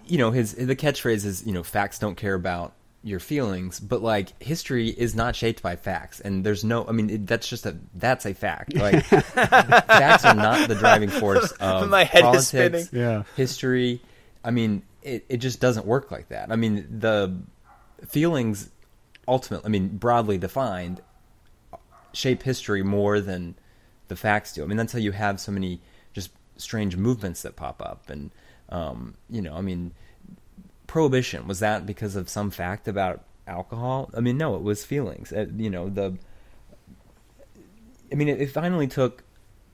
you 0.07 0.19
know 0.19 0.31
his 0.31 0.55
the 0.55 0.77
catchphrase 0.77 1.25
is 1.25 1.45
you 1.47 1.53
know 1.53 1.63
facts 1.63 1.99
don't 1.99 2.17
care 2.17 2.35
about 2.35 2.73
your 3.03 3.19
feelings 3.21 3.81
but 3.81 4.03
like 4.03 4.41
history 4.43 4.89
is 4.89 5.15
not 5.15 5.35
shaped 5.35 5.63
by 5.63 5.75
facts 5.75 6.21
and 6.21 6.45
there's 6.45 6.63
no 6.65 6.85
i 6.87 6.93
mean 6.93 7.09
it, 7.09 7.27
that's 7.27 7.49
just 7.49 7.65
a 7.65 7.75
that's 7.95 8.27
a 8.27 8.35
fact 8.35 8.75
like 8.77 9.03
facts 9.05 10.25
are 10.25 10.35
not 10.35 10.69
the 10.69 10.75
driving 10.75 11.09
force 11.09 11.51
of 11.61 11.89
My 11.89 12.05
head 12.05 12.19
is 12.19 12.23
politics 12.25 12.49
spinning. 12.49 12.89
Yeah. 12.93 13.23
history 13.37 14.03
i 14.45 14.51
mean 14.51 14.83
it, 15.03 15.25
it 15.31 15.37
just 15.39 15.61
doesn't 15.61 15.87
work 15.87 16.11
like 16.11 16.29
that 16.29 16.53
i 16.53 16.57
mean 16.57 16.87
the 17.01 17.35
feelings 18.07 18.69
ultimately 19.27 19.67
i 19.67 19.71
mean 19.71 19.89
broadly 19.97 20.37
defined 20.37 21.01
shape 22.13 22.43
history 22.43 22.83
more 22.83 23.21
than 23.21 23.55
the 24.09 24.17
facts 24.17 24.53
do. 24.53 24.65
I 24.65 24.67
mean, 24.67 24.77
that's 24.77 24.93
how 24.93 24.99
you 24.99 25.13
have 25.13 25.41
so 25.41 25.53
many 25.53 25.81
just 26.13 26.31
strange 26.57 26.97
movements 26.97 27.43
that 27.43 27.57
pop 27.57 27.81
up. 27.81 28.11
And, 28.11 28.33
um, 28.69 29.15
you 29.29 29.41
know, 29.41 29.55
I 29.55 29.61
mean, 29.61 29.93
prohibition, 30.91 31.47
was 31.47 31.61
that 31.61 31.87
because 31.87 32.17
of 32.17 32.29
some 32.29 32.51
fact 32.51 32.89
about 32.89 33.23
alcohol? 33.47 34.11
I 34.13 34.19
mean, 34.19 34.37
no, 34.37 34.57
it 34.57 34.63
was 34.63 34.85
feelings. 34.85 35.33
Uh, 35.33 35.47
you 35.57 35.71
know, 35.71 35.89
the. 35.89 36.19
I 38.11 38.17
mean, 38.17 38.29
it, 38.29 38.41
it 38.41 38.51
finally 38.51 38.89
took, 38.89 39.23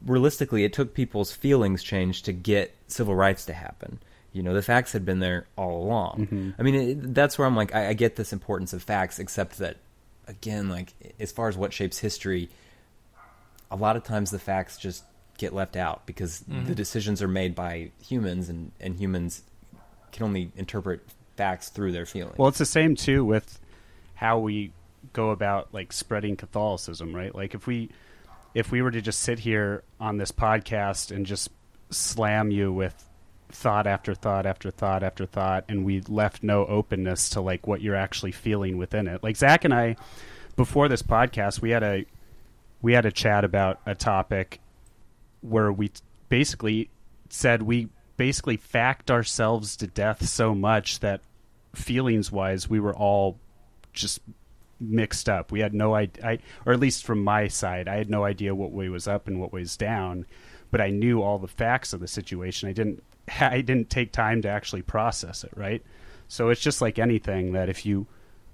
realistically, 0.05 0.65
it 0.65 0.75
took 0.75 0.93
people's 0.93 1.33
feelings 1.33 1.83
change 1.83 2.25
to 2.25 2.35
get 2.35 2.75
civil 2.87 3.15
rights 3.15 3.47
to 3.47 3.55
happen. 3.55 3.99
You 4.35 4.43
know, 4.43 4.53
the 4.53 4.61
facts 4.61 4.93
had 4.93 5.07
been 5.07 5.21
there 5.21 5.47
all 5.57 5.83
along. 5.83 6.29
I 6.59 6.63
mean, 6.63 6.75
it, 6.75 7.15
that's 7.15 7.39
where 7.39 7.47
I'm 7.47 7.57
like, 7.57 7.75
I, 7.75 7.89
I 7.89 7.93
get 7.95 8.17
this 8.17 8.35
importance 8.35 8.75
of 8.75 8.83
facts, 8.83 9.19
except 9.19 9.57
that, 9.57 9.79
again, 10.29 10.69
like, 10.69 10.93
as 11.19 11.33
far 11.33 11.49
as 11.49 11.57
what 11.57 11.73
shapes 11.73 11.99
history, 11.99 12.51
a 13.71 13.77
lot 13.77 13.97
of 13.97 14.05
times 14.05 14.31
the 14.31 14.39
facts 14.39 14.77
just 14.77 15.03
get 15.39 15.55
left 15.55 15.77
out 15.77 16.05
because 16.05 16.41
the 16.41 16.75
decisions 16.75 17.23
are 17.23 17.29
made 17.29 17.55
by 17.55 17.91
humans, 18.03 18.51
and, 18.51 18.73
and 18.81 18.99
humans 18.99 19.43
can 20.13 20.25
only 20.25 20.51
interpret 20.57 21.01
facts 21.37 21.69
through 21.69 21.93
their 21.93 22.07
feelings. 22.07 22.39
Well, 22.39 22.49
it's 22.49 22.59
the 22.59 22.67
same 22.67 22.97
too 22.97 23.25
with 23.25 23.61
how 24.15 24.39
we 24.39 24.73
go 25.13 25.31
about 25.31 25.69
like 25.73 25.93
spreading 25.93 26.37
Catholicism, 26.37 27.15
right? 27.15 27.35
Like 27.35 27.55
if 27.55 27.67
we 27.67 27.91
if 28.55 28.73
we 28.73 28.83
were 28.83 28.91
to 28.91 29.03
just 29.03 29.21
sit 29.21 29.39
here 29.39 29.83
on 30.01 30.17
this 30.17 30.33
podcast 30.33 31.15
and 31.15 31.27
just 31.27 31.51
slam 31.91 32.51
you 32.51 32.73
with 32.73 33.05
thought 33.51 33.87
after 33.87 34.15
thought 34.15 34.45
after 34.45 34.71
thought 34.71 35.03
after 35.03 35.25
thought 35.25 35.65
and 35.69 35.85
we 35.85 36.01
left 36.03 36.43
no 36.43 36.67
openness 36.67 37.29
to 37.31 37.41
like 37.41 37.67
what 37.67 37.81
you're 37.81 37.95
actually 37.95 38.33
feeling 38.33 38.77
within 38.77 39.07
it. 39.07 39.23
Like 39.23 39.37
Zac 39.37 39.65
and 39.65 39.75
I 39.75 39.97
before 40.57 40.89
this 40.89 41.03
podcast 41.03 41.61
we 41.61 41.71
had 41.71 41.83
a 41.83 42.05
we 42.83 42.93
had 42.93 43.07
a 43.07 43.13
chat 43.13 43.45
about 43.45 43.81
a 43.87 43.95
topic 43.95 44.61
where 45.43 45.71
we 45.71 45.91
basically 46.29 46.91
said 47.31 47.63
we 47.63 47.89
basically 48.17 48.57
fact 48.57 49.11
ourselves 49.11 49.77
to 49.77 49.87
death 49.87 50.27
so 50.27 50.55
much 50.55 51.01
that 51.01 51.21
feelings 51.75 52.33
wise 52.33 52.69
we 52.69 52.81
were 52.81 52.95
all 52.95 53.39
just 53.93 54.21
mixed 54.81 55.29
up. 55.29 55.53
We 55.53 55.61
had 55.61 55.75
no 55.75 55.95
idea 55.95 56.39
or 56.65 56.73
at 56.73 56.81
least 56.81 57.05
from 57.05 57.25
my 57.25 57.49
side 57.49 57.89
i 57.89 57.97
had 57.97 58.11
no 58.11 58.25
idea 58.25 58.55
what 58.55 58.73
way 58.73 58.89
was 58.89 59.09
up 59.09 59.27
and 59.27 59.41
what 59.41 59.53
was 59.53 59.77
down 59.77 60.27
but 60.71 60.81
i 60.81 60.91
knew 60.91 61.23
all 61.23 61.39
the 61.39 61.49
facts 61.49 61.93
of 61.93 62.01
the 62.01 62.09
situation. 62.09 62.69
I 62.69 62.73
didn't 62.73 63.03
i 63.41 63.61
didn't 63.61 63.91
take 63.91 64.13
time 64.13 64.43
to 64.43 64.49
actually 64.49 64.83
process 64.83 65.45
it 65.45 65.53
right? 65.57 65.83
So 66.29 66.49
it's 66.49 66.61
just 66.61 66.83
like 66.83 66.99
anything 66.99 67.53
that 67.53 67.69
if 67.69 67.87
you 67.87 68.07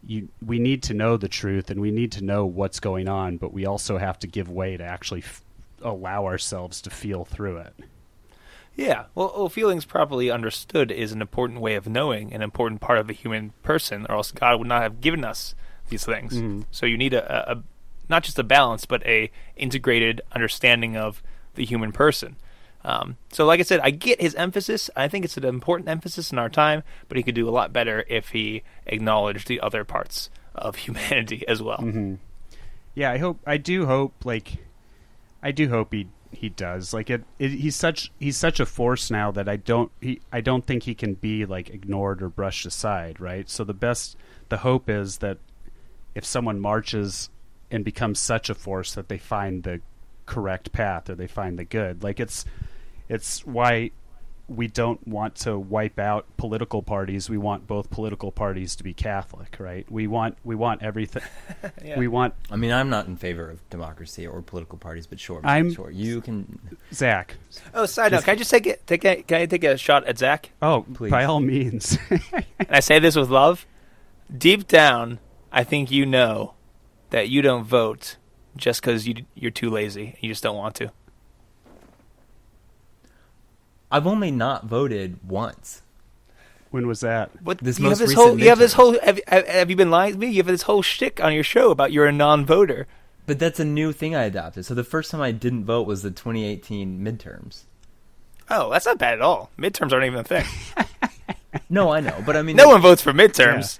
you 0.06 0.28
we 0.44 0.58
need 0.58 0.82
to 0.84 0.94
know 0.94 1.16
the 1.16 1.28
truth 1.28 1.70
and 1.70 1.80
we 1.80 1.90
need 1.90 2.12
to 2.12 2.24
know 2.24 2.44
what's 2.44 2.80
going 2.80 3.08
on 3.08 3.36
but 3.36 3.52
we 3.52 3.66
also 3.66 3.98
have 3.98 4.18
to 4.20 4.26
give 4.26 4.50
way 4.50 4.76
to 4.76 4.84
actually 4.84 5.20
f- 5.22 5.42
allow 5.80 6.26
ourselves 6.26 6.82
to 6.82 6.90
feel 6.90 7.24
through 7.24 7.58
it 7.58 7.74
Yeah. 8.76 9.04
Well, 9.14 9.48
feelings 9.48 9.84
properly 9.84 10.30
understood 10.30 10.90
is 10.90 11.12
an 11.12 11.20
important 11.20 11.60
way 11.60 11.74
of 11.74 11.86
knowing, 11.86 12.32
an 12.32 12.42
important 12.42 12.80
part 12.80 12.98
of 12.98 13.10
a 13.10 13.12
human 13.12 13.52
person, 13.62 14.06
or 14.08 14.16
else 14.16 14.32
God 14.32 14.58
would 14.58 14.68
not 14.68 14.82
have 14.82 15.00
given 15.00 15.24
us 15.24 15.54
these 15.88 16.04
things. 16.04 16.34
Mhm. 16.34 16.64
So 16.70 16.86
you 16.86 16.96
need 16.96 17.12
a, 17.14 17.50
a, 17.50 17.56
a 17.56 17.62
not 18.08 18.24
just 18.24 18.38
a 18.38 18.42
balance, 18.44 18.86
but 18.86 19.04
a 19.06 19.30
integrated 19.56 20.20
understanding 20.32 20.96
of 20.96 21.22
the 21.54 21.64
human 21.64 21.92
person. 21.92 22.36
Um, 22.84 23.16
so, 23.30 23.44
like 23.44 23.60
I 23.60 23.62
said, 23.62 23.80
I 23.80 23.90
get 23.90 24.20
his 24.20 24.34
emphasis. 24.34 24.90
I 24.96 25.06
think 25.06 25.24
it's 25.24 25.36
an 25.36 25.44
important 25.44 25.88
emphasis 25.88 26.32
in 26.32 26.38
our 26.38 26.48
time, 26.48 26.82
but 27.08 27.16
he 27.16 27.22
could 27.22 27.34
do 27.34 27.48
a 27.48 27.50
lot 27.52 27.72
better 27.72 28.04
if 28.08 28.30
he 28.30 28.62
acknowledged 28.86 29.46
the 29.48 29.60
other 29.60 29.84
parts 29.84 30.30
of 30.54 30.76
humanity 30.86 31.46
as 31.46 31.62
well. 31.62 31.78
Mm-hmm. 31.78 32.14
Yeah, 32.94 33.10
I 33.12 33.18
hope. 33.18 33.38
I 33.46 33.56
do 33.56 33.86
hope. 33.86 34.24
Like, 34.24 34.56
I 35.42 35.52
do 35.52 35.68
hope 35.68 35.92
he 35.92 36.08
he 36.32 36.48
does. 36.48 36.92
Like, 36.92 37.10
it, 37.10 37.24
it. 37.38 37.50
He's 37.50 37.76
such 37.76 38.10
he's 38.18 38.36
such 38.36 38.60
a 38.60 38.66
force 38.66 39.10
now 39.10 39.30
that 39.30 39.48
I 39.48 39.56
don't. 39.56 39.92
He 40.00 40.20
I 40.32 40.40
don't 40.40 40.66
think 40.66 40.84
he 40.84 40.94
can 40.94 41.14
be 41.14 41.46
like 41.46 41.70
ignored 41.70 42.22
or 42.22 42.28
brushed 42.28 42.66
aside. 42.66 43.20
Right. 43.20 43.48
So 43.48 43.64
the 43.64 43.74
best. 43.74 44.16
The 44.48 44.58
hope 44.58 44.90
is 44.90 45.18
that 45.18 45.38
if 46.14 46.24
someone 46.24 46.60
marches 46.60 47.30
and 47.70 47.84
becomes 47.84 48.18
such 48.18 48.50
a 48.50 48.54
force 48.54 48.94
that 48.94 49.08
they 49.08 49.18
find 49.18 49.62
the 49.62 49.80
correct 50.26 50.72
path 50.72 51.08
or 51.10 51.14
they 51.14 51.26
find 51.26 51.58
the 51.58 51.64
good. 51.64 52.02
Like 52.02 52.20
it's 52.20 52.44
it's 53.08 53.44
why 53.46 53.90
we 54.56 54.68
don't 54.68 55.06
want 55.06 55.34
to 55.36 55.58
wipe 55.58 55.98
out 55.98 56.26
political 56.36 56.82
parties. 56.82 57.28
We 57.30 57.38
want 57.38 57.66
both 57.66 57.90
political 57.90 58.30
parties 58.30 58.76
to 58.76 58.84
be 58.84 58.92
Catholic, 58.94 59.56
right? 59.58 59.90
We 59.90 60.06
want 60.06 60.36
we 60.44 60.54
want 60.54 60.82
everything. 60.82 61.22
Yeah. 61.84 61.98
We 61.98 62.06
want 62.08 62.34
I 62.50 62.56
mean, 62.56 62.70
I'm 62.72 62.88
not 62.90 63.06
in 63.06 63.16
favor 63.16 63.48
of 63.50 63.68
democracy 63.70 64.26
or 64.26 64.40
political 64.42 64.78
parties, 64.78 65.06
but 65.06 65.18
sure, 65.20 65.40
I'm- 65.44 65.72
sure 65.72 65.90
you 65.90 66.20
can. 66.20 66.58
Zac. 66.92 67.36
Oh, 67.74 67.86
side 67.86 68.12
note, 68.12 68.24
can 68.24 68.32
I 68.32 68.36
just 68.36 68.50
take 68.50 68.66
it? 68.66 68.86
Take 68.86 69.04
a, 69.04 69.22
can 69.22 69.40
I 69.42 69.46
take 69.46 69.64
a 69.64 69.76
shot 69.76 70.04
at 70.06 70.18
Zac? 70.18 70.50
Oh, 70.60 70.84
Please. 70.94 71.10
by 71.10 71.24
all 71.24 71.40
means. 71.40 71.98
And 72.58 72.70
I 72.70 72.80
say 72.80 72.98
this 73.00 73.16
with 73.16 73.30
love. 73.30 73.66
Deep 74.36 74.68
down, 74.68 75.18
I 75.50 75.64
think 75.64 75.90
you 75.90 76.06
know 76.06 76.54
that 77.10 77.28
you 77.28 77.42
don't 77.42 77.64
vote 77.64 78.16
just 78.56 78.80
because 78.80 79.06
you 79.08 79.14
you're 79.34 79.50
too 79.50 79.68
lazy. 79.70 80.16
You 80.20 80.28
just 80.28 80.42
don't 80.42 80.56
want 80.56 80.74
to. 80.76 80.92
I've 83.92 84.06
only 84.06 84.30
not 84.30 84.64
voted 84.64 85.18
once. 85.28 85.82
when 86.70 86.86
was 86.86 87.00
that? 87.00 87.30
But 87.44 87.58
This 87.58 87.78
you 87.78 87.84
have 87.84 87.90
most 87.90 87.98
this 87.98 88.08
recent 88.10 88.28
whole 88.28 88.38
you 88.40 88.48
have 88.48 88.58
this 88.58 88.72
whole 88.72 88.98
have, 89.00 89.20
have, 89.28 89.46
have 89.46 89.70
you 89.70 89.76
been 89.76 89.90
lying 89.90 90.14
to 90.14 90.18
me? 90.18 90.28
You 90.28 90.38
have 90.38 90.46
this 90.46 90.62
whole 90.62 90.82
shtick 90.82 91.22
on 91.22 91.32
your 91.34 91.44
show 91.44 91.70
about 91.70 91.92
you're 91.92 92.06
a 92.06 92.12
non-voter. 92.12 92.86
But 93.26 93.38
that's 93.38 93.60
a 93.60 93.64
new 93.64 93.92
thing 93.92 94.16
I 94.16 94.24
adopted. 94.24 94.64
So 94.64 94.74
the 94.74 94.82
first 94.82 95.10
time 95.10 95.20
I 95.20 95.30
didn't 95.30 95.64
vote 95.64 95.86
was 95.86 96.02
the 96.02 96.10
2018 96.10 96.98
midterms. 97.00 97.64
Oh, 98.50 98.70
that's 98.70 98.86
not 98.86 98.98
bad 98.98 99.14
at 99.14 99.20
all. 99.20 99.50
Midterms 99.56 99.92
aren't 99.92 100.06
even 100.06 100.18
a 100.18 100.24
thing. 100.24 100.44
No, 101.68 101.90
I 101.90 102.00
know, 102.00 102.22
but 102.24 102.36
I 102.36 102.42
mean, 102.42 102.56
no 102.56 102.68
one 102.68 102.80
votes 102.80 103.02
for 103.02 103.12
midterms. 103.12 103.78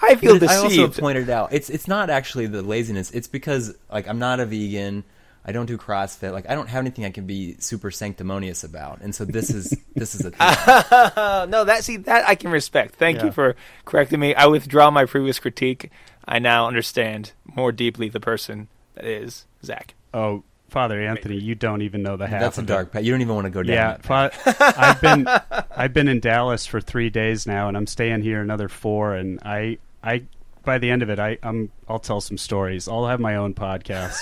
I 0.00 0.16
feel 0.16 0.38
But 0.38 0.50
I 0.50 0.56
also 0.56 0.88
pointed 0.88 1.30
out 1.30 1.52
it's 1.52 1.70
it's 1.70 1.88
not 1.88 2.10
actually 2.10 2.46
the 2.46 2.62
laziness. 2.62 3.10
It's 3.12 3.28
because 3.28 3.74
like 3.90 4.08
I'm 4.08 4.18
not 4.18 4.40
a 4.40 4.46
vegan. 4.46 5.04
I 5.46 5.52
don't 5.52 5.66
do 5.66 5.76
CrossFit. 5.76 6.32
Like 6.32 6.48
I 6.48 6.54
don't 6.54 6.68
have 6.68 6.80
anything 6.80 7.04
I 7.04 7.10
can 7.10 7.26
be 7.26 7.56
super 7.58 7.90
sanctimonious 7.90 8.64
about. 8.64 9.00
And 9.02 9.14
so 9.14 9.24
this 9.24 9.50
is 9.50 9.76
this 9.94 10.14
is 10.14 10.22
a 10.24 10.30
thing. 10.30 11.50
No, 11.50 11.64
that 11.64 11.84
see 11.84 11.98
that 11.98 12.26
I 12.28 12.34
can 12.34 12.50
respect. 12.50 12.94
Thank 12.96 13.18
Yeah. 13.18 13.26
you 13.26 13.32
for 13.32 13.56
correcting 13.84 14.20
me. 14.20 14.34
I 14.34 14.46
withdraw 14.46 14.90
my 14.90 15.04
previous 15.04 15.38
critique. 15.38 15.90
I 16.26 16.38
now 16.38 16.66
understand 16.66 17.32
more 17.44 17.72
deeply 17.72 18.08
the 18.08 18.20
person 18.20 18.68
that 18.94 19.04
is 19.04 19.44
Zac. 19.64 19.94
Oh, 20.14 20.42
Father 20.70 21.00
Anthony, 21.00 21.36
you 21.36 21.54
don't 21.54 21.82
even 21.82 22.02
know 22.02 22.16
the 22.16 22.26
half. 22.26 22.40
That's 22.40 22.58
a 22.58 22.62
of 22.62 22.66
dark 22.66 22.90
path. 22.92 23.04
You 23.04 23.12
don't 23.12 23.20
even 23.20 23.34
want 23.34 23.44
to 23.44 23.50
go 23.50 23.62
down. 23.62 23.74
Yeah, 23.76 23.90
that 23.98 24.02
path. 24.02 24.34
fa- 24.56 24.74
I've 24.76 25.00
been 25.00 25.28
I've 25.76 25.92
been 25.92 26.08
in 26.08 26.20
Dallas 26.20 26.64
for 26.66 26.80
three 26.80 27.10
days 27.10 27.46
now, 27.46 27.68
and 27.68 27.76
I'm 27.76 27.86
staying 27.86 28.22
here 28.22 28.40
another 28.40 28.68
four. 28.70 29.14
And 29.14 29.38
I 29.44 29.76
I 30.02 30.22
by 30.64 30.78
the 30.78 30.90
end 30.90 31.02
of 31.02 31.10
it, 31.10 31.18
I 31.18 31.36
I'm 31.42 31.70
I'll 31.88 31.98
tell 31.98 32.20
some 32.22 32.38
stories. 32.38 32.88
I'll 32.88 33.06
have 33.06 33.20
my 33.20 33.36
own 33.36 33.52
podcast. 33.54 34.16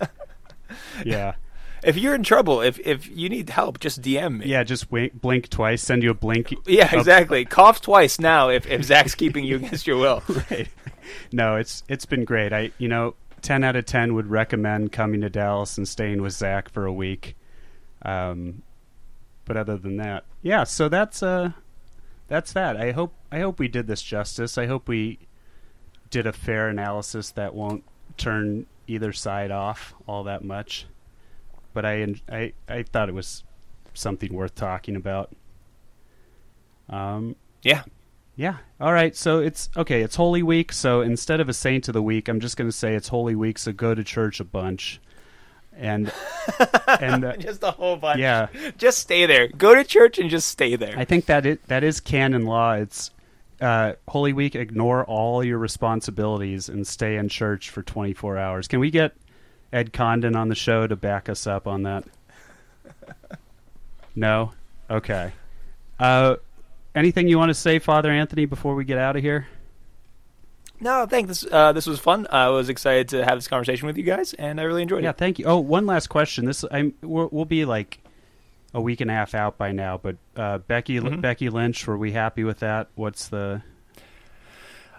yeah, 1.04 1.34
If 1.82 1.96
you're 1.96 2.14
in 2.14 2.22
trouble, 2.22 2.60
if 2.60 2.78
if 2.80 3.08
you 3.08 3.28
need 3.28 3.50
help, 3.50 3.80
just 3.80 4.02
DM 4.02 4.38
me. 4.38 4.46
yeah. 4.46 4.64
Just 4.64 4.90
wink, 4.90 5.20
blink 5.20 5.48
twice. 5.48 5.82
Send 5.82 6.02
you 6.02 6.10
a 6.10 6.14
blink. 6.14 6.52
Yeah, 6.66 6.94
exactly. 6.96 7.44
Cough 7.44 7.80
twice 7.80 8.18
now 8.18 8.48
if, 8.48 8.66
if 8.66 8.84
Zac's 8.84 9.14
keeping 9.14 9.44
you 9.44 9.56
against 9.56 9.86
your 9.86 9.96
will. 9.98 10.22
right. 10.50 10.68
No, 11.32 11.56
it's 11.56 11.82
it's 11.88 12.06
been 12.06 12.24
great. 12.24 12.52
I 12.52 12.72
you 12.78 12.88
know, 12.88 13.14
ten 13.42 13.62
out 13.62 13.76
of 13.76 13.84
ten 13.86 14.14
would 14.14 14.28
recommend 14.28 14.92
coming 14.92 15.20
to 15.20 15.30
Dallas 15.30 15.76
and 15.78 15.86
staying 15.86 16.22
with 16.22 16.32
Zac 16.32 16.68
for 16.68 16.86
a 16.86 16.92
week. 16.92 17.36
Um, 18.02 18.62
but 19.44 19.56
other 19.56 19.76
than 19.76 19.96
that, 19.98 20.24
yeah. 20.42 20.64
So 20.64 20.88
that's 20.88 21.22
uh, 21.22 21.50
that's 22.28 22.52
that. 22.54 22.76
I 22.76 22.90
hope 22.92 23.12
I 23.30 23.38
hope 23.40 23.58
we 23.60 23.68
did 23.68 23.86
this 23.86 24.02
justice. 24.02 24.58
I 24.58 24.66
hope 24.66 24.88
we 24.88 25.20
did 26.10 26.26
a 26.26 26.32
fair 26.32 26.68
analysis 26.68 27.30
that 27.32 27.54
won't 27.54 27.84
turn 28.16 28.66
either 28.86 29.12
side 29.12 29.50
off 29.50 29.94
all 30.06 30.24
that 30.24 30.44
much. 30.44 30.86
But 31.74 31.84
I 31.84 32.14
I 32.30 32.52
I 32.68 32.82
thought 32.84 33.08
it 33.08 33.14
was 33.14 33.44
something 33.94 34.32
worth 34.32 34.54
talking 34.54 34.96
about. 34.96 35.30
Um, 36.88 37.36
Yeah. 37.62 37.82
yeah. 38.36 38.56
All 38.80 38.92
right. 38.92 39.16
So 39.16 39.40
it's 39.40 39.68
okay. 39.76 40.02
It's 40.02 40.16
Holy 40.16 40.42
Week. 40.42 40.72
So 40.72 41.00
instead 41.00 41.40
of 41.40 41.48
a 41.48 41.52
saint 41.54 41.88
of 41.88 41.94
the 41.94 42.02
week, 42.02 42.28
I'm 42.28 42.40
just 42.40 42.56
going 42.56 42.68
to 42.70 42.76
say 42.76 42.94
it's 42.94 43.08
Holy 43.08 43.34
Week. 43.34 43.58
So 43.58 43.72
go 43.72 43.94
to 43.94 44.04
church 44.04 44.38
a 44.40 44.44
bunch, 44.44 45.00
and 45.76 46.12
and 47.00 47.24
uh, 47.24 47.36
Just 47.36 47.62
a 47.62 47.72
whole 47.72 47.96
bunch. 47.96 48.20
yeah, 48.20 48.46
Just 48.78 48.98
stay 48.98 49.26
there. 49.26 49.48
Go 49.48 49.74
to 49.74 49.82
church 49.84 50.18
and 50.18 50.30
just 50.30 50.48
stay 50.48 50.76
there. 50.76 50.94
I 50.96 51.04
think 51.04 51.26
that 51.26 51.44
it 51.44 51.66
that 51.68 51.82
is 51.82 52.00
canon 52.00 52.44
law. 52.46 52.72
It's 52.74 53.10
uh, 53.60 53.94
Holy 54.08 54.32
Week. 54.32 54.54
Ignore 54.54 55.04
all 55.04 55.44
your 55.44 55.58
responsibilities 55.58 56.68
and 56.68 56.86
stay 56.86 57.16
in 57.16 57.28
church 57.28 57.70
for 57.70 57.82
24 57.82 58.38
hours. 58.38 58.68
Can 58.68 58.80
we 58.80 58.90
get 58.90 59.14
Ed 59.72 59.92
Condon 59.92 60.36
on 60.36 60.48
the 60.48 60.54
show 60.54 60.86
to 60.86 60.96
back 60.96 61.28
us 61.28 61.46
up 61.46 61.66
on 61.66 61.82
that? 61.84 62.04
No. 64.14 64.52
Okay. 64.88 65.32
Uh, 65.98 66.36
anything 66.94 67.28
you 67.28 67.38
want 67.38 67.50
to 67.50 67.54
say, 67.54 67.78
Father 67.78 68.10
Anthony, 68.10 68.46
before 68.46 68.74
we 68.74 68.84
get 68.84 68.98
out 68.98 69.16
of 69.16 69.22
here? 69.22 69.46
no, 70.80 71.06
thanks. 71.06 71.28
this 71.28 71.52
uh, 71.52 71.72
this 71.72 71.86
was 71.86 71.98
fun. 71.98 72.26
I 72.30 72.48
was 72.48 72.68
excited 72.68 73.08
to 73.10 73.24
have 73.24 73.36
this 73.38 73.48
conversation 73.48 73.86
with 73.86 73.96
you 73.96 74.04
guys, 74.04 74.32
and 74.34 74.60
I 74.60 74.64
really 74.64 74.82
enjoyed 74.82 75.02
Yeah, 75.02 75.10
it. 75.10 75.12
Yeah, 75.14 75.18
thank 75.18 75.38
you. 75.38 75.44
Oh, 75.46 75.58
one 75.58 75.86
last 75.86 76.08
question. 76.08 76.44
This 76.44 76.64
I'm 76.70 76.94
we're, 77.02 77.26
we'll 77.26 77.44
be 77.46 77.64
like 77.64 77.98
a 78.76 78.80
week 78.80 79.00
and 79.00 79.10
a 79.10 79.14
half 79.14 79.34
out 79.34 79.56
by 79.58 79.72
now, 79.72 79.98
but 80.00 80.16
uh, 80.36 80.58
Becky 80.58 81.00
Mhm. 81.00 81.20
Becky 81.22 81.48
Lynch, 81.48 81.86
were 81.86 81.96
we 81.96 82.12
happy 82.12 82.44
with 82.44 82.60
that? 82.60 82.88
What's 82.94 83.26
the 83.28 83.62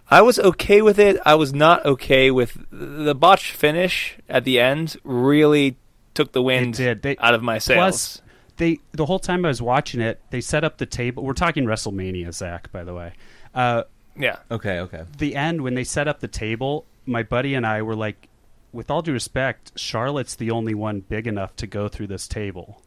I 0.09 0.21
was 0.21 0.39
okay 0.39 0.81
with 0.81 0.99
it. 0.99 1.19
I 1.25 1.35
was 1.35 1.53
not 1.53 1.85
okay 1.85 2.31
with 2.31 2.57
the 2.71 3.13
botch 3.13 3.51
finish 3.51 4.17
at 4.29 4.45
the 4.45 4.59
end. 4.59 4.95
Really 5.03 5.77
took 6.13 6.31
the 6.31 6.41
wind 6.41 6.75
did. 6.75 7.01
They- 7.01 7.17
out 7.17 7.33
of 7.33 7.43
my 7.43 7.57
sails. 7.57 7.77
Plus, 7.77 8.21
they 8.55 8.79
the 8.93 9.05
whole 9.05 9.19
time 9.19 9.45
I 9.45 9.49
was 9.49 9.61
watching 9.61 10.01
it, 10.01 10.19
they 10.31 10.41
set 10.41 10.63
up 10.63 10.77
the 10.77 10.85
table. 10.85 11.23
We're 11.23 11.33
talking 11.33 11.65
WrestleMania, 11.65 12.33
Zac, 12.33 12.71
by 12.71 12.83
the 12.83 12.93
way. 12.93 13.13
Uh, 13.53 13.83
yeah, 14.17 14.37
Okay, 14.49 14.79
okay. 14.79 15.03
the 15.17 15.35
end 15.35 15.61
when 15.61 15.75
they 15.75 15.83
set 15.83 16.07
up 16.07 16.21
the 16.21 16.27
table, 16.27 16.85
my 17.05 17.21
buddy 17.21 17.53
and 17.53 17.67
I 17.67 17.81
were 17.83 17.95
like, 17.95 18.29
with 18.71 18.89
all 18.89 19.01
due 19.01 19.13
respect, 19.13 19.73
Charlotte's 19.75 20.35
the 20.35 20.49
only 20.51 20.73
one 20.73 21.01
big 21.01 21.27
enough 21.27 21.55
to 21.57 21.67
go 21.67 21.87
through 21.87 22.07
this 22.07 22.27
table. 22.27 22.81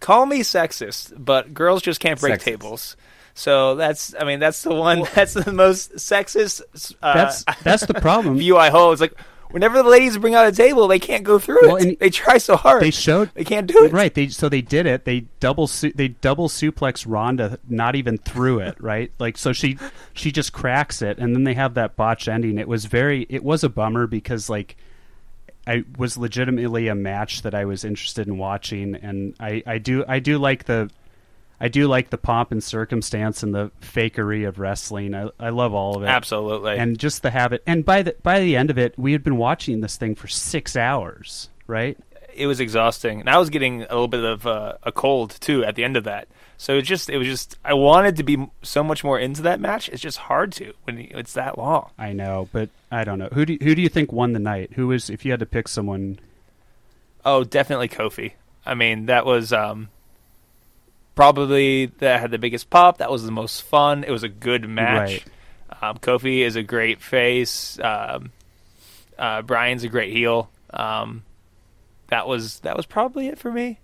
Call 0.00 0.26
me 0.26 0.40
sexist, 0.40 1.12
but 1.16 1.52
girls 1.54 1.82
just 1.82 2.00
can't 2.00 2.20
break 2.20 2.34
Sexist. 2.40 2.44
tables. 2.44 2.96
So 3.34 3.74
that's, 3.74 4.14
I 4.18 4.24
mean, 4.24 4.40
that's 4.40 4.62
the 4.62 4.74
one. 4.74 5.04
that's 5.14 5.34
the 5.34 5.52
most 5.52 5.96
sexist. 5.96 6.62
Uh, 7.02 7.14
That's 7.14 7.44
that's 7.62 7.84
the 7.86 7.94
problem. 7.94 8.38
view 8.38 8.56
I 8.56 8.70
hold. 8.70 8.92
It's 8.94 9.00
like 9.02 9.12
whenever 9.50 9.82
the 9.82 9.88
ladies 9.88 10.16
bring 10.16 10.34
out 10.34 10.46
a 10.46 10.52
table, 10.52 10.88
they 10.88 10.98
can't 10.98 11.22
go 11.22 11.38
through 11.38 11.66
Well, 11.66 11.76
it. 11.76 11.82
and 11.84 11.98
They 11.98 12.08
try 12.08 12.38
so 12.38 12.56
hard. 12.56 12.82
They 12.82 12.90
showed 12.90 13.30
They 13.34 13.44
can't 13.44 13.66
do 13.66 13.84
it. 13.84 13.92
Right. 13.92 14.14
They 14.14 14.28
so 14.28 14.48
they 14.48 14.62
did 14.62 14.86
it. 14.86 15.04
They 15.04 15.26
double 15.40 15.66
su- 15.66 15.92
they 15.94 16.08
double 16.08 16.48
suplex 16.48 17.04
Ronda, 17.06 17.58
not 17.68 17.94
even 17.94 18.16
through 18.16 18.60
it. 18.60 18.80
Right. 18.80 19.12
Like 19.18 19.36
so 19.36 19.52
she 19.52 19.76
she 20.14 20.32
just 20.32 20.54
cracks 20.54 21.02
it, 21.02 21.18
and 21.18 21.34
then 21.34 21.44
they 21.44 21.54
have 21.54 21.74
that 21.74 21.94
botch 21.94 22.28
ending. 22.28 22.56
It 22.58 22.68
was 22.68 22.86
very 22.86 23.26
it 23.28 23.44
was 23.44 23.62
a 23.62 23.68
bummer 23.68 24.06
because 24.06 24.48
like 24.48 24.76
I 25.66 25.84
was 25.98 26.16
legitimately 26.16 26.88
a 26.88 26.94
match 26.94 27.42
that 27.42 27.54
I 27.54 27.64
was 27.64 27.84
interested 27.84 28.26
in 28.26 28.38
watching, 28.38 28.94
and 28.94 29.34
I 29.40 29.62
I 29.66 29.78
do 29.78 30.04
I 30.06 30.18
do 30.18 30.38
like 30.38 30.64
the. 30.64 30.90
I 31.58 31.68
do 31.68 31.88
like 31.88 32.10
the 32.10 32.18
pomp 32.18 32.52
and 32.52 32.62
circumstance 32.62 33.42
and 33.42 33.54
the 33.54 33.70
fakery 33.80 34.46
of 34.46 34.58
wrestling. 34.58 35.14
I, 35.14 35.30
I 35.40 35.48
love 35.48 35.72
all 35.72 35.96
of 35.96 36.02
it 36.02 36.06
Absolutely. 36.06 36.76
and 36.76 36.98
just 36.98 37.22
the 37.22 37.30
habit. 37.30 37.62
And 37.66 37.82
by 37.82 38.02
the 38.02 38.14
by 38.22 38.40
the 38.40 38.56
end 38.56 38.68
of 38.68 38.76
it, 38.76 38.92
we 38.98 39.12
had 39.12 39.24
been 39.24 39.38
watching 39.38 39.80
this 39.80 39.96
thing 39.96 40.14
for 40.16 40.28
six 40.28 40.76
hours, 40.76 41.48
right? 41.66 41.96
it 42.36 42.46
was 42.46 42.60
exhausting, 42.60 43.20
and 43.20 43.30
I 43.30 43.38
was 43.38 43.50
getting 43.50 43.82
a 43.82 43.86
little 43.86 44.08
bit 44.08 44.24
of 44.24 44.46
uh, 44.46 44.74
a 44.82 44.92
cold 44.92 45.36
too 45.40 45.64
at 45.64 45.74
the 45.74 45.84
end 45.84 45.96
of 45.96 46.04
that. 46.04 46.28
So 46.58 46.78
it 46.78 46.82
just, 46.82 47.10
it 47.10 47.18
was 47.18 47.26
just, 47.26 47.58
I 47.64 47.74
wanted 47.74 48.16
to 48.16 48.22
be 48.22 48.46
so 48.62 48.82
much 48.82 49.04
more 49.04 49.18
into 49.18 49.42
that 49.42 49.60
match. 49.60 49.88
It's 49.90 50.00
just 50.00 50.18
hard 50.18 50.52
to 50.52 50.72
when 50.84 50.98
it's 50.98 51.34
that 51.34 51.58
long. 51.58 51.90
I 51.98 52.12
know, 52.12 52.48
but 52.52 52.70
I 52.90 53.04
don't 53.04 53.18
know. 53.18 53.28
Who 53.32 53.44
do 53.44 53.58
who 53.60 53.74
do 53.74 53.82
you 53.82 53.88
think 53.88 54.12
won 54.12 54.32
the 54.32 54.38
night? 54.38 54.72
Who 54.74 54.86
was 54.88 55.10
if 55.10 55.24
you 55.24 55.32
had 55.32 55.40
to 55.40 55.46
pick 55.46 55.68
someone? 55.68 56.18
Oh, 57.24 57.44
definitely 57.44 57.88
Kofi. 57.88 58.32
I 58.64 58.74
mean, 58.74 59.06
that 59.06 59.26
was 59.26 59.52
um, 59.52 59.88
probably 61.14 61.86
that 61.98 62.20
had 62.20 62.30
the 62.30 62.38
biggest 62.38 62.70
pop. 62.70 62.98
That 62.98 63.10
was 63.10 63.24
the 63.24 63.32
most 63.32 63.62
fun. 63.62 64.04
It 64.04 64.10
was 64.10 64.22
a 64.22 64.28
good 64.28 64.68
match. 64.68 65.24
Um, 65.82 65.98
Kofi 65.98 66.38
is 66.40 66.56
a 66.56 66.62
great 66.62 67.02
face. 67.02 67.78
Um, 67.80 68.32
uh, 69.18 69.42
Bryan's 69.42 69.84
a 69.84 69.88
great 69.88 70.12
heel. 70.12 70.48
Um, 70.70 71.22
that 72.08 72.26
was 72.26 72.60
that 72.60 72.76
was 72.76 72.86
probably 72.86 73.28
it 73.28 73.38
for 73.38 73.52
me. 73.52 73.78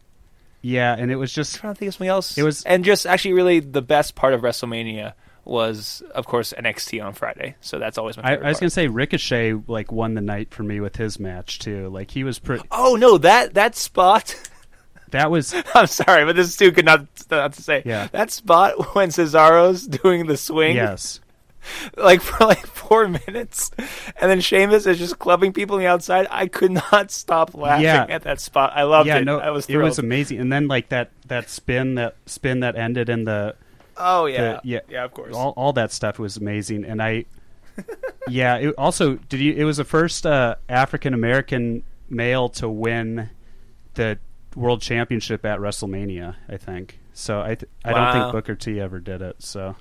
Yeah, 0.63 0.95
and 0.97 1.11
it 1.11 1.17
was 1.17 1.33
just 1.33 1.57
trying 1.57 1.75
to 1.75 1.79
think 1.79 1.89
of 1.89 1.95
something 1.95 2.09
else. 2.09 2.39
It 2.39 2.43
was- 2.45 2.63
and 2.65 2.85
just 2.85 3.05
actually 3.07 3.35
really 3.35 3.61
the 3.61 3.83
best 3.83 4.15
part 4.15 4.33
of 4.33 4.41
WrestleMania 4.43 5.13
was 5.45 6.03
of 6.15 6.25
course 6.27 6.55
NXT 6.57 7.05
on 7.05 7.15
Friday. 7.15 7.57
So 7.61 7.81
that's 7.81 7.99
always 7.99 8.17
my 8.17 8.23
I, 8.23 8.27
favorite. 8.31 8.47
I 8.47 8.49
was 8.51 8.61
gonna 8.61 8.71
say 8.71 8.87
Ricochet 8.87 9.55
like 9.67 9.91
won 9.91 10.15
the 10.15 10.21
night 10.21 10.55
for 10.55 10.63
me 10.63 10.79
with 10.79 10.95
his 10.97 11.19
match 11.19 11.59
too. 11.59 11.89
Like 11.89 12.13
he 12.13 12.23
was 12.23 12.39
pretty. 12.39 12.65
Oh 12.71 12.95
no, 12.97 13.19
that 13.19 13.55
that 13.55 13.77
spot. 13.77 14.35
That 15.11 15.31
was 15.31 15.55
I'm 15.75 15.89
sorry, 15.89 16.25
but 16.25 16.37
this 16.37 16.49
is 16.49 16.57
too 16.57 16.71
good 16.71 16.87
not, 16.87 17.07
not 17.31 17.53
to 17.53 17.63
say. 17.63 17.83
Yeah. 17.85 18.09
That 18.13 18.31
spot 18.31 18.95
when 18.95 19.11
Cesaro's 19.11 19.87
doing 19.87 20.25
the 20.27 20.39
swing, 20.39 20.75
yes. 20.75 21.21
like 21.97 22.21
for 22.21 22.45
like 22.47 22.67
four 22.67 23.09
minutes, 23.09 23.71
and 24.21 24.31
then 24.31 24.41
Sheamus 24.41 24.87
is 24.87 24.99
just 24.99 25.19
clubbing 25.19 25.53
people 25.53 25.77
on 25.77 25.81
the 25.83 25.87
outside. 25.89 26.27
I 26.31 26.47
could 26.47 26.73
not 26.73 27.11
stop 27.11 27.55
laughing 27.55 27.85
Yeah. 27.85 28.07
at 28.09 28.23
that 28.23 28.41
spot. 28.41 28.73
I 28.75 28.83
loved 28.85 29.07
yeah, 29.09 29.19
it. 29.19 29.25
no, 29.25 29.39
I 29.39 29.51
was 29.51 29.67
it 29.67 29.77
was 29.77 29.99
amazing. 29.99 30.41
And 30.41 30.53
then 30.53 30.69
like 30.69 30.89
that 30.91 31.11
that 31.27 31.49
spin 31.51 31.95
that 31.97 32.17
spin 32.27 32.61
that 32.61 32.77
ended 32.77 33.09
in 33.09 33.25
the 33.25 33.55
oh 33.97 34.27
yeah, 34.27 34.43
the- 34.55 34.61
yeah, 34.65 34.81
yeah, 34.89 35.05
of 35.05 35.13
course. 35.15 35.35
all 35.35 35.51
all 35.57 35.73
that 35.75 35.93
stuff 35.93 36.19
was 36.19 36.37
amazing. 36.37 36.85
And 36.85 37.03
I, 37.03 37.25
yeah, 38.29 38.57
it 38.57 38.75
also 38.77 39.15
did 39.15 39.41
you? 39.41 39.53
It 39.55 39.65
was 39.65 39.77
the 39.79 39.85
first 39.85 40.27
uh, 40.27 40.57
African 40.69 41.15
American 41.15 41.85
male 42.09 42.49
to 42.51 42.69
win 42.69 43.31
the 43.95 44.19
world 44.55 44.83
championship 44.83 45.45
at 45.47 45.59
WrestleMania. 45.59 46.37
I 46.49 46.57
think 46.57 46.99
so. 47.15 47.41
I 47.41 47.55
th- 47.55 47.71
I 47.85 47.93
don't 47.93 48.13
think 48.13 48.33
Booker 48.33 48.55
T 48.55 48.81
ever 48.81 49.01
did 49.01 49.23
it. 49.23 49.37
So 49.43 49.77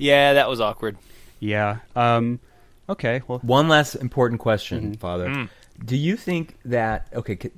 yeah, 0.00 0.32
that 0.34 0.48
was 0.48 0.60
awkward. 0.60 0.96
yeah. 1.38 1.78
Um. 1.94 2.40
Okay. 2.88 3.22
Well. 3.28 3.38
One 3.40 3.68
last 3.68 3.94
important 3.94 4.40
question, 4.40 4.94
Father. 4.96 5.28
Mm. 5.28 5.48
Do 5.84 5.96
you 5.96 6.16
think 6.16 6.56
that 6.64 7.06
okay? 7.14 7.38
c- 7.40 7.52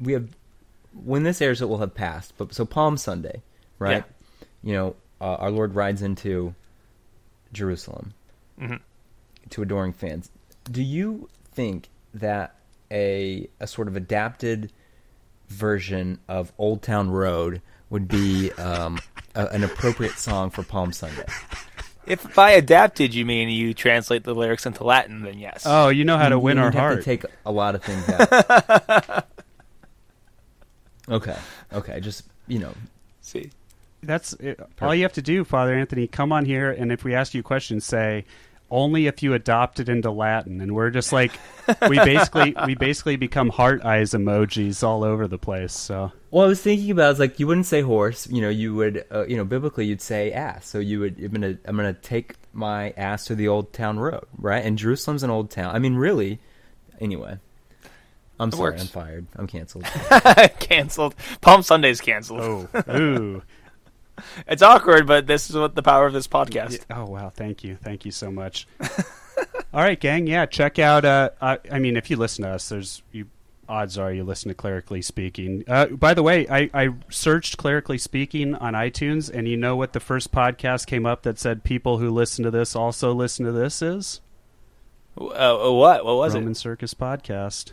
We 0.00 0.12
have 0.12 0.28
when 1.04 1.22
this 1.24 1.40
airs, 1.42 1.60
it 1.62 1.68
will 1.68 1.78
have 1.78 1.94
passed. 1.94 2.34
But 2.38 2.54
so 2.54 2.64
Palm 2.64 2.96
Sunday, 2.96 3.42
right? 3.78 4.04
You 4.62 4.72
know, 4.74 4.96
uh, 5.20 5.34
our 5.36 5.50
Lord 5.50 5.74
rides 5.74 6.02
into 6.02 6.54
Jerusalem 7.52 8.14
Mhm. 8.60 8.80
to 9.50 9.62
adoring 9.62 9.92
fans. 9.92 10.30
Do 10.70 10.82
you 10.82 11.28
think 11.52 11.88
that 12.14 12.54
a 12.90 13.48
a 13.60 13.66
sort 13.66 13.88
of 13.88 13.96
adapted 13.96 14.72
version 15.48 16.18
of 16.28 16.52
Old 16.58 16.82
Town 16.82 17.10
Road 17.10 17.60
would 17.88 18.06
be 18.06 18.52
um, 18.52 18.98
a, 19.34 19.46
an 19.48 19.64
appropriate 19.64 20.18
song 20.18 20.50
for 20.50 20.62
Palm 20.62 20.92
Sunday? 20.92 21.26
If 22.10 22.34
by 22.34 22.50
adapted 22.50 23.14
you 23.14 23.24
mean 23.24 23.48
you 23.48 23.72
translate 23.74 24.24
the 24.24 24.34
lyrics 24.34 24.66
into 24.66 24.84
Latin, 24.84 25.22
then 25.22 25.38
yes. 25.38 25.62
Oh, 25.66 25.88
you 25.88 26.04
know 26.04 26.18
how 26.18 26.28
to 26.28 26.34
You- 26.34 26.40
win 26.40 26.56
you 26.56 26.62
our 26.64 26.70
have 26.70 26.80
heart. 26.80 26.98
To 26.98 27.02
take 27.04 27.24
a 27.46 27.52
lot 27.52 27.74
of 27.74 27.82
things 27.84 28.08
out. 28.08 29.26
okay, 31.08 31.36
okay, 31.72 32.00
just 32.00 32.24
you 32.48 32.58
know, 32.58 32.72
See, 33.20 33.50
That's 34.02 34.32
it. 34.34 34.58
all 34.82 34.94
you 34.94 35.02
have 35.02 35.12
to 35.12 35.22
do, 35.22 35.44
Father 35.44 35.74
Anthony. 35.74 36.06
Come 36.08 36.32
on 36.32 36.44
here, 36.44 36.70
and 36.70 36.90
if 36.90 37.04
we 37.04 37.14
ask 37.14 37.32
you 37.34 37.42
questions, 37.42 37.84
say 37.84 38.24
only 38.70 39.06
if 39.06 39.22
you 39.22 39.34
adopt 39.34 39.78
it 39.80 39.88
into 39.88 40.10
Latin. 40.10 40.60
And 40.60 40.74
we're 40.74 40.90
just 40.90 41.12
like 41.12 41.32
we 41.88 41.96
basically 41.98 42.54
we 42.66 42.74
basically 42.74 43.16
become 43.16 43.50
heart 43.50 43.84
eyes 43.84 44.12
emojis 44.12 44.82
all 44.82 45.04
over 45.04 45.26
the 45.28 45.38
place. 45.38 45.72
So 45.72 46.12
Well, 46.30 46.44
I 46.44 46.48
was 46.48 46.62
thinking 46.62 46.90
about, 46.92 47.06
I 47.06 47.08
was 47.08 47.18
like, 47.18 47.40
you 47.40 47.46
wouldn't 47.46 47.66
say 47.66 47.82
horse, 47.82 48.28
you 48.28 48.40
know, 48.40 48.48
you 48.50 48.74
would, 48.74 49.04
uh, 49.12 49.26
you 49.26 49.36
know, 49.36 49.44
biblically 49.44 49.86
you'd 49.86 50.00
say 50.00 50.32
ass. 50.32 50.66
So 50.66 50.78
you 50.78 51.00
would, 51.00 51.18
I'm 51.18 51.32
gonna, 51.32 51.58
I'm 51.64 51.76
gonna 51.76 51.92
take 51.92 52.34
my 52.52 52.90
ass 52.96 53.24
to 53.26 53.34
the 53.34 53.48
old 53.48 53.72
town 53.72 53.98
road, 53.98 54.26
right? 54.38 54.64
And 54.64 54.78
Jerusalem's 54.78 55.22
an 55.24 55.30
old 55.30 55.50
town. 55.50 55.74
I 55.74 55.78
mean, 55.80 55.96
really. 55.96 56.38
Anyway, 57.00 57.38
I'm 58.38 58.48
It 58.50 58.54
sorry, 58.54 58.70
works. 58.72 58.82
I'm 58.82 58.88
fired. 58.88 59.26
I'm 59.36 59.46
canceled. 59.46 59.84
canceled. 60.60 61.14
Palm 61.40 61.62
Sunday's 61.62 62.00
canceled. 62.00 62.68
oh 62.74 62.96
ooh 62.96 63.42
It's 64.46 64.60
awkward, 64.62 65.06
but 65.06 65.26
this 65.26 65.48
is 65.48 65.56
what 65.56 65.74
the 65.74 65.82
power 65.82 66.06
of 66.06 66.12
this 66.12 66.28
podcast. 66.28 66.80
oh 66.90 67.06
wow, 67.06 67.30
thank 67.30 67.64
you, 67.64 67.76
thank 67.76 68.04
you 68.04 68.10
so 68.12 68.30
much. 68.30 68.68
all 69.72 69.82
right, 69.82 69.98
gang. 69.98 70.26
Yeah, 70.26 70.44
check 70.46 70.78
out. 70.78 71.04
Uh, 71.06 71.30
I, 71.40 71.58
I 71.72 71.78
mean, 71.78 71.96
if 71.96 72.10
you 72.10 72.16
listen 72.18 72.44
to 72.44 72.50
us, 72.50 72.68
there's 72.68 73.02
you. 73.12 73.26
Odds 73.70 73.96
are 73.96 74.12
you 74.12 74.24
listen 74.24 74.48
to 74.48 74.54
Clerically 74.54 75.00
Speaking. 75.00 75.62
Uh, 75.68 75.86
by 75.86 76.12
the 76.12 76.24
way, 76.24 76.46
I, 76.48 76.68
I 76.74 76.88
searched 77.08 77.56
Clerically 77.56 77.98
Speaking 77.98 78.56
on 78.56 78.74
iTunes, 78.74 79.30
and 79.32 79.46
you 79.46 79.56
know 79.56 79.76
what 79.76 79.92
the 79.92 80.00
first 80.00 80.32
podcast 80.32 80.86
came 80.86 81.06
up 81.06 81.22
that 81.22 81.38
said 81.38 81.62
people 81.62 81.98
who 81.98 82.10
listen 82.10 82.44
to 82.44 82.50
this 82.50 82.74
also 82.74 83.12
listen 83.14 83.46
to 83.46 83.52
this 83.52 83.80
is? 83.80 84.20
Uh, 85.16 85.68
uh, 85.68 85.72
what? 85.72 86.04
What 86.04 86.16
was 86.16 86.34
it? 86.34 86.38
Roman? 86.40 86.54
Circus 86.56 86.94
Podcast. 86.94 87.72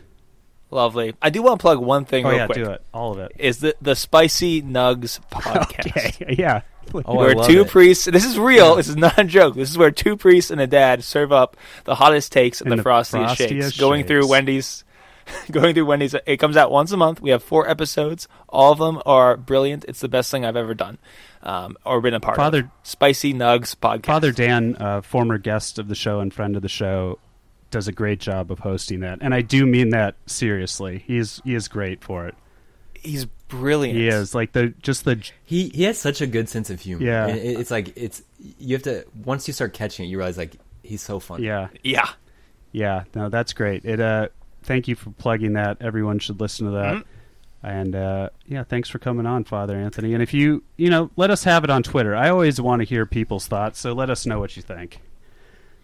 Lovely. 0.69 1.15
I 1.21 1.29
do 1.29 1.41
want 1.41 1.59
to 1.59 1.61
plug 1.61 1.79
one 1.79 2.05
thing 2.05 2.25
Oh, 2.25 2.29
real 2.29 2.37
yeah, 2.39 2.45
quick. 2.45 2.57
do 2.57 2.69
it. 2.71 2.81
All 2.93 3.13
of 3.13 3.19
it. 3.19 3.31
Is 3.39 3.59
the 3.59 3.75
the 3.81 3.95
Spicy 3.95 4.61
Nugs 4.61 5.19
podcast? 5.31 6.21
Okay, 6.21 6.35
yeah. 6.37 6.61
Oh, 6.93 7.01
I 7.05 7.15
where 7.15 7.35
two 7.47 7.61
it. 7.61 7.69
priests. 7.69 8.05
This 8.05 8.23
is 8.25 8.37
real. 8.37 8.75
This 8.75 8.87
is 8.87 8.95
not 8.97 9.17
a 9.17 9.23
joke. 9.23 9.55
This 9.55 9.69
is 9.69 9.77
where 9.77 9.91
two 9.91 10.15
priests 10.17 10.51
and 10.51 10.59
a 10.61 10.67
dad 10.67 11.03
serve 11.03 11.31
up 11.31 11.57
the 11.85 11.95
hottest 11.95 12.31
takes 12.31 12.61
and, 12.61 12.71
And 12.71 12.79
the, 12.79 12.83
the 12.83 12.89
frostiest, 12.89 13.35
frostiest 13.37 13.49
shakes. 13.73 13.79
Going 13.79 14.05
through. 14.05 14.27
Wendy's. 14.27 14.83
Going 15.51 15.73
through 15.73 15.85
Wendy's. 15.85 16.15
It 16.25 16.37
comes 16.37 16.57
out 16.57 16.71
once 16.71 16.91
a 16.91 16.97
month. 16.97 17.21
We 17.21 17.29
have 17.31 17.43
four 17.43 17.69
episodes. 17.69 18.27
All 18.49 18.71
of 18.71 18.79
them 18.79 19.01
are 19.05 19.37
brilliant. 19.37 19.85
It's 19.87 19.99
the 19.99 20.07
best 20.07 20.31
thing 20.31 20.45
I've 20.45 20.55
ever 20.55 20.73
done, 20.73 20.97
um, 21.43 21.77
or 21.85 22.01
been 22.01 22.13
a 22.13 22.19
part 22.19 22.37
Father- 22.37 22.59
of. 22.59 22.69
Spicy 22.83 23.33
Nugs 23.33 23.75
podcast. 23.75 24.05
Father 24.05 24.31
Dan, 24.31 24.75
uh, 24.79 25.01
former 25.01 25.37
guest 25.37 25.79
of 25.79 25.87
the 25.87 25.95
show 25.95 26.19
and 26.19 26.33
friend 26.33 26.55
of 26.55 26.61
the 26.61 26.69
show, 26.69 27.19
does 27.71 27.87
a 27.87 27.91
great 27.91 28.19
job 28.19 28.51
of 28.51 28.59
hosting 28.59 29.01
that, 29.01 29.19
and 29.21 29.33
I 29.33 29.41
do 29.41 29.65
mean 29.65 29.89
that 29.89 30.15
seriously. 30.25 31.03
He 31.05 31.17
is 31.17 31.41
he 31.43 31.53
is 31.53 31.67
great 31.67 32.01
for 32.03 32.25
it. 32.27 32.35
He's 32.93 33.25
brilliant. 33.25 33.97
He 33.97 34.07
is 34.07 34.33
like 34.33 34.53
the 34.53 34.67
just 34.81 35.03
the 35.05 35.21
he, 35.45 35.69
he 35.69 35.83
has 35.83 35.97
such 35.97 36.21
a 36.21 36.27
good 36.27 36.47
sense 36.49 36.69
of 36.69 36.79
humor. 36.79 37.03
Yeah. 37.05 37.27
It- 37.27 37.59
it's 37.59 37.71
like, 37.71 37.91
it's, 37.97 38.21
you 38.59 38.75
have 38.75 38.83
to, 38.83 39.05
once 39.25 39.47
you 39.47 39.53
start 39.53 39.73
catching 39.73 40.05
it, 40.05 40.09
you 40.09 40.17
realize, 40.17 40.37
like, 40.37 40.53
he's 40.83 41.01
so 41.01 41.19
funny. 41.19 41.45
yeah 41.45 41.67
Yeah. 41.83 42.07
yeah 42.71 43.03
no 43.15 43.29
that's 43.29 43.51
great. 43.53 43.83
It 43.85 43.99
uh 43.99 44.29
thank 44.67 44.87
you 44.87 44.95
for 44.95 45.09
plugging 45.09 45.53
that. 45.53 45.77
Everyone 45.81 46.19
should 46.19 46.39
listen 46.39 46.67
to 46.67 46.71
that. 46.73 46.95
Mhm. 46.97 47.03
And 47.63 47.95
uh, 47.95 48.29
yeah, 48.45 48.63
thanks 48.63 48.87
for 48.87 48.99
coming 48.99 49.25
on, 49.25 49.43
Father 49.43 49.75
Anthony. 49.75 50.13
And 50.13 50.21
if 50.21 50.31
you 50.33 50.63
you 50.77 50.91
know 50.91 51.09
let 51.15 51.31
us 51.31 51.43
have 51.45 51.63
it 51.63 51.71
on 51.71 51.81
Twitter. 51.81 52.15
I 52.15 52.29
always 52.29 52.61
want 52.61 52.81
to 52.81 52.85
hear 52.85 53.05
people's 53.07 53.47
thoughts, 53.47 53.79
so 53.79 53.93
let 53.93 54.11
us 54.11 54.25
know 54.27 54.39
what 54.39 54.55
you 54.55 54.61
think. 54.61 54.99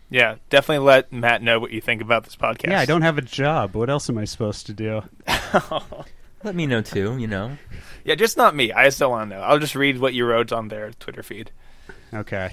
Yeah. 0.10 0.36
Definitely 0.52 0.86
let 0.86 1.12
Matt 1.12 1.42
know 1.42 1.60
what 1.60 1.72
you 1.72 1.82
think 1.82 2.02
about 2.02 2.24
this 2.26 2.36
podcast. 2.36 2.70
Yeah, 2.70 2.80
I 2.80 2.86
don't 2.86 3.02
have 3.02 3.18
a 3.18 3.22
job. 3.24 3.76
What 3.76 3.90
else 3.90 4.08
am 4.10 4.20
I 4.20 4.26
supposed 4.26 4.68
to 4.68 4.74
do? 4.74 5.02
Let 6.44 6.56
me 6.56 6.68
know 6.68 6.82
too, 6.82 7.18
you 7.18 7.26
know. 7.26 7.58
Yeah, 8.04 8.16
just 8.16 8.36
not 8.38 8.54
me. 8.54 8.72
I 8.74 8.90
still 8.90 9.10
want 9.12 9.30
to 9.32 9.38
know. 9.38 9.42
I'll 9.42 9.60
just 9.60 9.76
read 9.76 10.00
what 10.00 10.14
you 10.14 10.26
wrote 10.26 10.52
on 10.52 10.68
their 10.68 10.92
Twitter 11.00 11.24
feed. 11.24 11.52
Okay. 12.14 12.52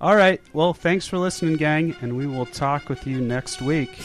All 0.00 0.14
right. 0.14 0.40
Well, 0.52 0.74
thanks 0.74 1.08
for 1.08 1.16
listening, 1.18 1.56
gang, 1.56 1.96
and 2.02 2.16
we 2.16 2.26
will 2.26 2.46
talk 2.46 2.88
with 2.88 3.06
you 3.06 3.18
next 3.20 3.60
week. 3.62 3.98